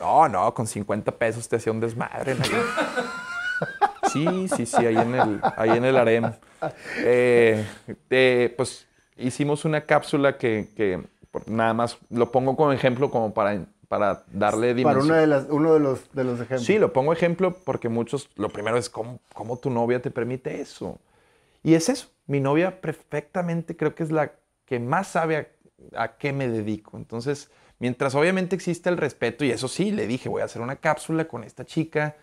No, 0.00 0.28
no, 0.28 0.54
con 0.54 0.66
50 0.66 1.12
pesos 1.12 1.48
te 1.48 1.56
hacía 1.56 1.72
un 1.72 1.80
desmadre. 1.80 2.36
Sí, 4.10 4.48
sí, 4.56 4.66
sí, 4.66 4.76
ahí 4.78 4.96
en 4.96 5.14
el, 5.14 5.40
ahí 5.56 5.70
en 5.70 5.84
el 5.84 5.96
harem. 5.96 6.32
Eh, 6.98 7.64
eh, 8.08 8.54
pues 8.56 8.86
hicimos 9.16 9.64
una 9.64 9.82
cápsula 9.82 10.36
que, 10.36 10.68
que 10.74 11.00
nada 11.46 11.74
más 11.74 11.98
lo 12.10 12.32
pongo 12.32 12.56
como 12.56 12.72
ejemplo 12.72 13.10
como 13.10 13.32
para, 13.32 13.64
para 13.90 14.22
darle 14.28 14.68
Para 14.68 15.00
dimensión. 15.00 15.06
una 15.06 15.16
de 15.16 15.26
las, 15.26 15.46
uno 15.50 15.74
de 15.74 15.80
los, 15.80 16.12
de 16.12 16.22
los 16.22 16.34
ejemplos. 16.36 16.62
Sí, 16.62 16.78
lo 16.78 16.92
pongo 16.92 17.12
ejemplo 17.12 17.56
porque 17.64 17.88
muchos, 17.88 18.30
lo 18.36 18.48
primero 18.48 18.76
es 18.76 18.88
cómo, 18.88 19.18
cómo 19.34 19.56
tu 19.58 19.68
novia 19.68 20.00
te 20.00 20.12
permite 20.12 20.60
eso. 20.60 21.00
Y 21.64 21.74
es 21.74 21.88
eso, 21.88 22.06
mi 22.28 22.38
novia 22.38 22.80
perfectamente 22.80 23.76
creo 23.76 23.96
que 23.96 24.04
es 24.04 24.12
la 24.12 24.30
que 24.64 24.78
más 24.78 25.08
sabe 25.08 25.36
a, 25.36 26.02
a 26.04 26.16
qué 26.18 26.32
me 26.32 26.46
dedico. 26.46 26.98
Entonces, 26.98 27.50
mientras 27.80 28.14
obviamente 28.14 28.54
existe 28.54 28.88
el 28.90 28.96
respeto, 28.96 29.44
y 29.44 29.50
eso 29.50 29.66
sí, 29.66 29.90
le 29.90 30.06
dije, 30.06 30.28
voy 30.28 30.42
a 30.42 30.44
hacer 30.44 30.62
una 30.62 30.76
cápsula 30.76 31.26
con 31.26 31.42
esta 31.42 31.64
chica, 31.64 32.14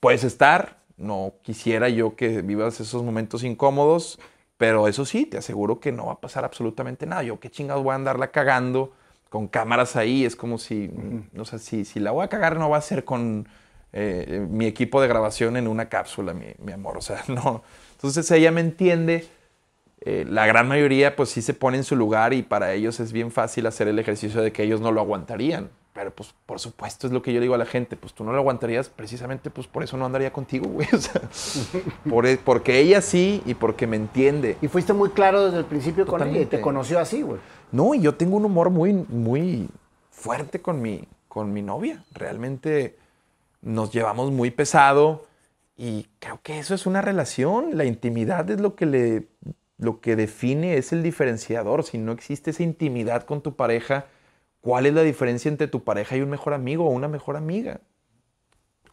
puedes 0.00 0.24
estar, 0.24 0.78
no 0.96 1.34
quisiera 1.42 1.90
yo 1.90 2.16
que 2.16 2.40
vivas 2.40 2.80
esos 2.80 3.02
momentos 3.02 3.44
incómodos, 3.44 4.18
pero 4.56 4.88
eso 4.88 5.04
sí, 5.04 5.26
te 5.26 5.36
aseguro 5.36 5.80
que 5.80 5.92
no 5.92 6.06
va 6.06 6.12
a 6.14 6.20
pasar 6.22 6.46
absolutamente 6.46 7.04
nada. 7.04 7.22
Yo 7.24 7.40
qué 7.40 7.50
chingados 7.50 7.84
voy 7.84 7.92
a 7.92 7.96
andarla 7.96 8.30
cagando 8.30 8.94
con 9.34 9.48
cámaras 9.48 9.96
ahí, 9.96 10.24
es 10.24 10.36
como 10.36 10.58
si, 10.58 10.92
no 11.32 11.44
sé, 11.44 11.58
si, 11.58 11.84
si 11.84 11.98
la 11.98 12.12
voy 12.12 12.24
a 12.24 12.28
cagar 12.28 12.56
no 12.56 12.70
va 12.70 12.76
a 12.76 12.80
ser 12.80 13.04
con 13.04 13.48
eh, 13.92 14.46
mi 14.48 14.64
equipo 14.64 15.02
de 15.02 15.08
grabación 15.08 15.56
en 15.56 15.66
una 15.66 15.88
cápsula, 15.88 16.32
mi, 16.34 16.54
mi 16.58 16.70
amor, 16.70 16.96
o 16.98 17.00
sea, 17.00 17.24
no. 17.26 17.64
Entonces 17.96 18.30
ella 18.30 18.52
me 18.52 18.60
entiende, 18.60 19.26
eh, 20.02 20.24
la 20.28 20.46
gran 20.46 20.68
mayoría 20.68 21.16
pues 21.16 21.30
sí 21.30 21.42
se 21.42 21.52
pone 21.52 21.78
en 21.78 21.82
su 21.82 21.96
lugar 21.96 22.32
y 22.32 22.44
para 22.44 22.74
ellos 22.74 23.00
es 23.00 23.10
bien 23.10 23.32
fácil 23.32 23.66
hacer 23.66 23.88
el 23.88 23.98
ejercicio 23.98 24.40
de 24.40 24.52
que 24.52 24.62
ellos 24.62 24.80
no 24.80 24.92
lo 24.92 25.00
aguantarían. 25.00 25.68
Pero 25.94 26.10
pues 26.10 26.34
por 26.44 26.58
supuesto 26.58 27.06
es 27.06 27.12
lo 27.12 27.22
que 27.22 27.32
yo 27.32 27.38
le 27.38 27.44
digo 27.44 27.54
a 27.54 27.58
la 27.58 27.66
gente, 27.66 27.96
pues 27.96 28.12
tú 28.12 28.24
no 28.24 28.32
lo 28.32 28.38
aguantarías 28.38 28.88
precisamente 28.88 29.48
pues 29.48 29.68
por 29.68 29.84
eso 29.84 29.96
no 29.96 30.04
andaría 30.04 30.32
contigo, 30.32 30.66
güey. 30.68 30.88
O 30.92 30.98
sea, 30.98 31.22
por, 32.10 32.26
e- 32.26 32.36
porque 32.36 32.80
ella 32.80 33.00
sí 33.00 33.42
y 33.46 33.54
porque 33.54 33.86
me 33.86 33.96
entiende. 33.96 34.56
Y 34.60 34.66
fuiste 34.68 34.92
muy 34.92 35.10
claro 35.10 35.44
desde 35.46 35.58
el 35.58 35.64
principio 35.66 36.04
con 36.04 36.20
ella 36.20 36.30
y 36.30 36.32
Totalmente. 36.32 36.56
te 36.56 36.62
conoció 36.62 36.98
así, 36.98 37.22
güey. 37.22 37.40
No, 37.70 37.94
y 37.94 38.00
yo 38.00 38.14
tengo 38.16 38.36
un 38.36 38.44
humor 38.44 38.70
muy, 38.70 38.92
muy 38.92 39.68
fuerte 40.10 40.60
con 40.60 40.82
mi, 40.82 41.06
con 41.28 41.52
mi 41.52 41.62
novia. 41.62 42.04
Realmente 42.12 42.98
nos 43.62 43.92
llevamos 43.92 44.32
muy 44.32 44.50
pesado 44.50 45.26
y 45.76 46.08
creo 46.18 46.40
que 46.42 46.58
eso 46.58 46.74
es 46.74 46.86
una 46.86 47.02
relación. 47.02 47.76
La 47.78 47.84
intimidad 47.84 48.50
es 48.50 48.60
lo 48.60 48.74
que 48.74 48.86
le, 48.86 49.28
lo 49.78 50.00
que 50.00 50.16
define, 50.16 50.76
es 50.76 50.92
el 50.92 51.04
diferenciador. 51.04 51.84
Si 51.84 51.98
no 51.98 52.10
existe 52.10 52.50
esa 52.50 52.64
intimidad 52.64 53.22
con 53.22 53.42
tu 53.42 53.54
pareja, 53.54 54.06
¿cuál 54.64 54.86
es 54.86 54.94
la 54.94 55.02
diferencia 55.02 55.50
entre 55.50 55.68
tu 55.68 55.84
pareja 55.84 56.16
y 56.16 56.22
un 56.22 56.30
mejor 56.30 56.54
amigo 56.54 56.86
o 56.86 56.90
una 56.90 57.06
mejor 57.06 57.36
amiga? 57.36 57.82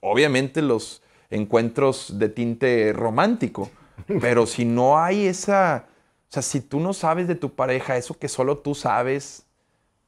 Obviamente 0.01 0.61
los 0.61 1.01
encuentros 1.29 2.19
de 2.19 2.29
tinte 2.29 2.93
romántico, 2.93 3.71
pero 4.19 4.45
si 4.45 4.65
no 4.65 4.99
hay 4.99 5.27
esa, 5.27 5.87
o 6.29 6.33
sea, 6.33 6.41
si 6.41 6.59
tú 6.61 6.79
no 6.81 6.93
sabes 6.93 7.27
de 7.27 7.35
tu 7.35 7.55
pareja, 7.55 7.97
eso 7.97 8.19
que 8.19 8.27
solo 8.27 8.57
tú 8.59 8.75
sabes, 8.75 9.45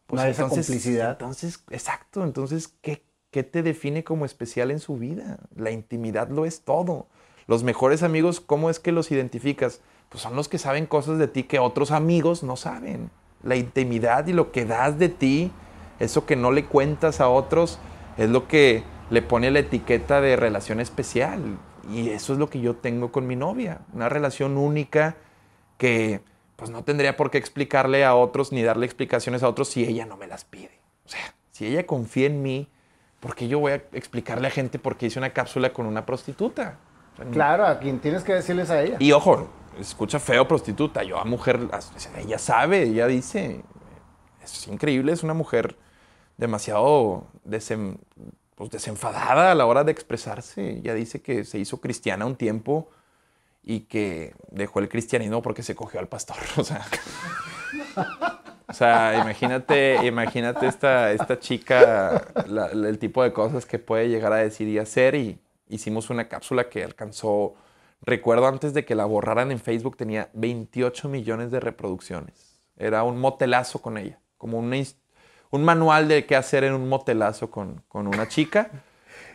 pues 0.07 0.22
No 0.22 0.22
hay 0.22 0.31
esa 0.31 0.44
entonces, 0.44 0.68
complicidad. 0.68 1.11
entonces, 1.11 1.64
exacto, 1.69 2.23
entonces, 2.26 2.68
¿qué, 2.81 3.06
¿qué 3.31 3.44
te 3.44 3.64
define 3.64 4.03
como 4.03 4.26
especial 4.26 4.72
en 4.72 4.80
su 4.80 4.98
vida? 4.98 5.40
La 5.56 5.72
intimidad 5.72 6.30
lo 6.30 6.45
es 6.45 6.61
todo. 6.61 7.07
Los 7.48 7.64
mejores 7.64 8.03
amigos, 8.03 8.41
¿cómo 8.41 8.69
es 8.69 8.80
que 8.80 8.91
los 8.91 9.11
identificas? 9.11 9.81
Pues 10.10 10.23
son 10.23 10.35
los 10.35 10.49
que 10.49 10.57
saben 10.60 10.88
cosas 10.88 11.18
de 11.19 11.27
ti 11.30 11.44
que 11.44 11.60
otros 11.60 11.91
amigos 11.91 12.44
no 12.44 12.57
saben. 12.57 13.11
La 13.44 13.56
intimidad 13.56 14.26
y 14.28 14.34
lo 14.34 14.52
que 14.52 14.65
das 14.65 14.98
de 14.98 15.10
ti, 15.10 15.52
eso 15.99 16.26
que 16.26 16.36
no 16.36 16.52
le 16.52 16.65
cuentas 16.65 17.22
a 17.22 17.30
otros, 17.30 17.80
es 18.18 18.30
lo 18.30 18.48
que 18.48 18.84
le 19.10 19.22
pone 19.22 19.52
la 19.52 19.60
etiqueta 19.60 20.22
de 20.22 20.36
relación 20.36 20.80
especial. 20.80 21.57
Y 21.91 22.10
eso 22.10 22.34
es 22.34 22.40
lo 22.40 22.49
que 22.49 22.61
yo 22.61 22.76
tengo 22.76 23.11
con 23.11 23.28
mi 23.28 23.36
novia. 23.36 23.80
Una 23.94 24.07
relación 24.10 24.57
única 24.57 25.18
que 25.78 26.22
pues 26.56 26.70
no 26.72 26.84
tendría 26.84 27.18
por 27.18 27.30
qué 27.30 27.38
explicarle 27.38 28.06
a 28.06 28.15
otros 28.15 28.52
ni 28.52 28.64
darle 28.64 28.86
explicaciones 28.86 29.44
a 29.44 29.49
otros 29.49 29.68
si 29.70 29.84
ella 29.84 30.06
no 30.06 30.15
me 30.15 30.28
las 30.28 30.45
pide. 30.45 30.80
O 31.06 31.10
sea, 31.10 31.36
si 31.52 31.65
ella 31.65 31.86
confía 31.86 32.28
en 32.28 32.41
mí, 32.41 32.70
¿por 33.20 33.36
qué 33.36 33.48
yo 33.48 33.60
voy 33.60 33.74
a 33.74 33.76
explicarle 33.91 34.48
a 34.48 34.52
gente 34.52 34.80
por 34.80 34.95
qué 34.95 35.07
hice 35.07 35.20
una 35.20 35.32
cápsula 35.32 35.74
con 35.74 35.86
una 35.86 36.06
prostituta? 36.06 36.78
O 37.15 37.18
sea, 37.24 37.32
Claro, 37.32 37.65
a 37.65 37.80
quien 37.80 37.99
tienes 37.99 38.24
que 38.24 38.34
decirles 38.34 38.70
a 38.70 38.82
ella. 38.82 38.95
y 38.99 39.11
ojo, 39.11 39.49
escucha 39.80 40.20
feo 40.20 40.48
prostituta. 40.48 41.04
Yo 41.04 41.18
a 41.20 41.26
mujer, 41.26 41.60
ella 42.18 42.38
sabe, 42.38 42.84
ella 42.84 43.08
dice, 43.08 43.64
es 44.44 44.68
increíble, 44.68 45.12
es 45.12 45.24
una 45.24 45.34
mujer 45.34 45.78
demasiado 46.38 47.28
desem- 47.45 47.98
pues, 48.56 48.70
desenfadada 48.72 49.52
a 49.52 49.56
la 49.56 49.66
hora 49.66 49.84
de 49.84 49.91
expresarse. 49.91 50.78
Ella 50.78 50.94
dice 50.94 51.22
que 51.22 51.44
se 51.45 51.60
hizo 51.60 51.80
cristiana 51.82 52.26
un 52.26 52.36
tiempo 52.36 52.90
y 53.64 53.82
que 53.82 54.34
dejó 54.52 54.80
el 54.80 54.90
cristianismo 54.90 55.41
porque 55.41 55.64
se 55.64 55.76
cogió 55.76 56.00
al 56.00 56.08
pastor. 56.08 56.38
O 56.58 56.64
sea, 56.64 56.86
o 58.68 58.74
sea 58.74 59.18
imagínate, 59.20 60.06
imagínate 60.06 60.68
esta, 60.68 61.12
esta 61.12 61.40
chica, 61.40 62.28
el 62.74 63.00
tipo 63.00 63.24
de 63.24 63.34
cosas 63.34 63.66
que 63.66 63.80
puede 63.80 64.10
llegar 64.10 64.34
a 64.34 64.38
decir 64.38 64.68
y 64.68 64.78
hacer. 64.80 65.16
Y 65.16 65.40
hicimos 65.70 66.10
una 66.10 66.28
cápsula 66.28 66.70
que 66.70 66.84
alcanzó, 66.84 67.56
recuerdo 68.06 68.48
antes 68.48 68.74
de 68.74 68.86
que 68.86 68.96
la 68.96 69.06
borraran 69.06 69.52
en 69.52 69.60
Facebook, 69.60 69.98
tenía 69.98 70.30
28 70.34 71.10
millones 71.10 71.52
de 71.52 71.60
reproducciones. 71.60 72.60
Era 72.78 73.04
un 73.04 73.20
motelazo 73.20 73.82
con 73.82 73.98
ella, 73.98 74.20
como 74.38 74.60
una 74.60 74.78
un 75.52 75.64
manual 75.64 76.08
de 76.08 76.26
qué 76.26 76.36
hacer 76.36 76.64
en 76.64 76.74
un 76.74 76.90
motelazo 76.90 77.52
con, 77.52 77.82
con 77.88 78.08
una 78.08 78.28
chica. 78.28 78.72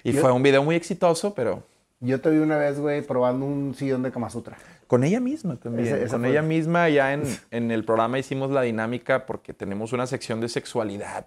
Y 0.03 0.13
Yo- 0.13 0.21
fue 0.21 0.33
un 0.33 0.43
video 0.43 0.65
muy 0.65 0.75
exitoso, 0.75 1.33
pero 1.35 1.63
Yo 2.01 2.21
te 2.21 2.31
vi 2.31 2.39
una 2.39 2.57
vez, 2.57 2.81
güey, 2.81 3.03
probando 3.03 3.47
un 3.47 3.75
sillón 3.75 4.03
de 4.03 4.11
Kama 4.11 4.29
Sutra. 4.31 4.57
con 4.89 5.05
ella 5.05 5.21
misma 5.21 5.57
también. 5.57 5.87
Ese- 5.87 6.07
con 6.09 6.21
fue- 6.21 6.31
ella 6.31 6.43
misma 6.43 6.89
ya 6.89 7.13
en, 7.13 7.23
en 7.53 7.71
el 7.71 7.85
programa 7.85 8.19
hicimos 8.19 8.51
la 8.51 8.63
dinámica 8.63 9.27
porque 9.27 9.53
tenemos 9.55 9.93
una 9.93 10.07
sección 10.09 10.41
de 10.41 10.49
sexualidad, 10.49 11.27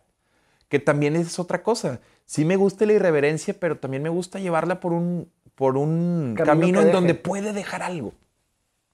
que 0.68 0.80
también 0.80 1.16
es 1.16 1.40
otra 1.40 1.64
cosa. 1.64 2.00
Sí 2.26 2.44
me 2.46 2.56
gusta 2.58 2.86
la 2.86 2.94
irreverencia, 2.94 3.54
pero 3.60 3.78
también 3.78 4.04
me 4.04 4.10
gusta 4.10 4.40
llevarla 4.40 4.80
por 4.82 4.92
un, 4.94 5.30
por 5.62 5.78
un 5.78 6.34
Camino 6.44 6.82
en 6.82 6.92
donde 6.92 7.14
puede 7.14 7.54
dejar 7.54 7.84
algo. 7.84 8.16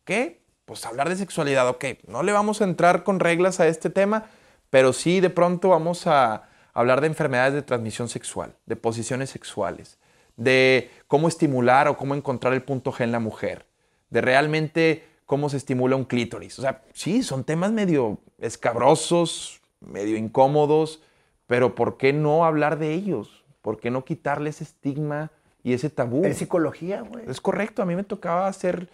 ¿Qué? 0.04 0.42
Pues 0.66 0.86
hablar 0.86 1.08
de 1.08 1.16
sexualidad, 1.16 1.66
ok. 1.70 1.86
No 2.08 2.24
le 2.24 2.34
vamos 2.34 2.60
a 2.60 2.66
entrar 2.66 3.06
con 3.06 3.22
reglas 3.22 3.62
a 3.62 3.70
este 3.70 3.90
tema, 3.90 4.26
pero 4.70 4.92
sí 4.92 5.22
de 5.22 5.30
pronto 5.30 5.70
vamos 5.70 6.08
a 6.08 6.50
hablar 6.74 7.00
de 7.00 7.08
enfermedades 7.08 7.54
de 7.54 7.62
transmisión 7.62 8.10
sexual, 8.10 8.54
de 8.66 8.76
posiciones 8.76 9.30
sexuales, 9.30 9.98
de 10.36 10.92
cómo 11.08 11.30
estimular 11.30 11.88
o 11.88 11.96
cómo 11.96 12.16
encontrar 12.16 12.52
el 12.52 12.64
punto 12.64 12.92
G 12.92 13.06
en 13.06 13.14
la 13.14 13.22
mujer, 13.22 13.66
de 14.10 14.20
realmente 14.20 15.08
cómo 15.26 15.48
se 15.48 15.56
estimula 15.56 15.96
un 15.96 16.04
clítoris. 16.04 16.60
O 16.60 16.64
sea, 16.64 16.84
sí, 16.92 17.24
son 17.24 17.46
temas 17.46 17.72
medio 17.72 18.20
escabrosos, 18.40 19.62
medio 19.80 20.18
incómodos, 20.18 21.02
pero 21.46 21.76
¿por 21.76 21.96
qué 21.96 22.12
no 22.12 22.44
hablar 22.44 22.78
de 22.78 22.92
ellos? 22.92 23.46
¿Por 23.62 23.80
qué 23.80 23.90
no 23.90 24.04
quitarle 24.04 24.50
ese 24.50 24.66
estigma 24.66 25.32
y 25.68 25.74
ese 25.74 25.90
tabú? 25.90 26.24
Es 26.24 26.38
psicología, 26.38 27.02
güey. 27.02 27.26
Es 27.28 27.42
correcto, 27.42 27.82
a 27.82 27.86
mí 27.86 27.94
me 27.94 28.06
tocaba 28.06 28.48
hacer, 28.48 28.88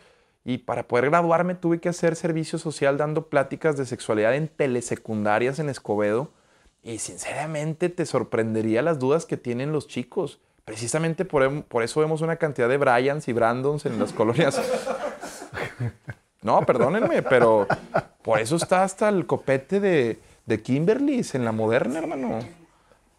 Y 0.44 0.58
para 0.58 0.88
poder 0.88 1.06
graduarme 1.06 1.54
tuve 1.54 1.80
que 1.80 1.88
hacer 1.88 2.16
servicio 2.16 2.58
social 2.58 2.98
dando 2.98 3.28
pláticas 3.28 3.78
de 3.78 3.86
sexualidad 3.86 4.34
en 4.34 4.48
telesecundarias 4.48 5.60
en 5.60 5.70
Escobedo. 5.70 6.32
Y 6.82 6.98
sinceramente 6.98 7.90
te 7.90 8.08
sorprendería 8.08 8.82
las 8.82 8.98
dudas 8.98 9.28
que 9.28 9.38
tienen 9.38 9.72
los 9.72 9.88
chicos. 9.88 10.40
Precisamente 10.66 11.26
por, 11.26 11.44
em, 11.44 11.62
por 11.62 11.84
eso 11.84 12.00
vemos 12.00 12.22
una 12.22 12.38
cantidad 12.38 12.68
de 12.68 12.78
Bryans 12.78 13.28
y 13.28 13.34
Brandons 13.34 13.86
en 13.86 14.00
las 14.00 14.12
colonias. 14.20 14.60
No, 16.42 16.60
perdónenme, 16.62 17.22
pero 17.22 17.68
por 18.24 18.40
eso 18.40 18.56
está 18.56 18.84
hasta 18.84 19.10
el 19.10 19.28
copete 19.28 19.80
de, 19.80 20.20
de 20.48 20.62
Kimberly's 20.64 21.36
en 21.36 21.46
la 21.46 21.52
moderna, 21.52 22.00
hermano. 22.00 22.40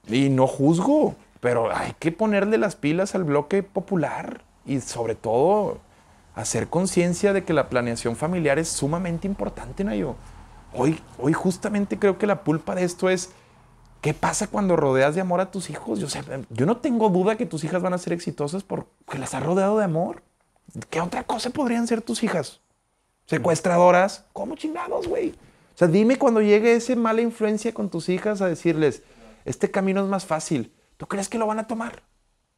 Y 0.08 0.28
no 0.28 0.48
juzgo, 0.48 1.14
pero 1.44 1.76
hay 1.76 1.92
que 1.98 2.10
ponerle 2.10 2.56
las 2.56 2.74
pilas 2.74 3.14
al 3.14 3.24
bloque 3.24 3.62
popular 3.62 4.40
y 4.64 4.80
sobre 4.80 5.14
todo 5.14 5.76
hacer 6.34 6.68
conciencia 6.68 7.34
de 7.34 7.44
que 7.44 7.52
la 7.52 7.68
planeación 7.68 8.16
familiar 8.16 8.58
es 8.58 8.68
sumamente 8.68 9.26
importante, 9.26 9.84
Nayo. 9.84 10.16
Hoy, 10.72 10.98
hoy 11.18 11.34
justamente 11.34 11.98
creo 11.98 12.16
que 12.16 12.26
la 12.26 12.44
pulpa 12.44 12.74
de 12.74 12.84
esto 12.84 13.10
es, 13.10 13.28
¿qué 14.00 14.14
pasa 14.14 14.46
cuando 14.46 14.74
rodeas 14.74 15.14
de 15.16 15.20
amor 15.20 15.42
a 15.42 15.50
tus 15.50 15.68
hijos? 15.68 16.00
Yo, 16.00 16.08
sé, 16.08 16.22
yo 16.48 16.64
no 16.64 16.78
tengo 16.78 17.10
duda 17.10 17.36
que 17.36 17.44
tus 17.44 17.62
hijas 17.62 17.82
van 17.82 17.92
a 17.92 17.98
ser 17.98 18.14
exitosas 18.14 18.62
porque 18.62 19.18
las 19.18 19.34
has 19.34 19.42
rodeado 19.42 19.76
de 19.76 19.84
amor. 19.84 20.22
¿Qué 20.88 21.02
otra 21.02 21.24
cosa 21.24 21.50
podrían 21.50 21.86
ser 21.86 22.00
tus 22.00 22.22
hijas? 22.22 22.62
Secuestradoras. 23.26 24.24
¿Cómo 24.32 24.56
chingados, 24.56 25.06
güey? 25.06 25.32
O 25.74 25.76
sea, 25.76 25.88
dime 25.88 26.16
cuando 26.16 26.40
llegue 26.40 26.74
esa 26.74 26.96
mala 26.96 27.20
influencia 27.20 27.74
con 27.74 27.90
tus 27.90 28.08
hijas 28.08 28.40
a 28.40 28.46
decirles, 28.46 29.02
este 29.44 29.70
camino 29.70 30.02
es 30.02 30.08
más 30.08 30.24
fácil. 30.24 30.72
¿Tú 30.96 31.06
crees 31.06 31.28
que 31.28 31.38
lo 31.38 31.46
van 31.46 31.58
a 31.58 31.66
tomar? 31.66 32.02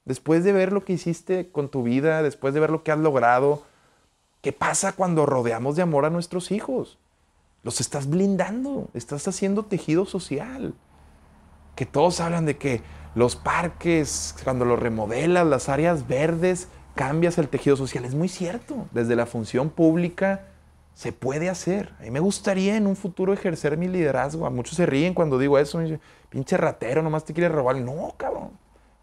Después 0.04 0.44
de 0.44 0.52
ver 0.52 0.72
lo 0.72 0.84
que 0.84 0.92
hiciste 0.92 1.50
con 1.50 1.68
tu 1.68 1.82
vida, 1.82 2.22
después 2.22 2.54
de 2.54 2.60
ver 2.60 2.70
lo 2.70 2.82
que 2.82 2.92
has 2.92 2.98
logrado, 2.98 3.64
¿qué 4.40 4.52
pasa 4.52 4.92
cuando 4.92 5.26
rodeamos 5.26 5.76
de 5.76 5.82
amor 5.82 6.04
a 6.04 6.10
nuestros 6.10 6.50
hijos? 6.52 6.98
Los 7.62 7.80
estás 7.80 8.08
blindando, 8.08 8.88
estás 8.94 9.26
haciendo 9.26 9.64
tejido 9.64 10.06
social. 10.06 10.74
Que 11.74 11.86
todos 11.86 12.20
hablan 12.20 12.46
de 12.46 12.56
que 12.56 12.82
los 13.14 13.34
parques, 13.34 14.36
cuando 14.44 14.64
los 14.64 14.78
remodelas, 14.78 15.46
las 15.46 15.68
áreas 15.68 16.06
verdes, 16.06 16.68
cambias 16.94 17.38
el 17.38 17.48
tejido 17.48 17.76
social. 17.76 18.04
Es 18.04 18.14
muy 18.14 18.28
cierto. 18.28 18.86
Desde 18.92 19.16
la 19.16 19.26
función 19.26 19.70
pública 19.70 20.46
se 20.96 21.12
puede 21.12 21.50
hacer. 21.50 21.92
A 22.00 22.04
mí 22.04 22.10
me 22.10 22.20
gustaría 22.20 22.74
en 22.74 22.86
un 22.86 22.96
futuro 22.96 23.34
ejercer 23.34 23.76
mi 23.76 23.86
liderazgo. 23.86 24.46
A 24.46 24.50
muchos 24.50 24.76
se 24.76 24.86
ríen 24.86 25.12
cuando 25.12 25.38
digo 25.38 25.58
eso. 25.58 25.78
Pinche 26.30 26.56
ratero, 26.56 27.02
nomás 27.02 27.26
te 27.26 27.34
quiere 27.34 27.50
robar. 27.50 27.76
No, 27.76 28.14
cabrón. 28.16 28.52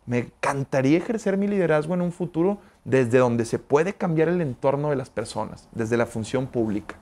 Me 0.07 0.17
encantaría 0.17 0.97
ejercer 0.97 1.37
mi 1.37 1.47
liderazgo 1.47 1.93
en 1.93 2.01
un 2.01 2.11
futuro 2.11 2.57
desde 2.83 3.19
donde 3.19 3.45
se 3.45 3.59
puede 3.59 3.93
cambiar 3.93 4.27
el 4.27 4.41
entorno 4.41 4.89
de 4.89 4.95
las 4.95 5.11
personas, 5.11 5.69
desde 5.71 5.95
la 5.95 6.07
función 6.07 6.47
pública. 6.47 6.95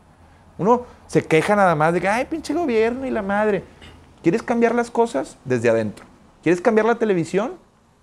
Uno 0.57 0.85
se 1.07 1.23
queja 1.23 1.55
nada 1.55 1.73
más 1.73 1.93
de 1.93 2.01
que, 2.01 2.09
ay, 2.09 2.25
pinche 2.25 2.53
gobierno 2.53 3.07
y 3.07 3.11
la 3.11 3.21
madre. 3.21 3.63
¿Quieres 4.21 4.43
cambiar 4.43 4.75
las 4.75 4.91
cosas? 4.91 5.37
Desde 5.45 5.69
adentro. 5.69 6.03
¿Quieres 6.43 6.59
cambiar 6.59 6.85
la 6.85 6.95
televisión? 6.95 7.53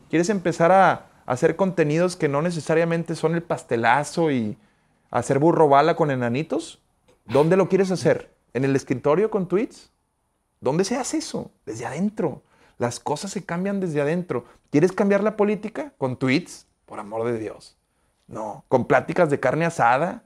¿Quieres 0.08 0.30
empezar 0.30 0.72
a 0.72 1.10
hacer 1.26 1.54
contenidos 1.54 2.16
que 2.16 2.28
no 2.28 2.40
necesariamente 2.40 3.14
son 3.14 3.34
el 3.34 3.42
pastelazo 3.42 4.30
y 4.30 4.56
hacer 5.10 5.38
burro 5.38 5.68
bala 5.68 5.96
con 5.96 6.10
enanitos? 6.10 6.80
¿Dónde 7.24 7.56
lo 7.56 7.68
quieres 7.68 7.90
hacer? 7.90 8.34
¿En 8.54 8.64
el 8.64 8.74
escritorio 8.74 9.30
con 9.30 9.48
tweets? 9.48 9.90
¿Dónde 10.60 10.84
se 10.84 10.96
hace 10.96 11.18
eso? 11.18 11.50
Desde 11.66 11.86
adentro. 11.86 12.42
Las 12.78 13.00
cosas 13.00 13.30
se 13.30 13.44
cambian 13.44 13.80
desde 13.80 14.00
adentro. 14.00 14.44
¿Quieres 14.70 14.92
cambiar 14.92 15.22
la 15.22 15.36
política? 15.36 15.92
Con 15.98 16.16
tweets, 16.16 16.66
por 16.86 17.00
amor 17.00 17.24
de 17.26 17.38
Dios. 17.38 17.76
No, 18.26 18.64
con 18.68 18.86
pláticas 18.86 19.30
de 19.30 19.40
carne 19.40 19.64
asada, 19.64 20.22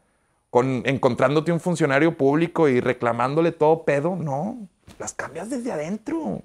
con 0.50 0.82
encontrándote 0.84 1.52
un 1.52 1.60
funcionario 1.60 2.16
público 2.16 2.68
y 2.68 2.80
reclamándole 2.80 3.52
todo 3.52 3.84
pedo. 3.84 4.16
No, 4.16 4.58
las 4.98 5.14
cambias 5.14 5.50
desde 5.50 5.72
adentro. 5.72 6.42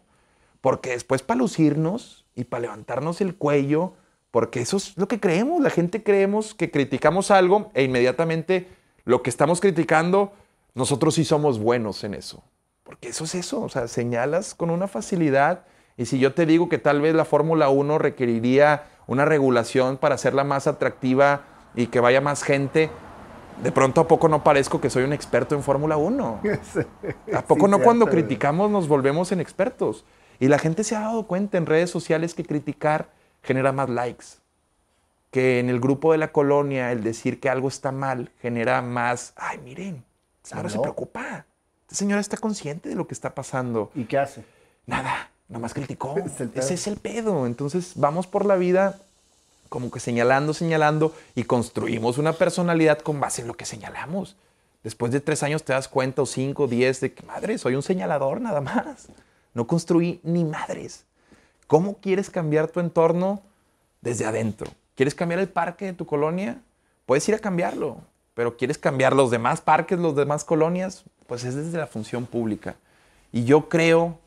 Porque 0.62 0.92
después 0.92 1.22
para 1.22 1.40
lucirnos 1.40 2.26
y 2.36 2.46
para 2.46 2.62
levantarnos 2.62 3.22
el 3.22 3.36
cuello, 3.36 3.94
porque 4.38 4.62
eso 4.62 4.78
es 4.78 4.96
lo 4.98 5.08
que 5.08 5.20
creemos. 5.20 5.60
La 5.64 5.72
gente 5.72 6.04
creemos 6.04 6.54
que 6.54 6.70
criticamos 6.70 7.32
algo 7.32 7.72
e 7.74 7.82
inmediatamente 7.82 8.68
lo 9.04 9.24
que 9.24 9.32
estamos 9.32 9.60
criticando, 9.60 10.32
nosotros 10.76 11.16
sí 11.16 11.26
somos 11.26 11.58
buenos 11.58 12.04
en 12.04 12.14
eso. 12.14 12.44
Porque 12.84 13.08
eso 13.08 13.24
es 13.24 13.34
eso, 13.34 13.64
o 13.64 13.68
sea, 13.68 13.88
señalas 13.88 14.54
con 14.54 14.70
una 14.70 14.88
facilidad 14.88 15.64
y 15.98 16.06
si 16.06 16.20
yo 16.20 16.36
te 16.36 16.46
digo 16.46 16.70
que 16.70 16.78
tal 16.78 17.02
vez 17.02 17.16
la 17.16 17.26
Fórmula 17.26 17.70
1 17.70 17.98
requeriría 17.98 18.84
una 19.08 19.26
regulación 19.26 19.98
para 19.98 20.14
hacerla 20.14 20.44
más 20.44 20.68
atractiva 20.68 21.42
y 21.74 21.88
que 21.88 22.00
vaya 22.00 22.22
más 22.22 22.44
gente, 22.44 22.92
de 23.64 23.72
pronto 23.72 24.02
a 24.02 24.08
poco 24.08 24.30
no 24.30 24.44
parezco 24.44 24.80
que 24.80 24.92
soy 24.92 25.04
un 25.04 25.14
experto 25.14 25.56
en 25.56 25.64
Fórmula 25.64 25.98
1. 25.98 26.42
¿A 27.34 27.42
poco 27.42 27.68
no 27.68 27.80
cuando 27.80 28.06
criticamos 28.06 28.70
nos 28.70 28.88
volvemos 28.88 29.32
en 29.32 29.40
expertos? 29.40 30.06
Y 30.40 30.48
la 30.48 30.60
gente 30.60 30.84
se 30.84 30.96
ha 30.96 31.00
dado 31.00 31.26
cuenta 31.26 31.58
en 31.58 31.66
redes 31.66 31.90
sociales 31.90 32.36
que 32.36 32.46
criticar 32.46 33.17
genera 33.48 33.72
más 33.72 33.90
likes. 33.90 34.26
Que 35.32 35.60
en 35.60 35.70
el 35.70 35.80
grupo 35.80 36.12
de 36.12 36.20
la 36.20 36.32
colonia 36.32 36.92
el 36.92 37.04
decir 37.04 37.40
que 37.40 37.50
algo 37.50 37.68
está 37.68 37.92
mal 37.92 38.32
genera 38.42 38.82
más, 38.82 39.34
ay, 39.36 39.58
miren, 39.58 40.04
señora 40.44 40.70
se 40.70 40.80
preocupa. 40.80 41.46
Esta 41.82 41.96
señora 41.96 42.22
está 42.22 42.38
consciente 42.38 42.90
de 42.90 42.96
lo 42.96 43.08
que 43.08 43.14
está 43.14 43.34
pasando. 43.34 43.92
¿Y 43.96 44.06
qué 44.06 44.18
hace? 44.20 44.44
Nada 44.86 45.32
nada 45.50 45.62
más 45.62 45.74
criticó. 45.74 46.16
Ese 46.56 46.74
es 46.74 46.88
el 46.88 46.98
pedo. 46.98 47.46
Entonces 47.46 47.94
vamos 47.96 48.28
por 48.28 48.46
la 48.46 48.56
vida 48.56 49.00
como 49.70 49.92
que 49.92 50.00
señalando, 50.00 50.54
señalando 50.54 51.14
y 51.36 51.44
construimos 51.44 52.18
una 52.18 52.34
personalidad 52.34 53.00
con 53.00 53.20
base 53.20 53.42
en 53.42 53.48
lo 53.48 53.56
que 53.56 53.66
señalamos. 53.66 54.38
Después 54.84 55.12
de 55.12 55.20
tres 55.20 55.44
años 55.44 55.64
te 55.64 55.74
das 55.74 55.90
cuenta, 55.90 56.22
o 56.22 56.26
cinco, 56.26 56.68
diez, 56.68 57.02
de 57.02 57.12
que 57.12 57.26
madre, 57.26 57.58
soy 57.58 57.76
un 57.76 57.84
señalador 57.84 58.40
nada 58.40 58.62
más. 58.62 59.08
No 59.54 59.68
construí 59.68 60.22
ni 60.24 60.46
madres. 60.46 61.04
¿Cómo 61.68 61.98
quieres 61.98 62.30
cambiar 62.30 62.70
tu 62.70 62.80
entorno 62.80 63.42
desde 64.02 64.26
adentro? 64.26 64.72
¿Quieres 64.96 65.14
cambiar 65.14 65.42
el 65.42 65.50
parque 65.50 65.86
de 65.86 65.94
tu 65.94 66.06
colonia? 66.06 66.62
Puedes 67.06 67.28
ir 67.28 67.36
a 67.36 67.40
cambiarlo, 67.40 67.98
pero 68.34 68.56
¿quieres 68.56 68.78
cambiar 68.78 69.14
los 69.14 69.32
demás 69.32 69.60
parques, 69.60 70.00
los 70.00 70.16
demás 70.16 70.46
colonias? 70.46 71.04
Pues 71.28 71.44
es 71.44 71.56
desde 71.56 71.78
la 71.78 71.88
función 71.88 72.26
pública. 72.26 72.78
Y 73.34 73.44
yo 73.44 73.68
creo 73.68 74.18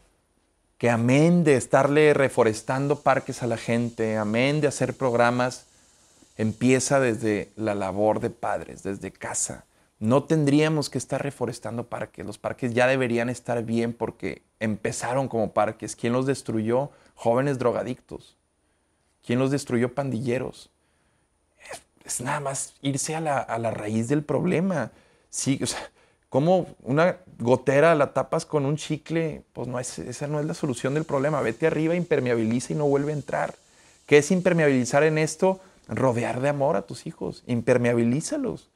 que 0.77 0.91
amén 0.91 1.43
de 1.43 1.57
estarle 1.57 2.13
reforestando 2.15 3.01
parques 3.01 3.43
a 3.43 3.47
la 3.47 3.57
gente, 3.57 4.17
amén 4.17 4.61
de 4.61 4.69
hacer 4.69 4.95
programas, 4.95 5.67
empieza 6.37 7.01
desde 7.01 7.51
la 7.57 7.75
labor 7.75 8.21
de 8.21 8.31
padres, 8.31 8.83
desde 8.83 9.11
casa. 9.11 9.65
No 9.99 10.25
tendríamos 10.25 10.89
que 10.89 10.97
estar 10.97 11.23
reforestando 11.23 11.85
parques. 11.89 12.25
Los 12.25 12.39
parques 12.39 12.73
ya 12.73 12.87
deberían 12.87 13.29
estar 13.29 13.63
bien 13.63 13.93
porque 13.93 14.43
empezaron 14.59 15.29
como 15.29 15.53
parques. 15.53 15.97
¿Quién 15.97 16.15
los 16.15 16.25
destruyó? 16.25 16.91
Jóvenes 17.23 17.59
drogadictos. 17.59 18.35
¿Quién 19.27 19.39
los 19.39 19.51
destruyó? 19.51 19.93
Pandilleros. 19.93 20.71
Es, 22.03 22.23
nada 22.23 22.41
más 22.41 22.73
irse 22.81 23.15
a 23.15 23.21
la, 23.21 23.71
raíz 23.71 24.09
del 24.09 24.23
problema. 24.23 24.91
Sí, 25.29 25.61
o 25.63 25.67
sea, 25.67 25.81
¿Cómo 26.31 26.69
una 26.83 27.19
gotera 27.39 27.95
la 27.95 28.15
tapas 28.15 28.47
con 28.47 28.65
un 28.65 28.77
chicle? 28.79 29.43
Pues 29.53 29.69
no 29.69 29.79
es, 29.79 29.99
esa 29.99 30.29
no 30.29 30.41
es 30.41 30.47
la 30.47 30.55
solución 30.55 30.95
del 30.95 31.05
problema. 31.05 31.43
Vete 31.43 31.67
arriba, 31.67 31.95
impermeabiliza 31.95 32.73
y 32.73 32.77
no 32.77 32.87
vuelve 32.87 33.13
a 33.13 33.17
entrar. 33.17 33.55
¿Qué 34.07 34.17
es 34.17 34.31
impermeabilizar 34.31 35.03
en 35.03 35.19
esto? 35.19 35.61
Rodear 35.89 36.41
de 36.41 36.49
amor 36.49 36.77
a 36.77 36.87
tus 36.87 37.07
hijos. 37.07 37.43
Impermeabilízalos. 37.47 38.71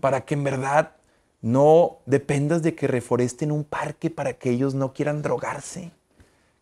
Para 0.00 0.26
que 0.26 0.34
en 0.34 0.44
verdad 0.44 0.92
no 1.40 2.00
dependas 2.04 2.62
de 2.62 2.74
que 2.74 2.86
reforesten 2.86 3.50
un 3.50 3.64
parque 3.64 4.10
para 4.10 4.34
que 4.34 4.50
ellos 4.50 4.74
no 4.74 4.92
quieran 4.92 5.22
drogarse. 5.22 5.92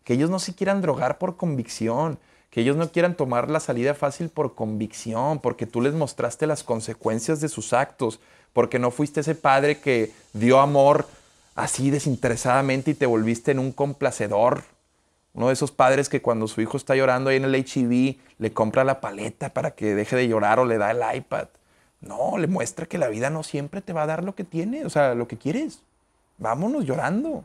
Que 0.07 0.13
ellos 0.13 0.29
no 0.29 0.39
se 0.39 0.55
quieran 0.55 0.81
drogar 0.81 1.17
por 1.17 1.35
convicción. 1.35 2.17
Que 2.49 2.61
ellos 2.61 2.77
no 2.77 2.89
quieran 2.93 3.15
tomar 3.15 3.51
la 3.51 3.59
salida 3.59 3.93
fácil 3.93 4.29
por 4.29 4.55
convicción, 4.55 5.39
porque 5.39 5.65
tú 5.65 5.81
les 5.81 5.93
mostraste 5.93 6.47
las 6.47 6.63
consecuencias 6.63 7.41
de 7.41 7.49
sus 7.49 7.73
actos 7.73 8.21
porque 8.53 8.79
no 8.79 8.89
fuiste 8.89 9.19
ese 9.19 9.35
padre 9.35 9.81
que 9.81 10.13
dio 10.31 10.61
amor 10.61 11.07
así 11.55 11.89
desinteresadamente 11.89 12.91
y 12.91 12.93
te 12.93 13.05
volviste 13.05 13.51
en 13.51 13.59
un 13.59 13.73
complacedor. 13.73 14.63
Uno 15.33 15.47
de 15.47 15.53
esos 15.53 15.71
padres 15.71 16.07
que 16.07 16.21
cuando 16.21 16.47
su 16.47 16.61
hijo 16.61 16.77
está 16.77 16.95
llorando 16.95 17.29
ahí 17.29 17.35
en 17.35 17.43
el 17.43 17.55
HIV 17.55 18.15
le 18.37 18.53
compra 18.53 18.85
la 18.85 19.01
paleta 19.01 19.49
para 19.49 19.71
que 19.71 19.93
deje 19.93 20.15
de 20.15 20.29
llorar 20.29 20.59
o 20.59 20.65
le 20.65 20.77
da 20.77 20.91
el 20.91 21.17
iPad. 21.17 21.49
No, 21.99 22.37
le 22.37 22.47
muestra 22.47 22.85
que 22.85 22.97
la 22.97 23.09
vida 23.09 23.29
no 23.29 23.43
siempre 23.43 23.81
te 23.81 23.91
va 23.91 24.03
a 24.03 24.07
dar 24.07 24.23
lo 24.23 24.35
que 24.35 24.45
tiene, 24.45 24.85
o 24.85 24.89
sea, 24.89 25.15
lo 25.15 25.27
que 25.27 25.37
quieres. 25.37 25.81
Vámonos 26.37 26.85
llorando 26.85 27.43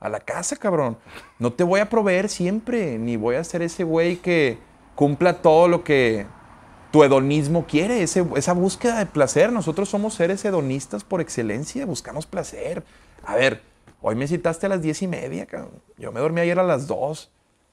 a 0.00 0.08
la 0.08 0.20
casa, 0.20 0.56
cabrón. 0.56 0.98
No 1.38 1.52
te 1.52 1.64
voy 1.64 1.80
a 1.80 1.88
proveer 1.88 2.28
siempre, 2.28 2.98
ni 2.98 3.16
voy 3.16 3.36
a 3.36 3.44
ser 3.44 3.62
ese 3.62 3.84
güey 3.84 4.16
que 4.16 4.58
cumpla 4.94 5.42
todo 5.42 5.68
lo 5.68 5.84
que 5.84 6.26
tu 6.90 7.04
hedonismo 7.04 7.66
quiere, 7.66 8.02
esa 8.02 8.52
búsqueda 8.52 8.98
de 8.98 9.06
placer. 9.06 9.52
Nosotros 9.52 9.88
somos 9.88 10.14
seres 10.14 10.44
hedonistas 10.44 11.04
por 11.04 11.20
excelencia, 11.20 11.86
buscamos 11.86 12.26
placer. 12.26 12.82
A 13.24 13.36
ver, 13.36 13.62
hoy 14.00 14.14
me 14.14 14.26
citaste 14.26 14.66
a 14.66 14.68
las 14.70 14.82
diez 14.82 15.02
y 15.02 15.06
media, 15.06 15.46
yo 15.98 16.12
me 16.12 16.20
dormí 16.20 16.40
ayer 16.40 16.58
a 16.58 16.64
las 16.64 16.86
dos. 16.86 17.30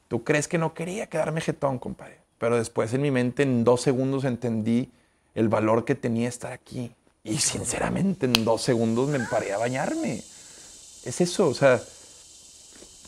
¿Tú 0.08 0.24
crees 0.24 0.48
que 0.48 0.58
no 0.58 0.74
quería 0.74 1.08
quedarme 1.08 1.42
jetón, 1.42 1.80
compadre? 1.80 2.20
Pero 2.38 2.58
después 2.58 2.94
en 2.94 3.02
mi 3.02 3.12
mente, 3.12 3.44
en 3.44 3.64
dos 3.64 3.82
segundos, 3.82 4.24
entendí 4.24 4.92
el 5.34 5.50
valor 5.50 5.86
que 5.86 5.96
tenía 5.96 6.30
estar 6.30 6.52
aquí. 6.52 6.94
Y 7.24 7.38
sinceramente, 7.40 8.28
en 8.28 8.46
dos 8.46 8.62
segundos 8.62 9.10
me 9.10 9.20
paré 9.20 9.54
a 9.54 9.58
bañarme. 9.58 10.22
Es 11.06 11.22
eso, 11.22 11.48
o 11.48 11.54
sea, 11.54 11.82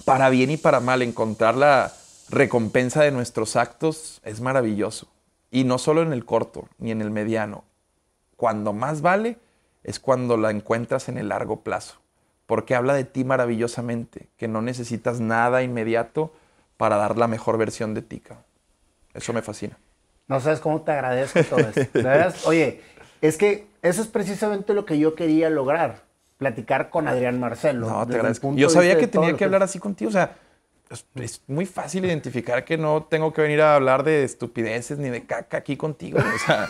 para 0.06 0.30
bien 0.30 0.52
y 0.52 0.58
para 0.58 0.80
mal, 0.80 1.02
encontrar 1.02 1.56
la 1.56 1.94
recompensa 2.30 3.04
de 3.04 3.12
nuestros 3.12 3.56
actos 3.56 4.22
es 4.24 4.42
maravilloso. 4.42 5.08
Y 5.52 5.64
no 5.64 5.78
solo 5.78 6.02
en 6.02 6.14
el 6.14 6.26
corto, 6.26 6.68
ni 6.78 6.92
en 6.92 7.02
el 7.02 7.12
mediano. 7.12 7.64
Cuando 8.36 8.74
más 8.74 9.02
vale 9.02 9.38
es 9.84 10.00
cuando 10.00 10.38
la 10.38 10.52
encuentras 10.52 11.08
en 11.10 11.18
el 11.18 11.30
largo 11.30 11.62
plazo. 11.62 11.96
Porque 12.46 12.76
habla 12.76 12.94
de 12.94 13.04
ti 13.04 13.24
maravillosamente, 13.24 14.30
que 14.38 14.48
no 14.48 14.62
necesitas 14.62 15.20
nada 15.20 15.64
inmediato 15.64 16.34
para 16.78 16.98
dar 16.98 17.18
la 17.18 17.28
mejor 17.28 17.58
versión 17.58 17.94
de 17.94 18.02
ti. 18.02 18.22
Eso 19.14 19.34
me 19.34 19.42
fascina. 19.42 19.78
No 20.28 20.40
sabes 20.40 20.60
cómo 20.60 20.82
te 20.82 20.92
agradezco 20.92 21.44
todo 21.44 21.60
esto. 21.60 22.50
Oye, 22.50 22.82
es 23.22 23.38
que 23.38 23.68
eso 23.82 24.02
es 24.02 24.08
precisamente 24.08 24.74
lo 24.74 24.86
que 24.86 25.00
yo 25.00 25.16
quería 25.16 25.50
lograr. 25.50 26.07
Platicar 26.38 26.90
con 26.90 27.08
Adrián 27.08 27.40
Marcelo. 27.40 27.90
No, 27.90 28.06
te 28.08 28.16
agradezco. 28.16 28.54
Yo 28.56 28.70
sabía 28.70 28.98
que 28.98 29.08
tenía 29.08 29.36
que 29.36 29.44
hablar 29.44 29.64
así 29.64 29.80
contigo. 29.80 30.10
O 30.10 30.14
sea, 30.14 30.36
es, 30.90 31.06
es 31.16 31.42
muy 31.48 31.66
fácil 31.66 32.06
identificar 32.06 32.64
que 32.64 32.78
no 32.78 33.04
tengo 33.04 33.34
que 33.34 33.42
venir 33.42 33.62
a 33.62 33.76
hablar 33.76 34.04
de 34.04 34.24
estupideces 34.24 34.98
ni 34.98 35.10
de 35.10 35.26
caca 35.26 35.58
aquí 35.58 35.76
contigo. 35.76 36.20
O 36.20 36.46
sea, 36.46 36.70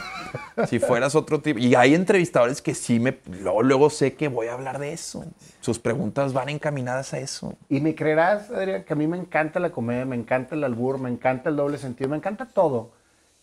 si 0.67 0.79
fueras 0.79 1.15
otro 1.15 1.41
tipo. 1.41 1.59
Y 1.59 1.75
hay 1.75 1.93
entrevistadores 1.93 2.61
que 2.61 2.73
sí 2.73 2.99
me. 2.99 3.19
Luego, 3.41 3.61
luego 3.61 3.89
sé 3.89 4.15
que 4.15 4.27
voy 4.27 4.47
a 4.47 4.53
hablar 4.53 4.79
de 4.79 4.93
eso. 4.93 5.25
Sus 5.59 5.79
preguntas 5.79 6.33
van 6.33 6.49
encaminadas 6.49 7.13
a 7.13 7.19
eso. 7.19 7.55
Y 7.69 7.81
me 7.81 7.93
creerás, 7.93 8.49
Adrián, 8.49 8.83
que 8.83 8.93
a 8.93 8.95
mí 8.95 9.05
me 9.05 9.17
encanta 9.17 9.59
la 9.59 9.69
comedia, 9.69 10.05
me 10.05 10.15
encanta 10.15 10.55
el 10.55 10.63
albur, 10.63 10.97
me 10.99 11.09
encanta 11.09 11.49
el 11.49 11.55
doble 11.55 11.77
sentido, 11.77 12.09
me 12.09 12.17
encanta 12.17 12.45
todo. 12.45 12.91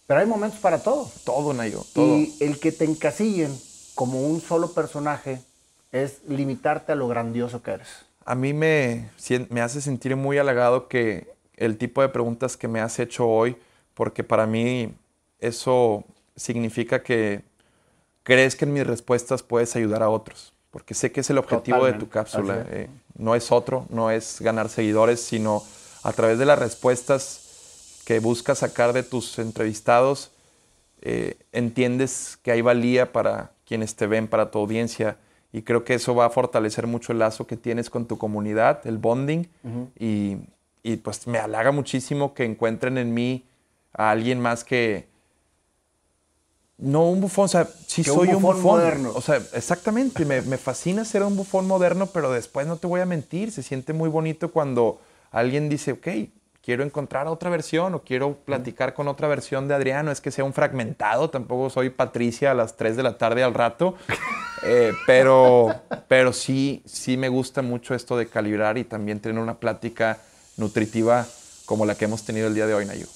Pero 0.07 0.21
hay 0.21 0.27
momentos 0.27 0.59
para 0.61 0.83
todo. 0.83 1.11
Todo, 1.25 1.55
Nayo. 1.55 1.83
Todo. 1.95 2.17
Y 2.17 2.35
el 2.41 2.59
que 2.59 2.73
te 2.73 2.85
encasillen 2.85 3.57
como 3.95 4.21
un 4.21 4.41
solo 4.41 4.73
personaje 4.73 5.41
es 5.95 6.23
limitarte 6.27 6.91
a 6.93 6.97
lo 6.97 7.07
grandioso 7.07 7.63
que 7.63 7.71
eres. 7.71 7.89
A 8.25 8.35
mí 8.35 8.53
me, 8.53 9.11
me 9.49 9.61
hace 9.61 9.81
sentir 9.81 10.17
muy 10.17 10.39
halagado 10.39 10.89
que 10.89 11.33
el 11.57 11.79
tipo 11.79 12.03
de 12.03 12.09
preguntas 12.09 12.57
que 12.57 12.67
me 12.67 12.81
has 12.81 12.99
hecho 12.99 13.29
hoy, 13.29 13.57
porque 13.95 14.25
para 14.25 14.45
mí 14.47 14.93
eso 15.39 16.05
significa 16.35 17.03
que 17.05 17.43
crees 18.25 18.57
que 18.57 18.65
en 18.65 18.73
mis 18.73 18.85
respuestas 18.85 19.45
puedes 19.45 19.77
ayudar 19.77 20.03
a 20.03 20.09
otros, 20.09 20.53
porque 20.73 20.95
sé 20.95 21.13
que 21.13 21.21
es 21.21 21.31
el 21.31 21.39
objetivo 21.39 21.87
de 21.87 21.93
tu 21.93 22.09
cápsula. 22.09 22.67
eh, 22.71 22.89
no 23.17 23.37
es 23.37 23.53
otro, 23.53 23.87
no 23.89 24.11
es 24.11 24.41
ganar 24.41 24.69
seguidores, 24.69 25.21
sino 25.21 25.63
a 26.03 26.13
través 26.13 26.39
de 26.41 26.47
las 26.47 26.59
respuestas 26.59 28.01
que 28.05 28.19
buscas 28.19 28.59
sacar 28.59 28.93
de 28.95 29.05
tus 29.05 29.39
entrevistados, 29.39 30.33
eh, 31.03 31.37
entiendes 31.53 32.37
que 32.43 32.51
hay 32.51 32.63
valía 32.63 33.13
para 33.13 33.53
quienes 33.65 33.95
te 33.95 34.09
ven, 34.09 34.27
para 34.27 34.51
tu 34.51 34.59
audiencia. 34.59 35.19
Y 35.57 35.63
creo 35.63 35.85
que 35.85 35.95
eso 35.95 36.17
va 36.17 36.25
a 36.27 36.31
fortalecer 36.31 36.89
mucho 36.89 37.13
el 37.13 37.21
lazo 37.21 37.47
que 37.47 37.57
tienes 37.57 37.89
con 37.89 38.07
tu 38.07 38.19
comunidad, 38.19 38.85
el 38.89 38.99
bonding. 38.99 39.47
y, 39.97 40.39
y, 40.83 40.97
pues 40.97 41.29
me 41.29 41.39
halaga 41.39 41.71
muchísimo 41.71 42.35
que 42.35 42.45
encuentren 42.45 42.99
en 42.99 43.15
mí 43.15 43.45
a 43.93 44.11
alguien 44.11 44.41
más 44.41 44.65
que... 44.65 45.07
No 46.77 47.09
un 47.09 47.21
bufón, 47.21 47.45
o 47.45 47.49
sea, 47.49 47.69
sí 47.87 48.03
Que 48.03 48.11
un 48.11 48.17
soy 48.19 48.29
un 48.31 48.43
bufón 48.43 48.57
bufón. 48.57 48.79
moderno. 48.81 49.13
O 49.15 49.21
sea, 49.21 49.37
exactamente, 49.53 50.25
me, 50.25 50.43
me 50.43 50.59
fascina 50.59 51.05
ser 51.05 51.23
un 51.23 51.37
bufón 51.37 51.69
moderno, 51.69 52.07
pero 52.09 52.33
después 52.33 52.67
no 52.67 52.77
te 52.79 52.89
voy 52.89 53.01
a 53.01 53.07
mentir, 53.07 53.53
se 53.53 53.63
siente 53.63 53.93
muy 53.93 54.09
bonito 54.09 54.51
cuando 54.51 55.01
alguien 55.31 55.69
dice, 55.69 55.93
ok, 55.93 56.09
quiero 56.65 56.83
encontrar 56.83 57.27
otra 57.27 57.51
versión 57.51 57.95
o 57.95 58.03
quiero 58.03 58.37
platicar 58.45 58.95
con 58.95 59.09
otra 59.09 59.29
versión 59.29 59.69
de 59.69 59.75
Adriano, 59.75 60.11
es 60.11 60.21
que 60.21 60.31
sea 60.31 60.45
un 60.45 60.53
fragmentado, 60.53 61.29
tampoco 61.31 61.69
soy 61.71 61.91
Patricia 61.91 62.53
a 62.53 62.55
las 62.55 62.77
3 62.77 62.97
de 62.97 63.03
la 63.03 63.19
tarde 63.19 63.43
al 63.43 63.53
rato, 63.55 63.97
eh, 64.63 64.93
pero, 65.07 65.75
pero 66.09 66.33
sí, 66.33 66.83
sí 66.87 67.17
me 67.17 67.29
gusta 67.29 67.63
mucho 67.63 67.95
esto 67.95 68.17
de 68.17 68.27
calibrar 68.27 68.79
y 68.79 68.85
también 68.85 69.21
tener 69.21 69.41
una 69.43 69.59
plática 69.59 70.19
nutritiva 70.57 71.27
como 71.67 71.85
la 71.87 71.95
que 71.95 72.07
hemos 72.07 72.25
tenido 72.25 72.47
el 72.47 72.55
día 72.55 72.67
de 72.67 72.75
hoy, 72.75 72.87
Nayo. 72.87 73.07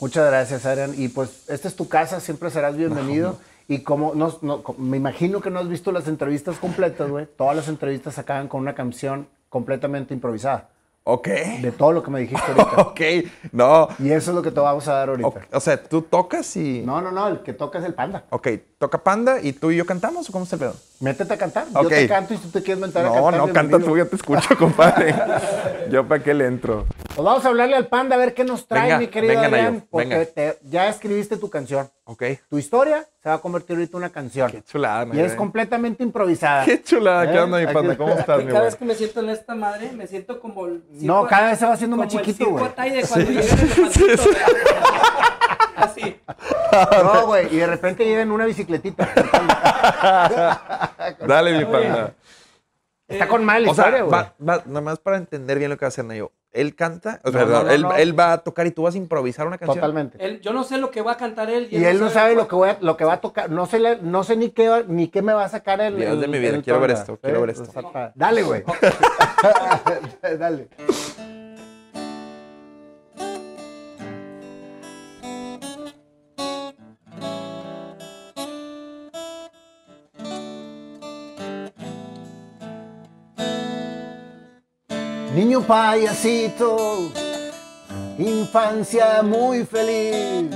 Muchas 0.00 0.26
gracias, 0.26 0.66
Adrián. 0.66 0.92
Y 0.96 1.08
pues, 1.08 1.48
esta 1.48 1.68
es 1.68 1.76
tu 1.76 1.88
casa, 1.88 2.20
siempre 2.20 2.50
serás 2.50 2.76
bienvenido. 2.76 3.38
Y 3.68 3.78
como 3.78 4.14
no, 4.14 4.36
no- 4.42 4.62
me 4.76 4.96
imagino 4.98 5.40
que 5.40 5.50
no 5.50 5.58
has 5.60 5.68
visto 5.68 5.92
las 5.92 6.06
entrevistas 6.08 6.58
completas, 6.58 7.08
güey. 7.08 7.26
Todas 7.38 7.56
las 7.56 7.68
entrevistas 7.68 8.18
acaban 8.18 8.48
con 8.48 8.60
una 8.60 8.74
canción 8.74 9.26
completamente 9.48 10.12
improvisada. 10.12 10.68
Ok. 11.06 11.28
De 11.60 11.70
todo 11.70 11.92
lo 11.92 12.02
que 12.02 12.10
me 12.10 12.20
dijiste 12.20 12.42
ahorita. 12.56 12.80
Ok, 12.82 13.00
no. 13.52 13.88
y 13.98 14.10
eso 14.10 14.30
es 14.30 14.34
lo 14.34 14.42
que 14.42 14.50
te 14.50 14.58
vamos 14.58 14.88
a 14.88 14.94
dar 14.94 15.10
ahorita. 15.10 15.28
O, 15.28 15.34
o 15.52 15.60
sea, 15.60 15.82
tú 15.82 16.00
tocas 16.00 16.56
y... 16.56 16.80
No, 16.80 17.02
no, 17.02 17.12
no, 17.12 17.28
el 17.28 17.42
que 17.42 17.52
toca 17.52 17.78
es 17.78 17.84
el 17.84 17.92
panda. 17.92 18.24
Ok, 18.30 18.48
toca 18.78 19.02
Panda 19.02 19.40
y 19.40 19.52
tú 19.52 19.70
y 19.70 19.76
yo 19.76 19.84
cantamos 19.84 20.28
o 20.28 20.32
cómo 20.32 20.44
está 20.44 20.56
el 20.56 20.60
pedo? 20.60 20.76
Métete 21.04 21.34
a 21.34 21.36
cantar. 21.36 21.66
Yo 21.72 21.88
te 21.88 22.08
canto 22.08 22.34
y 22.34 22.38
si 22.38 22.42
tú 22.44 22.48
te 22.50 22.62
quieres 22.62 22.80
mentar 22.80 23.04
a 23.04 23.08
No, 23.08 23.14
cantar. 23.14 23.34
no, 23.34 23.46
canta 23.46 23.60
bienvenido. 23.76 23.90
tú, 23.90 23.96
yo 23.98 24.06
te 24.08 24.16
escucho, 24.16 24.56
compadre. 24.58 25.14
yo 25.90 26.08
para 26.08 26.22
qué 26.22 26.32
le 26.34 26.46
entro. 26.46 26.86
Pues 27.14 27.24
vamos 27.24 27.44
a 27.44 27.48
hablarle 27.48 27.76
al 27.76 27.86
panda 27.88 28.16
a 28.16 28.18
ver 28.18 28.34
qué 28.34 28.42
nos 28.44 28.66
trae, 28.66 28.84
Venga, 28.84 28.98
mi 28.98 29.06
querido 29.08 29.34
venga, 29.34 29.46
Adrián. 29.46 29.74
Nayo, 29.74 29.86
porque 29.90 30.08
venga. 30.08 30.24
te- 30.26 30.58
ya 30.64 30.88
escribiste 30.88 31.36
tu 31.36 31.48
canción. 31.50 31.88
Ok. 32.06 32.22
Tu 32.50 32.58
historia 32.58 33.06
se 33.22 33.28
va 33.28 33.36
a 33.36 33.38
convertir 33.38 33.76
ahorita 33.76 33.92
en 33.92 33.98
una 33.98 34.10
canción. 34.10 34.50
Qué 34.50 34.62
chulada, 34.62 35.06
y 35.14 35.20
es 35.20 35.32
eh. 35.32 35.36
completamente 35.36 36.02
improvisada. 36.02 36.64
Qué 36.64 36.82
chulada, 36.82 37.30
¿qué 37.30 37.36
¿Eh? 37.36 37.40
onda, 37.40 37.58
mi 37.58 37.66
panda? 37.66 37.96
¿Cómo 37.96 38.12
estás, 38.18 38.42
mi 38.44 38.50
Cada 38.50 38.64
vez 38.64 38.74
que 38.76 38.84
me 38.84 38.94
siento 38.94 39.20
en 39.20 39.30
esta 39.30 39.54
madre, 39.54 39.92
me 39.92 40.06
siento 40.06 40.40
como 40.40 40.66
el 40.66 40.82
No, 40.90 41.26
cada 41.26 41.50
vez 41.50 41.58
se 41.58 41.66
va 41.66 41.72
haciendo 41.74 41.96
más 41.96 42.08
como 42.08 42.20
chiquito, 42.24 42.50
güey. 42.50 42.64
Cuando 42.74 42.82
llega 42.82 42.98
el 42.98 43.28
elefantito, 43.38 44.22
güey. 44.24 44.36
Así. 45.76 46.20
No, 47.02 47.26
güey. 47.26 47.54
Y 47.54 47.58
de 47.58 47.66
repente 47.66 48.04
llega 48.04 48.22
en 48.22 48.30
una 48.30 48.46
bicicletita. 48.46 49.08
Dale, 51.26 51.58
mi 51.58 51.64
panda. 51.64 52.14
Está 53.06 53.28
con 53.28 53.44
mal 53.44 53.62
la 53.64 53.70
O 53.70 53.74
sea, 53.74 53.84
historia, 53.86 54.04
güey. 54.04 54.12
va, 54.12 54.34
va- 54.56 54.62
nada 54.66 54.80
más 54.80 54.98
para 54.98 55.18
entender 55.18 55.58
bien 55.58 55.70
lo 55.70 55.76
que 55.76 55.84
va 55.84 55.88
a 55.88 55.90
hacer 55.90 56.04
Nayo. 56.06 56.32
Él 56.52 56.74
canta, 56.76 57.20
o 57.24 57.32
sea, 57.32 57.44
No, 57.44 57.50
no, 57.50 57.62
no, 57.64 57.70
él, 57.70 57.82
no. 57.82 57.94
él 57.96 58.18
va 58.18 58.32
a 58.32 58.38
tocar 58.38 58.66
y 58.66 58.70
tú 58.70 58.84
vas 58.84 58.94
a 58.94 58.98
improvisar 58.98 59.46
una 59.46 59.58
canción. 59.58 59.76
Totalmente. 59.76 60.24
Él- 60.24 60.40
yo 60.40 60.52
no 60.52 60.64
sé 60.64 60.78
lo 60.78 60.90
que 60.90 61.02
va 61.02 61.12
a 61.12 61.16
cantar 61.16 61.50
él. 61.50 61.68
Y 61.70 61.84
él 61.84 62.00
no 62.00 62.08
sabe 62.10 62.34
lo 62.34 62.48
que, 62.48 62.54
voy 62.54 62.70
a- 62.70 62.78
lo 62.80 62.96
que 62.96 63.04
va 63.04 63.14
a 63.14 63.20
tocar. 63.20 63.50
No 63.50 63.66
sé, 63.66 63.98
no 64.00 64.24
sé 64.24 64.36
ni, 64.36 64.50
qué, 64.50 64.84
ni 64.88 65.08
qué 65.08 65.20
me 65.20 65.34
va 65.34 65.44
a 65.44 65.48
sacar 65.48 65.80
el. 65.80 65.96
Dios 65.96 66.12
el- 66.12 66.20
de 66.20 66.28
mi 66.28 66.38
vida, 66.38 66.60
quiero 66.62 66.80
ver 66.80 66.92
esto, 66.92 67.18
quiero 67.20 67.40
ver 67.42 67.54
Sí, 67.56 67.62
esto. 67.62 67.92
Dale, 68.14 68.42
güey. 68.42 68.62
Dale. 70.38 70.68
Niño 85.34 85.62
payasito, 85.62 87.10
infancia 88.18 89.20
muy 89.22 89.64
feliz, 89.64 90.48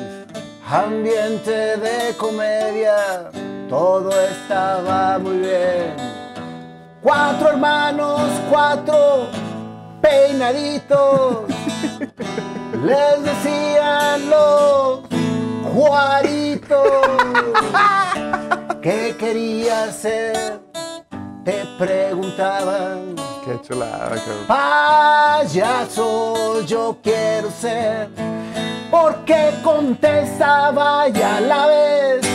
ambiente 0.70 1.76
de 1.78 2.16
comedia, 2.16 3.28
todo 3.68 4.10
estaba 4.20 5.18
muy 5.18 5.38
bien. 5.38 5.96
Cuatro 7.02 7.48
hermanos, 7.48 8.20
cuatro 8.48 9.26
peinaditos, 10.00 11.48
les 12.84 13.22
decían 13.24 14.30
los 14.30 15.00
Juaritos. 15.74 16.88
¿Qué 18.82 19.14
quería 19.18 19.92
ser? 19.92 20.60
Te 21.44 21.64
preguntaban. 21.78 23.37
Qué 23.48 23.58
chulada. 23.62 24.12
Payaso 24.46 25.96
yo 26.66 26.98
quiero 27.02 27.50
ser, 27.50 28.10
porque 28.90 29.54
contestaba 29.64 31.08
y 31.08 31.22
a 31.22 31.40
la 31.40 31.66
vez 31.66 32.26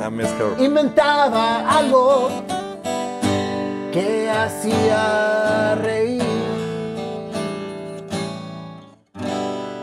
cabrón. 0.00 0.64
inventaba 0.64 1.68
algo 1.78 2.30
que 3.92 4.30
hacía 4.30 5.74
reír. 5.74 6.22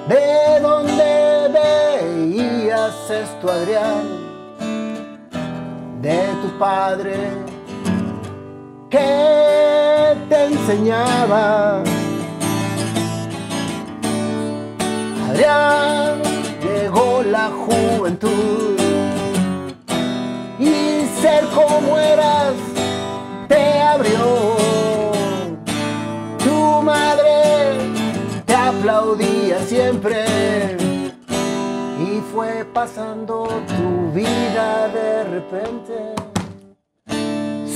¿De 0.08 0.60
dónde 0.60 1.50
veías 1.54 3.12
esto, 3.12 3.52
Adrián? 3.52 4.08
De 6.02 6.30
tu 6.42 6.58
padre 6.58 7.30
que 8.90 9.79
te 10.30 10.46
enseñaba. 10.46 11.84
Adrián, 15.30 16.22
llegó 16.64 17.24
la 17.24 17.50
juventud 17.66 18.78
y 20.60 21.06
ser 21.22 21.44
como 21.56 21.98
eras 21.98 22.54
te 23.48 23.82
abrió. 23.82 24.56
Tu 26.44 26.82
madre 26.84 27.80
te 28.46 28.56
aplaudía 28.56 29.60
siempre 29.66 30.78
y 32.00 32.22
fue 32.32 32.66
pasando 32.74 33.48
tu 33.68 34.12
vida 34.14 34.88
de 34.90 35.24
repente. 35.24 36.29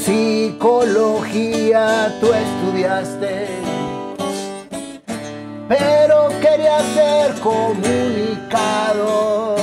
Psicología 0.06 1.84
tú 2.20 2.28
estudiaste, 2.34 3.48
pero 5.70 6.28
quería 6.42 6.80
ser 6.94 7.34
comunicador. 7.40 9.58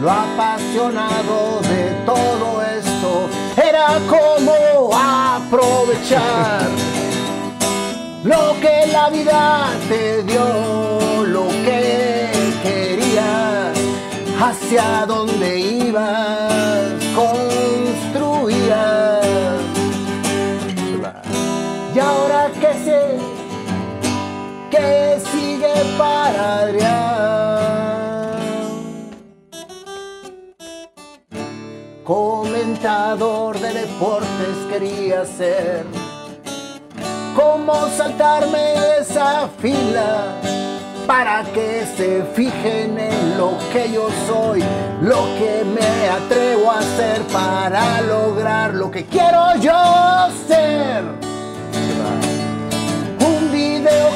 Lo 0.00 0.10
apasionado 0.10 1.60
de 1.68 1.92
todo 2.06 2.62
esto 2.62 3.28
era 3.62 4.00
como 4.08 4.90
aprovechar 4.96 6.66
lo 8.24 8.58
que 8.62 8.86
la 8.90 9.10
vida 9.10 9.68
te 9.90 10.22
dio, 10.22 11.26
lo 11.26 11.48
que 11.66 12.30
querías, 12.62 13.76
hacia 14.40 15.04
dónde 15.06 15.58
ibas, 15.58 16.99
sigue 25.30 25.74
para 25.98 26.60
Adrián. 26.60 27.10
Comentador 32.04 33.58
de 33.58 33.72
deportes 33.72 34.56
quería 34.70 35.24
ser. 35.24 35.84
¿Cómo 37.36 37.88
saltarme 37.96 38.74
esa 38.98 39.48
fila? 39.60 40.34
Para 41.06 41.42
que 41.52 41.86
se 41.96 42.22
fijen 42.34 42.98
en 42.98 43.38
lo 43.38 43.58
que 43.72 43.92
yo 43.92 44.08
soy, 44.26 44.62
lo 45.02 45.24
que 45.38 45.64
me 45.64 46.08
atrevo 46.08 46.70
a 46.70 46.78
hacer 46.78 47.22
para 47.32 48.00
lograr 48.02 48.74
lo 48.74 48.90
que 48.90 49.04
quiero 49.06 49.56
yo 49.60 50.28
ser 50.46 51.29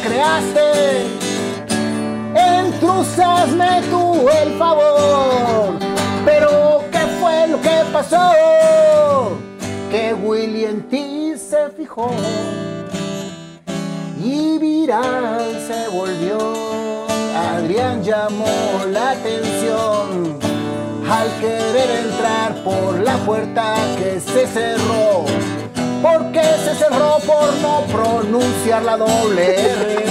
creaste, 0.05 1.07
entruzasme 2.35 3.83
tú 3.91 4.29
el 4.29 4.59
favor. 4.59 5.79
Pero 6.25 6.85
¿qué 6.93 7.01
fue 7.21 7.49
lo 7.49 7.61
que 7.61 7.85
pasó? 7.93 9.39
Que 9.91 10.13
Willy 10.15 10.65
en 10.65 10.83
ti 10.89 11.35
se 11.37 11.71
fijó 11.71 12.11
y 14.23 14.59
viral 14.59 15.59
se 15.67 15.89
volvió. 15.89 17.07
Adrián 17.37 18.03
llamó 18.03 18.85
la 18.91 19.13
atención 19.13 20.39
al 21.11 21.29
querer 21.41 21.91
entrar 22.07 22.55
por 22.65 23.01
la 23.01 23.17
puerta 23.19 23.75
que 23.99 24.21
se 24.21 24.47
cerró 24.47 25.25
porque 26.05 26.43
se 26.63 26.75
cerró 26.75 27.17
por 27.27 27.55
no 27.63 27.81
pronunciar 27.91 28.83
la 28.83 28.99
doble 28.99 29.71
R. 29.71 30.05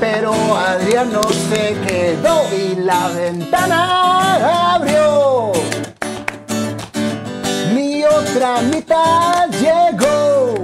Pero 0.00 0.32
Adrián 0.56 1.12
no 1.12 1.22
se 1.22 1.76
quedó 1.86 2.42
y 2.52 2.74
la 2.74 3.06
ventana 3.08 4.74
abrió. 4.74 5.52
Mi 7.72 8.02
otra 8.02 8.60
mitad 8.62 9.48
llegó. 9.50 10.56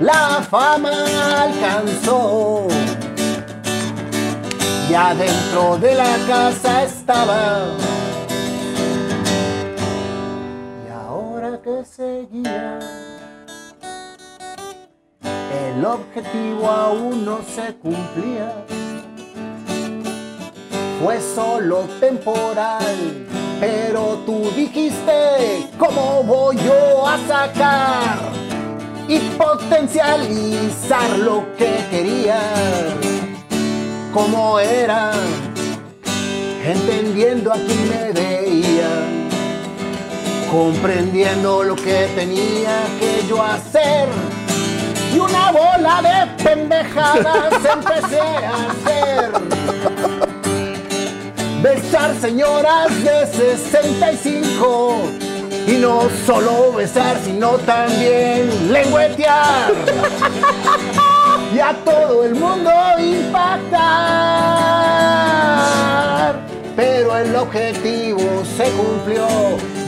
La 0.00 0.46
fama 0.48 0.92
alcanzó. 1.42 2.68
Y 4.88 4.94
adentro 4.94 5.76
de 5.78 5.94
la 5.96 6.16
casa 6.28 6.84
estaba 6.84 7.64
que 11.62 11.84
seguía, 11.84 12.78
el 15.22 15.84
objetivo 15.84 16.68
aún 16.68 17.24
no 17.24 17.40
se 17.42 17.74
cumplía. 17.76 18.64
Fue 21.02 21.20
solo 21.20 21.86
temporal, 22.00 23.26
pero 23.60 24.18
tú 24.26 24.50
dijiste, 24.54 25.68
¿cómo 25.78 26.22
voy 26.24 26.56
yo 26.56 27.06
a 27.06 27.18
sacar 27.26 28.18
y 29.08 29.18
potencializar 29.38 31.18
lo 31.18 31.44
que 31.56 31.78
quería? 31.90 32.40
¿Cómo 34.12 34.58
era? 34.58 35.12
Entendiendo 36.64 37.52
a 37.52 37.56
quién 37.56 37.88
me 37.88 38.12
veía 38.12 39.17
comprendiendo 40.50 41.62
lo 41.62 41.76
que 41.76 42.08
tenía 42.14 42.84
que 42.98 43.26
yo 43.28 43.42
hacer. 43.42 44.08
Y 45.14 45.18
una 45.18 45.50
bola 45.52 46.02
de 46.02 46.26
pendejadas 46.42 47.54
empecé 47.72 48.20
a 48.20 48.70
hacer. 48.70 49.32
Besar 51.62 52.14
señoras 52.20 52.88
de 53.02 53.26
65. 53.26 54.96
Y 55.66 55.72
no 55.72 56.08
solo 56.26 56.72
besar, 56.72 57.16
sino 57.24 57.58
también 57.58 58.72
lengüetear. 58.72 59.72
Y 61.54 61.60
a 61.60 61.74
todo 61.84 62.24
el 62.24 62.34
mundo 62.34 62.70
impactar 62.98 64.68
pero 66.78 67.16
el 67.16 67.34
objetivo 67.34 68.44
se 68.56 68.70
cumplió 68.70 69.26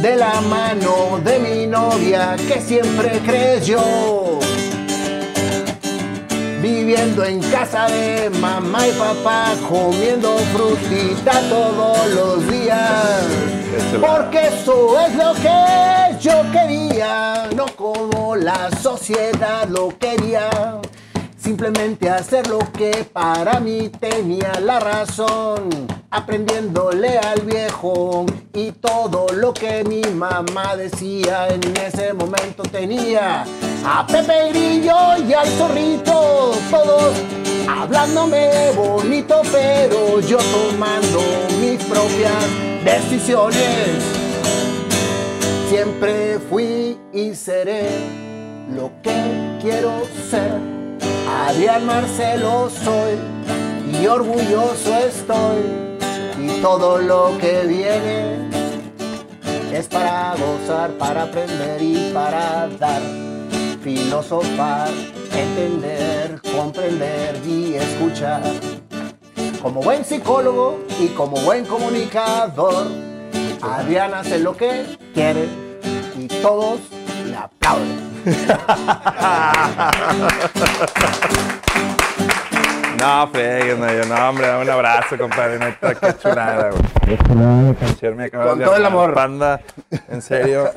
de 0.02 0.16
la 0.16 0.40
mano 0.40 1.20
de 1.22 1.39
mi 1.39 1.66
novia 1.66 2.36
que 2.48 2.60
siempre 2.60 3.20
creyó. 3.24 4.39
Viviendo 6.62 7.24
en 7.24 7.40
casa 7.51 7.86
de 7.89 8.31
mamá 8.31 8.86
y 8.86 8.93
papá, 8.93 9.55
comiendo 9.68 10.36
frutita 10.55 11.40
todos 11.48 12.06
los 12.14 12.51
días. 12.51 13.24
Porque 14.01 14.48
eso 14.48 14.98
es 15.01 15.14
lo 15.14 15.35
que 15.35 16.18
yo 16.20 16.43
quería, 16.51 17.48
no 17.55 17.66
como 17.77 18.36
la 18.36 18.70
sociedad 18.82 19.68
lo 19.68 19.90
quería. 19.98 20.48
Simplemente 21.51 22.09
hacer 22.09 22.47
lo 22.47 22.60
que 22.60 23.05
para 23.12 23.59
mí 23.59 23.90
tenía 23.98 24.60
la 24.60 24.78
razón, 24.78 25.68
aprendiéndole 26.09 27.18
al 27.18 27.40
viejo 27.40 28.24
y 28.55 28.70
todo 28.70 29.27
lo 29.35 29.52
que 29.52 29.82
mi 29.82 30.01
mamá 30.14 30.77
decía 30.77 31.48
en 31.48 31.77
ese 31.77 32.12
momento 32.12 32.62
tenía. 32.62 33.44
A 33.85 34.06
Pepe 34.06 34.51
Grillo 34.51 34.94
y 35.27 35.32
al 35.32 35.48
zorrito, 35.48 36.52
todos 36.70 37.14
hablándome 37.68 38.70
bonito, 38.77 39.43
pero 39.51 40.20
yo 40.20 40.39
tomando 40.39 41.20
mis 41.60 41.82
propias 41.82 42.44
decisiones. 42.85 44.05
Siempre 45.68 46.39
fui 46.48 46.97
y 47.12 47.35
seré 47.35 47.89
lo 48.72 48.93
que 49.02 49.59
quiero 49.60 49.90
ser. 50.31 50.69
Adrián 51.31 51.86
Marcelo 51.86 52.69
soy 52.69 53.16
y 54.01 54.07
orgulloso 54.07 54.97
estoy 54.97 55.62
y 56.43 56.61
todo 56.61 56.98
lo 56.98 57.39
que 57.39 57.66
viene 57.66 58.51
es 59.73 59.86
para 59.86 60.35
gozar, 60.35 60.90
para 60.93 61.23
aprender 61.24 61.81
y 61.81 62.11
para 62.12 62.66
dar, 62.81 63.01
filosofar, 63.81 64.89
entender, 65.32 66.40
comprender 66.57 67.40
y 67.47 67.74
escuchar. 67.74 68.43
Como 69.62 69.82
buen 69.82 70.05
psicólogo 70.05 70.81
y 70.98 71.09
como 71.09 71.36
buen 71.43 71.65
comunicador, 71.65 72.89
Adrián 73.62 74.15
hace 74.15 74.40
lo 74.40 74.57
que 74.57 74.98
quiere 75.15 75.48
y 76.19 76.27
todos 76.27 76.81
le 77.24 77.36
aplauden. 77.36 78.10
No, 82.98 83.26
freguen, 83.28 83.80
no, 83.80 83.90
yo, 83.90 84.05
no, 84.05 84.28
hombre, 84.28 84.47
dame 84.47 84.62
un 84.64 84.70
abrazo, 84.70 85.16
compadre. 85.16 85.59
Neta, 85.59 85.94
qué 85.94 86.14
chulada, 86.18 86.70
güey. 86.70 86.82
Qué 87.06 87.18
chulada 87.24 87.62
de 87.62 87.74
canción 87.74 88.16
me 88.16 88.24
acabas 88.24 88.48
Con 88.51 88.59
de 88.59 88.64
todo 88.66 88.76
el 88.76 88.84
amor. 88.84 89.14
Panda, 89.14 89.62
en 90.09 90.20
serio. 90.20 90.70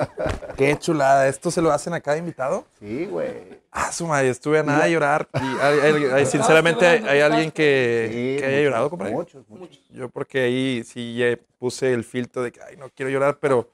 Qué 0.55 0.77
chulada. 0.79 1.27
¿Esto 1.27 1.51
se 1.51 1.61
lo 1.61 1.71
hacen 1.73 1.93
a 1.93 1.99
cada 1.99 2.15
invitado? 2.17 2.65
Sí, 2.79 3.05
güey. 3.07 3.61
Ah, 3.73 3.91
su 3.91 4.07
madre, 4.07 4.29
estuve 4.29 4.59
a 4.59 4.63
nada 4.63 4.85
de 4.85 4.91
llorar. 4.91 5.27
Y 5.33 5.37
hay- 5.61 5.79
hay- 5.79 6.05
hay- 6.13 6.25
sinceramente, 6.25 6.85
hay, 6.87 7.19
alguien 7.19 7.51
que, 7.51 8.07
Sí, 8.09 8.37
que 8.39 8.45
haya 8.47 8.61
llorado, 8.61 8.89
compadre. 8.89 9.11
Muchos, 9.13 9.49
muchos. 9.49 9.81
Yo 9.89 10.07
porque 10.09 10.43
ahí 10.43 10.83
sí 10.85 11.19
puse 11.59 11.91
el 11.91 12.03
filtro 12.05 12.41
de 12.43 12.51
que, 12.53 12.61
ay, 12.61 12.77
no 12.77 12.89
quiero 12.95 13.11
llorar, 13.11 13.37
pero 13.41 13.69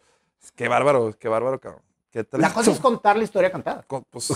qué 0.55 0.67
bárbaro, 0.67 1.13
qué 1.19 1.27
bárbaro, 1.27 1.59
cabrón. 1.59 1.81
Qué 2.11 2.25
La 2.33 2.51
cosa 2.53 2.71
es 2.71 2.79
contar 2.79 3.17
la 3.17 3.23
historia 3.23 3.51
cantada. 3.51 3.85
Pues, 4.09 4.33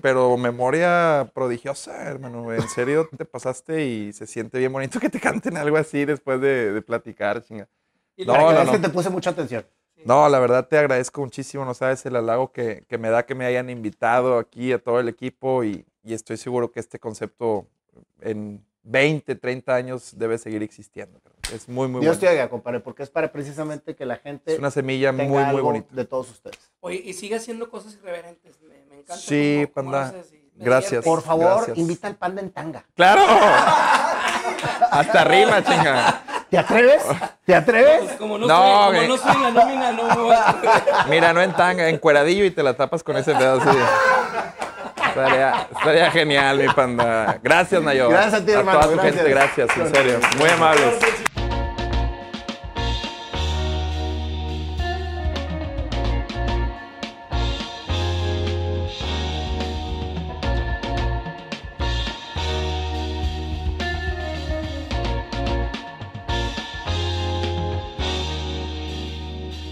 pero 0.00 0.36
memoria 0.36 1.30
prodigiosa, 1.32 2.02
hermano. 2.08 2.52
En 2.52 2.68
serio 2.68 3.08
te 3.16 3.24
pasaste 3.24 3.84
y 3.86 4.12
se 4.12 4.26
siente 4.26 4.58
bien 4.58 4.72
bonito 4.72 4.98
que 4.98 5.08
te 5.08 5.20
canten 5.20 5.56
algo 5.56 5.76
así 5.76 6.04
después 6.04 6.40
de, 6.40 6.72
de 6.72 6.82
platicar, 6.82 7.42
chinga. 7.44 7.68
Y 8.16 8.24
No, 8.26 8.32
la- 8.34 8.40
no, 8.42 8.60
es 8.60 8.66
no. 8.66 8.72
que 8.72 8.78
te 8.80 8.88
puse 8.88 9.08
mucha 9.10 9.30
atención. 9.30 9.64
No, 10.04 10.28
la 10.28 10.40
verdad 10.40 10.66
te 10.66 10.76
agradezco 10.78 11.20
muchísimo, 11.20 11.64
no 11.64 11.74
sabes 11.74 12.04
el 12.06 12.16
halago 12.16 12.50
que, 12.50 12.84
que 12.88 12.98
me 12.98 13.08
da 13.08 13.24
que 13.24 13.36
me 13.36 13.44
hayan 13.46 13.70
invitado 13.70 14.36
aquí 14.38 14.72
a 14.72 14.82
todo 14.82 14.98
el 14.98 15.08
equipo 15.08 15.62
y, 15.62 15.84
y 16.02 16.14
estoy 16.14 16.36
seguro 16.38 16.72
que 16.72 16.80
este 16.80 16.98
concepto 16.98 17.68
en 18.20 18.64
20, 18.82 19.36
30 19.36 19.72
años 19.76 20.18
debe 20.18 20.38
seguir 20.38 20.60
existiendo. 20.64 21.20
Es 21.54 21.68
muy, 21.68 21.88
muy 21.88 22.00
Dios 22.00 22.16
bueno. 22.16 22.20
te 22.20 22.28
oiga, 22.28 22.48
compadre, 22.48 22.80
porque 22.80 23.02
es 23.02 23.10
para 23.10 23.30
precisamente 23.30 23.94
que 23.94 24.06
la 24.06 24.16
gente 24.16 24.52
Es 24.54 24.58
una 24.58 24.70
semilla 24.70 25.12
muy, 25.12 25.22
tenga 25.26 25.32
muy 25.34 25.42
algo 25.44 25.62
bonita. 25.62 25.88
de 25.94 26.04
todos 26.04 26.30
ustedes. 26.30 26.58
Oye, 26.80 27.02
y 27.04 27.12
sigue 27.12 27.36
haciendo 27.36 27.68
cosas 27.70 27.94
irreverentes. 27.94 28.60
Me, 28.62 28.74
me 28.90 29.00
encanta. 29.00 29.16
Sí, 29.16 29.68
cómo- 29.74 29.90
panda. 29.90 30.06
haces 30.08 30.32
me 30.32 30.64
Gracias. 30.66 31.04
Por 31.04 31.22
favor, 31.22 31.56
Gracias. 31.56 31.78
invita 31.78 32.06
al 32.08 32.16
panda 32.16 32.40
en 32.42 32.50
tanga. 32.50 32.84
¡Claro! 32.94 33.22
Hasta 34.90 35.24
rima, 35.24 35.62
chinga. 35.64 36.22
¿Te 36.50 36.58
atreves? 36.58 37.02
¿Te 37.46 37.54
atreves? 37.54 38.00
Pues 38.02 38.12
como 38.16 38.36
no, 38.38 38.46
No, 38.46 38.86
soy, 38.88 38.96
como 38.96 39.08
no 39.08 39.16
soy 39.16 39.32
en 39.36 39.42
la 39.42 39.50
nómina, 39.50 39.92
no 39.92 40.02
me 40.04 40.22
voy 40.22 40.34
a... 40.36 41.06
Mira, 41.08 41.32
no 41.32 41.40
en 41.40 41.52
tanga, 41.54 41.88
en 41.88 41.96
cueradillo 41.98 42.44
y 42.44 42.50
te 42.50 42.62
la 42.62 42.74
tapas 42.74 43.02
con 43.02 43.16
ese 43.16 43.34
pedazo. 43.34 43.70
así. 43.70 43.78
Estaría, 45.08 45.68
estaría 45.74 46.10
genial, 46.10 46.58
mi 46.58 46.68
panda. 46.68 47.38
Gracias, 47.42 47.82
Nayo. 47.82 48.08
Gracias 48.10 48.34
a 48.34 48.44
ti, 48.44 48.52
A 48.52 48.58
hermano, 48.58 48.80
toda 48.80 48.90
tu 48.92 48.96
gracias. 49.00 49.14
gente, 49.16 49.30
gracias, 49.30 49.76
en 49.78 49.94
serio. 49.94 50.20
Muy 50.38 50.48
amables. 50.50 50.94